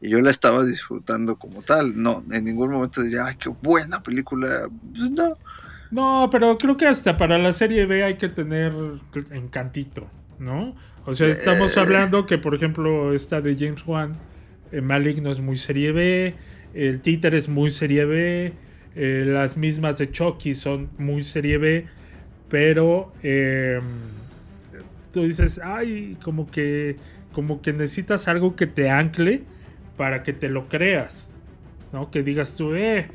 y 0.00 0.10
yo 0.10 0.20
la 0.20 0.30
estaba 0.30 0.64
disfrutando 0.64 1.36
como 1.36 1.62
tal, 1.62 2.00
no, 2.00 2.24
en 2.30 2.44
ningún 2.44 2.70
momento 2.70 3.02
diría, 3.02 3.26
ay, 3.26 3.36
qué 3.38 3.48
buena 3.48 4.02
película, 4.02 4.68
pues 4.94 5.10
no. 5.10 5.36
No, 5.90 6.28
pero 6.32 6.56
creo 6.56 6.76
que 6.76 6.86
hasta 6.86 7.16
para 7.16 7.38
la 7.38 7.52
serie 7.52 7.84
B 7.84 8.02
hay 8.02 8.16
que 8.16 8.28
tener 8.28 8.74
encantito, 9.30 10.08
¿no? 10.38 10.74
O 11.04 11.14
sea, 11.14 11.26
estamos 11.26 11.76
eh. 11.76 11.80
hablando 11.80 12.26
que, 12.26 12.38
por 12.38 12.54
ejemplo, 12.54 13.12
esta 13.12 13.40
de 13.40 13.56
James 13.56 13.82
Wan, 13.86 14.16
eh, 14.70 14.80
Maligno 14.80 15.30
es 15.30 15.40
muy 15.40 15.58
serie 15.58 15.92
B, 15.92 16.34
el 16.72 17.00
Títer 17.02 17.34
es 17.34 17.48
muy 17.48 17.70
serie 17.70 18.06
B, 18.06 18.52
eh, 18.94 19.24
las 19.26 19.56
mismas 19.56 19.98
de 19.98 20.10
Chucky 20.10 20.54
son 20.54 20.90
muy 20.96 21.24
serie 21.24 21.58
B 21.58 21.86
pero 22.52 23.10
em, 23.22 23.82
tú 25.10 25.22
dices, 25.22 25.58
ay, 25.64 26.18
como 26.22 26.50
que, 26.50 26.96
como 27.32 27.62
que 27.62 27.72
necesitas 27.72 28.28
algo 28.28 28.56
que 28.56 28.66
te 28.66 28.90
ancle 28.90 29.44
para 29.96 30.22
que 30.22 30.34
te 30.34 30.50
lo 30.50 30.68
creas, 30.68 31.32
¿no? 31.94 32.10
Que 32.10 32.22
digas 32.22 32.54
tú, 32.54 32.74
eh, 32.74 33.08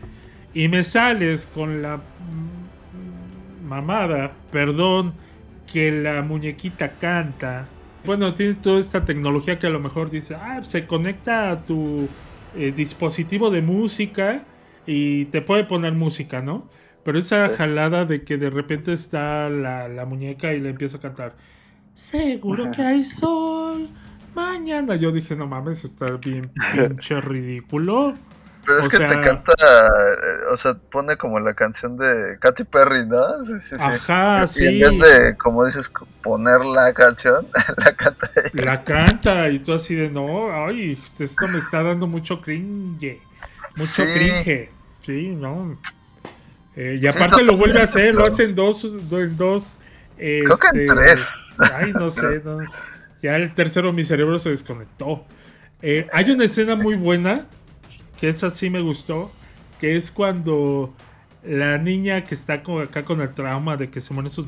y 0.56 0.70
me 0.70 0.84
sales 0.84 1.46
con 1.46 1.84
la 1.84 2.02
mamada, 3.64 4.32
perdón, 4.52 5.14
que 5.72 5.92
la 5.92 6.24
muñequita 6.24 6.94
canta. 6.94 7.68
Bueno, 8.06 8.34
tiene 8.34 8.56
toda 8.56 8.80
esta 8.80 9.06
tecnología 9.06 9.60
que 9.60 9.68
a 9.68 9.70
lo 9.70 9.80
mejor 9.80 10.10
dice, 10.10 10.34
ah, 10.34 10.64
se 10.64 10.88
conecta 10.88 11.52
a 11.52 11.64
tu 11.64 12.10
eh, 12.56 12.74
dispositivo 12.76 13.52
de 13.52 13.62
música 13.62 14.46
y 14.88 15.26
te 15.26 15.44
puede 15.44 15.64
poner 15.64 15.94
música, 15.94 16.42
¿no? 16.42 16.68
Pero 17.08 17.20
esa 17.20 17.48
jalada 17.48 18.04
de 18.04 18.26
que 18.26 18.36
de 18.36 18.50
repente 18.50 18.92
está 18.92 19.48
la, 19.50 20.04
muñeca 20.06 20.52
y 20.52 20.60
le 20.60 20.72
empieza 20.72 20.98
a 20.98 21.00
cantar. 21.00 21.36
Seguro 21.94 22.70
que 22.70 22.82
hay 22.82 23.06
sol. 23.06 23.90
Mañana. 24.36 24.94
Yo 24.98 25.14
dije, 25.14 25.34
no 25.34 25.48
mames, 25.48 25.86
está 25.86 26.08
bien 26.18 26.52
pinche 26.74 27.22
ridículo. 27.22 28.14
Pero 28.66 28.80
es 28.80 28.90
que 28.90 28.98
te 28.98 29.22
canta, 29.22 29.54
eh, 29.54 30.52
o 30.52 30.58
sea, 30.58 30.74
pone 30.74 31.16
como 31.16 31.40
la 31.40 31.54
canción 31.54 31.96
de 31.96 32.38
Katy 32.42 32.66
Perry, 32.66 33.08
¿no? 33.08 33.42
Sí, 33.42 33.54
sí, 33.62 33.78
sí. 33.78 33.86
Ajá, 33.86 34.46
sí. 34.46 34.66
Y 34.66 34.84
en 34.84 35.00
vez 35.00 35.00
de, 35.00 35.38
como 35.38 35.64
dices, 35.64 35.90
poner 36.22 36.66
la 36.66 36.92
canción, 36.92 37.48
la 37.78 37.96
canta 37.96 38.30
ella. 38.36 38.66
La 38.66 38.84
canta, 38.84 39.50
y 39.50 39.60
tú 39.60 39.72
así 39.72 39.96
de, 39.96 40.10
no, 40.10 40.52
ay, 40.52 41.02
esto 41.20 41.48
me 41.48 41.60
está 41.60 41.84
dando 41.84 42.06
mucho 42.06 42.42
cringe. 42.42 43.22
Mucho 43.78 44.04
cringe. 44.04 44.72
Sí, 45.00 45.30
no. 45.30 45.78
Eh, 46.78 47.00
y 47.02 47.08
aparte 47.08 47.44
lo 47.44 47.58
vuelve 47.58 47.82
a 47.82 47.84
hacer, 47.86 48.14
lo 48.14 48.26
hace 48.26 48.44
en 48.44 48.56
dos. 48.56 48.84
Dos 49.10 49.80
Creo 50.16 50.58
que 50.58 50.68
en 50.74 50.82
este, 50.82 50.86
tres. 50.86 51.28
Ay, 51.58 51.92
no 51.92 52.10
sé. 52.10 52.42
Ya 53.22 53.36
el 53.36 53.54
tercero, 53.54 53.92
mi 53.92 54.04
cerebro 54.04 54.38
se 54.38 54.52
desconectó. 54.52 55.26
Eh, 55.82 56.08
hay 56.14 56.30
una 56.30 56.46
escena 56.46 56.76
muy 56.76 56.96
buena, 56.96 57.48
que 58.20 58.30
esa 58.30 58.52
sí 58.52 58.70
me 58.70 58.82
gustó, 58.82 59.32
que 59.80 59.96
es 59.96 60.12
cuando 60.12 60.94
la 61.44 61.78
niña 61.78 62.24
que 62.24 62.36
está 62.36 62.54
acá 62.54 63.06
con 63.06 63.22
el 63.22 63.34
trauma 63.34 63.78
de 63.78 63.90
que 63.90 64.02
se 64.02 64.14
mueren 64.14 64.32
sus, 64.32 64.48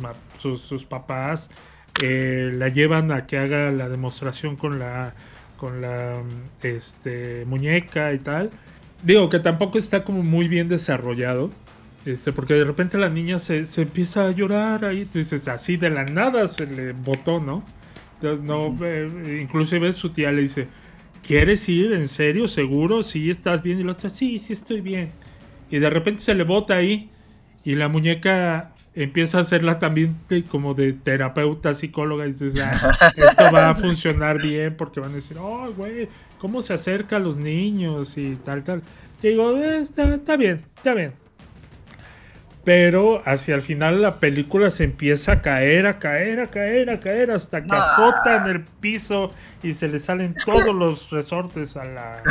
sus, 0.61 0.85
papás, 0.85 1.49
eh, 2.01 2.51
la 2.53 2.69
llevan 2.69 3.11
a 3.11 3.26
que 3.26 3.38
haga 3.38 3.72
la 3.72 3.89
demostración 3.89 4.56
con 4.56 4.80
la, 4.80 5.14
con 5.57 5.81
la 5.81 6.22
este, 6.61 7.45
muñeca 7.45 8.14
y 8.14 8.19
tal. 8.19 8.51
Digo 9.03 9.30
que 9.30 9.39
tampoco 9.39 9.77
está 9.77 10.03
como 10.03 10.23
muy 10.23 10.47
bien 10.47 10.68
desarrollado. 10.68 11.51
Este, 12.05 12.31
porque 12.31 12.53
de 12.53 12.63
repente 12.63 12.97
la 12.97 13.09
niña 13.09 13.39
se, 13.39 13.65
se 13.65 13.81
empieza 13.84 14.26
a 14.26 14.31
llorar 14.31 14.85
ahí, 14.85 15.07
dices, 15.13 15.47
así 15.47 15.77
de 15.77 15.89
la 15.89 16.05
nada 16.05 16.47
se 16.47 16.65
le 16.65 16.93
botó, 16.93 17.39
¿no? 17.39 17.63
Entonces, 18.15 18.45
no, 18.45 18.76
eh, 18.81 19.39
inclusive 19.41 19.91
su 19.93 20.09
tía 20.09 20.31
le 20.31 20.41
dice, 20.41 20.67
¿quieres 21.26 21.67
ir? 21.69 21.93
¿En 21.93 22.07
serio? 22.07 22.47
¿Seguro? 22.47 23.03
¿Sí 23.03 23.30
estás 23.30 23.61
bien? 23.63 23.80
Y 23.80 23.84
la 23.84 23.93
otra, 23.93 24.09
sí, 24.09 24.39
sí 24.39 24.53
estoy 24.53 24.81
bien. 24.81 25.11
Y 25.69 25.80
de 25.80 25.89
repente 25.89 26.21
se 26.21 26.35
le 26.35 26.43
bota 26.43 26.76
ahí 26.76 27.09
y 27.63 27.76
la 27.76 27.88
muñeca 27.88 28.73
empieza 28.95 29.38
a 29.38 29.41
hacerla 29.41 29.80
también 29.80 30.17
como 30.49 30.73
de 30.73 30.93
terapeuta, 30.93 31.73
psicóloga, 31.73 32.26
y 32.26 32.31
dices, 32.31 32.55
ah, 32.61 32.97
esto 33.15 33.51
va 33.53 33.69
a 33.69 33.76
funcionar 33.76 34.41
bien 34.41 34.76
porque 34.76 34.99
van 34.99 35.11
a 35.11 35.15
decir, 35.15 35.38
oh, 35.39 35.71
güey, 35.73 36.09
¿cómo 36.38 36.61
se 36.61 36.73
acerca 36.73 37.17
a 37.17 37.19
los 37.19 37.38
niños? 37.38 38.17
Y 38.17 38.35
tal, 38.38 38.63
tal. 38.63 38.81
digo, 39.21 39.55
eh, 39.57 39.80
está, 39.80 40.15
está 40.15 40.35
bien, 40.35 40.65
está 40.76 40.93
bien. 40.93 41.13
Pero 42.69 43.23
hacia 43.25 43.55
el 43.55 43.63
final 43.63 43.99
la 43.99 44.17
película 44.17 44.69
se 44.69 44.83
empieza 44.83 45.31
a 45.31 45.41
caer, 45.41 45.87
a 45.87 45.97
caer, 45.97 46.39
a 46.39 46.45
caer, 46.51 46.91
a 46.91 46.99
caer, 46.99 47.31
hasta 47.31 47.63
que 47.63 47.75
azota 47.75 48.35
en 48.35 48.45
el 48.45 48.61
piso 48.63 49.33
y 49.63 49.73
se 49.73 49.87
le 49.87 49.97
salen 49.97 50.35
todos 50.35 50.75
los 50.75 51.09
resortes 51.09 51.75
a 51.77 51.85
la, 51.85 52.21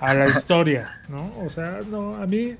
a 0.00 0.14
la 0.14 0.28
historia, 0.28 1.02
¿no? 1.10 1.30
O 1.44 1.50
sea, 1.50 1.80
no, 1.90 2.16
a 2.16 2.24
mí... 2.24 2.56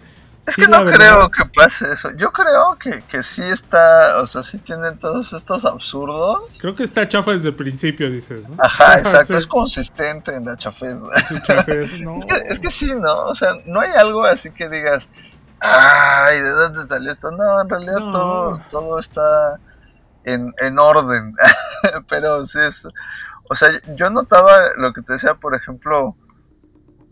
Es 0.46 0.56
que 0.56 0.68
no 0.68 0.84
creo 0.84 1.30
que 1.30 1.46
pase 1.46 1.90
eso. 1.90 2.10
Yo 2.14 2.30
creo 2.30 2.76
que, 2.78 3.02
que 3.10 3.22
sí 3.22 3.42
está, 3.42 4.20
o 4.20 4.26
sea, 4.26 4.42
sí 4.42 4.58
tiene 4.58 4.92
todos 4.92 5.32
estos 5.32 5.64
absurdos. 5.64 6.42
Creo 6.60 6.74
que 6.74 6.84
está 6.84 7.08
chafa 7.08 7.30
desde 7.30 7.48
el 7.48 7.54
principio, 7.54 8.10
dices, 8.10 8.46
¿no? 8.46 8.56
Ajá, 8.58 8.98
exacto, 8.98 9.38
es 9.38 9.46
consistente 9.46 10.36
en 10.36 10.44
la 10.44 10.56
chafeza. 10.58 11.06
Es, 11.16 11.98
no. 12.00 12.18
es, 12.18 12.24
que, 12.26 12.42
es 12.50 12.60
que 12.60 12.70
sí, 12.70 12.92
¿no? 12.94 13.24
O 13.24 13.34
sea, 13.34 13.54
no 13.64 13.80
hay 13.80 13.92
algo 13.92 14.26
así 14.26 14.50
que 14.50 14.68
digas, 14.68 15.08
ay, 15.60 16.40
¿de 16.40 16.50
dónde 16.50 16.86
salió 16.86 17.12
esto? 17.12 17.30
No, 17.30 17.62
en 17.62 17.68
realidad 17.68 17.98
todo, 17.98 18.60
todo 18.70 18.98
está 18.98 19.58
en, 20.24 20.54
en 20.58 20.78
orden. 20.78 21.34
Pero 22.08 22.44
sí 22.46 22.58
es. 22.60 22.86
O 23.48 23.54
sea, 23.54 23.70
yo 23.94 24.10
notaba 24.10 24.52
lo 24.76 24.92
que 24.92 25.02
te 25.02 25.14
decía, 25.14 25.34
por 25.34 25.54
ejemplo, 25.54 26.16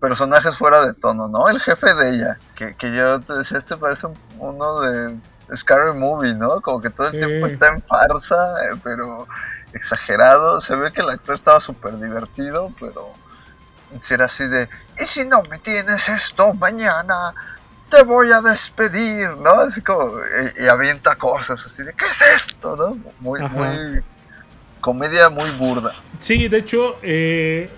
personajes 0.01 0.56
fuera 0.56 0.85
de 0.85 0.94
tono, 0.94 1.28
¿no? 1.28 1.48
El 1.48 1.60
jefe 1.60 1.94
de 1.94 2.10
ella, 2.10 2.39
que, 2.55 2.74
que 2.74 2.94
yo 2.94 3.20
te 3.20 3.35
decía, 3.35 3.59
este 3.59 3.77
parece 3.77 4.09
uno 4.39 4.81
de 4.81 5.16
Scary 5.55 5.93
Movie, 5.97 6.35
¿no? 6.35 6.60
Como 6.60 6.81
que 6.81 6.90
todo 6.90 7.09
el 7.09 7.12
tiempo 7.12 7.47
está 7.47 7.69
en 7.69 7.82
farsa, 7.82 8.55
pero 8.82 9.27
exagerado. 9.73 10.60
Se 10.60 10.74
ve 10.74 10.93
que 10.93 11.02
el 11.02 11.10
actor 11.10 11.35
estaba 11.35 11.60
súper 11.60 11.98
divertido, 11.98 12.73
pero 12.81 13.12
si 14.02 14.14
era 14.14 14.27
así 14.27 14.47
de, 14.48 14.69
¿y 14.98 15.05
si 15.05 15.27
no 15.27 15.43
me 15.43 15.59
tienes 15.59 16.09
esto 16.09 16.55
mañana? 16.55 17.35
Te 17.93 18.02
voy 18.02 18.32
a 18.32 18.40
despedir, 18.40 19.28
¿no? 19.43 19.60
Así 19.60 19.82
como, 19.82 20.12
y, 20.59 20.66
avienta 20.66 21.14
cosas 21.16 21.64
así 21.66 21.82
de, 21.82 21.93
¿qué 21.93 22.06
es 22.06 22.23
esto? 22.23 22.74
¿no? 22.74 22.98
Muy, 23.20 23.40
muy, 23.40 24.01
comedia 24.81 25.28
muy 25.28 25.51
burda. 25.51 25.94
Sí, 26.19 26.48
de 26.48 26.59
hecho, 26.59 26.97
eh, 27.02 27.69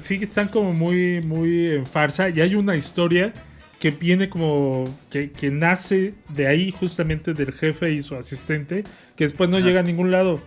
sí 0.00 0.20
están 0.22 0.46
como 0.48 0.72
muy, 0.72 1.20
muy 1.22 1.72
en 1.72 1.86
farsa 1.86 2.28
y 2.28 2.40
hay 2.40 2.54
una 2.54 2.76
historia 2.76 3.32
que 3.80 3.90
viene 3.90 4.30
como, 4.30 4.84
que, 5.10 5.32
que 5.32 5.50
nace 5.50 6.14
de 6.28 6.46
ahí 6.46 6.70
justamente 6.70 7.34
del 7.34 7.52
jefe 7.52 7.90
y 7.90 8.02
su 8.02 8.14
asistente, 8.14 8.84
que 9.16 9.24
después 9.24 9.50
no 9.50 9.58
llega 9.58 9.80
a 9.80 9.82
ningún 9.82 10.12
lado. 10.12 10.40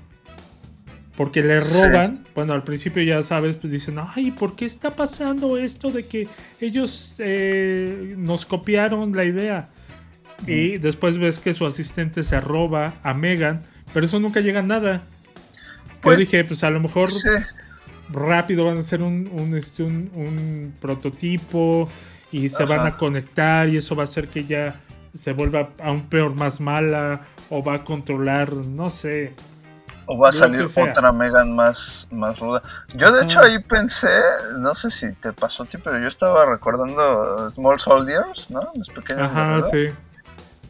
Porque 1.18 1.42
le 1.42 1.60
roban, 1.60 2.26
bueno, 2.36 2.54
al 2.54 2.64
principio 2.64 3.02
ya 3.02 3.24
sabes, 3.24 3.56
pues 3.56 3.74
dicen, 3.74 3.98
ay, 4.16 4.30
¿por 4.30 4.56
qué 4.56 4.66
está 4.66 4.92
pasando 4.92 5.58
esto 5.58 5.90
de 5.90 6.06
que 6.06 6.28
ellos 6.62 7.16
eh, 7.18 8.14
nos 8.16 8.46
copiaron 8.46 9.16
la 9.16 9.26
idea? 9.26 9.70
Y 10.46 10.78
después 10.78 11.18
ves 11.18 11.40
que 11.40 11.56
su 11.56 11.66
asistente 11.66 12.22
se 12.22 12.40
roba 12.40 12.94
a 13.02 13.16
Megan, 13.16 13.64
pero 13.94 14.06
eso 14.06 14.20
nunca 14.20 14.42
llega 14.42 14.60
a 14.60 14.64
nada. 14.64 15.04
Yo 15.88 16.02
pues, 16.02 16.20
dije, 16.20 16.44
pues 16.44 16.64
a 16.64 16.70
lo 16.70 16.80
mejor 16.80 17.10
rápido 18.10 18.66
van 18.66 18.78
a 18.78 18.82
hacer 18.82 19.02
un, 19.02 19.28
un, 19.34 19.58
este, 19.58 19.82
un, 19.82 20.74
prototipo 20.80 21.90
y 22.32 22.50
se 22.50 22.64
van 22.64 22.86
a 22.86 22.96
conectar 22.96 23.68
y 23.68 23.78
eso 23.78 23.96
va 23.96 24.04
a 24.04 24.06
hacer 24.06 24.28
que 24.28 24.46
ya 24.46 24.76
se 25.16 25.34
vuelva 25.34 25.70
aún 25.80 26.04
peor, 26.04 26.36
más 26.36 26.60
mala 26.62 27.22
o 27.50 27.64
va 27.64 27.76
a 27.76 27.84
controlar, 27.84 28.54
no 28.54 28.92
sé. 28.92 29.34
O 30.10 30.18
va 30.18 30.30
a 30.30 30.34
salir 30.34 30.66
otra 30.76 31.12
Megan 31.12 31.54
más, 31.54 32.08
más 32.12 32.40
ruda. 32.40 32.62
Yo 32.94 33.12
de 33.12 33.26
hecho 33.26 33.42
ahí 33.42 33.60
pensé, 33.60 34.08
no 34.58 34.74
sé 34.74 34.90
si 34.90 35.12
te 35.12 35.34
pasó 35.34 35.64
a 35.64 35.66
ti, 35.66 35.78
pero 35.78 36.00
yo 36.00 36.08
estaba 36.08 36.46
recordando 36.46 37.52
Small 37.52 37.78
Soldiers, 37.78 38.50
¿no? 38.50 38.72
Los 38.74 38.88
pequeños. 38.90 39.30
Ajá, 39.30 39.62
sí. 39.70 39.94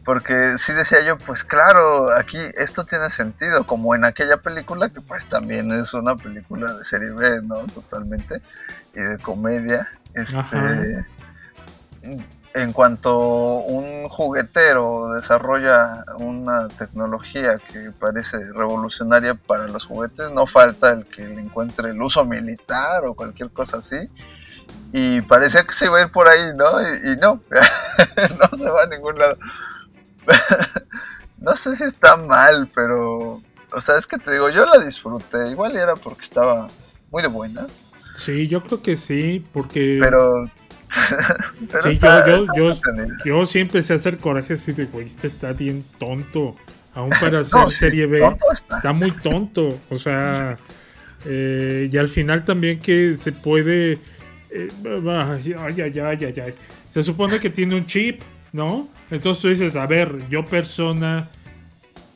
Porque 0.04 0.56
sí 0.58 0.72
decía 0.72 1.02
yo, 1.02 1.18
pues 1.18 1.44
claro, 1.44 2.10
aquí 2.16 2.38
esto 2.56 2.84
tiene 2.84 3.10
sentido, 3.10 3.64
como 3.64 3.94
en 3.94 4.04
aquella 4.04 4.38
película 4.38 4.88
que 4.88 5.00
pues 5.02 5.24
también 5.26 5.70
es 5.70 5.94
una 5.94 6.16
película 6.16 6.72
de 6.72 6.84
serie 6.84 7.10
B, 7.10 7.42
¿no? 7.42 7.56
Totalmente, 7.66 8.40
y 8.94 9.00
de 9.00 9.18
comedia. 9.18 9.88
Este, 10.14 11.04
en 12.54 12.72
cuanto 12.72 13.16
un 13.16 14.08
juguetero 14.08 15.12
desarrolla 15.12 16.04
una 16.18 16.68
tecnología 16.68 17.56
que 17.70 17.90
parece 17.98 18.38
revolucionaria 18.52 19.34
para 19.34 19.66
los 19.68 19.84
juguetes, 19.84 20.30
no 20.32 20.46
falta 20.46 20.92
el 20.92 21.04
que 21.04 21.26
le 21.26 21.40
encuentre 21.40 21.90
el 21.90 22.00
uso 22.00 22.24
militar 22.24 23.04
o 23.06 23.14
cualquier 23.14 23.50
cosa 23.50 23.78
así. 23.78 23.96
Y 24.92 25.20
parecía 25.22 25.64
que 25.64 25.74
se 25.74 25.86
iba 25.86 25.98
a 25.98 26.02
ir 26.02 26.10
por 26.10 26.28
ahí, 26.28 26.52
¿no? 26.56 26.80
Y, 26.80 27.16
no, 27.16 27.40
no 28.50 28.58
se 28.58 28.70
va 28.70 28.82
a 28.82 28.86
ningún 28.86 29.18
lado. 29.18 29.36
no 31.38 31.56
sé 31.56 31.76
si 31.76 31.84
está 31.84 32.16
mal, 32.16 32.68
pero, 32.74 33.42
o 33.72 33.80
sea, 33.80 33.98
es 33.98 34.06
que 34.06 34.16
te 34.16 34.32
digo, 34.32 34.48
yo 34.48 34.64
la 34.64 34.78
disfruté. 34.78 35.50
Igual 35.50 35.76
era 35.76 35.94
porque 35.94 36.22
estaba 36.22 36.68
muy 37.10 37.22
de 37.22 37.28
buena. 37.28 37.66
Sí, 38.14 38.48
yo 38.48 38.62
creo 38.62 38.82
que 38.82 38.96
sí, 38.96 39.44
porque... 39.52 40.00
Pero 40.02 40.44
sí, 41.82 41.98
yo, 41.98 42.26
yo, 42.26 42.46
yo, 42.54 42.80
yo, 43.24 43.46
siempre 43.46 43.82
sé 43.82 43.94
hacer 43.94 44.18
coraje 44.18 44.54
así 44.54 44.72
de, 44.72 44.86
güey, 44.86 45.06
este 45.06 45.26
está 45.26 45.52
bien 45.52 45.84
tonto. 45.98 46.56
Aún 46.94 47.10
para 47.20 47.40
hacer 47.40 47.70
serie 47.70 48.06
B, 48.06 48.20
está. 48.52 48.92
muy 48.92 49.10
tonto. 49.12 49.78
O 49.90 49.96
sea, 49.96 50.56
eh, 51.24 51.88
y 51.90 51.96
al 51.96 52.08
final 52.08 52.44
también 52.44 52.80
que 52.80 53.16
se 53.16 53.32
puede... 53.32 53.98
Eh, 54.50 54.68
ay, 55.06 55.54
ay, 55.58 56.00
ay, 56.00 56.24
ay, 56.24 56.54
Se 56.88 57.02
supone 57.02 57.38
que 57.38 57.50
tiene 57.50 57.74
un 57.74 57.86
chip, 57.86 58.20
¿no? 58.52 58.88
Entonces 59.10 59.42
tú 59.42 59.48
dices, 59.48 59.76
a 59.76 59.86
ver, 59.86 60.16
yo 60.28 60.44
persona 60.44 61.28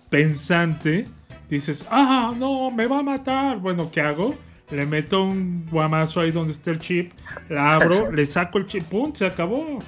pensante, 0.08 1.06
dices, 1.48 1.84
ah, 1.90 2.32
no, 2.36 2.70
me 2.70 2.86
va 2.86 2.98
a 2.98 3.02
matar. 3.02 3.58
Bueno, 3.58 3.90
¿qué 3.92 4.00
hago? 4.00 4.34
Le 4.72 4.86
meto 4.86 5.22
un 5.22 5.68
guamazo 5.70 6.20
ahí 6.20 6.30
donde 6.30 6.52
está 6.52 6.70
el 6.70 6.78
chip, 6.78 7.12
la 7.48 7.74
abro, 7.74 8.10
le 8.12 8.26
saco 8.26 8.58
el 8.58 8.66
chip, 8.66 8.84
¡pum! 8.84 9.12
Se 9.14 9.26
acabó. 9.26 9.78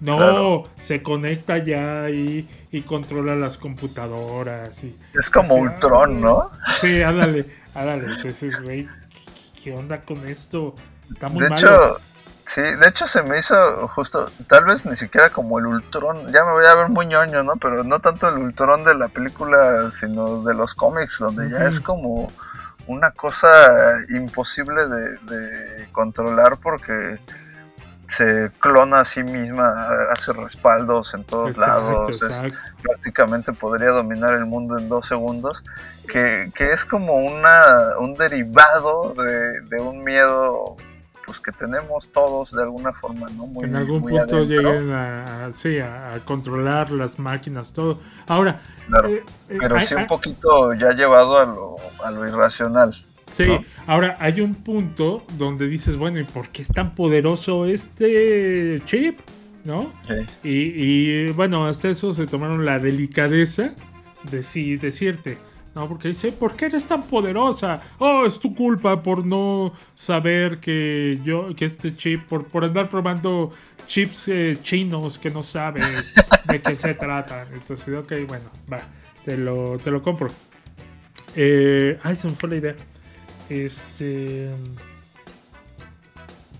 No, 0.00 0.64
se 0.78 1.02
conecta 1.02 1.58
ya 1.58 2.08
y, 2.08 2.48
y 2.70 2.82
controla 2.82 3.34
las 3.34 3.58
computadoras. 3.58 4.82
Y, 4.82 4.96
es 5.18 5.28
como 5.28 5.56
Ultron, 5.56 6.20
¿no? 6.20 6.50
Sí, 6.80 7.02
ándale, 7.02 7.44
ándale. 7.74 8.14
Entonces, 8.14 8.62
güey, 8.62 8.88
¿qué 9.62 9.74
onda 9.74 10.00
con 10.00 10.26
esto? 10.26 10.74
Está 11.12 11.28
muy 11.28 11.46
de 11.46 11.54
hecho, 11.54 11.98
sí, 12.46 12.62
de 12.62 12.88
hecho 12.88 13.06
se 13.06 13.22
me 13.22 13.38
hizo 13.38 13.88
justo, 13.88 14.30
tal 14.46 14.64
vez 14.64 14.86
ni 14.86 14.96
siquiera 14.96 15.28
como 15.28 15.58
el 15.58 15.66
Ultron, 15.66 16.32
ya 16.32 16.44
me 16.44 16.52
voy 16.52 16.64
a 16.64 16.74
ver 16.76 16.88
muy 16.88 17.04
ñoño, 17.04 17.42
¿no? 17.42 17.56
Pero 17.56 17.84
no 17.84 18.00
tanto 18.00 18.28
el 18.28 18.38
Ultron 18.38 18.84
de 18.84 18.94
la 18.94 19.08
película, 19.08 19.90
sino 19.90 20.42
de 20.42 20.54
los 20.54 20.74
cómics, 20.74 21.18
donde 21.18 21.50
ya 21.50 21.64
es 21.64 21.78
como 21.78 22.28
una 22.90 23.12
cosa 23.12 23.98
imposible 24.08 24.86
de, 24.86 25.86
controlar 25.92 26.56
porque 26.56 27.18
se 28.08 28.50
clona 28.58 29.00
a 29.00 29.04
sí 29.04 29.22
misma, 29.22 29.88
hace 30.10 30.32
respaldos 30.32 31.14
en 31.14 31.22
todos 31.22 31.56
lados, 31.56 32.20
prácticamente 32.82 33.52
podría 33.52 33.90
dominar 33.90 34.34
el 34.34 34.46
mundo 34.46 34.76
en 34.76 34.88
dos 34.88 35.06
segundos, 35.06 35.62
que, 36.08 36.50
es 36.58 36.84
como 36.84 37.14
una, 37.14 37.96
un 37.98 38.14
derivado 38.14 39.14
de, 39.14 39.80
un 39.80 40.02
miedo 40.02 40.76
pues 41.30 41.38
que 41.38 41.52
tenemos 41.52 42.08
todos 42.08 42.50
de 42.50 42.60
alguna 42.60 42.92
forma, 42.92 43.28
¿no? 43.36 43.46
Muy, 43.46 43.66
en 43.66 43.76
algún 43.76 44.02
punto 44.02 44.42
lleguen 44.42 44.90
a, 44.90 45.44
a, 45.44 46.18
controlar 46.24 46.90
las 46.90 47.20
máquinas, 47.20 47.72
todo. 47.72 48.00
Ahora, 48.26 48.60
eh, 49.06 49.22
eh, 49.48 49.56
pero 49.60 49.80
sí 49.80 49.94
un 49.94 50.08
poquito 50.08 50.74
ya 50.74 50.90
llevado 50.90 51.38
a 51.38 51.44
lo, 51.44 51.76
a 52.04 52.10
lo 52.10 52.26
irracional. 52.26 52.96
Sí, 53.36 53.46
ahora 53.86 54.16
hay 54.18 54.40
un 54.40 54.56
punto 54.56 55.22
donde 55.38 55.68
dices, 55.68 55.96
bueno, 55.96 56.18
¿y 56.18 56.24
por 56.24 56.48
qué 56.48 56.62
es 56.62 56.68
tan 56.68 56.96
poderoso 56.96 57.64
este 57.64 58.82
chip? 58.86 59.20
¿no? 59.64 59.92
Y, 60.42 61.28
bueno, 61.28 61.64
hasta 61.64 61.90
eso 61.90 62.12
se 62.12 62.26
tomaron 62.26 62.64
la 62.64 62.80
delicadeza 62.80 63.70
de 64.32 64.42
sí 64.42 64.78
decirte, 64.78 65.38
¿no? 65.80 65.88
Porque 65.88 66.08
dice, 66.08 66.30
¿por 66.30 66.54
qué 66.54 66.66
eres 66.66 66.84
tan 66.84 67.02
poderosa? 67.04 67.80
Oh, 67.98 68.24
es 68.26 68.38
tu 68.38 68.54
culpa 68.54 69.02
por 69.02 69.24
no 69.24 69.72
saber 69.94 70.58
que 70.58 71.18
yo, 71.24 71.54
que 71.56 71.64
este 71.64 71.96
chip, 71.96 72.26
por, 72.26 72.46
por 72.46 72.64
andar 72.64 72.88
probando 72.88 73.50
chips 73.86 74.28
eh, 74.28 74.58
chinos 74.62 75.18
que 75.18 75.30
no 75.30 75.42
sabes 75.42 76.14
de 76.46 76.60
qué 76.60 76.76
se 76.76 76.94
trata. 76.94 77.46
Entonces, 77.52 77.96
ok, 77.96 78.12
bueno, 78.28 78.50
va, 78.70 78.80
te 79.24 79.36
lo, 79.36 79.78
te 79.78 79.90
lo 79.90 80.02
compro. 80.02 80.28
Eh, 81.34 81.98
ay, 82.02 82.16
se 82.16 82.28
me 82.28 82.34
fue 82.34 82.48
la 82.50 82.56
idea. 82.56 82.76
Este. 83.48 84.50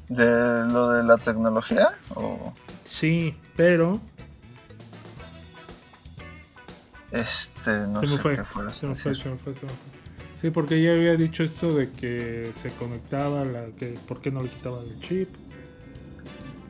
¿De 0.09 0.25
lo 0.73 0.91
de 0.91 1.05
la 1.05 1.17
tecnología? 1.19 1.91
¿O? 2.15 2.53
Sí, 2.85 3.37
pero. 3.55 4.01
Este, 7.13 7.71
no 7.89 8.01
se 8.01 8.07
sé 8.07 8.15
me 8.15 8.19
fue, 8.21 8.37
qué 8.37 8.45
fuera. 8.45 8.71
Se 8.71 8.87
me 8.87 8.95
fue, 8.95 9.15
se 9.15 9.29
me 9.29 9.37
fue, 9.37 9.55
se 9.55 9.67
me 9.67 9.73
fue. 9.73 10.01
Sí, 10.41 10.51
porque 10.51 10.81
ya 10.83 10.93
había 10.93 11.17
dicho 11.17 11.43
esto 11.43 11.75
de 11.75 11.91
que 11.91 12.51
se 12.57 12.71
conectaba, 12.71 13.45
la, 13.45 13.67
que 13.79 13.99
por 14.09 14.21
qué 14.21 14.31
no 14.31 14.41
le 14.41 14.49
quitaban 14.49 14.85
el 14.89 15.01
chip. 15.01 15.29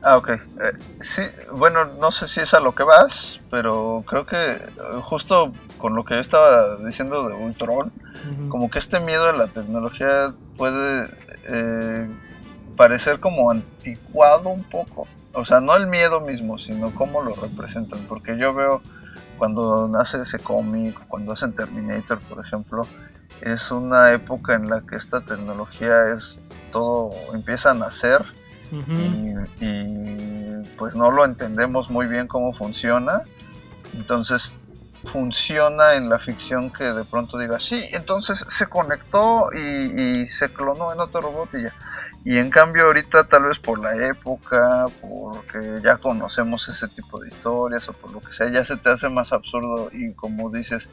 Ah, 0.01 0.17
ok. 0.17 0.29
Eh, 0.29 0.39
sí, 0.99 1.21
bueno, 1.53 1.85
no 1.99 2.11
sé 2.11 2.27
si 2.27 2.39
es 2.39 2.53
a 2.53 2.59
lo 2.59 2.73
que 2.73 2.83
vas, 2.83 3.39
pero 3.51 4.03
creo 4.07 4.25
que 4.25 4.35
eh, 4.35 4.59
justo 5.03 5.53
con 5.77 5.95
lo 5.95 6.03
que 6.03 6.15
yo 6.15 6.19
estaba 6.19 6.77
diciendo 6.77 7.27
de 7.27 7.35
Ultron, 7.35 7.91
como 8.49 8.69
que 8.69 8.79
este 8.79 8.99
miedo 8.99 9.29
a 9.29 9.33
la 9.33 9.47
tecnología 9.47 10.33
puede 10.57 11.07
eh, 11.47 12.07
parecer 12.75 13.19
como 13.19 13.51
anticuado 13.51 14.49
un 14.49 14.63
poco. 14.63 15.07
O 15.33 15.45
sea, 15.45 15.61
no 15.61 15.75
el 15.75 15.87
miedo 15.87 16.19
mismo, 16.19 16.57
sino 16.57 16.91
cómo 16.93 17.21
lo 17.21 17.35
representan. 17.35 17.99
Porque 18.09 18.37
yo 18.37 18.53
veo 18.53 18.81
cuando 19.41 19.87
nace 19.87 20.21
ese 20.21 20.37
cómic, 20.37 20.95
cuando 21.07 21.33
hacen 21.33 21.53
Terminator, 21.53 22.19
por 22.19 22.45
ejemplo, 22.45 22.83
es 23.41 23.71
una 23.71 24.11
época 24.11 24.53
en 24.53 24.69
la 24.69 24.81
que 24.81 24.95
esta 24.95 25.21
tecnología 25.21 26.13
es 26.13 26.43
todo, 26.71 27.09
empieza 27.33 27.71
a 27.71 27.73
nacer 27.73 28.23
y, 29.59 30.61
pues 30.77 30.93
no 30.93 31.09
lo 31.09 31.25
entendemos 31.25 31.89
muy 31.89 32.05
bien 32.05 32.27
cómo 32.27 32.53
funciona. 32.53 33.23
Entonces 33.95 34.53
funciona 35.05 35.95
en 35.95 36.07
la 36.07 36.19
ficción 36.19 36.69
que 36.69 36.83
de 36.83 37.03
pronto 37.03 37.39
diga, 37.39 37.59
sí, 37.59 37.83
entonces 37.93 38.45
se 38.47 38.67
conectó 38.67 39.49
y, 39.53 40.27
se 40.29 40.53
clonó 40.53 40.93
en 40.93 40.99
otro 40.99 41.19
robot 41.19 41.49
y 41.55 41.63
ya. 41.63 41.73
Y 42.23 42.37
en 42.37 42.51
cambio 42.51 42.85
ahorita 42.85 43.23
tal 43.23 43.45
vez 43.45 43.57
por 43.57 43.79
la 43.79 43.95
época, 43.95 44.85
porque 45.01 45.79
ya 45.83 45.97
conocemos 45.97 46.69
ese 46.69 46.87
tipo 46.87 47.19
de 47.19 47.29
historias 47.29 47.89
o 47.89 47.93
por 47.93 48.11
lo 48.11 48.21
que 48.21 48.33
sea, 48.33 48.47
ya 48.49 48.63
se 48.63 48.77
te 48.77 48.89
hace 48.89 49.09
más 49.09 49.33
absurdo 49.33 49.89
y 49.91 50.13
como 50.13 50.51
dices, 50.51 50.87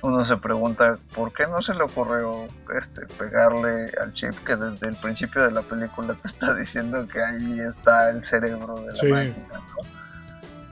uno 0.00 0.24
se 0.24 0.36
pregunta 0.38 0.96
por 1.14 1.32
qué 1.32 1.46
no 1.46 1.60
se 1.60 1.74
le 1.74 1.82
ocurrió 1.82 2.46
este 2.76 3.06
pegarle 3.18 3.90
al 4.00 4.12
chip 4.14 4.32
que 4.44 4.56
desde 4.56 4.88
el 4.88 4.96
principio 4.96 5.42
de 5.42 5.50
la 5.50 5.62
película 5.62 6.14
te 6.14 6.28
está 6.28 6.54
diciendo 6.58 7.06
que 7.06 7.22
ahí 7.22 7.60
está 7.60 8.10
el 8.10 8.24
cerebro 8.24 8.74
de 8.74 8.92
la 8.92 9.16
máquina, 9.16 9.60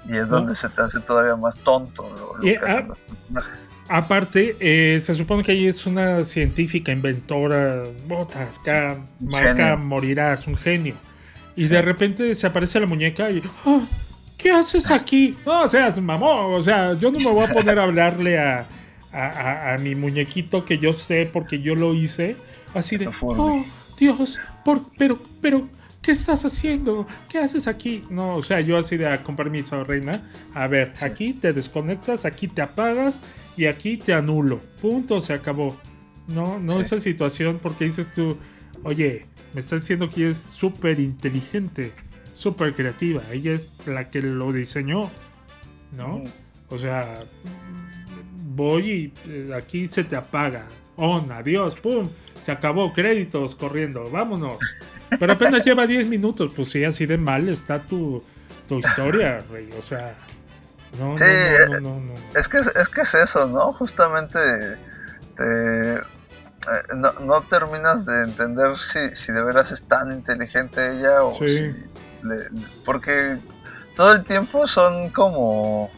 Y 0.06 0.16
es 0.16 0.28
donde 0.28 0.56
se 0.56 0.70
te 0.70 0.81
hace 0.81 1.01
todavía 1.01 1.36
más 1.36 1.59
tonto 1.59 2.02
lo, 2.02 2.40
que 2.40 2.59
los 2.86 2.98
personajes. 2.98 3.71
Aparte, 3.94 4.56
eh, 4.59 5.01
se 5.01 5.14
supone 5.14 5.43
que 5.43 5.52
ella 5.52 5.70
es 5.70 5.85
una 5.85 6.24
científica, 6.24 6.93
inventora, 6.93 7.82
botas, 8.06 8.59
acá, 8.59 8.98
marca, 9.20 9.77
morirás, 9.77 10.47
un 10.47 10.56
genio. 10.56 10.94
Y 11.56 11.66
de 11.66 11.82
repente 11.82 12.23
desaparece 12.23 12.81
la 12.81 12.86
muñeca 12.86 13.31
y, 13.31 13.43
ah, 13.66 13.81
¿qué 14.39 14.51
haces 14.51 14.90
aquí? 14.90 15.36
No, 15.47 15.64
o 15.64 15.69
sea, 15.69 15.93
mamón, 16.01 16.55
o 16.55 16.62
sea, 16.62 16.94
yo 16.98 17.10
no 17.10 17.19
me 17.19 17.31
voy 17.31 17.44
a 17.44 17.52
poner 17.52 17.78
a 17.78 17.82
hablarle 17.82 18.39
a 18.39 18.66
a, 19.12 19.77
mi 19.78 19.94
muñequito 19.94 20.64
que 20.64 20.78
yo 20.78 20.93
sé 20.93 21.28
porque 21.31 21.60
yo 21.60 21.74
lo 21.74 21.94
hice. 21.94 22.36
Así 22.74 22.97
de, 22.97 23.10
oh, 23.20 23.64
Dios, 23.98 24.40
por, 24.64 24.81
pero, 24.97 25.19
pero, 25.40 25.69
¿qué 26.02 26.10
estás 26.12 26.44
haciendo? 26.44 27.06
¿Qué 27.30 27.38
haces 27.38 27.68
aquí? 27.68 28.02
No, 28.10 28.34
o 28.34 28.42
sea, 28.42 28.60
yo 28.60 28.76
así 28.76 28.96
de, 28.96 29.06
ah, 29.06 29.22
con 29.22 29.36
permiso, 29.36 29.82
reina. 29.84 30.20
A 30.52 30.66
ver, 30.66 30.92
aquí 31.00 31.32
te 31.32 31.52
desconectas, 31.52 32.24
aquí 32.24 32.48
te 32.48 32.60
apagas 32.60 33.22
y 33.56 33.66
aquí 33.66 33.96
te 33.96 34.12
anulo. 34.12 34.58
Punto, 34.80 35.20
se 35.20 35.32
acabó. 35.32 35.76
No, 36.26 36.58
no 36.58 36.80
esa 36.80 37.00
situación 37.00 37.58
porque 37.62 37.84
dices 37.84 38.12
tú, 38.12 38.36
oye, 38.82 39.26
me 39.54 39.60
estás 39.60 39.82
diciendo 39.82 40.10
que 40.10 40.28
es 40.28 40.36
súper 40.36 41.00
inteligente, 41.00 41.92
súper 42.34 42.74
creativa. 42.74 43.22
Ella 43.32 43.52
es 43.52 43.72
la 43.86 44.08
que 44.08 44.20
lo 44.20 44.52
diseñó, 44.52 45.08
¿no? 45.96 46.22
O 46.68 46.78
sea, 46.78 47.14
voy 48.54 48.90
y 48.90 49.12
eh, 49.30 49.50
aquí 49.54 49.86
se 49.88 50.04
te 50.04 50.16
apaga. 50.16 50.66
On, 50.96 51.30
adiós, 51.32 51.74
pum, 51.76 52.08
se 52.40 52.52
acabó, 52.52 52.92
créditos 52.92 53.54
corriendo, 53.54 54.10
vámonos. 54.10 54.58
Pero 55.18 55.32
apenas 55.32 55.64
lleva 55.64 55.86
10 55.86 56.09
minutos, 56.09 56.52
pues 56.55 56.70
sí, 56.70 56.84
así 56.84 57.06
de 57.06 57.18
mal 57.18 57.48
está 57.48 57.80
tu, 57.80 58.22
tu 58.68 58.78
historia, 58.78 59.39
rey. 59.51 59.70
O 59.78 59.82
sea, 59.82 60.14
no, 60.98 61.16
sí, 61.16 61.24
no, 61.70 61.80
no, 61.80 62.01
no, 62.01 62.14
Es, 62.34 62.48
que, 62.48 62.59
es 62.59 62.89
que 62.89 63.01
es 63.02 63.14
eso, 63.14 63.47
¿no? 63.47 63.72
Justamente 63.72 64.39
te, 65.36 65.94
eh, 65.94 66.01
no, 66.94 67.12
no, 67.24 67.40
terminas 67.43 68.05
de 68.06 68.22
entender 68.24 68.76
si, 68.78 69.14
si 69.14 69.32
de 69.32 69.43
veras 69.43 69.72
es 69.72 69.82
tan 69.82 70.12
inteligente 70.12 70.97
ella 70.97 71.22
o 71.24 71.36
si 71.39 71.74
porque 72.84 73.39
todo 73.97 74.12
el 74.12 74.24
tiempo 74.24 74.66
son 74.68 75.10
como 75.10 75.90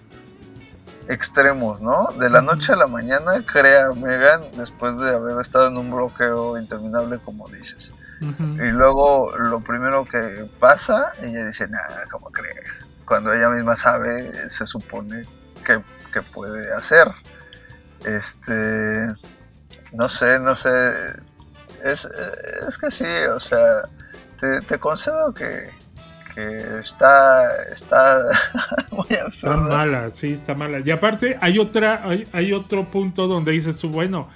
extremos, 1.08 1.82
¿no? 1.82 2.08
De 2.18 2.30
la 2.30 2.40
noche 2.40 2.72
a 2.72 2.76
la 2.76 2.86
mañana 2.86 3.44
crea 3.44 3.90
Megan 3.90 4.40
después 4.56 4.96
de 4.98 5.14
haber 5.14 5.38
estado 5.40 5.68
en 5.68 5.76
un 5.76 5.90
bloqueo 5.90 6.58
interminable, 6.58 7.18
como 7.24 7.46
dices. 7.48 7.90
Y 8.56 8.70
luego 8.70 9.36
lo 9.36 9.60
primero 9.60 10.04
que 10.04 10.46
pasa, 10.58 11.12
ella 11.22 11.46
dice, 11.46 11.68
nada, 11.68 12.04
¿cómo 12.10 12.30
crees? 12.30 12.84
Cuando 13.04 13.32
ella 13.32 13.48
misma 13.48 13.76
sabe, 13.76 14.48
se 14.48 14.66
supone 14.66 15.22
que, 15.64 15.80
puede 16.32 16.72
hacer. 16.72 17.08
Este, 18.04 19.08
no 19.92 20.08
sé, 20.08 20.38
no 20.38 20.54
sé. 20.54 20.70
Es, 21.82 22.08
es 22.68 22.78
que 22.78 22.90
sí, 22.90 23.04
o 23.04 23.40
sea, 23.40 23.82
te, 24.40 24.60
te 24.60 24.78
concedo 24.78 25.34
que, 25.34 25.70
que 26.34 26.80
está, 26.80 27.48
está 27.72 28.26
muy 28.90 29.16
absurda. 29.16 29.54
Está 29.54 29.56
mala, 29.56 30.10
sí, 30.10 30.32
está 30.32 30.54
mala. 30.54 30.80
Y 30.84 30.90
aparte 30.90 31.38
hay 31.40 31.58
otra, 31.58 32.02
hay, 32.32 32.52
otro 32.52 32.84
punto 32.86 33.26
donde 33.26 33.52
dices 33.52 33.78
tú, 33.78 33.88
bueno, 33.88 34.28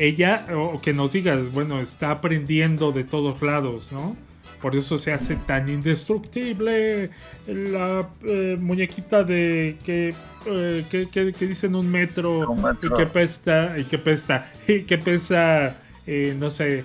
ella, 0.00 0.46
o 0.56 0.80
que 0.80 0.92
nos 0.94 1.12
digas, 1.12 1.52
bueno, 1.52 1.80
está 1.80 2.10
aprendiendo 2.10 2.90
de 2.90 3.04
todos 3.04 3.42
lados, 3.42 3.92
¿no? 3.92 4.16
Por 4.62 4.74
eso 4.74 4.98
se 4.98 5.12
hace 5.12 5.36
tan 5.36 5.68
indestructible 5.68 7.10
la 7.46 8.08
eh, 8.24 8.56
muñequita 8.58 9.24
de 9.24 9.76
que, 9.84 10.14
eh, 10.46 10.84
que, 10.90 11.06
que, 11.32 11.46
dicen 11.46 11.74
un 11.74 11.90
metro, 11.90 12.56
y 12.82 12.94
que 12.94 13.06
pesa, 13.06 13.78
y 13.78 13.84
que 13.84 13.98
pesa, 13.98 14.50
y 14.68 14.82
que 14.82 14.98
pesa, 14.98 15.76
eh, 16.06 16.34
no 16.38 16.50
sé, 16.50 16.84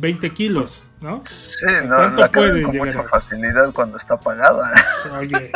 20 0.00 0.30
kilos. 0.30 0.82
¿No? 1.02 1.22
Sí, 1.26 1.66
no, 1.86 2.08
la 2.08 2.28
puede 2.30 2.62
con 2.62 2.76
mucha 2.76 3.02
facilidad 3.04 3.72
cuando 3.72 3.98
está 3.98 4.14
apagada. 4.14 4.72
Oye, 5.18 5.52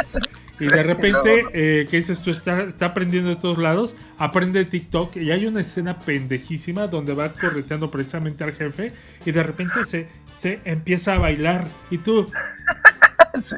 y 0.59 0.67
de 0.67 0.83
repente, 0.83 1.45
eh, 1.53 1.87
¿qué 1.91 1.99
dices 1.99 2.21
tú? 2.21 2.31
Está, 2.31 2.63
está 2.63 2.87
aprendiendo 2.87 3.31
de 3.31 3.37
todos 3.37 3.59
lados, 3.59 3.95
aprende 4.19 4.65
TikTok 4.65 5.17
y 5.17 5.31
hay 5.31 5.47
una 5.47 5.61
escena 5.61 5.99
pendejísima 5.99 6.87
donde 6.87 7.15
va 7.15 7.29
correteando 7.29 7.91
precisamente 7.91 8.45
al 8.45 8.53
jefe 8.53 8.93
y 9.25 9.33
de 9.33 9.43
repente 9.43 9.85
se, 9.85 10.09
se 10.35 10.61
empieza 10.65 11.15
a 11.15 11.19
bailar 11.19 11.67
y 11.91 11.99
tú... 11.99 12.27
sí. 13.45 13.57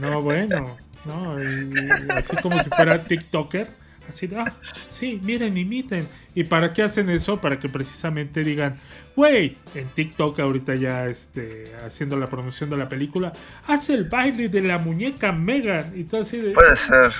No, 0.00 0.22
bueno, 0.22 0.76
no, 1.04 1.36
así 2.14 2.36
como 2.36 2.62
si 2.62 2.70
fuera 2.70 3.02
TikToker 3.02 3.81
Así 4.12 4.26
de, 4.26 4.38
ah, 4.38 4.52
sí, 4.90 5.18
miren, 5.22 5.56
imiten. 5.56 6.06
¿Y 6.34 6.44
para 6.44 6.74
qué 6.74 6.82
hacen 6.82 7.08
eso? 7.08 7.40
Para 7.40 7.58
que 7.58 7.70
precisamente 7.70 8.44
digan, 8.44 8.74
güey, 9.16 9.56
en 9.74 9.88
TikTok 9.88 10.38
ahorita 10.38 10.74
ya 10.74 11.06
este, 11.06 11.72
haciendo 11.84 12.18
la 12.18 12.26
promoción 12.26 12.68
de 12.68 12.76
la 12.76 12.90
película, 12.90 13.32
hace 13.66 13.94
el 13.94 14.04
baile 14.04 14.50
de 14.50 14.60
la 14.60 14.76
muñeca 14.76 15.32
Megan. 15.32 15.94
Y 15.96 16.04
todo 16.04 16.20
así 16.20 16.36
de... 16.36 16.52
Puede 16.52 16.76
ser. 16.76 17.12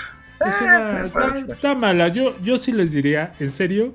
Es 0.46 0.60
una, 0.60 1.04
está, 1.48 1.74
mala. 1.74 2.08
Yo, 2.08 2.36
yo 2.42 2.58
sí 2.58 2.72
les 2.72 2.92
diría, 2.92 3.32
en 3.40 3.50
serio, 3.50 3.94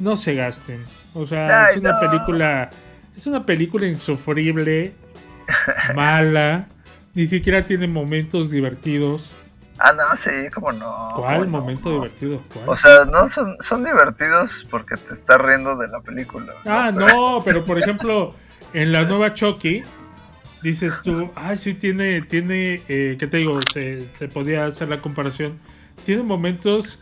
no 0.00 0.16
se 0.16 0.34
gasten. 0.34 0.82
O 1.12 1.26
sea, 1.26 1.70
es 1.70 1.76
una 1.76 2.00
película, 2.00 2.70
es 3.14 3.26
una 3.26 3.44
película 3.44 3.86
insufrible, 3.86 4.94
mala, 5.94 6.68
ni 7.14 7.26
siquiera 7.26 7.62
tiene 7.62 7.88
momentos 7.88 8.50
divertidos. 8.50 9.32
Ah, 9.78 9.92
no, 9.92 10.16
sí, 10.16 10.30
como 10.52 10.72
no. 10.72 11.12
¿Cuál 11.16 11.46
momento 11.48 11.90
divertido? 11.90 12.42
O 12.66 12.76
sea, 12.76 13.04
no 13.04 13.28
son, 13.30 13.56
son 13.60 13.84
divertidos 13.84 14.66
porque 14.70 14.96
te 14.96 15.14
estás 15.14 15.38
riendo 15.38 15.76
de 15.76 15.88
la 15.88 16.00
película. 16.00 16.52
Ah, 16.66 16.90
no, 16.92 17.40
pero 17.44 17.64
por 17.64 17.78
ejemplo, 17.78 18.34
en 18.72 18.92
la 18.92 19.04
nueva 19.04 19.34
Chucky, 19.34 19.82
dices 20.62 21.00
tú, 21.02 21.30
ay, 21.36 21.56
sí 21.56 21.74
tiene, 21.74 22.22
tiene, 22.22 22.82
eh, 22.88 23.16
¿qué 23.18 23.26
te 23.26 23.38
digo? 23.38 23.60
Se, 23.72 24.08
se 24.16 24.28
podía 24.28 24.66
hacer 24.66 24.88
la 24.88 25.00
comparación. 25.00 25.58
Tiene 26.04 26.22
momentos 26.22 27.00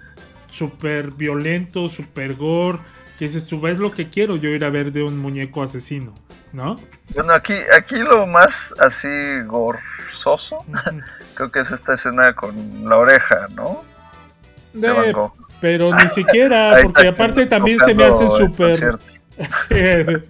súper 0.51 1.13
violentos, 1.13 1.93
súper 1.93 2.35
gore, 2.35 2.79
que 3.19 3.27
dices 3.27 3.47
tú, 3.47 3.61
ves 3.61 3.79
lo 3.79 3.91
que 3.91 4.09
quiero 4.09 4.37
yo 4.37 4.51
ir 4.51 4.65
a 4.65 4.71
ver 4.71 4.93
de 4.93 5.03
un 5.03 5.19
muñeco 5.19 5.63
asesino, 5.63 6.13
¿no? 6.57 6.77
Bueno, 7.15 7.35
aquí, 7.35 7.53
aquí 7.77 7.97
lo 7.97 8.27
más 8.27 8.75
así 8.81 9.09
gorzoso, 9.45 10.65
creo 11.35 11.51
que 11.51 11.61
es 11.61 11.71
esta 11.71 11.95
escena 11.95 12.35
con 12.35 12.55
la 12.89 12.97
oreja, 12.97 13.47
¿no? 13.55 13.85
De, 14.73 15.15
pero 15.61 15.95
ni 15.95 16.09
siquiera, 16.15 16.79
porque 16.83 17.09
aparte 17.09 17.47
también 17.47 17.79
se 17.81 17.95
me 17.95 18.05
hace 18.05 18.27
súper... 18.29 18.99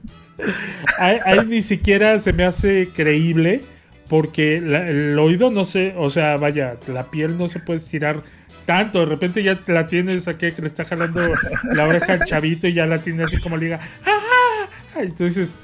ahí, 0.98 1.46
ni 1.46 1.62
siquiera 1.62 2.18
se 2.18 2.32
me 2.32 2.44
hace 2.44 2.90
creíble 2.94 3.62
porque 4.08 4.56
el 4.56 5.18
oído 5.18 5.50
no 5.50 5.64
se, 5.64 5.94
o 5.96 6.10
sea, 6.10 6.36
vaya, 6.36 6.74
la 6.88 7.04
piel 7.04 7.38
no 7.38 7.48
se 7.48 7.60
puede 7.60 7.78
estirar 7.78 8.22
tanto. 8.64 9.00
De 9.00 9.06
repente 9.06 9.42
ya 9.42 9.58
la 9.66 9.86
tienes 9.86 10.28
aquí 10.28 10.50
que 10.52 10.62
le 10.62 10.68
está 10.68 10.84
jalando 10.84 11.20
la 11.72 11.86
oreja 11.86 12.12
al 12.14 12.24
chavito 12.24 12.68
y 12.68 12.74
ya 12.74 12.86
la 12.86 12.98
tiene 12.98 13.24
así 13.24 13.40
como 13.40 13.56
liga. 13.56 13.80
¡Ah! 14.04 14.68
Entonces, 14.96 15.56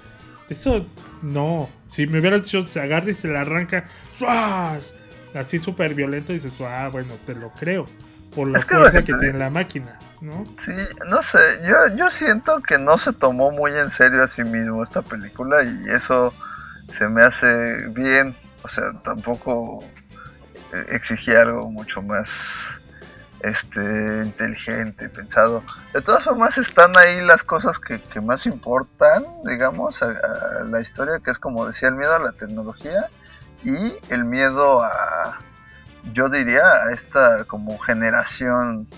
eso 0.48 0.86
no. 1.22 1.68
Si 1.86 2.06
me 2.06 2.20
hubiera 2.20 2.38
dicho, 2.38 2.66
se 2.66 2.80
agarra 2.80 3.10
y 3.10 3.14
se 3.14 3.28
la 3.28 3.40
arranca. 3.42 3.84
Así 5.34 5.58
súper 5.58 5.94
violento, 5.94 6.32
dices, 6.32 6.52
ah, 6.60 6.88
bueno, 6.92 7.14
te 7.26 7.34
lo 7.34 7.50
creo. 7.50 7.86
Por 8.34 8.48
la 8.48 8.60
fuerza 8.60 9.02
que 9.02 9.12
tiene 9.12 9.38
la 9.38 9.50
máquina, 9.50 9.98
¿no? 10.22 10.44
Sí, 10.64 10.72
no 11.06 11.22
sé. 11.22 11.38
Yo, 11.68 11.94
yo 11.96 12.10
siento 12.10 12.60
que 12.60 12.78
no 12.78 12.96
se 12.96 13.12
tomó 13.12 13.50
muy 13.50 13.72
en 13.72 13.90
serio 13.90 14.22
a 14.24 14.28
sí 14.28 14.42
mismo 14.42 14.82
esta 14.82 15.02
película 15.02 15.62
y 15.62 15.90
eso 15.90 16.32
se 16.90 17.08
me 17.08 17.22
hace 17.22 17.88
bien. 17.90 18.34
O 18.62 18.68
sea, 18.70 18.92
tampoco 19.04 19.80
eh, 20.72 20.86
exigía 20.92 21.42
algo 21.42 21.70
mucho 21.70 22.00
más 22.00 22.30
este, 23.42 23.80
inteligente, 24.24 25.08
pensado. 25.08 25.62
De 25.92 26.00
todas 26.00 26.24
formas 26.24 26.56
están 26.58 26.96
ahí 26.96 27.20
las 27.20 27.42
cosas 27.42 27.78
que, 27.78 27.98
más 28.20 28.46
importan, 28.46 29.24
digamos, 29.44 30.02
a, 30.02 30.64
la 30.64 30.80
historia, 30.80 31.18
que 31.18 31.32
es 31.32 31.38
como 31.38 31.66
decía, 31.66 31.88
el 31.88 31.96
miedo 31.96 32.14
a 32.14 32.20
la 32.20 32.32
tecnología 32.32 33.08
y 33.64 33.94
el 34.10 34.24
miedo 34.24 34.82
a, 34.82 35.38
yo 36.12 36.28
diría, 36.28 36.62
a 36.62 36.92
esta 36.92 37.44
como 37.44 37.78
generación 37.78 38.88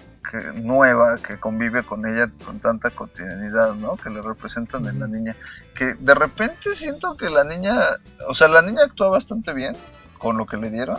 nueva 0.55 1.15
que 1.17 1.39
convive 1.39 1.85
con 1.85 2.07
ella 2.07 2.29
con 2.45 2.59
tanta 2.59 2.91
cotidianidad, 2.91 3.75
¿no? 3.75 3.97
Que 3.97 4.11
le 4.11 4.21
representan 4.21 4.85
en 4.87 4.99
la 4.99 5.07
niña. 5.07 5.37
Que 5.75 5.95
de 5.95 6.15
repente 6.15 6.75
siento 6.75 7.17
que 7.17 7.31
la 7.31 7.45
niña, 7.45 7.79
o 8.27 8.35
sea, 8.35 8.49
la 8.49 8.61
niña 8.61 8.85
actúa 8.85 9.11
bastante 9.11 9.53
bien 9.53 9.77
con 10.19 10.37
lo 10.37 10.45
que 10.47 10.57
le 10.57 10.71
dieron 10.71 10.99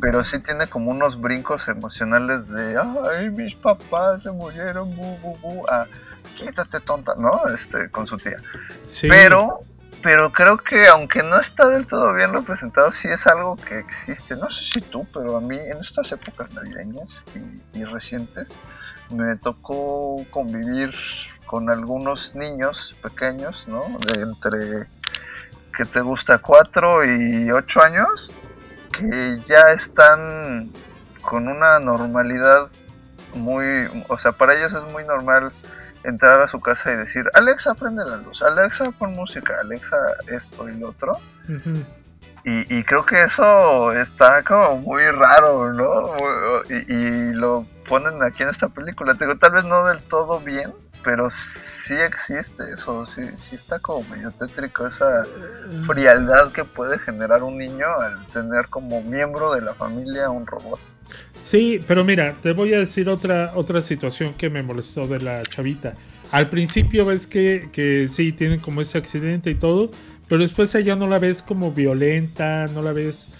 pero 0.00 0.24
sí 0.24 0.38
tiene 0.40 0.66
como 0.66 0.90
unos 0.90 1.20
brincos 1.20 1.68
emocionales 1.68 2.48
de, 2.48 2.76
ay, 2.78 3.30
mis 3.30 3.54
papás 3.54 4.22
se 4.22 4.30
murieron, 4.30 4.94
bu, 4.94 5.18
bu, 5.18 5.38
bu, 5.38 5.64
ah, 5.68 5.86
quítate 6.36 6.80
tonta, 6.80 7.14
¿no? 7.18 7.46
Este, 7.54 7.90
con 7.90 8.06
su 8.06 8.16
tía. 8.18 8.36
Pero, 9.02 9.60
pero 10.02 10.30
creo 10.32 10.58
que 10.58 10.86
aunque 10.88 11.22
no 11.22 11.40
está 11.40 11.68
del 11.68 11.86
todo 11.86 12.14
bien 12.14 12.32
representado, 12.32 12.92
sí 12.92 13.08
es 13.08 13.26
algo 13.26 13.56
que 13.56 13.78
existe. 13.78 14.36
No 14.36 14.50
sé 14.50 14.64
si 14.64 14.80
tú, 14.80 15.06
pero 15.12 15.36
a 15.36 15.40
mí 15.40 15.56
en 15.56 15.78
estas 15.78 16.12
épocas 16.12 16.52
navideñas 16.54 17.24
y, 17.34 17.78
y 17.78 17.84
recientes 17.84 18.48
me 19.10 19.36
tocó 19.36 20.24
convivir 20.30 20.94
con 21.46 21.70
algunos 21.70 22.34
niños 22.34 22.96
pequeños, 23.02 23.64
¿no? 23.66 23.84
De 24.06 24.20
entre 24.20 24.86
que 25.76 25.84
te 25.84 26.00
gusta 26.00 26.38
4 26.38 27.04
y 27.04 27.50
8 27.50 27.82
años 27.82 28.32
que 28.92 29.38
ya 29.46 29.70
están 29.70 30.70
con 31.22 31.48
una 31.48 31.78
normalidad 31.78 32.68
muy, 33.34 33.64
o 34.08 34.18
sea, 34.18 34.32
para 34.32 34.54
ellos 34.54 34.72
es 34.72 34.92
muy 34.92 35.04
normal 35.04 35.52
entrar 36.04 36.40
a 36.40 36.48
su 36.48 36.60
casa 36.60 36.92
y 36.92 36.96
decir, 36.96 37.28
Alexa, 37.34 37.74
prende 37.74 38.04
la 38.04 38.16
luz, 38.16 38.42
Alexa, 38.42 38.90
pon 38.92 39.12
música, 39.12 39.58
Alexa, 39.60 39.96
esto 40.28 40.68
y 40.68 40.78
lo 40.78 40.90
otro. 40.90 41.18
y, 42.44 42.82
creo 42.84 43.04
que 43.04 43.24
eso 43.24 43.92
está 43.92 44.42
como 44.42 44.76
muy 44.78 45.04
raro, 45.10 45.72
¿no? 45.74 46.62
Y, 46.70 46.94
y, 46.94 47.32
lo 47.34 47.66
ponen 47.86 48.22
aquí 48.22 48.42
en 48.42 48.48
esta 48.48 48.68
película. 48.68 49.14
Te 49.14 49.26
digo, 49.26 49.36
tal 49.38 49.52
vez 49.52 49.64
no 49.64 49.84
del 49.84 50.02
todo 50.02 50.40
bien, 50.40 50.72
pero 51.04 51.30
sí 51.30 51.94
existe 51.94 52.64
eso, 52.72 53.06
sí, 53.06 53.22
sí 53.36 53.56
está 53.56 53.78
como 53.78 54.08
medio 54.08 54.30
tétrico 54.32 54.86
esa 54.86 55.24
frialdad 55.86 56.52
que 56.52 56.64
puede 56.64 56.98
generar 56.98 57.42
un 57.42 57.58
niño 57.58 57.86
al 58.00 58.26
tener 58.26 58.66
como 58.68 59.02
miembro 59.02 59.54
de 59.54 59.62
la 59.62 59.74
familia 59.74 60.30
un 60.30 60.46
robot. 60.46 60.80
Sí, 61.40 61.80
pero 61.86 62.04
mira, 62.04 62.34
te 62.42 62.52
voy 62.52 62.74
a 62.74 62.78
decir 62.78 63.08
otra, 63.08 63.52
otra 63.54 63.80
situación 63.80 64.34
que 64.34 64.50
me 64.50 64.62
molestó 64.62 65.06
de 65.06 65.20
la 65.20 65.42
chavita. 65.44 65.92
Al 66.30 66.50
principio 66.50 67.06
ves 67.06 67.26
que, 67.26 67.70
que 67.72 68.08
sí, 68.08 68.32
tienen 68.32 68.60
como 68.60 68.80
ese 68.80 68.98
accidente 68.98 69.50
y 69.50 69.54
todo, 69.54 69.90
pero 70.28 70.42
después 70.42 70.74
ella 70.74 70.94
no 70.94 71.06
la 71.06 71.18
ves 71.18 71.42
como 71.42 71.72
violenta, 71.72 72.66
no 72.66 72.82
la 72.82 72.92
ves, 72.92 73.30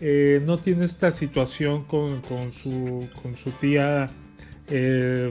eh, 0.00 0.40
no 0.46 0.56
tiene 0.56 0.86
esta 0.86 1.10
situación 1.10 1.84
con, 1.84 2.22
con, 2.22 2.52
su, 2.52 3.08
con 3.22 3.36
su 3.36 3.50
tía 3.50 4.06
eh, 4.70 5.30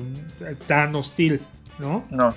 tan 0.68 0.95
hostil. 0.95 1.41
¿No? 1.79 2.05
No. 2.09 2.33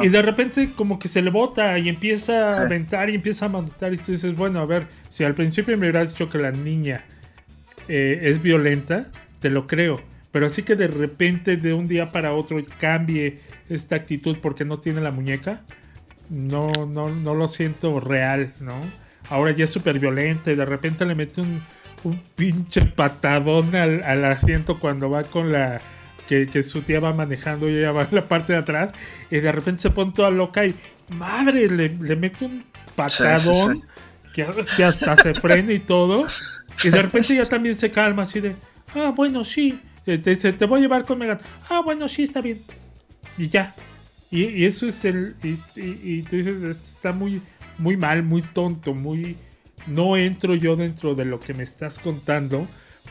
Y 0.00 0.08
de 0.08 0.22
repente 0.22 0.70
como 0.76 0.98
que 0.98 1.08
se 1.08 1.22
le 1.22 1.30
bota 1.30 1.76
y 1.78 1.88
empieza 1.88 2.50
a 2.50 2.62
aventar 2.62 3.10
y 3.10 3.16
empieza 3.16 3.46
a 3.46 3.48
montar 3.48 3.92
y 3.92 3.96
tú 3.96 4.12
dices, 4.12 4.34
bueno, 4.36 4.60
a 4.60 4.66
ver, 4.66 4.86
si 5.08 5.24
al 5.24 5.34
principio 5.34 5.76
me 5.76 5.86
hubieras 5.88 6.10
dicho 6.10 6.30
que 6.30 6.38
la 6.38 6.52
niña 6.52 7.04
eh, 7.88 8.20
es 8.22 8.40
violenta, 8.40 9.06
te 9.40 9.50
lo 9.50 9.66
creo. 9.66 10.00
Pero 10.30 10.46
así 10.46 10.62
que 10.62 10.76
de 10.76 10.86
repente 10.86 11.56
de 11.56 11.74
un 11.74 11.86
día 11.86 12.12
para 12.12 12.32
otro 12.32 12.62
cambie 12.78 13.40
esta 13.68 13.96
actitud 13.96 14.38
porque 14.40 14.64
no 14.64 14.78
tiene 14.78 15.00
la 15.00 15.10
muñeca, 15.10 15.62
no, 16.30 16.70
no, 16.86 17.10
no 17.10 17.34
lo 17.34 17.48
siento 17.48 17.98
real, 18.00 18.52
¿no? 18.60 18.74
Ahora 19.28 19.50
ya 19.50 19.64
es 19.64 19.70
súper 19.70 19.98
violenta 19.98 20.52
y 20.52 20.54
de 20.54 20.64
repente 20.64 21.04
le 21.04 21.14
mete 21.14 21.40
un, 21.40 21.60
un 22.04 22.20
pinche 22.36 22.82
patadón 22.82 23.74
al, 23.74 24.02
al 24.04 24.24
asiento 24.24 24.78
cuando 24.78 25.10
va 25.10 25.24
con 25.24 25.52
la 25.52 25.80
que, 26.50 26.62
su 26.62 26.82
tía 26.82 27.00
va 27.00 27.12
manejando 27.12 27.68
y 27.68 27.76
ella 27.76 27.92
va 27.92 28.02
en 28.02 28.14
la 28.14 28.24
parte 28.24 28.52
de 28.52 28.60
atrás 28.60 28.90
y 29.30 29.40
de 29.40 29.52
repente 29.52 29.82
se 29.82 29.90
pone 29.90 30.12
toda 30.12 30.30
loca 30.30 30.64
y 30.64 30.74
madre, 31.10 31.68
le, 31.68 32.16
mete 32.16 32.44
un 32.44 32.64
patadón 32.94 33.82
Que, 34.32 34.44
hasta 34.84 35.16
se 35.16 35.34
frena 35.34 35.72
y 35.72 35.80
todo. 35.80 36.26
Y 36.82 36.88
de 36.88 37.02
repente 37.02 37.34
ella 37.34 37.48
también 37.48 37.76
se 37.76 37.90
calma 37.90 38.22
así 38.22 38.40
de, 38.40 38.56
ah, 38.94 39.12
bueno, 39.14 39.44
sí, 39.44 39.78
te, 40.04 40.18
te 40.18 40.66
voy 40.66 40.80
a 40.80 40.82
llevar 40.82 41.04
con 41.04 41.18
Megan. 41.18 41.38
Ah, 41.68 41.82
bueno, 41.84 42.08
sí, 42.08 42.22
está 42.22 42.40
bien. 42.40 42.60
Y 43.36 43.48
ya. 43.48 43.74
Y, 44.30 44.64
eso 44.64 44.86
es 44.86 45.04
el... 45.04 45.36
Y, 45.42 45.58
y, 45.76 46.22
tú 46.22 46.36
dices, 46.36 46.62
está 46.64 47.12
muy, 47.12 47.42
muy 47.76 47.96
mal, 47.96 48.22
muy 48.22 48.40
tonto, 48.40 48.94
muy... 48.94 49.36
No 49.86 50.16
entro 50.16 50.54
yo 50.54 50.76
dentro 50.76 51.14
de 51.14 51.24
lo 51.24 51.40
que 51.40 51.52
me 51.52 51.64
estás 51.64 51.98
contando 51.98 52.66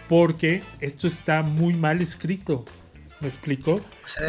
porque 0.07 0.61
esto 0.79 1.07
está 1.07 1.43
muy 1.43 1.73
mal 1.73 2.01
escrito. 2.01 2.65
¿Me 3.21 3.27
explico? 3.27 3.79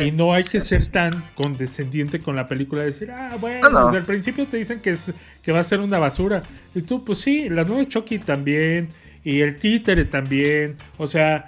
Y 0.05 0.11
no 0.11 0.35
hay 0.35 0.45
que 0.45 0.61
ser 0.61 0.87
tan 0.87 1.25
condescendiente 1.35 2.19
con 2.19 2.37
la 2.37 2.47
película, 2.47 2.83
decir, 2.83 3.11
ah, 3.11 3.37
bueno, 3.41 3.87
desde 3.87 3.99
el 3.99 4.05
principio 4.05 4.47
te 4.47 4.59
dicen 4.59 4.81
que, 4.81 4.91
es, 4.91 5.13
que 5.43 5.51
va 5.51 5.61
a 5.61 5.65
ser 5.65 5.81
una 5.81 5.99
basura. 5.99 6.43
Y 6.75 6.83
tú, 6.83 7.03
pues 7.03 7.19
sí, 7.21 7.49
la 7.49 7.65
nueva 7.65 7.89
Chucky 7.89 8.19
también, 8.19 8.91
y 9.25 9.41
el 9.41 9.57
títere 9.57 10.05
también, 10.05 10.77
o 10.99 11.07
sea, 11.07 11.47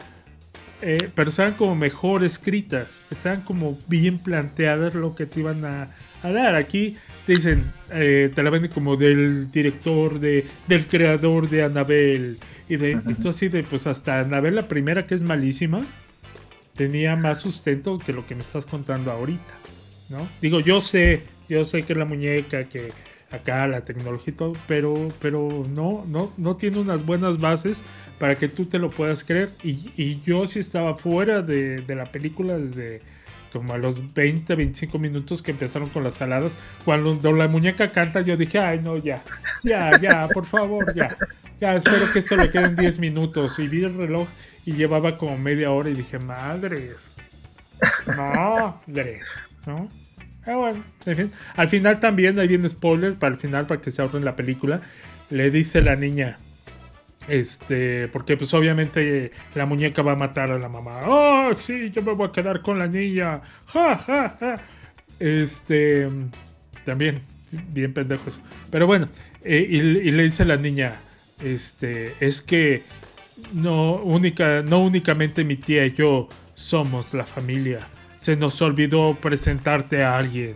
eh, 0.80 1.08
pero 1.14 1.28
estaban 1.28 1.52
como 1.52 1.74
mejor 1.74 2.24
escritas, 2.24 3.02
estaban 3.10 3.42
como 3.42 3.78
bien 3.88 4.18
planteadas 4.18 4.94
lo 4.94 5.14
que 5.14 5.26
te 5.26 5.40
iban 5.40 5.64
a, 5.66 5.90
dar. 6.22 6.54
Aquí 6.54 6.96
te 7.26 7.34
dicen, 7.34 7.64
eh, 7.90 8.32
te 8.34 8.42
la 8.42 8.48
venden 8.48 8.70
como 8.70 8.96
del 8.96 9.50
director, 9.50 10.18
de, 10.18 10.46
del 10.66 10.86
creador 10.86 11.50
de 11.50 11.62
Annabelle, 11.62 12.36
y, 12.70 12.76
de, 12.76 12.92
y 13.06 13.14
tú 13.14 13.28
así 13.28 13.48
de, 13.48 13.62
pues 13.64 13.86
hasta 13.86 14.20
Annabelle 14.20 14.56
la 14.56 14.66
primera 14.66 15.06
que 15.06 15.14
es 15.14 15.22
malísima 15.22 15.82
tenía 16.74 17.16
más 17.16 17.40
sustento 17.40 17.98
que 17.98 18.12
lo 18.12 18.26
que 18.26 18.34
me 18.34 18.42
estás 18.42 18.66
contando 18.66 19.10
ahorita, 19.10 19.54
¿no? 20.10 20.28
Digo, 20.40 20.60
yo 20.60 20.80
sé, 20.80 21.22
yo 21.48 21.64
sé 21.64 21.82
que 21.82 21.94
la 21.94 22.04
muñeca, 22.04 22.64
que 22.64 22.90
acá 23.30 23.66
la 23.66 23.84
tecnología 23.84 24.32
y 24.32 24.36
todo, 24.36 24.52
pero, 24.66 25.08
pero 25.20 25.64
no, 25.70 26.04
no, 26.06 26.32
no 26.36 26.56
tiene 26.56 26.78
unas 26.78 27.04
buenas 27.04 27.38
bases 27.38 27.82
para 28.18 28.34
que 28.36 28.48
tú 28.48 28.66
te 28.66 28.78
lo 28.78 28.90
puedas 28.90 29.24
creer. 29.24 29.50
Y, 29.62 30.20
yo 30.24 30.46
sí 30.46 30.58
estaba 30.58 30.96
fuera 30.96 31.42
de, 31.42 31.80
de, 31.80 31.94
la 31.94 32.04
película 32.04 32.56
desde 32.56 33.02
como 33.52 33.72
a 33.72 33.78
los 33.78 34.14
20, 34.14 34.52
25 34.56 34.98
minutos 34.98 35.40
que 35.40 35.52
empezaron 35.52 35.88
con 35.88 36.02
las 36.02 36.16
jaladas. 36.16 36.52
Cuando 36.84 37.32
la 37.32 37.46
muñeca 37.46 37.90
canta, 37.92 38.20
yo 38.20 38.36
dije, 38.36 38.58
ay, 38.58 38.80
no, 38.82 38.96
ya, 38.96 39.22
ya, 39.62 39.92
ya, 40.00 40.28
por 40.28 40.44
favor, 40.46 40.92
ya. 40.94 41.14
Ya, 41.60 41.76
espero 41.76 42.12
que 42.12 42.18
esto 42.18 42.34
le 42.34 42.50
queden 42.50 42.74
10 42.74 42.98
minutos. 42.98 43.58
Y 43.60 43.68
vi 43.68 43.84
el 43.84 43.96
reloj 43.96 44.26
y 44.66 44.72
llevaba 44.72 45.18
como 45.18 45.36
media 45.38 45.70
hora 45.70 45.90
y 45.90 45.94
dije, 45.94 46.18
madres. 46.18 47.14
Madres. 48.16 49.28
¿No? 49.66 49.88
Ah, 50.46 50.56
bueno, 50.56 50.84
en 51.06 51.16
fin. 51.16 51.32
Al 51.56 51.68
final 51.68 52.00
también, 52.00 52.38
hay 52.38 52.48
bien 52.48 52.68
spoiler 52.68 53.14
para 53.14 53.34
el 53.34 53.40
final, 53.40 53.66
para 53.66 53.80
que 53.80 53.90
se 53.90 54.02
ahorren 54.02 54.24
la 54.24 54.36
película. 54.36 54.82
le 55.30 55.50
dice 55.50 55.80
la 55.80 55.96
niña, 55.96 56.38
este, 57.28 58.08
porque 58.08 58.36
pues 58.36 58.52
obviamente 58.52 59.32
la 59.54 59.64
muñeca 59.66 60.02
va 60.02 60.12
a 60.12 60.16
matar 60.16 60.50
a 60.50 60.58
la 60.58 60.68
mamá. 60.68 61.00
Oh, 61.06 61.54
sí, 61.54 61.90
yo 61.90 62.02
me 62.02 62.12
voy 62.12 62.28
a 62.28 62.32
quedar 62.32 62.60
con 62.60 62.78
la 62.78 62.86
niña. 62.86 63.40
Ja, 63.66 63.96
ja, 63.96 64.36
ja. 64.38 64.60
Este, 65.18 66.08
también, 66.84 67.22
bien 67.72 67.94
pendejos. 67.94 68.38
Pero 68.70 68.86
bueno, 68.86 69.08
eh, 69.42 69.66
y, 69.68 69.80
le 70.10 70.22
dice 70.22 70.44
la 70.44 70.56
niña, 70.56 70.96
este, 71.42 72.14
es 72.20 72.42
que 72.42 72.82
no, 73.52 73.96
única, 73.96 74.62
no 74.62 74.82
únicamente 74.82 75.44
mi 75.44 75.56
tía 75.56 75.86
y 75.86 75.94
yo 75.94 76.28
somos 76.54 77.12
la 77.14 77.24
familia. 77.24 77.80
Se 78.18 78.36
nos 78.36 78.60
olvidó 78.62 79.14
presentarte 79.14 80.02
a 80.02 80.16
alguien. 80.16 80.54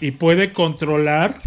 Y 0.00 0.12
puede 0.12 0.52
controlar, 0.52 1.40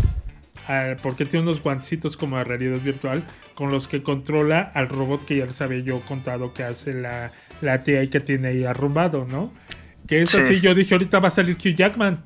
porque 1.02 1.26
tiene 1.26 1.44
unos 1.44 1.64
guancitos 1.64 2.18
como 2.18 2.38
de 2.38 2.44
realidad 2.44 2.80
virtual, 2.82 3.24
con 3.56 3.72
los 3.72 3.88
que 3.88 4.04
controla 4.04 4.72
al 4.74 4.90
robot 4.90 5.26
que 5.26 5.38
ya 5.38 5.46
les 5.46 5.62
había 5.62 5.80
yo 5.80 6.00
contado 6.02 6.54
que 6.54 6.64
hace 6.64 6.94
la, 6.94 7.32
la 7.62 7.84
tía 7.84 8.04
y 8.04 8.10
que 8.10 8.20
tiene 8.20 8.50
ahí 8.50 8.66
arrumbado, 8.66 9.26
¿no? 9.30 9.52
Que 10.08 10.22
es 10.22 10.36
así, 10.36 10.60
yo 10.60 10.76
dije, 10.76 10.94
ahorita 10.94 11.20
va 11.20 11.30
a 11.30 11.32
salir 11.32 11.56
Hugh 11.56 11.76
Jackman. 11.76 12.24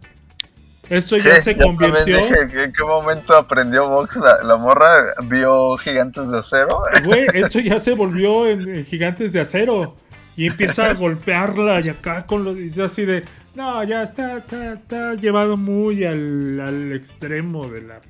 Esto 0.89 1.17
ya 1.17 1.41
se 1.41 1.57
convirtió. 1.57 2.17
Dije, 2.17 2.63
¿En 2.63 2.73
qué 2.73 2.83
momento 2.83 3.35
aprendió 3.35 3.87
Vox 3.89 4.17
la, 4.43 4.57
morra? 4.57 5.13
¿Vio 5.23 5.77
Gigantes 5.77 6.29
de 6.29 6.39
Acero? 6.39 6.83
Güey, 7.03 7.27
esto 7.33 7.59
ya 7.59 7.79
se 7.79 7.93
volvió 7.93 8.47
en, 8.47 8.85
Gigantes 8.85 9.33
de 9.33 9.41
Acero. 9.41 9.95
Y 10.37 10.47
empieza 10.47 10.87
a 10.87 10.93
golpearla 10.95 11.81
y 11.81 11.89
acá 11.89 12.25
con 12.25 12.43
los. 12.43 12.57
Y 12.57 12.79
así 12.81 13.05
de. 13.05 13.23
No, 13.55 13.83
ya 13.83 14.03
está, 14.03 14.37
está, 14.37 15.13
llevado 15.15 15.55
muy 15.55 16.03
al, 16.03 16.59
al 16.59 16.93
extremo 16.93 17.67
de 17.67 17.81
la 17.83 18.01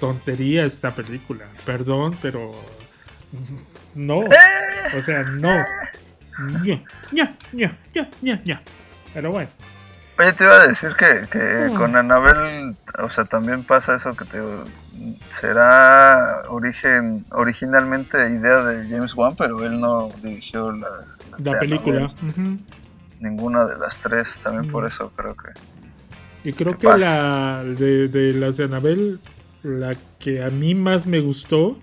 tontería 0.00 0.64
esta 0.64 0.90
película. 0.90 1.44
Perdón, 1.64 2.16
pero. 2.20 2.52
No. 3.94 4.20
O 4.96 5.02
sea, 5.02 5.22
no. 5.22 5.64
Pero 9.14 9.30
bueno. 9.30 9.48
Oye, 10.18 10.32
te 10.32 10.44
iba 10.44 10.56
a 10.56 10.68
decir 10.68 10.94
que, 10.96 11.26
que 11.28 11.74
con 11.76 11.96
Anabel, 11.96 12.76
o 13.02 13.10
sea, 13.10 13.24
también 13.24 13.64
pasa 13.64 13.96
eso 13.96 14.10
que 14.12 14.24
te 14.24 14.38
será 15.40 16.44
origen 16.48 17.24
originalmente 17.32 18.30
idea 18.30 18.64
de 18.64 18.88
James 18.88 19.14
Wan, 19.14 19.34
pero 19.36 19.64
él 19.64 19.80
no 19.80 20.10
dirigió 20.22 20.70
la, 20.70 20.88
la, 21.38 21.58
película. 21.58 22.12
Ninguna 23.20 23.64
de 23.66 23.76
las 23.78 23.96
tres, 23.98 24.36
también 24.42 24.70
por 24.70 24.86
eso 24.86 25.10
creo 25.16 25.34
que. 25.34 26.48
Y 26.48 26.52
creo 26.52 26.78
que, 26.78 26.86
la 26.86 27.64
de, 27.64 28.08
de 28.08 28.34
las 28.34 28.56
de 28.56 28.64
Anabel, 28.64 29.18
la 29.62 29.94
que 30.18 30.44
a 30.44 30.48
mí 30.48 30.74
más 30.74 31.06
me 31.06 31.20
gustó, 31.20 31.78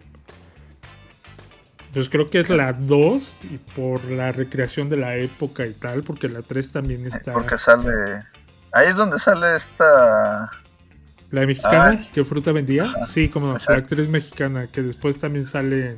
pues 1.94 2.10
creo 2.10 2.30
que 2.30 2.40
es 2.40 2.50
la 2.50 2.74
2 2.74 3.36
y 3.52 3.58
por 3.76 4.04
la 4.06 4.32
recreación 4.32 4.90
de 4.90 4.98
la 4.98 5.16
época 5.18 5.66
y 5.66 5.74
tal, 5.74 6.04
porque 6.04 6.30
la 6.30 6.42
3 6.42 6.72
también 6.72 7.06
está. 7.06 7.34
Porque 7.34 7.58
sale. 7.58 8.24
Ahí 8.72 8.88
es 8.88 8.96
donde 8.96 9.20
sale 9.20 9.58
esta. 9.58 10.50
¿La 11.32 11.46
mexicana 11.46 12.08
que 12.14 12.24
Fruta 12.24 12.52
vendía? 12.52 12.94
sí, 13.08 13.30
como 13.30 13.58
la 13.68 13.76
actriz 13.76 14.10
mexicana, 14.10 14.68
que 14.68 14.82
después 14.82 15.18
también 15.18 15.46
sale 15.46 15.96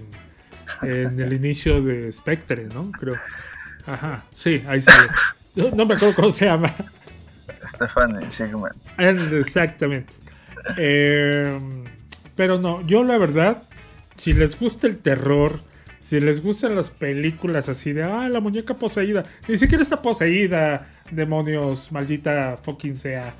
en, 0.81 1.19
el 1.19 1.33
inicio 1.33 1.81
de 1.81 2.11
Spectre, 2.11 2.67
¿no? 2.73 2.91
Creo. 2.91 3.15
Ajá, 3.85 4.23
sí, 4.33 4.63
ahí 4.67 4.81
sale. 4.81 5.09
No, 5.55 5.85
me 5.85 5.93
acuerdo 5.93 6.15
cómo 6.15 6.31
se 6.31 6.45
llama. 6.45 6.73
Stephanie 7.67 8.31
Sigman. 8.31 8.73
Exactamente. 8.97 10.11
Eh, 10.77 11.59
pero 12.35 12.57
no, 12.57 12.81
yo 12.87 13.03
la 13.03 13.19
verdad, 13.19 13.61
si 14.15 14.33
les 14.33 14.59
gusta 14.59 14.87
el 14.87 14.97
terror 14.97 15.59
si 16.03 16.19
les 16.19 16.43
gustan 16.43 16.75
las 16.75 16.89
películas 16.89 17.69
así 17.69 17.93
de, 17.93 18.03
ah, 18.03 18.27
la 18.29 18.41
muñeca 18.41 18.73
poseída, 18.73 19.23
ni 19.47 19.57
siquiera 19.57 19.81
está 19.81 20.01
poseída, 20.01 20.85
demonios, 21.11 21.91
maldita 21.91 22.57
fucking 22.61 22.97
sea. 22.97 23.33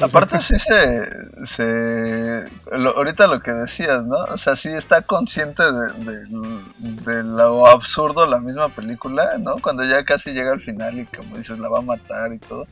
Aparte 0.00 0.38
sí 0.40 0.54
se, 0.58 2.44
ahorita 2.72 3.26
lo 3.26 3.40
que 3.40 3.52
decías, 3.52 4.04
¿no? 4.04 4.16
O 4.16 4.38
sea, 4.38 4.56
sí 4.56 4.68
está 4.68 5.02
consciente 5.02 5.62
de, 5.62 7.22
lo 7.22 7.66
absurdo 7.66 8.26
la 8.26 8.40
misma 8.40 8.68
película, 8.68 9.38
¿no? 9.38 9.56
Cuando 9.58 9.84
ya 9.84 10.04
casi 10.04 10.32
llega 10.32 10.52
al 10.52 10.60
final 10.60 10.98
y 10.98 11.04
como 11.04 11.36
dices, 11.36 11.58
la 11.58 11.68
va 11.68 11.78
a 11.78 11.82
matar 11.82 12.32
y 12.32 12.38
todo. 12.38 12.66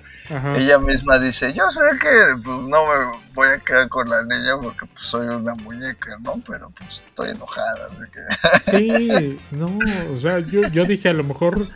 Ella 0.57 0.79
misma 0.79 1.19
dice, 1.19 1.53
yo 1.53 1.71
sé 1.71 1.83
que 2.01 2.43
pues, 2.43 2.63
no 2.63 2.85
me 2.87 3.19
voy 3.35 3.49
a 3.49 3.59
quedar 3.59 3.89
con 3.89 4.09
la 4.09 4.23
niña 4.23 4.59
porque 4.61 4.87
pues, 4.87 5.07
soy 5.07 5.27
una 5.29 5.55
muñeca, 5.55 6.17
¿no? 6.23 6.41
Pero 6.47 6.69
pues 6.77 7.03
estoy 7.07 7.31
enojada, 7.31 7.87
así 7.87 8.03
que... 8.13 8.71
Sí, 8.71 9.41
no, 9.53 9.79
o 10.17 10.21
sea, 10.21 10.41
yo, 10.41 10.63
yo 10.69 10.85
dije 10.85 11.09
a 11.11 11.15
lo 11.15 11.25
mejor... 11.25 11.67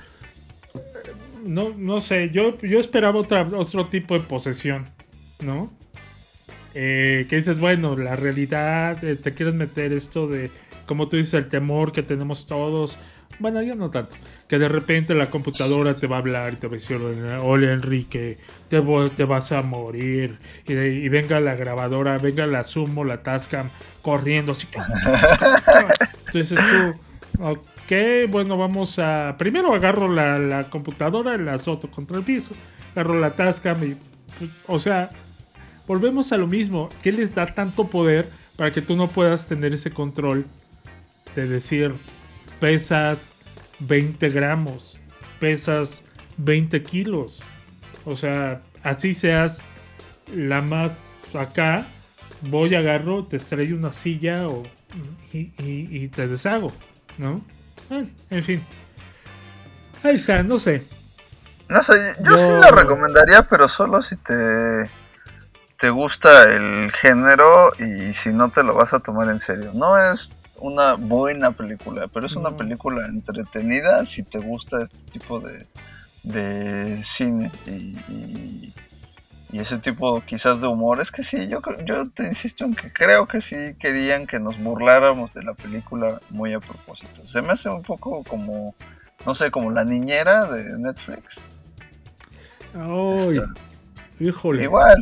No, 1.45 1.75
no 1.77 2.01
sé, 2.01 2.31
yo, 2.31 2.59
yo 2.61 2.81
esperaba 2.81 3.21
otra, 3.21 3.47
otro 3.55 3.87
tipo 3.89 4.15
de 4.15 4.21
posesión. 4.21 4.87
¿No? 5.43 5.73
Eh, 6.75 7.27
que 7.29 7.37
dices, 7.37 7.59
bueno, 7.59 7.97
la 7.97 8.17
realidad, 8.17 9.03
eh, 9.05 9.15
te 9.17 9.33
quieres 9.33 9.55
meter 9.55 9.93
esto 9.93 10.27
de, 10.27 10.51
como 10.87 11.09
tú 11.09 11.17
dices, 11.17 11.35
el 11.35 11.49
temor 11.49 11.93
que 11.93 12.03
tenemos 12.03 12.47
todos. 12.47 12.97
Bueno, 13.39 13.63
yo 13.63 13.75
no 13.75 13.91
tanto. 13.91 14.15
Que 14.49 14.59
de 14.59 14.69
repente 14.69 15.15
la 15.15 15.31
computadora 15.31 15.97
te 15.97 16.07
va 16.07 16.17
a 16.17 16.19
hablar 16.21 16.53
y 16.53 16.57
te 16.57 16.67
va 16.67 16.75
a 16.75 16.79
decir, 16.79 16.99
hola 17.41 17.73
Enrique, 17.73 18.37
te, 18.69 18.83
te 19.17 19.25
vas 19.25 19.53
a 19.53 19.63
morir. 19.63 20.39
Y, 20.67 21.09
venga 21.09 21.41
la 21.41 21.55
grabadora, 21.55 22.19
venga 22.19 22.47
la 22.47 22.65
Sumo, 22.65 23.05
la 23.05 23.23
Tascam, 23.23 23.69
corriendo 24.03 24.53
así. 24.53 24.67
Entonces 26.27 26.59
tú, 26.59 27.45
ok, 27.45 28.31
bueno, 28.31 28.57
vamos 28.57 28.99
a... 28.99 29.37
Primero 29.39 29.75
agarro 29.75 30.13
la, 30.13 30.39
la 30.39 30.65
computadora, 30.71 31.37
la 31.37 31.55
azoto 31.55 31.89
contra 31.89 32.19
el 32.19 32.25
piso, 32.25 32.53
agarro 32.95 33.19
la 33.19 33.31
Tascam 33.31 33.83
y... 33.83 33.97
Pues, 34.39 34.51
o 34.67 34.79
sea, 34.81 35.11
volvemos 35.87 36.33
a 36.33 36.37
lo 36.37 36.47
mismo. 36.47 36.89
¿Qué 37.03 37.13
les 37.13 37.35
da 37.35 37.47
tanto 37.55 37.89
poder 37.89 38.29
para 38.57 38.73
que 38.73 38.83
tú 38.83 38.97
no 38.97 39.09
puedas 39.09 39.47
tener 39.47 39.73
ese 39.73 39.91
control 39.91 40.47
de 41.35 41.49
decir, 41.49 41.95
pesas 42.61 43.35
20 43.81 44.29
gramos, 44.31 44.99
pesas 45.41 46.03
20 46.39 46.83
kilos? 46.83 47.43
O 48.05 48.17
sea, 48.17 48.61
así 48.83 49.15
seas 49.15 49.63
la 50.35 50.61
más 50.63 50.93
acá, 51.35 51.87
voy, 52.43 52.75
agarro, 52.75 53.25
te 53.25 53.37
estrello 53.37 53.77
una 53.77 53.93
silla 53.93 54.47
o, 54.47 54.63
y, 55.33 56.09
te 56.09 56.29
deshago, 56.29 56.73
¿no? 57.19 57.45
en 58.31 58.43
fin. 58.43 58.63
Ahí 60.03 60.17
está, 60.17 60.43
no 60.43 60.59
sé. 60.59 60.87
No 61.69 61.83
sé, 61.83 62.15
yo, 62.23 62.31
yo 62.31 62.39
sí 62.39 62.51
la 62.61 62.71
recomendaría, 62.71 63.43
pero 63.49 63.69
solo 63.69 64.03
si 64.03 64.17
te 64.17 64.89
te 65.85 65.91
gusta 65.91 66.45
el 66.45 66.91
género 66.93 67.71
y 67.79 68.15
si 68.15 68.31
no 68.31 68.49
te 68.49 68.63
lo 68.63 68.73
vas 68.73 68.95
a 68.95 69.01
tomar 69.01 69.29
en 69.29 69.39
serio. 69.39 69.71
No 69.75 69.99
es 69.99 70.33
una 70.57 70.95
buena 70.95 71.51
película, 71.51 72.09
pero 72.09 72.27
es 72.27 72.35
una 72.37 72.53
película 72.53 73.05
entretenida 73.05 74.07
si 74.07 74.23
te 74.23 74.39
gusta 74.39 74.79
este 74.85 74.97
tipo 75.13 75.41
de, 75.41 75.67
de 76.23 77.03
cine 77.05 77.53
y, 77.67 78.73
ese 79.53 79.77
tipo 79.77 80.23
quizás 80.23 80.59
de 80.63 80.69
humor. 80.69 81.03
Es 81.03 81.11
que 81.11 81.23
sí, 81.23 81.49
yo, 81.49 81.61
yo 81.85 82.09
te 82.09 82.29
insisto 82.29 82.65
en 82.65 82.75
que 82.75 82.91
creo 82.91 83.27
que 83.27 83.43
sí 83.43 83.75
querían 83.79 84.27
que 84.27 84.41
nos 84.41 84.59
burláramos 84.59 85.35
de 85.35 85.43
la 85.43 85.53
película 85.53 86.19
muy 86.31 86.55
a 86.55 86.61
propósito. 86.61 87.29
Se 87.29 87.43
me 87.43 87.53
hace 87.53 87.69
un 87.69 87.83
poco 87.83 88.25
como, 88.25 88.75
no 89.27 89.35
sé, 89.35 89.51
como 89.51 89.71
la 89.71 89.85
niñera 89.85 90.47
de 90.47 90.79
Netflix. 90.79 91.25
Ay, 92.75 93.43
híjole. 94.19 94.63
Igual, 94.63 94.97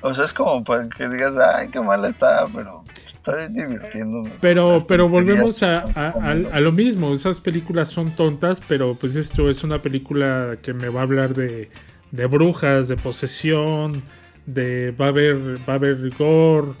o 0.00 0.14
sea, 0.14 0.24
es 0.24 0.32
como 0.32 0.62
para 0.64 0.88
que 0.88 1.08
digas, 1.08 1.34
ay, 1.36 1.68
qué 1.68 1.80
mal 1.80 2.04
está, 2.04 2.44
pero 2.54 2.84
estoy 3.12 3.48
divirtiéndome. 3.48 4.30
Pero, 4.40 4.84
pero 4.86 5.08
volvemos 5.08 5.62
a, 5.62 5.80
a, 5.80 6.60
lo 6.60 6.72
mismo. 6.72 7.12
Esas 7.12 7.40
películas 7.40 7.88
son 7.88 8.10
tontas, 8.12 8.60
pero 8.68 8.94
pues 8.94 9.16
esto 9.16 9.50
es 9.50 9.64
una 9.64 9.80
película 9.80 10.56
que 10.62 10.72
me 10.72 10.88
va 10.88 11.00
a 11.00 11.02
hablar 11.04 11.34
de, 11.34 11.70
de 12.10 12.26
brujas, 12.26 12.88
de 12.88 12.96
posesión, 12.96 14.02
de 14.46 14.92
va 14.92 15.06
a 15.06 15.08
haber, 15.08 15.36
va 15.68 15.74
a 15.74 15.76
haber 15.76 16.00
rigor, 16.00 16.74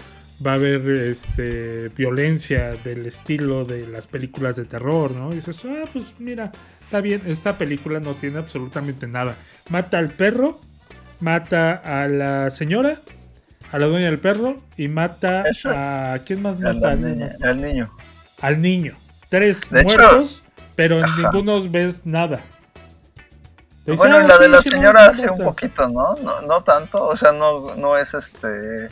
va 0.44 0.52
a 0.52 0.54
haber 0.54 0.86
este 0.88 1.88
violencia 1.96 2.70
del 2.84 3.06
estilo 3.06 3.64
de 3.64 3.86
las 3.88 4.06
películas 4.06 4.56
de 4.56 4.64
terror, 4.64 5.10
¿no? 5.10 5.32
Y 5.32 5.36
dices, 5.36 5.60
ah, 5.64 5.84
pues 5.92 6.04
mira, 6.18 6.52
está 6.80 7.00
bien, 7.00 7.22
esta 7.26 7.58
película 7.58 8.00
no 8.00 8.14
tiene 8.14 8.38
absolutamente 8.38 9.06
nada. 9.06 9.36
Mata 9.70 9.98
al 9.98 10.10
perro 10.10 10.60
mata 11.20 11.72
a 11.74 12.08
la 12.08 12.50
señora, 12.50 12.96
a 13.72 13.78
la 13.78 13.86
dueña 13.86 14.06
del 14.06 14.18
perro 14.18 14.56
y 14.76 14.88
mata 14.88 15.44
a. 15.66 16.18
¿Quién 16.24 16.42
más 16.42 16.58
mata? 16.58 16.90
al, 16.90 17.00
niño, 17.60 17.90
al 18.40 18.62
niño. 18.62 18.96
Tres 19.28 19.60
muertos, 19.70 20.42
pero 20.74 20.98
en 21.00 21.16
ninguno 21.16 21.68
ves 21.68 22.06
nada. 22.06 22.40
bueno, 23.84 24.18
ah, 24.18 24.22
la 24.22 24.38
de 24.38 24.48
la 24.48 24.62
señora 24.62 25.06
hace 25.06 25.30
un 25.30 25.44
poquito, 25.44 25.88
¿no? 25.88 26.14
¿no? 26.16 26.40
No 26.42 26.62
tanto, 26.62 27.06
o 27.06 27.16
sea, 27.16 27.32
no, 27.32 27.74
no 27.74 27.96
es 27.96 28.14
este 28.14 28.88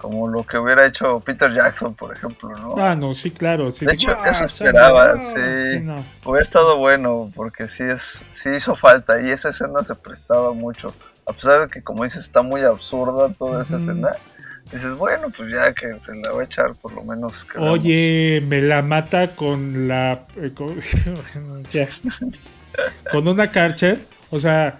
como 0.00 0.28
lo 0.28 0.44
que 0.44 0.56
hubiera 0.56 0.86
hecho 0.86 1.20
Peter 1.20 1.52
Jackson, 1.52 1.94
por 1.94 2.12
ejemplo, 2.12 2.48
¿no? 2.56 2.74
Ah, 2.82 2.96
no, 2.96 3.12
sí, 3.12 3.30
claro. 3.30 3.70
Sí, 3.70 3.84
de 3.84 3.92
hecho, 3.92 4.16
eso 4.24 4.44
esperaba, 4.46 5.14
sí. 5.16 5.86
Hubiera 6.24 6.42
estado 6.42 6.78
bueno, 6.78 7.30
porque 7.34 7.68
sí, 7.68 7.82
es, 7.82 8.24
sí 8.30 8.48
hizo 8.56 8.74
falta 8.74 9.20
y 9.20 9.30
esa 9.30 9.50
escena 9.50 9.80
se 9.84 9.94
prestaba 9.94 10.54
mucho. 10.54 10.94
A 11.30 11.32
pesar 11.32 11.60
de 11.62 11.68
que, 11.68 11.82
como 11.82 12.04
dices, 12.04 12.24
está 12.24 12.42
muy 12.42 12.62
absurda 12.62 13.32
toda 13.32 13.62
esa 13.62 13.76
escena. 13.76 14.10
Dices, 14.72 14.94
bueno, 14.96 15.28
pues 15.36 15.50
ya 15.50 15.72
que 15.72 15.96
se 16.04 16.14
la 16.14 16.32
va 16.32 16.42
a 16.42 16.44
echar 16.44 16.74
por 16.74 16.92
lo 16.92 17.02
menos. 17.02 17.32
Oye, 17.56 18.42
me 18.46 18.60
la 18.60 18.82
mata 18.82 19.34
con 19.34 19.88
la... 19.88 20.24
Eh, 20.36 20.52
con, 20.54 20.68
con 23.12 23.28
una 23.28 23.50
Karcher. 23.50 23.98
O 24.30 24.40
sea, 24.40 24.76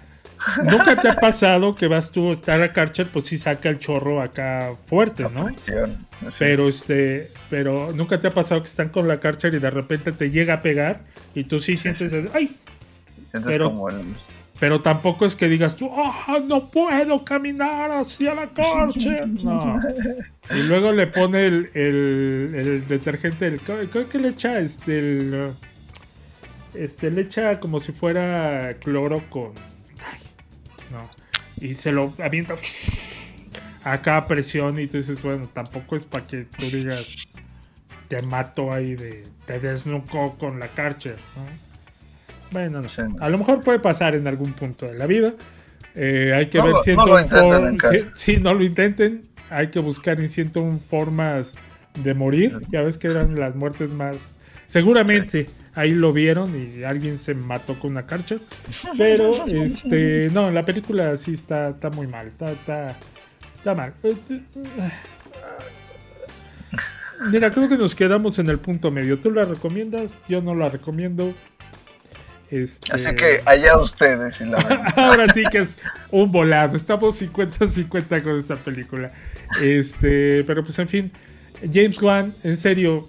¿Nunca 0.65 1.01
te 1.01 1.09
ha 1.09 1.17
pasado 1.17 1.75
que 1.75 1.87
vas 1.87 2.11
tú 2.11 2.31
a 2.31 2.33
estar 2.33 2.63
a 2.63 2.73
Karcher, 2.73 3.07
pues 3.07 3.27
sí 3.27 3.37
saca 3.37 3.69
el 3.69 3.79
chorro 3.79 4.23
acá 4.23 4.75
fuerte, 4.87 5.25
¿no? 5.25 5.49
Pero 6.39 6.69
este, 6.69 7.31
pero 7.51 7.93
nunca 7.95 8.19
te 8.19 8.29
ha 8.29 8.35
pasado 8.35 8.63
que 8.63 8.69
están 8.69 8.89
con 8.89 9.07
la 9.07 9.21
Karcher 9.21 9.55
y 9.55 9.59
de 9.59 9.71
repente 9.71 10.13
te 10.13 10.31
llega 10.31 10.55
a 10.55 10.61
pegar 10.61 11.01
y 11.35 11.45
tú 11.45 11.61
sí 11.61 11.77
sientes, 11.77 12.13
¡ay! 12.35 12.57
pero, 13.45 13.73
pero 14.61 14.83
tampoco 14.83 15.25
es 15.25 15.35
que 15.35 15.49
digas 15.49 15.75
tú, 15.75 15.91
¡ah, 15.97 16.39
no 16.47 16.69
puedo 16.69 17.25
caminar 17.25 17.91
hacia 17.91 18.35
la 18.35 18.47
Karcher! 18.49 19.27
No. 19.27 19.81
Y 20.51 20.63
luego 20.65 20.91
le 20.91 21.07
pone 21.07 21.47
el, 21.47 21.71
el, 21.75 22.89
detergente, 22.89 23.47
el, 23.47 23.61
creo 23.61 24.09
que 24.09 24.19
le 24.19 24.31
echa 24.31 24.59
este, 24.59 25.53
este, 26.75 27.11
le 27.13 27.21
echa 27.21 27.61
como 27.61 27.79
si 27.79 27.93
fuera 27.93 28.75
cloro 28.81 29.23
con 29.31 29.53
¿no? 30.91 31.09
Y 31.61 31.75
se 31.75 31.93
lo 31.93 32.13
avienta 32.21 32.57
acá 33.85 34.17
a 34.17 34.27
presión 34.27 34.81
y 34.81 34.89
tú 34.89 34.97
dices, 34.97 35.23
bueno, 35.23 35.49
tampoco 35.53 35.95
es 35.95 36.05
para 36.05 36.25
que 36.25 36.45
tú 36.45 36.65
digas, 36.65 37.07
te 38.09 38.21
mato 38.23 38.73
ahí, 38.73 38.97
de, 38.97 39.29
te 39.47 39.61
desnuco 39.61 40.37
con 40.37 40.59
la 40.59 40.67
Karcher, 40.67 41.17
Bueno, 42.51 42.83
no 42.83 42.89
sé. 42.89 43.05
A 43.21 43.29
lo 43.29 43.39
mejor 43.39 43.63
puede 43.63 43.79
pasar 43.79 44.15
en 44.15 44.27
algún 44.27 44.53
punto 44.53 44.87
de 44.87 44.95
la 44.95 45.07
vida. 45.07 45.35
Eh, 45.95 46.33
hay 46.35 46.47
que 46.47 46.61
ver 46.61 46.75
si 46.85 46.95
no 46.95 47.05
si, 48.15 48.37
no 48.41 48.55
lo 48.55 48.63
intenten, 48.63 49.23
hay 49.51 49.69
que 49.69 49.81
buscar 49.81 50.21
en 50.21 50.53
un 50.57 50.79
formas 50.79 51.55
de 52.03 52.15
morir. 52.15 52.59
Ya 52.71 52.83
ves 52.83 52.99
que 52.99 53.09
eran 53.09 53.39
las 53.39 53.55
muertes 53.55 53.93
más. 53.93 54.37
Seguramente 54.67 55.49
ahí 55.75 55.93
lo 55.93 56.13
vieron 56.13 56.53
y 56.57 56.85
alguien 56.85 57.19
se 57.19 57.35
mató 57.35 57.79
con 57.79 57.93
una 57.93 58.07
carcha. 58.07 58.37
Pero, 58.99 59.45
este, 59.47 60.29
no, 60.33 60.51
la 60.51 60.65
película 60.65 61.17
sí 61.17 61.35
está, 61.35 61.71
está 61.71 61.91
muy 61.91 62.07
mal, 62.07 62.29
está, 62.29 62.53
está, 62.53 62.97
está 63.55 63.75
mal. 63.75 63.93
Mira, 67.31 67.53
creo 67.53 67.69
que 67.69 67.77
nos 67.77 67.95
quedamos 67.95 68.39
en 68.39 68.49
el 68.49 68.59
punto 68.59 68.91
medio. 68.91 69.19
¿Tú 69.19 69.31
la 69.31 69.45
recomiendas? 69.45 70.13
Yo 70.29 70.41
no 70.41 70.55
la 70.55 70.71
recomiendo. 70.71 71.35
Este... 72.51 72.93
Así 72.93 73.15
que 73.15 73.43
allá 73.45 73.79
ustedes. 73.79 74.41
Ahora 74.97 75.29
sí 75.33 75.45
que 75.51 75.59
es 75.59 75.79
un 76.11 76.33
volado. 76.33 76.77
Estamos 76.77 77.21
50-50 77.21 78.23
con 78.23 78.39
esta 78.39 78.57
película. 78.57 79.11
Este, 79.61 80.45
pero 80.45 80.65
pues 80.65 80.79
en 80.79 80.89
fin, 80.89 81.13
James 81.73 82.01
Wan, 82.01 82.35
en 82.43 82.57
serio, 82.57 83.09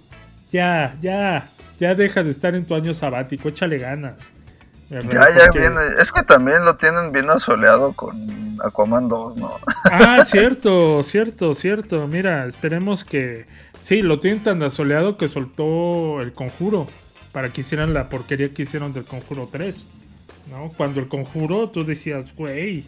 ya, 0.52 0.96
ya, 1.00 1.48
ya 1.80 1.94
deja 1.94 2.22
de 2.22 2.30
estar 2.30 2.54
en 2.54 2.64
tu 2.64 2.74
año 2.74 2.94
sabático, 2.94 3.48
échale 3.48 3.78
ganas. 3.78 4.30
Ya, 4.90 5.00
ya 5.00 5.50
viene. 5.54 5.80
Es 6.00 6.12
que 6.12 6.22
también 6.22 6.64
lo 6.64 6.76
tienen 6.76 7.12
bien 7.12 7.30
asoleado 7.30 7.94
con 7.94 8.58
Aquaman 8.62 9.08
2, 9.08 9.38
¿no? 9.38 9.58
Ah, 9.84 10.22
cierto, 10.26 11.02
cierto, 11.02 11.54
cierto. 11.54 12.06
Mira, 12.06 12.46
esperemos 12.46 13.02
que. 13.04 13.46
Sí, 13.82 14.02
lo 14.02 14.20
tienen 14.20 14.42
tan 14.42 14.62
asoleado 14.62 15.16
que 15.16 15.28
soltó 15.28 16.20
el 16.20 16.32
conjuro 16.32 16.86
para 17.32 17.52
que 17.52 17.62
hicieran 17.62 17.94
la 17.94 18.08
porquería 18.08 18.50
que 18.50 18.62
hicieron 18.62 18.92
del 18.92 19.04
conjuro 19.04 19.48
3. 19.50 19.86
¿No? 20.50 20.68
Cuando 20.76 21.00
el 21.00 21.08
conjuro, 21.08 21.68
tú 21.68 21.84
decías, 21.84 22.34
güey. 22.34 22.84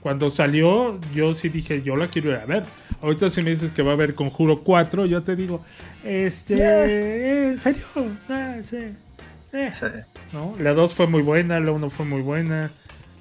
Cuando 0.00 0.30
salió, 0.30 1.00
yo 1.14 1.34
sí 1.34 1.48
dije, 1.48 1.80
yo 1.82 1.96
la 1.96 2.08
quiero 2.08 2.30
ir 2.30 2.36
a 2.36 2.44
ver. 2.44 2.64
Ahorita 3.00 3.30
si 3.30 3.42
me 3.42 3.50
dices 3.50 3.70
que 3.70 3.82
va 3.82 3.92
a 3.92 3.94
haber 3.94 4.14
Conjuro 4.14 4.60
4, 4.60 5.06
yo 5.06 5.22
te 5.22 5.36
digo, 5.36 5.64
este, 6.04 7.50
¿en 7.50 7.60
serio? 7.60 7.84
Ah, 8.28 8.56
eh, 8.72 9.72
sí. 9.72 9.86
¿No? 10.32 10.54
La 10.58 10.74
2 10.74 10.94
fue 10.94 11.06
muy 11.06 11.22
buena, 11.22 11.60
la 11.60 11.70
1 11.70 11.90
fue 11.90 12.06
muy 12.06 12.22
buena. 12.22 12.70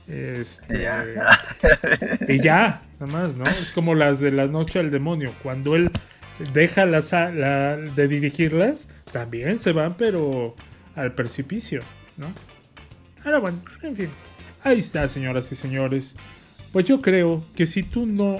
Este, 0.07 0.88
y 2.28 2.41
ya, 2.41 2.82
nada 2.99 3.11
más, 3.11 3.36
¿no? 3.36 3.45
Es 3.48 3.72
como 3.72 3.95
las 3.95 4.20
de 4.20 4.32
la 4.32 4.48
noche 4.48 4.80
al 4.80 4.91
demonio. 4.91 5.32
Cuando 5.44 5.76
él 5.76 5.91
deja 6.53 6.85
la, 6.85 7.01
de 7.77 8.07
dirigirlas, 8.07 8.88
también 9.11 9.60
se 9.60 9.72
van, 9.72 9.93
pero 9.95 10.55
al 10.95 11.11
precipicio, 11.11 11.81
¿no? 12.18 12.27
Ahora 13.26 13.39
bueno, 13.39 13.61
en 13.81 13.95
fin. 13.95 14.10
Ahí 14.64 14.80
está, 14.80 15.07
señoras 15.07 15.51
y 15.51 15.55
señores. 15.55 16.14
Pues 16.72 16.85
yo 16.85 17.01
creo 17.01 17.43
que 17.55 17.68
si 17.68 17.84
tú 17.84 18.05
no 18.05 18.38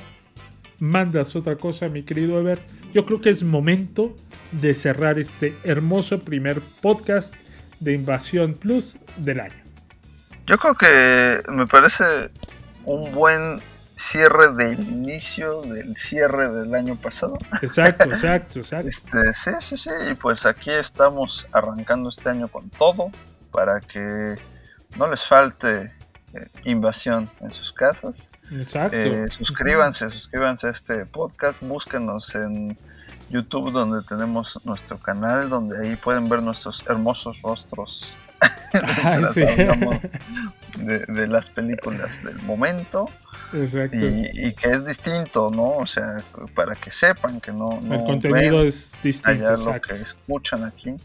mandas 0.80 1.36
otra 1.36 1.56
cosa, 1.56 1.88
mi 1.90 2.04
querido 2.04 2.40
Ever, 2.40 2.60
yo 2.94 3.06
creo 3.06 3.22
que 3.22 3.30
es 3.30 3.44
momento 3.44 4.18
de 4.52 4.74
cerrar 4.74 5.20
este 5.20 5.56
hermoso 5.64 6.20
primer 6.20 6.62
podcast 6.82 7.34
de 7.80 7.94
Invasión 7.94 8.54
Plus 8.54 8.98
del 9.18 9.40
año. 9.40 9.64
Yo 10.48 10.58
creo 10.58 10.76
que 10.76 11.52
me 11.52 11.66
parece 11.68 12.04
un 12.86 13.12
buen 13.14 13.62
cierre 14.14 14.54
del 14.54 14.80
inicio 14.80 15.64
del 15.64 15.98
cierre 15.98 16.48
del 16.52 16.76
año 16.76 16.96
pasado. 16.96 17.36
Exacto, 17.64 18.04
exacto, 18.10 18.60
exacto. 18.60 18.88
Este, 18.88 19.34
sí, 19.34 19.52
sí, 19.60 19.78
sí, 19.78 19.90
y 20.12 20.14
pues 20.14 20.46
aquí 20.46 20.70
estamos 20.70 21.48
arrancando 21.52 22.10
este 22.10 22.30
año 22.30 22.48
con 22.48 22.70
todo 22.70 23.12
para 23.52 23.80
que 23.80 24.36
no 24.98 25.08
les 25.08 25.24
falte 25.24 25.92
eh, 26.36 26.48
invasión 26.66 27.28
en 27.42 27.52
sus 27.52 27.74
casas 27.74 28.16
Exacto. 28.52 28.98
Eh, 28.98 29.28
suscríbanse, 29.30 30.10
suscríbanse 30.10 30.68
a 30.68 30.70
este 30.70 31.06
podcast, 31.08 31.60
búsquenos 31.62 32.36
en 32.36 32.78
YouTube 33.30 33.72
donde 33.72 34.06
tenemos 34.08 34.60
nuestro 34.64 35.00
canal, 35.00 35.50
donde 35.50 35.80
ahí 35.80 35.96
pueden 35.96 36.30
ver 36.30 36.44
nuestros 36.44 36.84
hermosos 36.88 37.42
rostros 37.42 38.06
de, 40.78 41.28
las 41.28 41.50
películas 41.50 42.24
del 42.24 42.42
momento. 42.44 43.10
Exacto. 43.54 43.98
Y, 43.98 44.54
que 44.54 44.70
es 44.70 44.86
distinto, 44.86 45.50
¿no? 45.50 45.78
O 45.78 45.88
sea, 45.88 46.18
para 46.56 46.76
que 46.76 46.92
sepan 46.92 47.40
que 47.40 47.52
no... 47.52 47.80
El 47.92 48.04
contenido 48.04 48.64
es 48.64 48.96
distinto. 49.04 49.48
Allá 49.48 49.58
lo 49.58 49.82
que 49.82 49.94
escuchan 49.94 50.64
aquí 50.64 50.96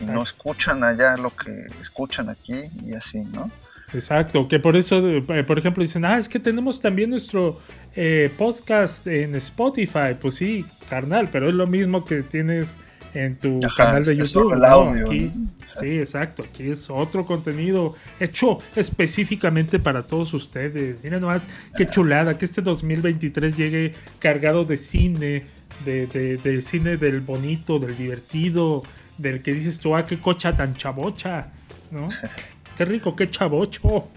y 0.00 0.04
no 0.06 0.22
escuchan 0.22 0.82
allá 0.82 1.16
lo 1.16 1.30
que 1.30 1.66
escuchan 1.80 2.28
aquí 2.28 2.70
y 2.84 2.94
así, 2.94 3.20
¿no? 3.20 3.50
Exacto, 3.92 4.48
que 4.48 4.58
por 4.58 4.76
eso, 4.76 5.06
eh, 5.08 5.44
por 5.44 5.58
ejemplo, 5.58 5.82
dicen, 5.82 6.04
ah, 6.04 6.18
es 6.18 6.28
que 6.28 6.40
tenemos 6.40 6.80
también 6.80 7.10
nuestro 7.10 7.60
eh, 7.94 8.30
podcast 8.36 9.06
en 9.06 9.36
Spotify. 9.36 10.16
Pues 10.20 10.34
sí, 10.34 10.64
carnal, 10.88 11.28
pero 11.30 11.48
es 11.48 11.54
lo 11.54 11.66
mismo 11.66 12.04
que 12.04 12.22
tienes 12.22 12.76
en 13.14 13.36
tu 13.36 13.60
canal 13.76 14.04
de 14.04 14.16
YouTube. 14.16 14.52
Aquí, 15.06 15.30
sí, 15.80 15.98
exacto. 15.98 16.42
Aquí 16.42 16.70
es 16.70 16.90
otro 16.90 17.24
contenido 17.24 17.94
hecho 18.20 18.58
específicamente 18.76 19.78
para 19.78 20.02
todos 20.02 20.34
ustedes. 20.34 21.02
Miren 21.02 21.20
nomás 21.20 21.42
qué 21.76 21.86
chulada 21.86 22.36
que 22.36 22.44
este 22.44 22.60
2023 22.60 23.56
llegue 23.56 23.94
cargado 24.18 24.64
de 24.64 24.76
cine, 24.76 25.44
de, 25.84 26.06
de, 26.06 26.62
cine 26.62 26.96
del 26.96 27.20
bonito, 27.20 27.78
del 27.78 27.96
divertido, 27.96 28.82
del 29.16 29.42
que 29.42 29.52
dices 29.54 29.78
tú, 29.78 29.94
ah, 29.94 30.04
qué 30.04 30.18
cocha 30.18 30.56
tan 30.56 30.74
chabocha, 30.76 31.52
¿no? 31.90 32.08
Qué 32.76 32.84
rico, 32.84 33.14
qué 33.14 33.30
chavocho. 33.30 34.08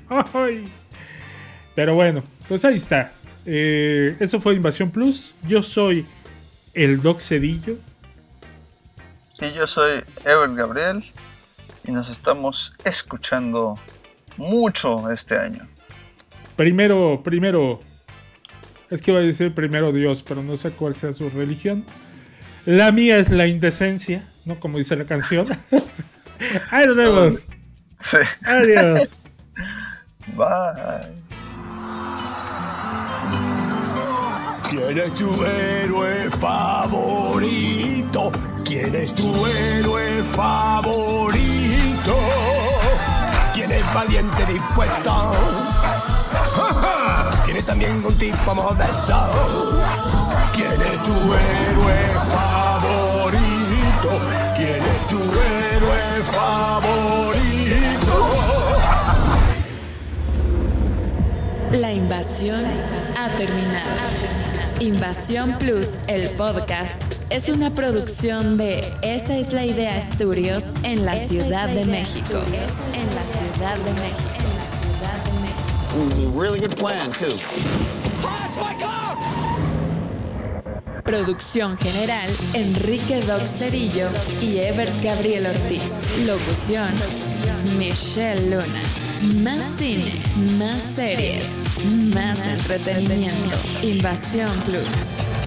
Pero 1.75 1.93
bueno, 1.93 2.23
pues 2.47 2.65
ahí 2.65 2.77
está. 2.77 3.11
Eh, 3.45 4.15
eso 4.19 4.41
fue 4.41 4.55
Invasión 4.55 4.89
Plus. 4.89 5.35
Yo 5.47 5.61
soy 5.61 6.07
el 6.73 6.99
Doc 7.03 7.21
Cedillo. 7.21 7.77
Y 9.39 9.51
yo 9.51 9.67
soy 9.67 10.03
Ever 10.25 10.53
Gabriel. 10.55 11.03
Y 11.85 11.91
nos 11.91 12.09
estamos 12.09 12.75
escuchando 12.83 13.77
mucho 14.35 15.11
este 15.11 15.37
año. 15.37 15.61
Primero, 16.55 17.21
primero. 17.23 17.79
Es 18.89 19.01
que 19.01 19.11
iba 19.11 19.19
a 19.19 19.23
decir 19.23 19.53
primero 19.53 19.91
Dios, 19.91 20.23
pero 20.23 20.41
no 20.41 20.57
sé 20.57 20.71
cuál 20.71 20.95
sea 20.95 21.13
su 21.13 21.29
religión. 21.29 21.85
La 22.65 22.91
mía 22.91 23.17
es 23.17 23.29
la 23.29 23.47
indecencia, 23.47 24.27
¿no? 24.45 24.59
Como 24.59 24.77
dice 24.77 24.95
la 24.95 25.05
canción. 25.05 25.47
Ahí 26.71 26.85
nos 26.85 26.95
vemos. 26.95 27.41
Sí. 27.99 28.17
Adiós. 28.43 29.15
Bye. 30.35 31.27
¿Quién 34.69 34.97
es 34.99 35.15
tu 35.15 35.45
héroe 35.45 36.29
favorito? 36.39 38.31
¿Quién 38.67 38.93
es 38.95 39.15
tu 39.15 39.45
héroe 39.45 40.21
favorito? 40.23 42.15
¿Quién 43.53 43.71
es 43.71 43.93
valiente 43.93 44.45
dispuesto? 44.45 45.11
¡Ja, 46.51 46.73
ja! 46.73 47.45
Tiene 47.45 47.63
también 47.63 48.03
un 48.05 48.17
tipo 48.17 48.53
modesto. 48.53 49.15
¿Quién 50.53 50.81
es 50.81 51.01
tu 51.01 51.13
héroe 51.33 52.09
favorito? 52.35 54.09
¿Quién 54.57 54.81
es 54.81 55.07
tu 55.07 55.21
héroe 55.21 56.23
favorito? 56.33 58.15
La 61.71 61.93
invasión 61.93 62.65
ha 63.17 63.29
terminado. 63.37 64.36
Invasión 64.79 65.57
Plus, 65.57 66.07
el 66.07 66.29
podcast, 66.37 67.01
es 67.31 67.49
una 67.49 67.73
producción 67.73 68.57
de 68.57 68.81
Esa 69.01 69.35
es 69.35 69.51
la 69.51 69.65
idea 69.65 69.99
Studios 69.99 70.71
en 70.83 71.03
la 71.03 71.17
Ciudad 71.17 71.67
de 71.67 71.83
México. 71.85 72.43
En 72.93 73.15
la 73.15 73.23
Ciudad 73.51 73.75
de 73.77 73.93
México. 73.93 74.29
En 74.37 74.45
la 74.53 74.65
Ciudad 74.77 75.17
de 75.25 75.31
México. 75.41 75.67
It 75.95 76.05
was 76.05 76.19
a 76.19 76.39
really 76.39 76.59
good 76.59 76.75
plan, 76.77 77.11
too. 77.11 77.39
Producción 81.07 81.77
general, 81.77 82.29
Enrique 82.53 83.21
Doc 83.21 83.45
Cedillo 83.45 84.09
y 84.41 84.57
Ebert 84.57 84.91
Gabriel 85.01 85.45
Ortiz. 85.45 86.03
Locución, 86.25 86.93
Michelle 87.79 88.49
Luna. 88.49 88.83
Más 89.41 89.63
cine, 89.77 90.11
más 90.59 90.81
series, 90.81 91.45
más 92.13 92.45
entretenimiento. 92.45 93.55
Invasión 93.83 94.51
Plus. 94.65 95.46